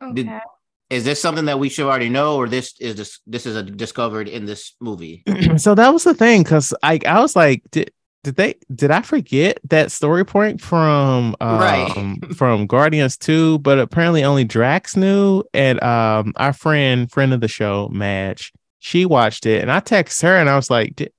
Oh. 0.00 0.12
Did- 0.14 0.28
Okay. 0.28 0.40
Is 0.88 1.04
this 1.04 1.22
something 1.22 1.44
that 1.44 1.60
we 1.60 1.68
should 1.68 1.86
already 1.86 2.08
know, 2.08 2.34
or 2.34 2.48
this 2.48 2.74
is 2.80 2.96
this 2.96 3.20
this 3.24 3.46
is 3.46 3.54
a 3.54 3.62
discovered 3.62 4.26
in 4.26 4.44
this 4.44 4.74
movie? 4.80 5.22
so 5.56 5.76
that 5.76 5.90
was 5.90 6.02
the 6.02 6.14
thing 6.14 6.42
because 6.42 6.74
I 6.82 6.98
I 7.06 7.20
was 7.20 7.36
like, 7.36 7.62
did 7.70 7.92
did 8.22 8.36
they 8.36 8.54
did 8.74 8.90
I 8.90 9.02
forget 9.02 9.58
that 9.64 9.90
story 9.92 10.24
point 10.24 10.60
from 10.60 11.36
um 11.40 11.58
Right. 11.58 12.36
from 12.36 12.66
Guardians 12.66 13.16
2, 13.16 13.58
but 13.60 13.78
apparently 13.78 14.24
only 14.24 14.44
Drax 14.44 14.96
knew. 14.96 15.42
And 15.54 15.82
um 15.82 16.32
our 16.36 16.52
friend, 16.52 17.10
friend 17.10 17.32
of 17.32 17.40
the 17.40 17.48
show, 17.48 17.88
Madge, 17.88 18.52
she 18.78 19.06
watched 19.06 19.46
it 19.46 19.62
and 19.62 19.70
I 19.72 19.80
texted 19.80 20.22
her 20.22 20.36
and 20.36 20.48
I 20.50 20.56
was 20.56 20.70
like, 20.70 20.96
Did 20.96 21.12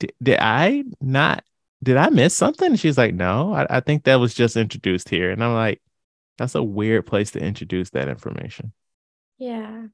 did, 0.00 0.12
did 0.22 0.38
I 0.40 0.84
not 1.00 1.44
did 1.82 1.96
I 1.96 2.10
miss 2.10 2.36
something? 2.36 2.70
And 2.70 2.80
she's 2.80 2.98
like, 2.98 3.14
No, 3.14 3.52
I, 3.54 3.66
I 3.78 3.80
think 3.80 4.04
that 4.04 4.16
was 4.16 4.34
just 4.34 4.56
introduced 4.56 5.08
here. 5.08 5.30
And 5.30 5.42
I'm 5.44 5.54
like, 5.54 5.80
that's 6.38 6.54
a 6.56 6.62
weird 6.62 7.06
place 7.06 7.32
to 7.32 7.40
introduce 7.40 7.90
that 7.90 8.08
information 8.08 8.72
Yeah. 9.38 9.86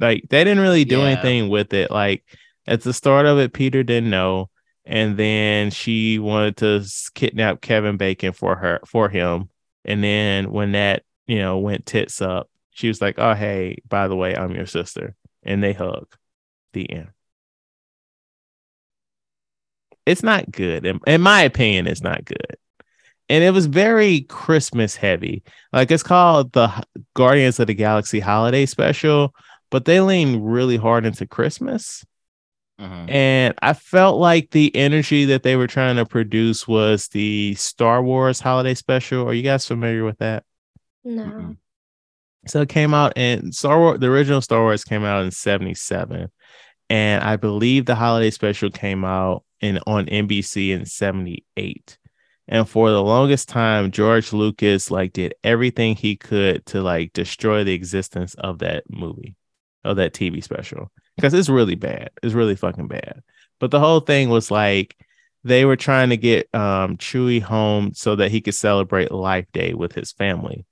like 0.00 0.24
they 0.30 0.44
didn't 0.44 0.60
really 0.62 0.84
do 0.84 1.00
Yeah. 1.00 1.06
anything 1.06 1.48
with 1.48 1.72
it 1.72 1.90
like 1.90 2.24
at 2.66 2.82
the 2.82 2.92
start 2.92 3.26
of 3.26 3.38
it 3.38 3.52
peter 3.52 3.82
didn't 3.82 4.10
know 4.10 4.50
and 4.88 5.18
then 5.18 5.70
she 5.70 6.18
wanted 6.18 6.56
to 6.56 6.84
kidnap 7.14 7.60
kevin 7.60 7.98
bacon 7.98 8.32
for 8.32 8.56
her 8.56 8.80
for 8.86 9.08
him. 9.08 9.50
And 9.84 10.02
then 10.02 10.50
when 10.50 10.72
that 10.72 11.04
you 11.26 11.38
know 11.38 11.58
went 11.58 11.86
tits 11.86 12.20
up 12.22 12.50
she 12.70 12.88
was 12.88 13.00
like 13.00 13.18
oh 13.18 13.34
hey 13.34 13.76
by 13.86 14.08
the 14.08 14.16
way 14.16 14.34
i'm 14.34 14.54
your 14.54 14.66
sister. 14.66 15.14
And 15.44 15.62
they 15.62 15.74
hug 15.74 16.08
the 16.72 16.90
end. 16.90 17.10
It's 20.04 20.22
not 20.22 20.50
good. 20.50 20.84
In, 20.84 21.00
in 21.06 21.20
my 21.20 21.42
opinion 21.42 21.86
it's 21.86 22.02
not 22.02 22.24
good. 22.24 22.56
And 23.28 23.44
it 23.44 23.50
was 23.50 23.66
very 23.66 24.22
christmas 24.22 24.96
heavy. 24.96 25.42
Like 25.70 25.90
it's 25.90 26.02
called 26.02 26.52
the 26.52 26.82
guardians 27.14 27.60
of 27.60 27.66
the 27.66 27.74
galaxy 27.74 28.20
holiday 28.20 28.64
special 28.64 29.34
but 29.70 29.84
they 29.84 30.00
lean 30.00 30.42
really 30.42 30.78
hard 30.78 31.04
into 31.04 31.26
christmas 31.26 32.06
Mhm. 32.80 33.10
and 33.10 33.54
I 33.60 33.72
felt 33.72 34.20
like 34.20 34.50
the 34.50 34.74
energy 34.76 35.24
that 35.26 35.42
they 35.42 35.56
were 35.56 35.66
trying 35.66 35.96
to 35.96 36.06
produce 36.06 36.68
was 36.68 37.08
the 37.08 37.54
Star 37.56 38.02
Wars 38.02 38.40
holiday 38.40 38.74
special. 38.74 39.26
Are 39.28 39.34
you 39.34 39.42
guys 39.42 39.66
familiar 39.66 40.04
with 40.04 40.18
that? 40.18 40.44
No. 41.04 41.24
Mhm. 41.24 41.56
So 42.46 42.60
it 42.62 42.68
came 42.68 42.94
out 42.94 43.16
in 43.18 43.50
Star 43.52 43.78
Wars, 43.78 43.98
the 44.00 44.06
original 44.06 44.40
Star 44.40 44.60
Wars 44.62 44.84
came 44.84 45.04
out 45.04 45.24
in 45.24 45.30
77. 45.32 46.30
And 46.88 47.22
I 47.22 47.36
believe 47.36 47.84
the 47.84 47.96
holiday 47.96 48.30
special 48.30 48.70
came 48.70 49.04
out 49.04 49.44
in 49.60 49.78
on 49.86 50.06
NBC 50.08 50.70
in 50.72 50.86
78. 50.86 51.98
And 52.46 52.66
for 52.66 52.90
the 52.90 53.02
longest 53.02 53.48
time, 53.48 53.90
George 53.90 54.32
Lucas 54.32 54.90
like 54.90 55.12
did 55.12 55.34
everything 55.44 55.96
he 55.96 56.16
could 56.16 56.64
to 56.66 56.80
like 56.80 57.12
destroy 57.12 57.64
the 57.64 57.74
existence 57.74 58.34
of 58.34 58.60
that 58.60 58.84
movie, 58.88 59.34
of 59.84 59.96
that 59.96 60.14
TV 60.14 60.40
special. 60.40 60.90
Because 61.18 61.34
it's 61.34 61.48
really 61.48 61.74
bad. 61.74 62.10
It's 62.22 62.34
really 62.34 62.54
fucking 62.56 62.86
bad. 62.88 63.22
But 63.58 63.70
the 63.72 63.80
whole 63.80 64.00
thing 64.00 64.28
was 64.28 64.50
like 64.50 64.96
they 65.44 65.64
were 65.64 65.76
trying 65.76 66.10
to 66.10 66.16
get 66.16 66.48
um 66.54 66.96
Chewie 66.96 67.42
home 67.42 67.92
so 67.94 68.16
that 68.16 68.30
he 68.30 68.40
could 68.40 68.54
celebrate 68.54 69.10
Life 69.12 69.46
Day 69.52 69.74
with 69.74 69.92
his 69.92 70.12
family, 70.12 70.64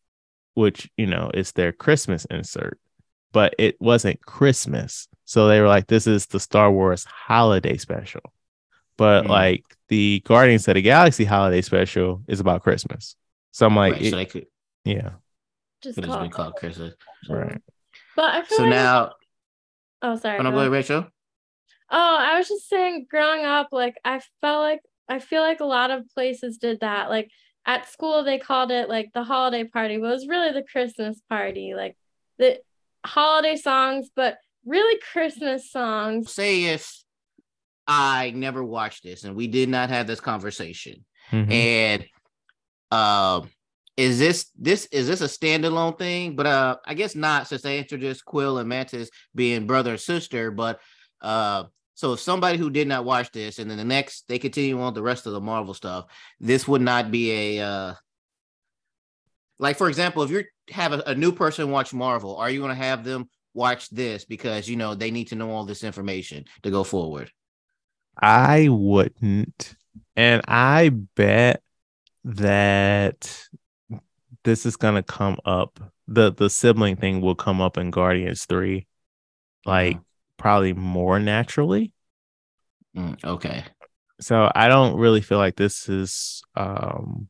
which 0.54 0.88
you 0.96 1.06
know 1.06 1.30
is 1.34 1.52
their 1.52 1.72
Christmas 1.72 2.24
insert, 2.30 2.78
but 3.32 3.54
it 3.58 3.76
wasn't 3.80 4.24
Christmas. 4.24 5.08
So 5.24 5.48
they 5.48 5.60
were 5.60 5.68
like, 5.68 5.88
"This 5.88 6.06
is 6.06 6.26
the 6.26 6.38
Star 6.40 6.70
Wars 6.70 7.04
holiday 7.04 7.76
special," 7.76 8.22
but 8.96 9.24
Mm. 9.24 9.28
like 9.28 9.64
the 9.88 10.22
Guardians 10.24 10.68
of 10.68 10.74
the 10.74 10.82
Galaxy 10.82 11.24
holiday 11.24 11.62
special 11.62 12.22
is 12.28 12.38
about 12.40 12.62
Christmas. 12.62 13.16
So 13.50 13.66
I'm 13.66 13.74
like, 13.76 13.94
right, 13.94 14.02
it- 14.02 14.10
so 14.10 14.16
they 14.16 14.26
could 14.26 14.46
yeah, 14.84 15.10
Just 15.82 15.96
could 15.96 16.04
have 16.04 16.12
call 16.12 16.20
been 16.22 16.30
it 16.30 16.32
called. 16.34 16.54
Christmas. 16.56 16.94
right. 17.28 17.60
But 18.14 18.34
I 18.34 18.42
feel 18.42 18.58
So 18.58 18.62
like 18.64 18.70
now, 18.70 19.12
oh 20.02 20.16
sorry. 20.16 20.38
oh, 20.38 20.42
no, 20.42 20.50
go 20.50 20.56
go 20.56 20.60
ahead. 20.60 20.72
ahead, 20.72 20.72
Rachel. 20.72 21.06
Oh, 21.90 22.16
I 22.18 22.38
was 22.38 22.48
just 22.48 22.68
saying, 22.68 23.06
growing 23.10 23.44
up, 23.44 23.68
like 23.72 23.96
I 24.04 24.20
felt 24.40 24.60
like 24.60 24.80
I 25.08 25.18
feel 25.20 25.42
like 25.42 25.60
a 25.60 25.64
lot 25.64 25.90
of 25.90 26.08
places 26.14 26.58
did 26.58 26.80
that. 26.80 27.08
Like 27.10 27.30
at 27.64 27.88
school, 27.88 28.24
they 28.24 28.38
called 28.38 28.70
it 28.70 28.88
like 28.88 29.10
the 29.14 29.22
holiday 29.24 29.64
party, 29.64 29.96
but 29.98 30.06
it 30.06 30.12
was 30.12 30.26
really 30.26 30.52
the 30.52 30.64
Christmas 30.64 31.20
party. 31.28 31.74
Like 31.74 31.96
the 32.38 32.58
holiday 33.04 33.56
songs, 33.56 34.08
but 34.14 34.38
really 34.64 35.00
Christmas 35.12 35.70
songs. 35.70 36.32
Say 36.32 36.64
if 36.64 36.92
I 37.86 38.32
never 38.34 38.64
watched 38.64 39.04
this 39.04 39.22
and 39.22 39.36
we 39.36 39.46
did 39.46 39.68
not 39.68 39.90
have 39.90 40.06
this 40.08 40.20
conversation, 40.20 41.04
Mhm. 41.30 41.50
and 41.52 42.06
um, 42.90 43.50
is 43.96 44.18
this 44.18 44.50
this 44.58 44.86
is 44.86 45.06
this 45.06 45.20
a 45.20 45.24
standalone 45.24 45.98
thing? 45.98 46.36
But 46.36 46.46
uh, 46.46 46.76
I 46.84 46.94
guess 46.94 47.14
not, 47.14 47.48
since 47.48 47.62
they 47.62 47.78
introduced 47.78 48.24
Quill 48.24 48.58
and 48.58 48.68
Mantis 48.68 49.10
being 49.34 49.66
brother 49.66 49.92
and 49.92 50.00
sister. 50.00 50.50
But 50.50 50.80
uh, 51.22 51.64
so 51.94 52.12
if 52.12 52.20
somebody 52.20 52.58
who 52.58 52.70
did 52.70 52.88
not 52.88 53.04
watch 53.04 53.32
this 53.32 53.58
and 53.58 53.70
then 53.70 53.78
the 53.78 53.84
next 53.84 54.28
they 54.28 54.38
continue 54.38 54.80
on 54.80 54.92
the 54.92 55.02
rest 55.02 55.26
of 55.26 55.32
the 55.32 55.40
Marvel 55.40 55.74
stuff, 55.74 56.06
this 56.40 56.68
would 56.68 56.82
not 56.82 57.10
be 57.10 57.58
a 57.58 57.64
uh, 57.64 57.94
like 59.58 59.78
for 59.78 59.88
example, 59.88 60.22
if 60.22 60.30
you 60.30 60.44
have 60.70 60.92
a, 60.92 61.02
a 61.06 61.14
new 61.14 61.32
person 61.32 61.70
watch 61.70 61.94
Marvel, 61.94 62.36
are 62.36 62.50
you 62.50 62.60
going 62.60 62.76
to 62.76 62.82
have 62.82 63.02
them 63.02 63.28
watch 63.54 63.88
this 63.88 64.26
because 64.26 64.68
you 64.68 64.76
know 64.76 64.94
they 64.94 65.10
need 65.10 65.28
to 65.28 65.36
know 65.36 65.50
all 65.50 65.64
this 65.64 65.82
information 65.82 66.44
to 66.62 66.70
go 66.70 66.84
forward? 66.84 67.30
I 68.20 68.68
wouldn't. 68.68 69.74
And 70.14 70.42
I 70.46 70.90
bet 70.90 71.62
that 72.24 73.48
this 74.46 74.64
is 74.64 74.76
gonna 74.76 75.02
come 75.02 75.36
up. 75.44 75.78
The 76.08 76.32
the 76.32 76.48
sibling 76.48 76.96
thing 76.96 77.20
will 77.20 77.34
come 77.34 77.60
up 77.60 77.76
in 77.76 77.90
Guardians 77.90 78.46
3, 78.46 78.86
like 79.66 79.98
probably 80.38 80.72
more 80.72 81.18
naturally. 81.18 81.92
Mm, 82.96 83.22
okay. 83.24 83.64
So 84.20 84.50
I 84.54 84.68
don't 84.68 84.96
really 84.96 85.20
feel 85.20 85.38
like 85.38 85.56
this 85.56 85.88
is 85.88 86.42
um 86.54 87.28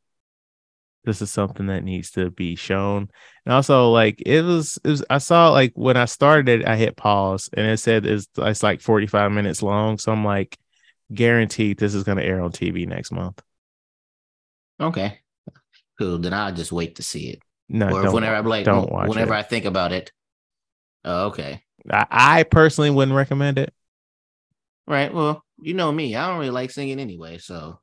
this 1.05 1.23
is 1.23 1.31
something 1.31 1.67
that 1.69 1.85
needs 1.85 2.11
to 2.13 2.31
be 2.31 2.55
shown. 2.55 3.09
And 3.47 3.55
also 3.55 3.91
like 3.91 4.23
it 4.27 4.43
was 4.43 4.79
it 4.85 4.89
was 4.89 5.05
I 5.09 5.19
saw 5.19 5.51
like 5.51 5.73
when 5.75 5.97
I 5.97 6.05
started 6.05 6.67
I 6.67 6.77
hit 6.77 6.97
pause 6.97 7.49
and 7.55 7.67
it 7.67 7.79
said 7.79 8.05
it's 8.05 8.29
it's 8.37 8.63
like 8.63 8.83
45 8.83 9.33
minutes 9.33 9.63
long. 9.63 9.97
So 9.97 10.13
I'm 10.13 10.25
like 10.25 10.59
guaranteed 11.15 11.79
this 11.79 11.95
is 11.95 12.05
gonna 12.05 12.23
air 12.23 12.43
on 12.43 12.53
TV 12.53 12.87
next 12.87 13.11
month. 13.11 13.41
Okay. 14.79 15.21
Cool. 15.99 16.19
Then 16.19 16.35
I'll 16.35 16.53
just 16.53 16.73
wait 16.73 16.97
to 16.97 17.03
see 17.03 17.31
it. 17.31 17.43
No, 17.69 17.89
or 17.89 18.13
whenever 18.13 18.37
I'm 18.37 18.47
like, 18.47 18.65
don't 18.65 18.91
watch 18.91 19.09
whenever 19.09 19.35
it. 19.35 19.39
I 19.39 19.43
think 19.43 19.65
about 19.65 19.93
it. 19.93 20.13
Oh, 21.05 21.27
okay. 21.27 21.63
I, 21.91 22.07
I 22.11 22.43
personally 22.45 22.91
wouldn't 22.91 23.17
recommend 23.17 23.59
it. 23.59 23.73
Right. 24.87 25.13
Well, 25.13 25.43
you 25.61 25.75
know 25.75 25.91
me. 25.91 26.15
I 26.15 26.29
don't 26.29 26.39
really 26.39 26.51
like 26.51 26.71
singing 26.71 27.01
anyway. 27.01 27.39
So 27.39 27.81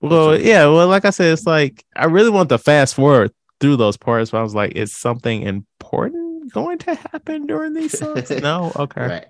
Well, 0.00 0.38
yeah, 0.38 0.66
well, 0.66 0.88
like 0.88 1.04
I 1.04 1.10
said, 1.10 1.32
it's 1.32 1.46
like 1.46 1.84
I 1.94 2.06
really 2.06 2.30
want 2.30 2.48
to 2.50 2.58
fast 2.58 2.94
forward 2.94 3.32
through 3.60 3.76
those 3.76 3.96
parts, 3.96 4.30
but 4.30 4.38
I 4.38 4.42
was 4.42 4.54
like, 4.54 4.72
is 4.72 4.92
something 4.94 5.42
important 5.42 6.52
going 6.52 6.78
to 6.78 6.94
happen 6.94 7.46
during 7.46 7.74
these 7.74 7.98
songs? 7.98 8.30
no, 8.42 8.72
okay. 8.76 9.06
right. 9.06 9.26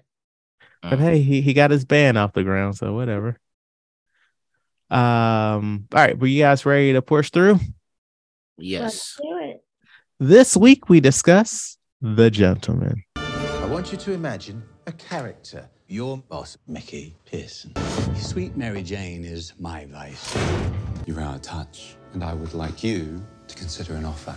But 0.82 0.98
Mm. 0.98 1.02
hey, 1.02 1.22
he, 1.22 1.40
he 1.40 1.52
got 1.52 1.70
his 1.72 1.84
band 1.84 2.16
off 2.16 2.32
the 2.32 2.44
ground, 2.44 2.76
so 2.76 2.92
whatever. 2.94 3.40
Um, 4.88 5.88
all 5.92 6.00
right, 6.00 6.16
were 6.16 6.28
you 6.28 6.42
guys 6.42 6.64
ready 6.64 6.92
to 6.92 7.02
push 7.02 7.30
through? 7.30 7.58
Yes. 8.58 8.82
Let's 8.82 9.16
do 9.16 9.38
it. 9.50 9.64
This 10.18 10.56
week 10.56 10.88
we 10.88 11.00
discuss 11.00 11.76
The 12.00 12.30
Gentlemen. 12.30 13.02
I 13.16 13.66
want 13.66 13.92
you 13.92 13.98
to 13.98 14.12
imagine 14.12 14.62
a 14.86 14.92
character. 14.92 15.68
Your 15.88 16.18
boss, 16.18 16.56
Mickey 16.66 17.16
Pearson. 17.26 17.72
Sweet 18.16 18.56
Mary 18.56 18.82
Jane 18.82 19.24
is 19.24 19.52
my 19.58 19.84
vice. 19.86 20.36
You're 21.06 21.20
out 21.20 21.36
of 21.36 21.42
touch, 21.42 21.96
and 22.12 22.24
I 22.24 22.34
would 22.34 22.54
like 22.54 22.82
you 22.82 23.24
to 23.46 23.54
consider 23.54 23.94
an 23.94 24.04
offer. 24.04 24.34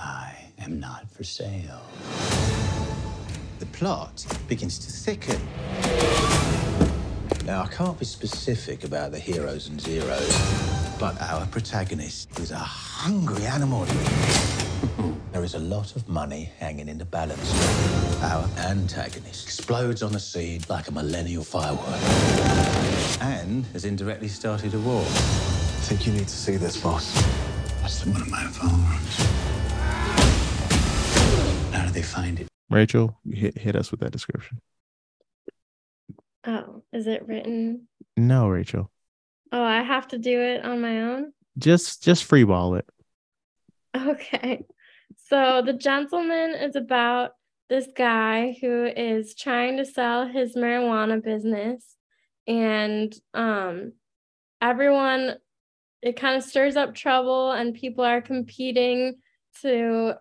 I 0.00 0.34
am 0.58 0.80
not 0.80 1.08
for 1.10 1.22
sale. 1.22 1.82
The 3.60 3.66
plot 3.66 4.26
begins 4.48 4.78
to 4.80 4.90
thicken. 4.90 5.40
Now, 7.44 7.62
I 7.62 7.66
can't 7.66 7.98
be 7.98 8.04
specific 8.06 8.84
about 8.84 9.12
the 9.12 9.18
heroes 9.20 9.68
and 9.68 9.80
zeros, 9.80 10.34
but 10.98 11.20
our 11.20 11.46
protagonist 11.46 12.38
is 12.38 12.50
a 12.50 12.56
hungry 12.56 13.44
animal. 13.46 13.86
There 15.32 15.42
is 15.42 15.54
a 15.54 15.58
lot 15.58 15.96
of 15.96 16.08
money 16.08 16.52
hanging 16.60 16.88
in 16.88 16.96
the 16.96 17.04
balance. 17.04 17.52
Our 18.22 18.48
antagonist 18.56 19.44
explodes 19.44 20.00
on 20.04 20.12
the 20.12 20.20
scene 20.20 20.60
like 20.68 20.86
a 20.86 20.92
millennial 20.92 21.42
firework 21.42 22.00
and 23.20 23.66
has 23.72 23.84
indirectly 23.84 24.28
started 24.28 24.74
a 24.74 24.78
war. 24.78 25.02
I 25.02 25.86
think 25.86 26.06
you 26.06 26.12
need 26.12 26.28
to 26.28 26.36
see 26.36 26.56
this, 26.56 26.80
boss. 26.80 27.12
That's 27.80 28.04
the 28.04 28.12
one 28.12 28.22
of 28.22 28.30
my 28.30 28.44
firearms. 28.44 29.16
How 31.74 31.86
do 31.86 31.92
they 31.92 32.02
find 32.02 32.38
it? 32.38 32.46
Rachel, 32.70 33.18
hit 33.28 33.58
hit 33.58 33.74
us 33.74 33.90
with 33.90 34.00
that 34.00 34.12
description. 34.12 34.60
Oh, 36.46 36.84
is 36.92 37.08
it 37.08 37.26
written? 37.26 37.88
No, 38.16 38.48
Rachel, 38.48 38.88
Oh, 39.54 39.62
I 39.62 39.84
have 39.84 40.08
to 40.08 40.18
do 40.18 40.40
it 40.40 40.64
on 40.64 40.80
my 40.80 41.02
own? 41.02 41.32
just 41.58 42.02
just 42.02 42.28
freeball 42.28 42.78
it. 42.78 42.86
Okay. 43.96 44.64
So 45.28 45.62
the 45.64 45.72
Gentlemen 45.72 46.56
is 46.60 46.74
about 46.74 47.30
this 47.68 47.86
guy 47.96 48.56
who 48.60 48.84
is 48.84 49.36
trying 49.36 49.76
to 49.76 49.84
sell 49.84 50.26
his 50.26 50.56
marijuana 50.56 51.22
business 51.22 51.94
and 52.46 53.14
um 53.32 53.92
everyone 54.60 55.36
it 56.02 56.16
kind 56.16 56.36
of 56.36 56.42
stirs 56.42 56.76
up 56.76 56.94
trouble 56.94 57.52
and 57.52 57.72
people 57.72 58.04
are 58.04 58.20
competing 58.20 59.14
to 59.62 60.14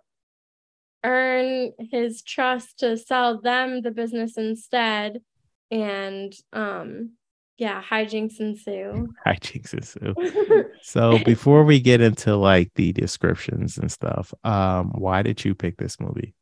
earn 1.03 1.71
his 1.79 2.21
trust 2.21 2.79
to 2.79 2.95
sell 2.95 3.41
them 3.41 3.81
the 3.81 3.91
business 3.91 4.37
instead 4.37 5.21
and 5.69 6.33
um 6.53 7.09
yeah 7.57 7.81
hijinks 7.81 8.39
ensue 8.39 9.07
Hijinks 9.27 9.73
ensue. 9.73 10.15
So 10.85 11.17
before 11.19 11.63
we 11.63 11.79
get 11.79 12.01
into 12.01 12.35
like 12.35 12.71
the 12.75 12.91
descriptions 12.91 13.77
and 13.77 13.89
stuff, 13.89 14.33
um, 14.43 14.91
why 14.95 15.21
did 15.21 15.43
you 15.45 15.55
pick 15.55 15.77
this 15.77 15.97
movie? 15.97 16.35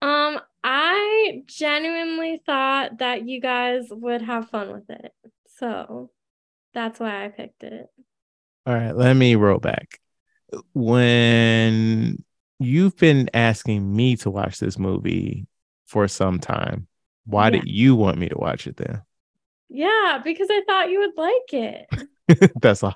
Um, 0.00 0.40
I 0.64 1.42
genuinely 1.46 2.40
thought 2.46 2.98
that 2.98 3.28
you 3.28 3.40
guys 3.42 3.88
would 3.90 4.22
have 4.22 4.48
fun 4.48 4.72
with 4.72 4.88
it. 4.88 5.12
So 5.58 6.10
that's 6.72 6.98
why 6.98 7.26
I 7.26 7.28
picked 7.28 7.62
it. 7.62 7.88
All 8.64 8.74
right, 8.74 8.96
let 8.96 9.14
me 9.14 9.34
roll 9.34 9.58
back. 9.58 10.00
When 10.72 12.22
you've 12.58 12.96
been 12.96 13.28
asking 13.34 13.94
me 13.94 14.16
to 14.16 14.30
watch 14.30 14.58
this 14.58 14.78
movie 14.78 15.46
for 15.86 16.08
some 16.08 16.38
time, 16.38 16.86
why 17.26 17.46
Yeah. 17.46 17.50
did 17.60 17.68
you 17.68 17.96
want 17.96 18.16
me 18.18 18.28
to 18.30 18.38
watch 18.38 18.66
it 18.66 18.76
then? 18.78 19.02
Yeah, 19.68 20.20
because 20.24 20.48
I 20.50 20.62
thought 20.66 20.90
you 20.90 21.00
would 21.00 21.16
like 21.16 21.52
it. 21.52 22.52
that's 22.60 22.82
all. 22.82 22.94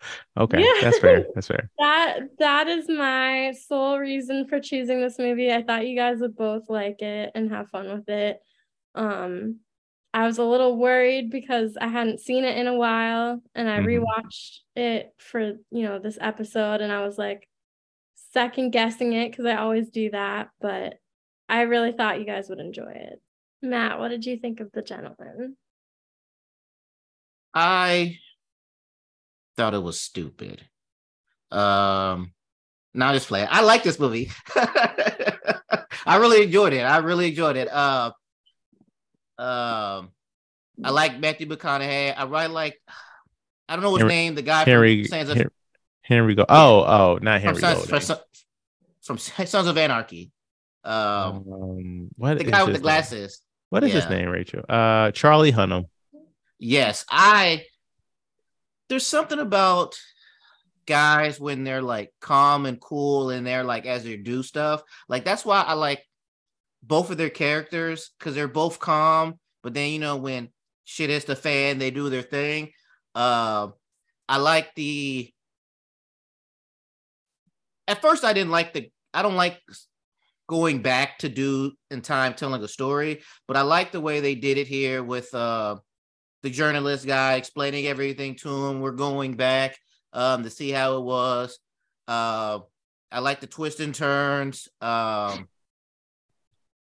okay, 0.38 0.60
Yeah. 0.60 0.80
that's 0.82 0.98
fair. 0.98 1.26
That's 1.34 1.46
fair. 1.48 1.70
That 1.78 2.20
that 2.38 2.68
is 2.68 2.88
my 2.88 3.52
sole 3.66 3.98
reason 3.98 4.46
for 4.46 4.60
choosing 4.60 5.00
this 5.00 5.18
movie. 5.18 5.52
I 5.52 5.62
thought 5.62 5.86
you 5.86 5.96
guys 5.96 6.20
would 6.20 6.36
both 6.36 6.68
like 6.68 7.02
it 7.02 7.32
and 7.34 7.50
have 7.50 7.70
fun 7.70 7.92
with 7.92 8.08
it. 8.08 8.40
Um 8.94 9.60
I 10.14 10.26
was 10.26 10.38
a 10.38 10.44
little 10.44 10.76
worried 10.76 11.30
because 11.30 11.76
I 11.80 11.88
hadn't 11.88 12.20
seen 12.20 12.44
it 12.44 12.56
in 12.58 12.66
a 12.66 12.74
while 12.76 13.42
and 13.54 13.68
I 13.68 13.78
Mhm. 13.78 13.86
rewatched 14.04 14.58
it 14.76 15.14
for, 15.18 15.40
you 15.70 15.82
know, 15.84 15.98
this 15.98 16.18
episode 16.20 16.82
and 16.82 16.92
I 16.92 17.04
was 17.06 17.16
like 17.16 17.48
second 18.32 18.70
guessing 18.72 19.12
it 19.14 19.30
because 19.30 19.46
I 19.46 19.56
always 19.56 19.88
do 19.90 20.10
that, 20.10 20.50
but 20.60 20.98
I 21.48 21.62
really 21.62 21.92
thought 21.92 22.18
you 22.20 22.26
guys 22.26 22.48
would 22.48 22.60
enjoy 22.60 22.92
it. 22.92 23.20
Matt, 23.62 23.98
what 23.98 24.08
did 24.08 24.26
you 24.26 24.36
think 24.36 24.60
of 24.60 24.70
The 24.72 24.82
Gentlemen? 24.82 25.56
I 27.54 28.18
thought 29.56 29.74
it 29.74 29.82
was 29.82 30.00
stupid. 30.00 30.62
Um, 31.50 32.32
now 32.94 33.12
just 33.12 33.28
play. 33.28 33.44
I 33.44 33.62
like 33.62 33.82
this 33.82 33.98
movie. 33.98 34.30
I 34.56 36.16
really 36.18 36.42
enjoyed 36.44 36.72
it. 36.72 36.80
I 36.80 36.98
really 36.98 37.28
enjoyed 37.28 37.56
it. 37.56 37.68
Uh, 37.70 38.12
um, 39.38 40.10
I 40.82 40.90
like 40.90 41.18
Matthew 41.20 41.46
McConaughey. 41.46 42.14
I 42.16 42.24
really 42.24 42.48
like. 42.48 42.80
I 43.68 43.76
don't 43.76 43.82
know 43.82 43.92
his 43.94 44.00
Henry- 44.00 44.14
name. 44.14 44.34
The 44.34 44.42
guy 44.42 44.64
Henry 44.64 45.04
from 45.04 45.10
Sons 45.10 45.28
of, 45.30 45.46
Henry 46.02 46.34
go. 46.34 46.44
Oh, 46.48 46.84
oh, 46.84 47.18
not 47.22 47.40
from 47.40 47.56
Henry 47.56 47.60
Sons, 47.60 48.06
from, 48.06 49.18
from 49.18 49.18
Sons 49.18 49.66
of 49.66 49.78
Anarchy. 49.78 50.30
Um, 50.84 51.44
Um, 51.46 52.08
what 52.16 52.38
the 52.38 52.44
guy 52.44 52.64
with 52.64 52.72
the 52.74 52.78
name? 52.78 52.82
glasses. 52.82 53.40
What 53.70 53.84
is 53.84 53.92
his 53.92 54.08
name, 54.10 54.28
Rachel? 54.28 54.64
Uh, 54.68 55.12
Charlie 55.12 55.52
Hunnam. 55.52 55.86
Yes, 56.64 57.04
I. 57.10 57.64
There's 58.88 59.04
something 59.04 59.40
about 59.40 59.98
guys 60.86 61.40
when 61.40 61.64
they're 61.64 61.82
like 61.82 62.12
calm 62.20 62.66
and 62.66 62.80
cool 62.80 63.30
and 63.30 63.44
they're 63.44 63.64
like 63.64 63.84
as 63.84 64.04
they 64.04 64.16
do 64.16 64.44
stuff. 64.44 64.82
Like 65.08 65.24
that's 65.24 65.44
why 65.44 65.62
I 65.62 65.72
like 65.72 66.06
both 66.80 67.10
of 67.10 67.16
their 67.16 67.30
characters 67.30 68.10
because 68.16 68.36
they're 68.36 68.46
both 68.46 68.78
calm, 68.78 69.40
but 69.64 69.74
then 69.74 69.90
you 69.90 69.98
know 69.98 70.18
when 70.18 70.50
shit 70.84 71.10
hits 71.10 71.24
the 71.24 71.34
fan, 71.34 71.78
they 71.78 71.90
do 71.90 72.08
their 72.10 72.22
thing. 72.22 72.70
Uh, 73.12 73.68
I 74.28 74.36
like 74.36 74.72
the. 74.76 75.32
At 77.88 78.00
first, 78.00 78.22
I 78.22 78.32
didn't 78.34 78.52
like 78.52 78.72
the. 78.72 78.88
I 79.12 79.22
don't 79.22 79.34
like 79.34 79.60
going 80.48 80.80
back 80.80 81.18
to 81.18 81.28
do 81.28 81.72
in 81.90 82.02
time 82.02 82.34
telling 82.34 82.62
a 82.62 82.68
story, 82.68 83.22
but 83.48 83.56
I 83.56 83.62
like 83.62 83.90
the 83.90 84.00
way 84.00 84.20
they 84.20 84.36
did 84.36 84.58
it 84.58 84.68
here 84.68 85.02
with 85.02 85.34
uh 85.34 85.78
the 86.42 86.50
journalist 86.50 87.06
guy 87.06 87.34
explaining 87.34 87.86
everything 87.86 88.36
to 88.36 88.66
him. 88.66 88.80
We're 88.80 88.92
going 88.92 89.34
back 89.34 89.78
um 90.12 90.42
to 90.42 90.50
see 90.50 90.70
how 90.70 90.96
it 90.96 91.02
was. 91.02 91.58
Uh 92.08 92.60
I 93.10 93.20
like 93.20 93.40
the 93.40 93.46
twists 93.46 93.80
and 93.80 93.94
turns. 93.94 94.68
Um 94.80 95.48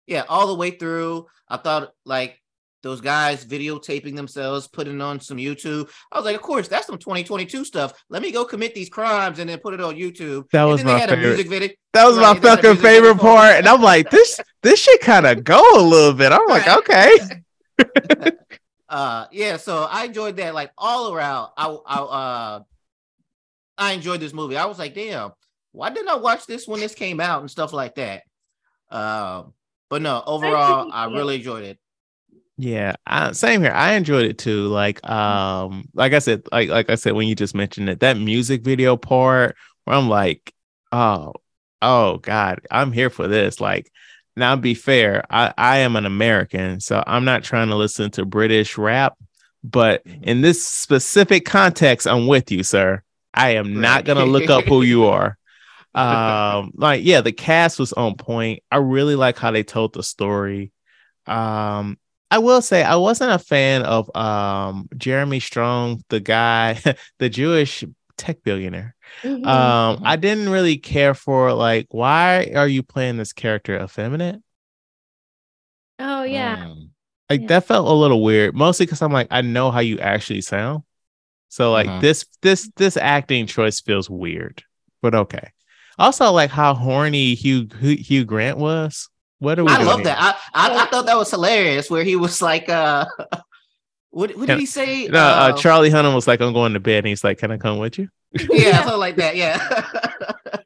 yeah, 0.06 0.24
all 0.28 0.46
the 0.46 0.54
way 0.54 0.70
through. 0.70 1.26
I 1.48 1.58
thought 1.58 1.92
like 2.04 2.40
those 2.82 3.00
guys 3.00 3.44
videotaping 3.44 4.14
themselves, 4.14 4.68
putting 4.68 5.00
on 5.00 5.20
some 5.20 5.36
YouTube. 5.36 5.90
I 6.12 6.16
was 6.16 6.24
like, 6.24 6.36
of 6.36 6.42
course, 6.42 6.68
that's 6.68 6.86
some 6.86 6.98
2022 6.98 7.64
stuff. 7.64 7.92
Let 8.08 8.22
me 8.22 8.30
go 8.30 8.44
commit 8.44 8.74
these 8.74 8.88
crimes 8.88 9.38
and 9.38 9.50
then 9.50 9.58
put 9.58 9.74
it 9.74 9.80
on 9.80 9.96
YouTube. 9.96 10.48
That 10.50 10.64
was 10.64 10.84
my 10.84 11.06
favorite. 11.06 11.46
video. 11.48 11.68
That 11.92 12.06
was 12.06 12.16
my 12.16 12.22
they 12.22 12.26
had 12.28 12.36
a 12.36 12.40
fucking 12.40 12.76
video 12.76 12.82
favorite 12.82 13.18
part, 13.20 13.56
and 13.56 13.66
I'm 13.66 13.82
like, 13.82 14.10
this 14.10 14.40
this 14.62 14.80
shit 14.80 15.00
kind 15.00 15.26
of 15.26 15.42
go 15.44 15.60
a 15.76 15.82
little 15.82 16.14
bit. 16.14 16.32
I'm 16.32 16.46
like, 16.48 16.68
okay, 16.68 17.16
uh 18.88 19.26
yeah 19.32 19.56
so 19.56 19.86
i 19.90 20.04
enjoyed 20.04 20.36
that 20.36 20.54
like 20.54 20.70
all 20.78 21.12
around 21.12 21.50
i 21.56 21.66
i 21.86 21.96
uh 21.98 22.60
i 23.76 23.92
enjoyed 23.92 24.20
this 24.20 24.32
movie 24.32 24.56
i 24.56 24.64
was 24.64 24.78
like 24.78 24.94
damn 24.94 25.30
why 25.72 25.90
didn't 25.90 26.08
i 26.08 26.16
watch 26.16 26.46
this 26.46 26.66
when 26.66 26.80
this 26.80 26.94
came 26.94 27.20
out 27.20 27.40
and 27.40 27.50
stuff 27.50 27.72
like 27.72 27.94
that 27.96 28.22
um 28.90 29.52
but 29.90 30.00
no 30.00 30.22
overall 30.26 30.90
i 30.92 31.04
really 31.06 31.36
enjoyed 31.36 31.64
it 31.64 31.78
yeah, 32.60 32.96
I, 33.06 33.32
same 33.32 33.62
here. 33.62 33.70
I 33.70 33.92
enjoyed 33.94 34.24
it 34.26 34.36
too. 34.36 34.66
Like, 34.66 35.08
um, 35.08 35.88
like 35.94 36.12
I 36.12 36.18
said, 36.18 36.42
like 36.50 36.68
like 36.68 36.90
I 36.90 36.96
said 36.96 37.12
when 37.12 37.28
you 37.28 37.36
just 37.36 37.54
mentioned 37.54 37.88
it, 37.88 38.00
that 38.00 38.18
music 38.18 38.62
video 38.62 38.96
part 38.96 39.56
where 39.84 39.96
I'm 39.96 40.08
like, 40.08 40.52
oh, 40.90 41.34
oh 41.80 42.18
God, 42.18 42.60
I'm 42.68 42.90
here 42.90 43.10
for 43.10 43.28
this. 43.28 43.60
Like, 43.60 43.92
now 44.38 44.56
be 44.56 44.74
fair, 44.74 45.24
I 45.30 45.52
I 45.58 45.78
am 45.78 45.96
an 45.96 46.06
American, 46.06 46.80
so 46.80 47.02
I'm 47.06 47.24
not 47.24 47.42
trying 47.42 47.68
to 47.68 47.76
listen 47.76 48.10
to 48.12 48.24
British 48.24 48.78
rap, 48.78 49.16
but 49.64 50.02
in 50.22 50.40
this 50.40 50.66
specific 50.66 51.44
context, 51.44 52.06
I'm 52.06 52.26
with 52.26 52.50
you, 52.50 52.62
sir. 52.62 53.02
I 53.34 53.50
am 53.50 53.80
not 53.80 54.04
gonna 54.04 54.24
look 54.24 54.50
up 54.50 54.64
who 54.64 54.82
you 54.82 55.06
are. 55.06 55.36
Um, 55.94 56.72
like 56.76 57.04
yeah, 57.04 57.20
the 57.20 57.32
cast 57.32 57.78
was 57.78 57.92
on 57.92 58.16
point. 58.16 58.62
I 58.70 58.76
really 58.76 59.16
like 59.16 59.38
how 59.38 59.50
they 59.50 59.62
told 59.62 59.94
the 59.94 60.02
story. 60.02 60.72
Um, 61.26 61.98
I 62.30 62.38
will 62.38 62.62
say 62.62 62.82
I 62.82 62.96
wasn't 62.96 63.32
a 63.32 63.38
fan 63.38 63.82
of 63.82 64.14
um 64.16 64.88
Jeremy 64.96 65.40
Strong, 65.40 66.02
the 66.08 66.20
guy, 66.20 66.80
the 67.18 67.28
Jewish 67.28 67.84
tech 68.16 68.42
billionaire. 68.42 68.94
Mhm. 69.24 69.44
Um, 69.48 70.02
I 70.04 70.16
didn't 70.16 70.48
really 70.50 70.78
care 70.78 71.14
for 71.14 71.52
like 71.52 71.86
why 71.90 72.52
are 72.54 72.68
you 72.68 72.82
playing 72.82 73.16
this 73.18 73.32
character 73.32 73.82
effeminate? 73.82 74.42
oh 75.98 76.22
yeah. 76.24 76.56
Mm. 76.56 76.90
Like 77.30 77.42
Yeah. 77.42 77.48
that 77.48 77.64
felt 77.66 77.86
a 77.88 77.92
little 77.92 78.22
weird, 78.22 78.54
mostly 78.54 78.86
because 78.86 79.02
I'm 79.02 79.12
like, 79.12 79.28
I 79.30 79.42
know 79.42 79.70
how 79.70 79.80
you 79.80 79.98
actually 79.98 80.40
sound. 80.40 80.82
So 81.48 81.72
like 81.72 81.86
Mhm. 81.86 82.00
this 82.00 82.26
this 82.42 82.70
this 82.76 82.96
acting 82.96 83.46
choice 83.46 83.80
feels 83.80 84.10
weird, 84.10 84.64
but 85.02 85.14
okay. 85.14 85.52
Also, 85.98 86.32
like 86.32 86.50
how 86.50 86.74
horny 86.74 87.34
Hugh 87.34 87.68
Hugh, 87.80 87.96
Hugh 87.96 88.24
Grant 88.24 88.58
was. 88.58 89.08
What 89.40 89.58
are 89.58 89.64
we 89.66 89.76
i 89.76 89.82
love 89.82 90.02
here? 90.02 90.04
that 90.04 90.18
I, 90.18 90.68
I 90.68 90.82
i 90.82 90.86
thought 90.86 91.06
that 91.06 91.16
was 91.16 91.30
hilarious 91.30 91.90
where 91.90 92.04
he 92.04 92.16
was 92.16 92.40
like 92.42 92.68
uh 92.68 93.06
what, 94.10 94.36
what 94.36 94.48
did 94.48 94.58
he 94.58 94.66
say 94.66 95.06
No, 95.12 95.18
uh, 95.20 95.52
Uh, 95.52 95.52
Charlie 95.52 95.90
Hunnam 95.90 96.14
was 96.14 96.26
like, 96.28 96.40
I'm 96.40 96.52
going 96.52 96.72
to 96.74 96.80
bed, 96.80 96.98
and 96.98 97.06
he's 97.08 97.24
like, 97.24 97.38
Can 97.38 97.50
I 97.50 97.58
come 97.58 97.78
with 97.78 97.98
you? 97.98 98.08
yeah 98.50 98.82
something 98.82 98.98
like 99.00 99.16
that 99.16 99.36
yeah 99.36 99.86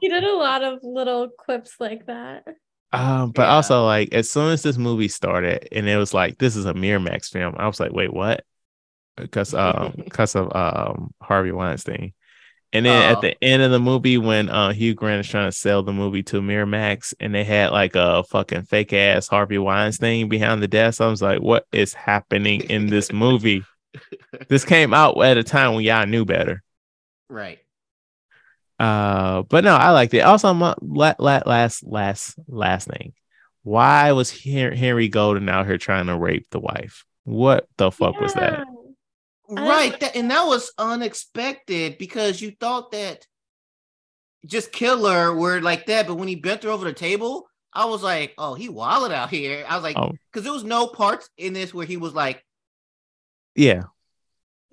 He 0.00 0.08
did 0.10 0.22
a 0.24 0.34
lot 0.36 0.62
of 0.62 0.80
little 0.82 1.30
quips 1.30 1.76
like 1.80 2.06
that. 2.06 2.44
Um, 2.92 3.32
but 3.32 3.48
Yeah. 3.48 3.56
also 3.56 3.84
like 3.84 4.14
as 4.14 4.30
soon 4.30 4.52
as 4.52 4.62
this 4.62 4.76
movie 4.78 5.08
started 5.08 5.68
and 5.72 5.88
it 5.88 5.96
was 5.96 6.14
like 6.14 6.38
this 6.38 6.54
is 6.56 6.64
a 6.66 6.74
Miramax 6.74 7.28
film, 7.30 7.54
I 7.58 7.66
was 7.66 7.80
like, 7.80 7.92
wait, 7.92 8.12
what? 8.12 8.44
Because 9.16 9.54
um 9.54 9.94
because 10.04 10.36
of 10.36 10.54
um 10.56 11.14
Harvey 11.22 11.52
Weinstein. 11.52 12.14
And 12.74 12.84
then 12.84 13.02
Oh. 13.08 13.12
at 13.12 13.20
the 13.22 13.42
end 13.42 13.62
of 13.62 13.70
the 13.70 13.78
movie, 13.78 14.18
when 14.18 14.48
uh 14.50 14.72
Hugh 14.72 14.94
Grant 14.94 15.20
is 15.20 15.28
trying 15.28 15.48
to 15.50 15.56
sell 15.56 15.82
the 15.82 15.92
movie 15.92 16.22
to 16.24 16.40
Miramax 16.42 17.14
and 17.20 17.34
they 17.34 17.44
had 17.44 17.70
like 17.70 17.94
a 17.94 18.24
fucking 18.24 18.64
fake 18.64 18.92
ass 18.92 19.28
Harvey 19.28 19.58
Weinstein 19.58 20.28
behind 20.28 20.62
the 20.62 20.68
desk, 20.68 21.00
I 21.00 21.06
was 21.06 21.22
like, 21.22 21.40
what 21.40 21.66
is 21.72 21.94
happening 21.94 22.62
in 22.62 22.88
this 22.88 23.12
movie? 23.12 23.62
this 24.48 24.64
came 24.64 24.92
out 24.92 25.16
at 25.22 25.38
a 25.38 25.44
time 25.44 25.74
when 25.74 25.84
y'all 25.84 26.04
knew 26.06 26.24
better. 26.24 26.62
right 27.30 27.60
Uh, 28.80 29.42
but 29.42 29.62
no, 29.62 29.74
I 29.76 29.90
liked 29.90 30.12
it. 30.14 30.20
Also, 30.20 30.52
my 30.52 30.74
la- 30.82 31.14
la- 31.20 31.42
last 31.46 31.84
last 31.86 32.36
last 32.48 32.88
thing, 32.88 33.12
why 33.62 34.10
was 34.12 34.30
Hen- 34.42 34.72
Henry 34.76 35.06
Golding 35.08 35.48
out 35.48 35.66
here 35.66 35.78
trying 35.78 36.06
to 36.06 36.16
rape 36.18 36.48
the 36.50 36.58
wife? 36.58 37.04
What 37.22 37.68
the 37.76 37.90
fuck 37.92 38.20
was 38.20 38.34
that? 38.34 38.64
I 39.58 39.68
Right, 39.68 40.00
that, 40.00 40.16
and 40.16 40.30
that 40.30 40.46
was 40.46 40.72
unexpected 40.78 41.98
because 41.98 42.40
you 42.40 42.52
thought 42.58 42.92
that 42.92 43.26
just 44.46 44.72
killer 44.72 45.34
were 45.34 45.60
like 45.60 45.86
that, 45.86 46.06
but 46.06 46.16
when 46.16 46.28
he 46.28 46.36
bent 46.36 46.64
her 46.64 46.70
over 46.70 46.84
the 46.84 46.92
table, 46.92 47.48
I 47.72 47.86
was 47.86 48.02
like, 48.02 48.34
"Oh, 48.38 48.54
he 48.54 48.68
wilded 48.68 49.12
out 49.12 49.30
here." 49.30 49.64
I 49.68 49.74
was 49.74 49.82
like, 49.82 49.96
Oh. 49.98 50.12
because 50.30 50.44
there 50.44 50.52
was 50.52 50.64
no 50.64 50.86
parts 50.86 51.28
in 51.36 51.52
this 51.52 51.72
where 51.74 51.86
he 51.86 51.96
was 51.96 52.12
like, 52.14 52.44
Yeah, 53.54 53.84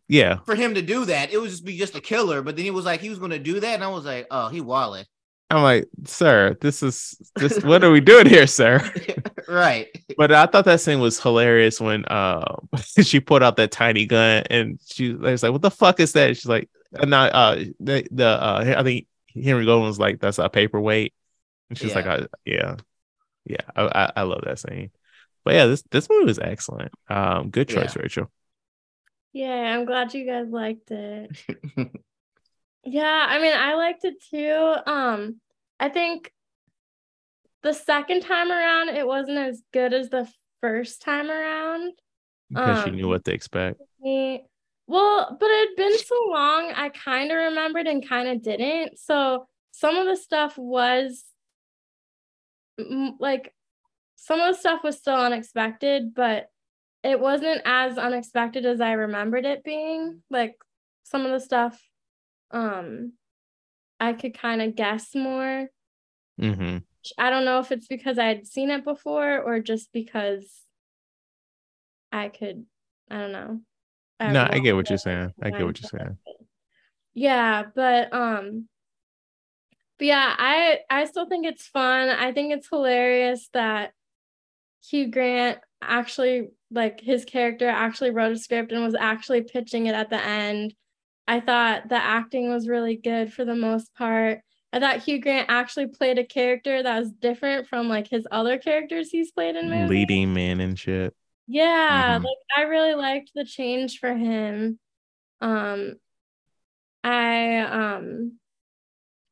yeah. 0.08 0.40
for 0.46 0.56
him 0.56 0.76
to 0.76 0.82
do 0.82 1.06
that, 1.06 1.32
it 1.32 1.40
would 1.40 1.50
just 1.50 1.66
be 1.66 1.78
just 1.78 1.96
a 1.96 2.02
killer. 2.02 2.42
But 2.42 2.56
then 2.56 2.66
he 2.66 2.72
was 2.72 2.86
like, 2.86 3.00
he 3.02 3.10
was 3.10 3.20
going 3.20 3.32
to 3.32 3.40
do 3.40 3.60
that, 3.60 3.76
and 3.76 3.84
I 3.84 3.88
was 3.88 4.06
like, 4.06 4.28
"Oh, 4.30 4.50
he 4.50 4.62
wilded." 4.62 5.08
I'm 5.52 5.64
like, 5.64 5.90
sir, 6.06 6.56
this 6.62 6.82
is 6.82 7.16
this. 7.36 7.60
What 7.64 7.84
are 7.84 7.92
we 7.92 8.00
doing 8.00 8.26
here, 8.28 8.48
sir? 8.48 8.80
right. 9.48 9.88
But 10.18 10.32
I 10.32 10.46
thought 10.46 10.66
that 10.66 10.82
scene 10.82 11.00
was 11.00 11.20
hilarious 11.22 11.82
when 11.82 12.06
uh 12.06 12.58
she 13.02 13.20
pulled 13.20 13.44
out 13.44 13.58
that 13.58 13.72
tiny 13.72 14.06
gun 14.06 14.44
and 14.50 14.80
she 14.86 15.14
was 15.14 15.44
like, 15.44 15.52
"What 15.52 15.62
the 15.62 15.72
fuck 15.72 16.00
is 16.00 16.14
that?" 16.14 16.38
She's 16.38 16.46
like, 16.46 16.70
uh, 16.98 17.06
"Not 17.06 17.34
uh 17.34 17.56
the 17.80 18.08
the 18.12 18.28
uh 18.28 18.76
I 18.78 18.84
think 18.84 19.08
Henry 19.34 19.66
Golding 19.66 19.88
was 19.88 20.00
like, 20.00 20.20
that's 20.20 20.38
a 20.40 20.50
paperweight," 20.50 21.14
and 21.70 21.78
she's 21.78 21.96
like, 21.96 22.06
Yeah. 22.06 22.14
I, 22.14 22.26
"Yeah, 22.46 22.76
yeah, 23.46 23.66
I, 23.76 23.84
I 23.84 24.12
I 24.18 24.22
love 24.24 24.44
that 24.46 24.60
scene." 24.60 24.92
But 25.44 25.56
yeah, 25.56 25.66
this 25.68 25.84
this 25.92 26.10
movie 26.10 26.26
was 26.26 26.40
excellent. 26.40 26.92
Um, 27.10 27.50
good 27.50 27.70
choice, 27.70 27.96
Rachel. 27.96 28.32
Yeah, 29.34 29.76
I'm 29.76 29.86
glad 29.86 30.14
you 30.14 30.26
guys 30.26 30.50
liked 30.50 30.92
it. 30.92 31.36
Yeah, 32.84 33.26
I 33.30 33.40
mean, 33.40 33.54
I 33.56 33.76
liked 33.76 34.06
it 34.06 34.24
too. 34.30 34.76
Um, 34.92 35.40
I 35.80 35.90
think 35.90 36.32
the 37.64 37.74
second 37.74 38.22
time 38.22 38.52
around, 38.52 38.90
it 38.90 39.06
wasn't 39.06 39.38
as 39.38 39.62
good 39.72 39.94
as 39.94 40.10
the 40.10 40.28
first 40.62 41.02
time 41.02 41.30
around. 41.30 41.94
Because 42.50 42.86
you 42.86 42.92
knew 42.92 43.04
Um, 43.06 43.10
what 43.12 43.26
to 43.26 43.34
expect. 43.34 43.80
Me- 44.02 44.46
Well, 44.88 45.38
but 45.40 45.46
it 45.50 45.70
had 45.70 45.76
been 45.78 45.98
so 46.00 46.16
long, 46.28 46.72
I 46.76 46.90
kind 46.90 47.32
of 47.32 47.38
remembered 47.38 47.88
and 47.88 48.08
kind 48.08 48.28
of 48.28 48.42
didn't. 48.42 49.00
So 49.00 49.48
some 49.72 49.96
of 49.96 50.06
the 50.06 50.18
stuff 50.18 50.58
was 50.58 51.24
like 53.20 53.54
some 54.16 54.40
of 54.40 54.54
the 54.54 54.60
stuff 54.60 54.84
was 54.84 54.98
still 54.98 55.16
unexpected, 55.16 56.14
but 56.14 56.50
it 57.04 57.20
wasn't 57.20 57.62
as 57.66 57.98
unexpected 57.98 58.66
as 58.66 58.82
I 58.82 58.94
remembered 58.94 59.46
it 59.46 59.64
being. 59.64 60.24
Like 60.30 60.56
some 61.04 61.26
of 61.26 61.32
the 61.32 61.40
stuff 61.40 61.82
um 62.52 63.14
I 64.00 64.14
could 64.14 64.38
kind 64.38 64.62
of 64.62 64.76
guess 64.76 65.14
more. 65.14 65.68
Mm-hmm. 66.40 66.78
I 67.18 67.30
don't 67.30 67.46
know 67.46 67.60
if 67.60 67.72
it's 67.72 67.88
because 67.88 68.18
I 68.18 68.26
had 68.26 68.48
seen 68.48 68.70
it 68.72 68.84
before 68.84 69.40
or 69.40 69.60
just 69.60 69.92
because 69.94 70.62
I 72.12 72.30
could, 72.30 72.66
I 73.10 73.18
don't 73.18 73.32
know. 73.32 73.62
No, 74.20 74.48
I 74.50 74.60
get 74.60 74.76
what 74.76 74.90
you're 74.90 74.98
saying. 74.98 75.34
I 75.42 75.50
get 75.50 75.66
what 75.66 75.80
you're 75.82 75.90
saying. 75.90 76.18
Yeah, 77.14 77.64
but 77.76 78.14
um 78.14 78.68
but 79.98 80.08
yeah, 80.08 80.34
I 80.38 80.80
I 80.90 81.06
still 81.06 81.28
think 81.28 81.46
it's 81.46 81.68
fun. 81.68 82.10
I 82.10 82.32
think 82.32 82.54
it's 82.54 82.70
hilarious 82.70 83.50
that 83.54 83.94
Hugh 84.84 85.12
Grant 85.12 85.60
actually 85.82 86.50
like 86.72 87.02
his 87.02 87.26
character 87.26 87.68
actually 87.68 88.12
wrote 88.12 88.32
a 88.32 88.38
script 88.38 88.72
and 88.72 88.84
was 88.84 88.96
actually 88.96 89.42
pitching 89.42 89.88
it 89.88 89.96
at 89.96 90.10
the 90.10 90.24
end. 90.24 90.74
I 91.28 91.40
thought 91.40 91.90
the 91.90 91.96
acting 91.96 92.50
was 92.50 92.68
really 92.68 92.96
good 92.96 93.34
for 93.34 93.46
the 93.46 93.56
most 93.56 93.94
part. 93.96 94.42
I 94.74 94.80
thought 94.80 95.04
Hugh 95.04 95.20
Grant 95.20 95.48
actually 95.50 95.88
played 95.88 96.18
a 96.18 96.26
character 96.26 96.82
that 96.82 97.00
was 97.00 97.12
different 97.12 97.68
from 97.68 97.90
like 97.90 98.08
his 98.08 98.26
other 98.32 98.58
characters 98.58 99.10
he's 99.10 99.32
played 99.32 99.56
in 99.56 99.70
movies. 99.70 99.90
Leading 99.90 100.34
man 100.34 100.62
and 100.62 100.78
shit. 100.80 101.14
Yeah, 101.48 102.18
Mhm. 102.20 102.24
like 102.24 102.38
I 102.56 102.62
really 102.64 102.94
liked 102.96 103.32
the 103.34 103.44
change 103.46 104.00
for 104.00 104.14
him. 104.14 104.80
Um 105.42 105.96
I 107.04 107.58
um 107.58 108.38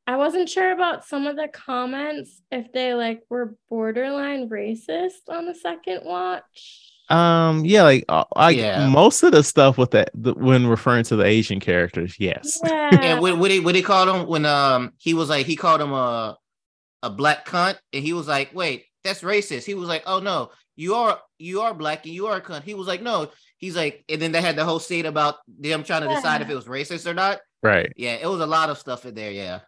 I 0.08 0.18
wasn't 0.18 0.50
sure 0.50 0.72
about 0.72 1.06
some 1.06 1.28
of 1.28 1.36
the 1.36 1.48
comments 1.48 2.42
if 2.52 2.72
they 2.72 2.96
like 2.96 3.22
were 3.30 3.56
borderline 3.70 4.50
racist 4.50 5.30
on 5.30 5.46
the 5.46 5.54
second 5.54 6.04
watch. 6.04 6.89
Um, 7.10 7.66
yeah, 7.66 7.84
like 7.84 8.06
uh, 8.10 8.24
I 8.36 8.52
Yeah. 8.52 8.88
most 8.88 9.24
of 9.24 9.32
the 9.32 9.44
stuff 9.44 9.78
with 9.78 9.92
that 9.92 10.12
the, 10.14 10.34
when 10.34 10.68
referring 10.68 11.04
to 11.06 11.16
the 11.16 11.26
Asian 11.26 11.60
characters, 11.60 12.16
yes. 12.20 12.60
Yeah, 12.64 12.90
Yeah. 13.02 13.20
what, 13.20 13.38
what, 13.38 13.50
he, 13.52 13.60
what 13.60 13.76
he 13.76 13.82
called 13.82 14.10
him 14.10 14.28
when 14.28 14.46
um 14.46 14.94
he 14.98 15.14
was 15.14 15.30
like 15.30 15.46
he 15.46 15.56
called 15.56 15.82
him 15.82 15.92
a 15.92 16.38
a 17.02 17.10
black 17.10 17.46
cunt 17.48 17.78
and 17.94 18.04
he 18.04 18.12
was 18.14 18.28
like 18.28 18.54
wait 18.54 18.86
that's 19.06 19.22
racist 19.22 19.64
he 19.66 19.74
was 19.74 19.88
like 19.88 20.04
oh 20.06 20.20
no 20.20 20.52
you 20.76 20.96
are 20.96 21.18
you 21.38 21.62
are 21.62 21.74
black 21.74 22.04
and 22.06 22.14
you 22.14 22.28
are 22.28 22.38
a 22.38 22.42
cunt 22.42 22.64
he 22.64 22.74
was 22.74 22.88
like 22.88 23.02
no 23.02 23.30
he's 23.58 23.74
like 23.76 24.04
and 24.10 24.22
then 24.22 24.34
they 24.34 24.42
had 24.42 24.58
the 24.58 24.66
whole 24.66 24.80
scene 24.80 25.06
about 25.06 25.36
them 25.48 25.84
trying 25.86 26.02
to 26.02 26.14
decide 26.14 26.42
if 26.42 26.50
it 26.50 26.56
was 26.56 26.66
racist 26.66 27.10
or 27.10 27.14
not 27.14 27.40
Right. 27.64 27.92
yeah 27.96 28.16
it 28.16 28.28
was 28.28 28.42
a 28.42 28.46
lot 28.46 28.70
of 28.70 28.78
stuff 28.78 29.06
in 29.06 29.16
there 29.16 29.32
yeah 29.32 29.60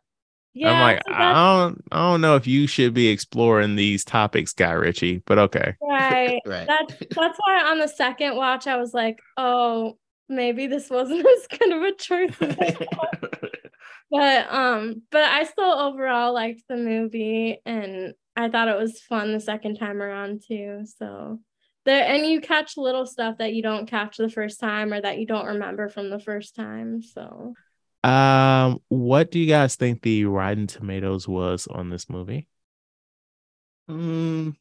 yeah, 0.54 0.72
I'm 0.72 0.82
like, 0.82 1.02
so 1.08 1.14
I 1.14 1.34
don't 1.34 1.84
I 1.92 2.12
don't 2.12 2.22
know 2.22 2.36
if 2.36 2.48
you 2.48 2.68
should 2.68 2.94
be 2.94 3.08
exploring 3.08 3.76
these 3.76 4.04
topics, 4.04 4.54
Guy 4.54 4.72
Ritchie, 4.72 5.24
but 5.26 5.40
okay. 5.40 5.76
right. 5.82 6.40
right 6.46 6.68
That's 6.68 6.96
that's 7.16 7.40
why 7.46 7.64
on 7.70 7.80
the 7.80 7.88
second 7.88 8.36
watch 8.36 8.68
I 8.68 8.78
was 8.78 8.94
like, 8.94 9.20
oh, 9.38 9.98
maybe 10.28 10.68
this 10.68 10.90
wasn't 10.90 11.26
as 11.38 11.60
good 11.60 11.72
of 11.72 11.82
a 11.84 11.94
choice 11.94 12.36
as 12.42 12.58
I 12.60 12.72
thought. 12.72 13.34
but 14.12 14.52
um 14.54 15.02
but 15.10 15.24
i 15.24 15.46
still 15.46 15.72
overall 15.72 16.34
liked 16.34 16.64
the 16.68 16.76
movie 16.76 17.58
and 17.66 18.14
i 18.36 18.50
thought 18.50 18.68
it 18.68 18.78
was 18.78 19.02
fun 19.02 19.32
the 19.32 19.40
second 19.40 19.78
time 19.78 20.02
around 20.02 20.44
too 20.46 20.84
so 20.98 21.40
there 21.86 22.06
and 22.06 22.28
you 22.28 22.42
catch 22.42 22.78
little 22.78 23.06
stuff 23.06 23.38
that 23.38 23.54
you 23.54 23.64
don't 23.64 23.90
catch 23.90 24.18
the 24.18 24.30
first 24.30 24.60
time 24.60 24.94
or 24.94 25.02
that 25.02 25.18
you 25.18 25.26
don't 25.26 25.48
remember 25.48 25.90
from 25.90 26.10
the 26.10 26.20
first 26.20 26.56
time 26.56 27.02
so 27.02 27.54
Um, 28.04 28.80
what 28.90 29.30
do 29.32 29.40
you 29.40 29.48
guys 29.48 29.76
think 29.76 30.02
the 30.02 30.26
Rotten 30.26 30.68
Tomatoes 30.68 31.28
was 31.28 31.68
on 31.68 31.90
this 31.90 32.10
movie? 32.10 32.48
Mm, 33.90 34.56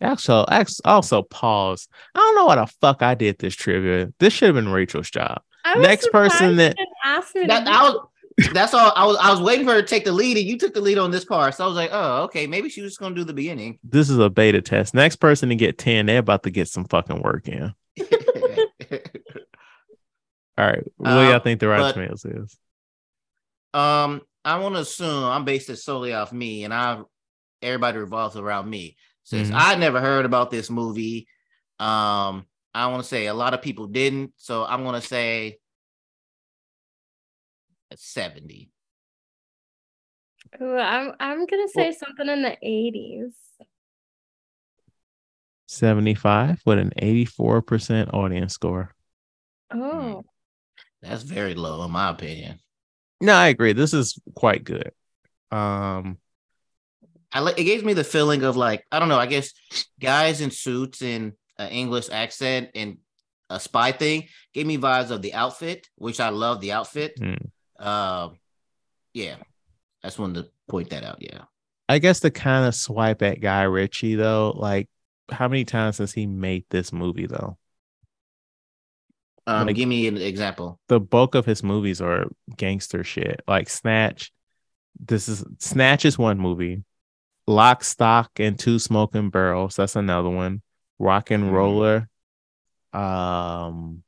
Also, 0.00 0.44
act- 0.48 0.80
also 0.84 1.22
pause. 1.22 1.88
I 2.14 2.18
don't 2.18 2.34
know 2.36 2.46
what 2.46 2.56
the 2.56 2.66
fuck 2.80 3.02
I 3.02 3.14
did 3.14 3.38
this 3.38 3.54
trivia. 3.54 4.12
This 4.18 4.32
should 4.32 4.46
have 4.46 4.54
been 4.56 4.68
Rachel's 4.68 5.10
job. 5.10 5.40
Next 5.76 6.10
person 6.12 6.56
that- 6.56 6.76
you 6.78 6.86
didn't 6.86 7.34
me 7.34 7.42
to 7.42 7.46
that 7.48 7.82
was, 7.82 8.08
that's 8.52 8.72
all 8.72 8.92
I 8.94 9.04
was 9.04 9.16
I 9.20 9.30
was 9.30 9.40
waiting 9.40 9.66
for 9.66 9.72
her 9.72 9.82
to 9.82 9.86
take 9.86 10.04
the 10.04 10.12
lead 10.12 10.36
and 10.36 10.46
you 10.46 10.56
took 10.56 10.72
the 10.72 10.80
lead 10.80 10.96
on 10.96 11.10
this 11.10 11.24
part 11.24 11.54
so 11.56 11.64
I 11.64 11.66
was 11.66 11.74
like 11.76 11.90
oh 11.92 12.22
okay 12.24 12.46
maybe 12.46 12.68
she 12.68 12.80
was 12.80 12.92
just 12.92 13.00
gonna 13.00 13.14
do 13.14 13.24
the 13.24 13.32
beginning 13.32 13.78
This 13.82 14.08
is 14.08 14.18
a 14.18 14.30
beta 14.30 14.62
test. 14.62 14.94
Next 14.94 15.16
person 15.16 15.48
to 15.48 15.56
get 15.56 15.76
10, 15.76 16.06
they're 16.06 16.18
about 16.20 16.44
to 16.44 16.50
get 16.50 16.68
some 16.68 16.84
fucking 16.84 17.20
work 17.20 17.48
in. 17.48 17.74
All 20.58 20.66
right. 20.66 20.82
What 20.96 21.08
do 21.10 21.14
y'all 21.14 21.32
Uh, 21.34 21.40
think 21.40 21.60
the 21.60 21.68
Rotten 21.68 21.84
but- 21.86 21.92
Tomatoes 21.94 22.24
is? 22.24 22.58
Um, 23.72 24.22
I 24.44 24.58
want 24.58 24.74
to 24.74 24.80
assume 24.80 25.24
I'm 25.24 25.44
based 25.44 25.70
it 25.70 25.76
solely 25.76 26.12
off 26.12 26.32
me, 26.32 26.64
and 26.64 26.74
I 26.74 27.00
everybody 27.62 27.98
revolves 27.98 28.36
around 28.36 28.68
me. 28.68 28.96
Since 29.22 29.50
Mhm. 29.50 29.54
I 29.56 29.74
never 29.76 30.00
heard 30.00 30.24
about 30.24 30.50
this 30.50 30.68
movie, 30.70 31.28
um, 31.78 32.46
I 32.74 32.86
want 32.88 33.02
to 33.02 33.08
say 33.08 33.26
a 33.26 33.34
lot 33.34 33.52
of 33.54 33.62
people 33.62 33.86
didn't, 33.86 34.32
so 34.36 34.64
I'm 34.64 34.84
gonna 34.84 35.00
say 35.00 35.58
it's 37.90 38.04
70. 38.04 38.70
Ooh, 40.62 40.76
i'm 40.78 41.12
i'm 41.20 41.44
gonna 41.46 41.68
say 41.68 41.92
something 41.92 42.26
in 42.28 42.40
the 42.42 42.56
80s 42.62 43.34
75 45.66 46.62
with 46.64 46.78
an 46.78 46.92
84% 47.02 48.14
audience 48.14 48.54
score. 48.54 48.94
oh 49.72 50.24
That's 51.02 51.22
very 51.22 51.54
low 51.54 51.84
in 51.84 51.90
my 51.90 52.10
opinion. 52.10 52.60
No, 53.20 53.34
I 53.34 53.48
agree. 53.48 53.72
This 53.72 53.94
is 53.94 54.18
quite 54.34 54.64
good. 54.64 54.92
Um, 55.50 56.18
I 57.32 57.40
like 57.40 57.58
it 57.58 57.64
gives 57.64 57.84
me 57.84 57.92
the 57.92 58.04
feeling 58.04 58.42
of 58.42 58.56
like 58.56 58.84
I 58.90 58.98
don't 58.98 59.08
know. 59.08 59.18
I 59.18 59.26
guess 59.26 59.52
guys 60.00 60.40
in 60.40 60.50
suits 60.50 61.02
and 61.02 61.32
an 61.58 61.70
English 61.70 62.08
accent 62.10 62.70
and 62.74 62.98
a 63.50 63.58
spy 63.58 63.92
thing 63.92 64.28
gave 64.52 64.66
me 64.66 64.78
vibes 64.78 65.10
of 65.10 65.22
the 65.22 65.34
outfit, 65.34 65.88
which 65.96 66.20
I 66.20 66.28
love 66.28 66.60
the 66.60 66.72
outfit. 66.72 67.18
Mm. 67.18 67.50
Um, 67.78 68.38
yeah, 69.14 69.36
I 70.02 70.08
just 70.08 70.18
wanted 70.18 70.42
to 70.42 70.50
point 70.68 70.90
that 70.90 71.04
out. 71.04 71.18
Yeah, 71.20 71.42
I 71.88 71.98
guess 71.98 72.20
the 72.20 72.30
kind 72.30 72.66
of 72.66 72.74
swipe 72.74 73.22
at 73.22 73.40
Guy 73.40 73.62
Ritchie 73.62 74.14
though, 74.14 74.52
like 74.56 74.88
how 75.30 75.48
many 75.48 75.64
times 75.64 75.98
has 75.98 76.12
he 76.12 76.26
made 76.26 76.64
this 76.70 76.92
movie 76.92 77.26
though? 77.26 77.58
Um, 79.48 79.66
Like- 79.66 79.76
give 79.76 79.88
me 79.88 80.06
an 80.06 80.16
example. 80.18 80.78
The 80.88 81.00
bulk 81.00 81.34
of 81.34 81.46
his 81.46 81.62
movies 81.62 82.00
are 82.00 82.26
gangster 82.56 83.02
shit, 83.04 83.40
like 83.48 83.68
Snatch. 83.68 84.30
This 85.00 85.28
is 85.28 85.44
Snatch 85.58 86.04
is 86.04 86.18
one 86.18 86.38
movie. 86.38 86.84
Lock, 87.46 87.82
Stock, 87.84 88.30
and 88.38 88.58
Two 88.58 88.78
Smoking 88.78 89.30
Barrels. 89.30 89.76
That's 89.76 89.96
another 89.96 90.28
one. 90.28 90.60
Rock 90.98 91.30
and 91.30 91.44
Mhm. 91.44 91.52
Roller. 91.52 92.08
Um, 92.92 94.02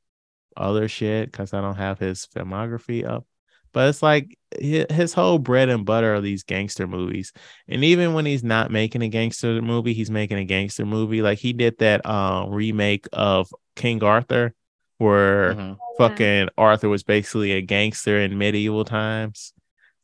other 0.56 0.88
shit 0.88 1.30
because 1.30 1.54
I 1.54 1.60
don't 1.60 1.76
have 1.76 1.98
his 1.98 2.26
filmography 2.26 3.06
up. 3.06 3.26
But 3.72 3.88
it's 3.88 4.02
like 4.02 4.36
his 4.58 5.14
whole 5.14 5.38
bread 5.38 5.68
and 5.68 5.86
butter 5.86 6.14
are 6.16 6.20
these 6.20 6.42
gangster 6.42 6.88
movies. 6.88 7.32
And 7.68 7.84
even 7.84 8.14
when 8.14 8.26
he's 8.26 8.42
not 8.42 8.70
making 8.72 9.02
a 9.02 9.08
gangster 9.08 9.62
movie, 9.62 9.94
he's 9.94 10.10
making 10.10 10.38
a 10.38 10.44
gangster 10.44 10.84
movie. 10.84 11.22
Like 11.22 11.38
he 11.38 11.52
did 11.52 11.78
that 11.78 12.04
uh, 12.04 12.46
remake 12.48 13.06
of 13.12 13.48
King 13.76 14.02
Arthur, 14.02 14.54
where 15.00 15.54
Mhm. 15.54 15.78
fucking 15.98 16.48
Arthur 16.58 16.88
was 16.88 17.02
basically 17.02 17.52
a 17.52 17.62
gangster 17.62 18.18
in 18.18 18.36
medieval 18.36 18.84
times. 18.84 19.52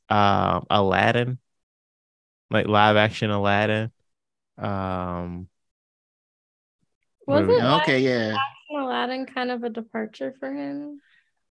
Um, 0.08 0.66
Aladdin, 0.70 1.38
like 2.50 2.66
live 2.66 2.96
action 2.96 3.30
Aladdin. 3.30 3.92
Um, 4.58 5.48
wasn't 7.26 7.60
Okay, 7.82 8.00
yeah. 8.00 8.36
aladdin 8.70 9.26
kind 9.26 9.50
of 9.50 9.62
a 9.62 9.70
departure 9.70 10.34
for 10.40 10.52
him 10.52 11.00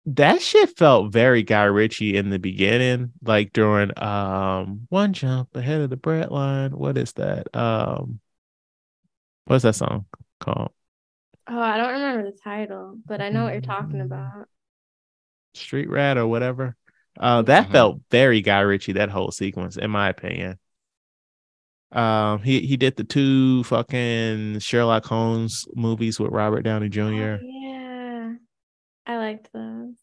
that 0.08 0.42
shit 0.42 0.78
felt 0.78 1.12
very 1.12 1.42
Guy 1.44 1.64
Ritchie 1.64 2.16
in 2.16 2.30
the 2.30 2.38
beginning, 2.40 3.14
like 3.24 3.54
during 3.54 3.92
um 4.02 4.86
one 4.90 5.14
jump 5.14 5.56
ahead 5.56 5.82
of 5.82 5.90
the 5.90 5.98
bread 5.98 6.30
line. 6.32 6.72
What 6.72 6.98
is 6.98 7.14
that? 7.14 7.48
Um, 7.56 8.20
what's 9.46 9.64
that 9.64 9.76
song 9.76 10.06
called? 10.40 10.72
Oh 11.48 11.60
i 11.60 11.78
don't 11.78 11.94
remember 11.94 12.30
the 12.30 12.38
title 12.44 12.98
but 13.06 13.22
i 13.22 13.30
know 13.30 13.44
what 13.44 13.54
you're 13.54 13.62
talking 13.62 14.02
about 14.02 14.48
Street 15.54 15.90
Rat 15.90 16.18
or 16.18 16.28
whatever. 16.28 16.76
Uh, 17.18 17.42
that 17.44 17.68
Mhm. 17.68 17.72
felt 17.72 18.02
very 18.12 18.42
Guy 18.42 18.60
Ritchie. 18.60 18.92
That 18.92 19.10
whole 19.10 19.32
sequence, 19.32 19.78
in 19.78 19.90
my 19.90 20.10
opinion. 20.10 20.60
Um, 21.94 22.42
he 22.42 22.60
he 22.68 22.76
did 22.76 22.98
the 22.98 23.06
two 23.06 23.64
fucking 23.64 24.60
Sherlock 24.60 25.06
Holmes 25.06 25.66
movies 25.74 26.20
with 26.20 26.32
Robert 26.32 26.64
Downey 26.64 26.90
Jr. 26.90 27.38
Oh, 27.42 27.48
yeah 27.48 28.34
i 29.08 29.18
liked 29.18 29.50
those 29.54 29.96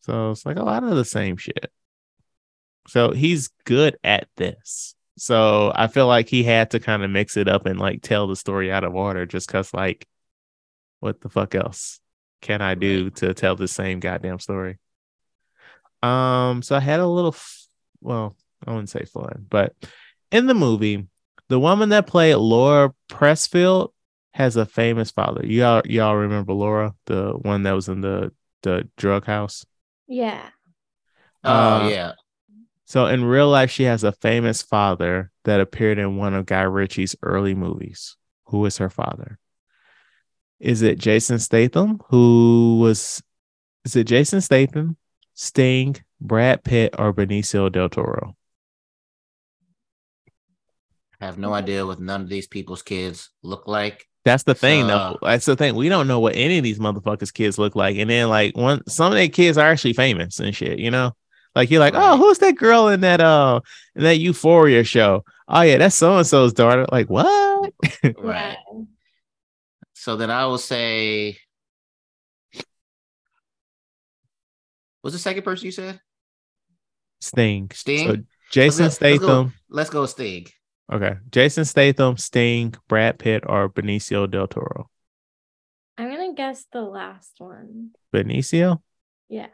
So 0.00 0.32
it's 0.32 0.44
like 0.44 0.56
a 0.56 0.64
lot 0.64 0.82
of 0.82 0.96
the 0.96 1.04
same 1.04 1.36
shit. 1.36 1.70
So 2.88 3.12
he's 3.12 3.50
good 3.64 3.96
at 4.02 4.26
this. 4.36 4.96
So 5.16 5.70
I 5.74 5.86
feel 5.86 6.08
like 6.08 6.28
he 6.28 6.42
had 6.42 6.72
to 6.72 6.80
kind 6.80 7.04
of 7.04 7.10
mix 7.10 7.36
it 7.36 7.46
up 7.46 7.66
and 7.66 7.78
like 7.78 8.02
tell 8.02 8.26
the 8.26 8.34
story 8.34 8.72
out 8.72 8.82
of 8.82 8.96
order 8.96 9.26
just 9.26 9.46
because, 9.46 9.72
like, 9.72 10.08
what 11.02 11.20
the 11.20 11.28
fuck 11.28 11.54
else 11.56 12.00
can 12.40 12.62
I 12.62 12.76
do 12.76 13.10
to 13.10 13.34
tell 13.34 13.56
the 13.56 13.66
same 13.66 13.98
goddamn 13.98 14.38
story? 14.38 14.78
Um, 16.02 16.62
so 16.62 16.76
I 16.76 16.80
had 16.80 17.00
a 17.00 17.06
little, 17.06 17.32
f- 17.32 17.66
well, 18.00 18.36
I 18.64 18.70
wouldn't 18.70 18.88
say 18.88 19.04
fun, 19.04 19.46
but 19.50 19.74
in 20.30 20.46
the 20.46 20.54
movie, 20.54 21.08
the 21.48 21.58
woman 21.58 21.88
that 21.88 22.06
played 22.06 22.36
Laura 22.36 22.94
Pressfield 23.10 23.90
has 24.32 24.56
a 24.56 24.64
famous 24.64 25.10
father. 25.10 25.44
Y'all, 25.44 25.82
y'all 25.84 26.16
remember 26.16 26.52
Laura, 26.52 26.94
the 27.06 27.32
one 27.32 27.64
that 27.64 27.72
was 27.72 27.88
in 27.88 28.00
the 28.00 28.32
the 28.62 28.88
drug 28.96 29.24
house? 29.24 29.66
yeah 30.06 30.50
Oh 31.42 31.50
Uh, 31.50 31.90
yeah. 31.90 32.12
So 32.84 33.06
in 33.06 33.24
real 33.24 33.48
life, 33.48 33.70
she 33.72 33.84
has 33.84 34.04
a 34.04 34.12
famous 34.12 34.62
father 34.62 35.32
that 35.44 35.60
appeared 35.60 35.98
in 35.98 36.16
one 36.16 36.34
of 36.34 36.46
Guy 36.46 36.62
Ritchie's 36.62 37.16
early 37.22 37.54
movies. 37.54 38.16
Who 38.46 38.64
is 38.66 38.78
her 38.78 38.90
father? 38.90 39.38
Is 40.62 40.82
it 40.82 40.98
Jason 40.98 41.40
Statham, 41.40 42.00
who 42.08 42.78
was 42.80 43.20
is 43.84 43.96
it 43.96 44.04
Jason 44.04 44.40
Statham, 44.40 44.96
Sting, 45.34 45.96
Brad 46.20 46.62
Pitt, 46.62 46.94
or 46.98 47.12
Benicio 47.12 47.70
del 47.70 47.88
Toro? 47.88 48.36
I 51.20 51.26
have 51.26 51.36
no 51.36 51.52
idea 51.52 51.84
what 51.84 52.00
none 52.00 52.20
of 52.22 52.28
these 52.28 52.46
people's 52.46 52.82
kids 52.82 53.30
look 53.42 53.66
like. 53.66 54.06
That's 54.24 54.44
the 54.44 54.54
thing, 54.54 54.82
So- 54.82 54.86
though. 54.88 55.18
That's 55.22 55.46
the 55.46 55.56
thing. 55.56 55.74
We 55.74 55.88
don't 55.88 56.06
know 56.06 56.20
what 56.20 56.36
any 56.36 56.58
of 56.58 56.64
these 56.64 56.78
motherfuckers' 56.78 57.34
kids 57.34 57.58
look 57.58 57.74
like. 57.74 57.96
And 57.96 58.08
then, 58.08 58.28
like, 58.28 58.56
one 58.56 58.86
some 58.88 59.08
of 59.12 59.14
their 59.18 59.28
kids 59.28 59.58
are 59.58 59.68
actually 59.68 59.94
famous 59.94 60.38
and 60.38 60.54
shit. 60.54 60.78
You 60.78 60.92
know, 60.92 61.10
like 61.56 61.72
you're 61.72 61.80
like, 61.80 61.94
oh, 61.96 62.16
who's 62.18 62.38
that 62.38 62.54
girl 62.56 62.86
in 62.86 63.00
that 63.00 63.20
uh 63.20 63.60
in 63.96 64.04
that 64.04 64.18
Euphoria 64.18 64.84
show? 64.84 65.24
Oh 65.48 65.62
yeah, 65.62 65.78
that's 65.78 65.96
so 65.96 66.18
and 66.18 66.26
so's 66.26 66.52
daughter. 66.52 66.86
Like 66.92 67.10
what? 67.10 67.72
Right. 68.16 68.56
So 70.02 70.16
then 70.16 70.32
I 70.32 70.46
will 70.46 70.58
say, 70.58 71.38
what's 75.00 75.14
the 75.14 75.20
second 75.20 75.44
person 75.44 75.66
you 75.66 75.70
said? 75.70 76.00
Sting. 77.20 77.70
Sting? 77.72 78.08
So 78.08 78.16
Jason 78.50 78.86
Let's 78.86 78.98
go- 78.98 79.06
let's 79.06 79.18
go- 79.20 79.26
Statham. 79.26 79.52
Let's 79.70 79.90
go 79.90 80.06
Sting. 80.06 80.46
Okay, 80.92 81.14
Jason 81.30 81.64
Statham, 81.64 82.16
Sting, 82.16 82.74
Brad 82.88 83.20
Pitt, 83.20 83.44
or 83.46 83.68
Benicio 83.70 84.28
del 84.28 84.48
Toro. 84.48 84.90
I'm 85.96 86.10
gonna 86.10 86.34
guess 86.34 86.66
the 86.72 86.80
last 86.82 87.34
one. 87.38 87.90
Benicio. 88.12 88.82
Yeah. 89.28 89.46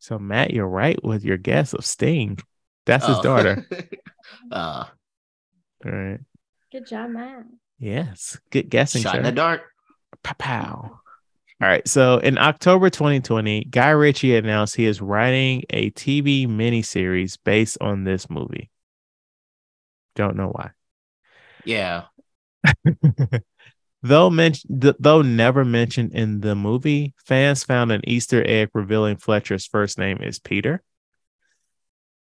So 0.00 0.18
Matt, 0.18 0.50
you're 0.52 0.66
right 0.66 0.98
with 1.04 1.24
your 1.24 1.36
guess 1.38 1.74
of 1.74 1.86
Sting. 1.86 2.38
That's 2.86 3.06
his 3.06 3.18
Oh. 3.18 3.22
daughter. 3.22 3.64
uh, 4.50 4.84
All 5.86 5.92
right. 5.92 6.18
Good 6.72 6.88
job, 6.88 7.10
Matt. 7.10 7.44
Yes. 7.78 8.38
Good 8.50 8.70
guessing. 8.70 9.02
shot 9.02 9.16
in 9.16 9.22
the 9.22 9.32
dark. 9.32 9.62
Pow, 10.22 10.34
pow. 10.38 11.00
All 11.60 11.68
right. 11.68 11.86
So 11.88 12.18
in 12.18 12.38
October 12.38 12.88
2020, 12.90 13.64
Guy 13.64 13.90
Ritchie 13.90 14.36
announced 14.36 14.76
he 14.76 14.86
is 14.86 15.00
writing 15.00 15.64
a 15.70 15.90
TV 15.90 16.46
miniseries 16.46 17.36
based 17.42 17.78
on 17.80 18.04
this 18.04 18.30
movie. 18.30 18.70
Don't 20.14 20.36
know 20.36 20.48
why. 20.48 20.70
Yeah. 21.64 22.04
though 24.02 24.30
mentioned, 24.30 24.82
th- 24.82 24.96
though 25.00 25.22
never 25.22 25.64
mentioned 25.64 26.12
in 26.12 26.40
the 26.40 26.54
movie, 26.54 27.14
fans 27.24 27.64
found 27.64 27.90
an 27.90 28.02
Easter 28.06 28.42
egg 28.46 28.70
revealing 28.72 29.16
Fletcher's 29.16 29.66
first 29.66 29.98
name 29.98 30.18
is 30.18 30.38
Peter. 30.38 30.82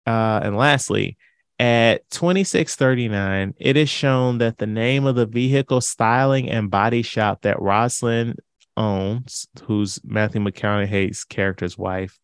Uh, 0.05 0.41
and 0.43 0.57
lastly, 0.57 1.17
at 1.59 2.09
2639, 2.11 3.53
it 3.59 3.77
is 3.77 3.89
shown 3.89 4.39
that 4.39 4.57
the 4.57 4.65
name 4.67 5.05
of 5.05 5.15
the 5.15 5.25
vehicle 5.25 5.81
styling 5.81 6.49
and 6.49 6.69
body 6.71 7.01
shop 7.01 7.41
that 7.43 7.61
Rosalind 7.61 8.39
owns, 8.75 9.47
who's 9.63 9.99
Matthew 10.03 10.41
McConaughey's 10.41 11.23
character's 11.23 11.77
wife, 11.77 12.19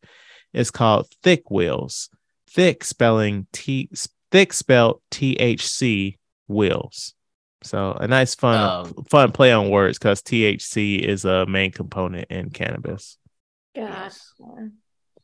is 0.53 0.71
called 0.71 1.07
Thick 1.23 1.49
Wheels. 1.51 2.09
Thick 2.49 2.83
spelling 2.83 3.45
T 3.53 3.89
thick 4.31 4.51
spelled 4.53 5.01
THC 5.11 6.17
Wheels. 6.47 7.13
So 7.61 7.91
a 7.91 8.07
nice 8.07 8.33
fun 8.35 8.55
Oh. 8.97 9.03
fun 9.09 9.31
play 9.31 9.51
on 9.51 9.69
words 9.69 9.99
because 9.99 10.21
THC 10.23 10.97
is 10.99 11.25
a 11.25 11.45
main 11.45 11.71
component 11.71 12.31
in 12.31 12.49
cannabis, 12.49 13.17
Gotcha. 13.75 14.15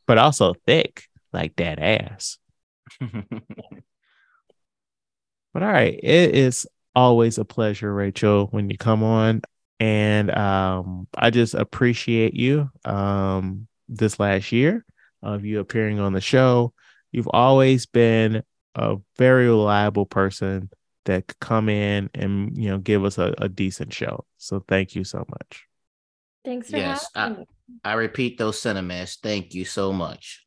but 0.06 0.18
also 0.18 0.54
thick 0.66 1.04
like 1.32 1.56
that 1.56 1.78
ass. 1.80 2.38
But 5.56 5.62
all 5.62 5.72
right, 5.72 5.98
it 6.02 6.34
is 6.34 6.66
always 6.94 7.38
a 7.38 7.44
pleasure, 7.46 7.90
Rachel, 7.90 8.48
when 8.50 8.68
you 8.68 8.76
come 8.76 9.02
on. 9.02 9.40
And 9.80 10.30
um, 10.36 11.08
I 11.16 11.30
just 11.30 11.54
appreciate 11.54 12.34
you 12.34 12.68
um, 12.84 13.66
this 13.88 14.20
last 14.20 14.52
year 14.52 14.84
of 15.22 15.46
you 15.46 15.60
appearing 15.60 15.98
on 15.98 16.12
the 16.12 16.20
show. 16.20 16.74
You've 17.10 17.30
always 17.32 17.86
been 17.86 18.42
a 18.74 18.96
very 19.16 19.46
reliable 19.46 20.04
person 20.04 20.68
that 21.06 21.26
could 21.26 21.40
come 21.40 21.70
in 21.70 22.10
and 22.12 22.54
you 22.58 22.68
know 22.68 22.76
give 22.76 23.06
us 23.06 23.16
a, 23.16 23.34
a 23.38 23.48
decent 23.48 23.94
show. 23.94 24.26
So 24.36 24.62
thank 24.68 24.94
you 24.94 25.04
so 25.04 25.24
much. 25.26 25.64
Thanks 26.44 26.68
for 26.68 26.76
Yes, 26.76 27.08
I- 27.14 27.20
having 27.20 27.38
me. 27.38 27.46
I 27.82 27.94
repeat 27.94 28.36
those 28.36 28.60
sentiments. 28.60 29.16
Thank 29.22 29.54
you 29.54 29.64
so 29.64 29.90
much. 29.90 30.45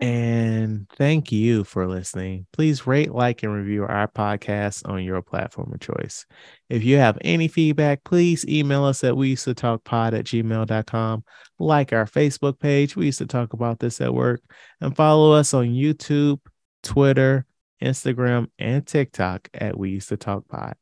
And 0.00 0.88
thank 0.96 1.30
you 1.30 1.62
for 1.64 1.86
listening. 1.86 2.46
Please 2.52 2.86
rate, 2.86 3.12
like, 3.12 3.42
and 3.42 3.54
review 3.54 3.84
our 3.84 4.08
podcast 4.08 4.88
on 4.88 5.04
your 5.04 5.22
platform 5.22 5.72
of 5.72 5.80
choice. 5.80 6.26
If 6.68 6.82
you 6.82 6.96
have 6.96 7.16
any 7.20 7.48
feedback, 7.48 8.02
please 8.04 8.44
email 8.46 8.84
us 8.84 9.04
at 9.04 9.16
we 9.16 9.30
used 9.30 9.44
to 9.44 9.54
talk 9.54 9.84
pod 9.84 10.12
at 10.12 10.24
gmail.com. 10.24 11.24
Like 11.58 11.92
our 11.92 12.06
Facebook 12.06 12.58
page, 12.58 12.96
we 12.96 13.06
used 13.06 13.18
to 13.18 13.26
talk 13.26 13.52
about 13.52 13.78
this 13.78 14.00
at 14.00 14.12
work, 14.12 14.42
and 14.80 14.96
follow 14.96 15.32
us 15.32 15.54
on 15.54 15.66
YouTube, 15.66 16.40
Twitter, 16.82 17.46
Instagram, 17.80 18.48
and 18.58 18.84
TikTok 18.84 19.48
at 19.54 19.78
we 19.78 19.90
used 19.90 20.08
to 20.08 20.16
talk 20.16 20.48
pod. 20.48 20.74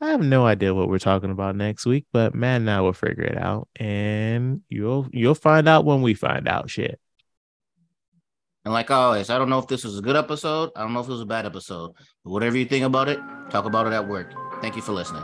I 0.00 0.10
have 0.10 0.20
no 0.20 0.44
idea 0.44 0.74
what 0.74 0.88
we're 0.88 0.98
talking 0.98 1.30
about 1.30 1.56
next 1.56 1.86
week, 1.86 2.06
but 2.12 2.34
Matt 2.34 2.60
and 2.60 2.70
I 2.70 2.80
will 2.82 2.92
figure 2.92 3.24
it 3.24 3.38
out, 3.38 3.68
and 3.76 4.62
you'll 4.68 5.08
you'll 5.12 5.34
find 5.34 5.68
out 5.68 5.84
when 5.84 6.02
we 6.02 6.14
find 6.14 6.48
out 6.48 6.68
shit. 6.68 7.00
And 8.66 8.72
like 8.72 8.90
always, 8.90 9.30
I 9.30 9.38
don't 9.38 9.48
know 9.48 9.60
if 9.60 9.68
this 9.68 9.84
was 9.84 9.96
a 9.96 10.02
good 10.02 10.16
episode. 10.16 10.72
I 10.74 10.80
don't 10.80 10.92
know 10.92 10.98
if 10.98 11.06
it 11.06 11.12
was 11.12 11.20
a 11.20 11.24
bad 11.24 11.46
episode. 11.46 11.92
But 12.24 12.30
whatever 12.32 12.56
you 12.58 12.64
think 12.64 12.84
about 12.84 13.08
it, 13.08 13.20
talk 13.48 13.64
about 13.64 13.86
it 13.86 13.92
at 13.92 14.08
work. 14.08 14.34
Thank 14.60 14.74
you 14.74 14.82
for 14.82 14.90
listening. 14.90 15.22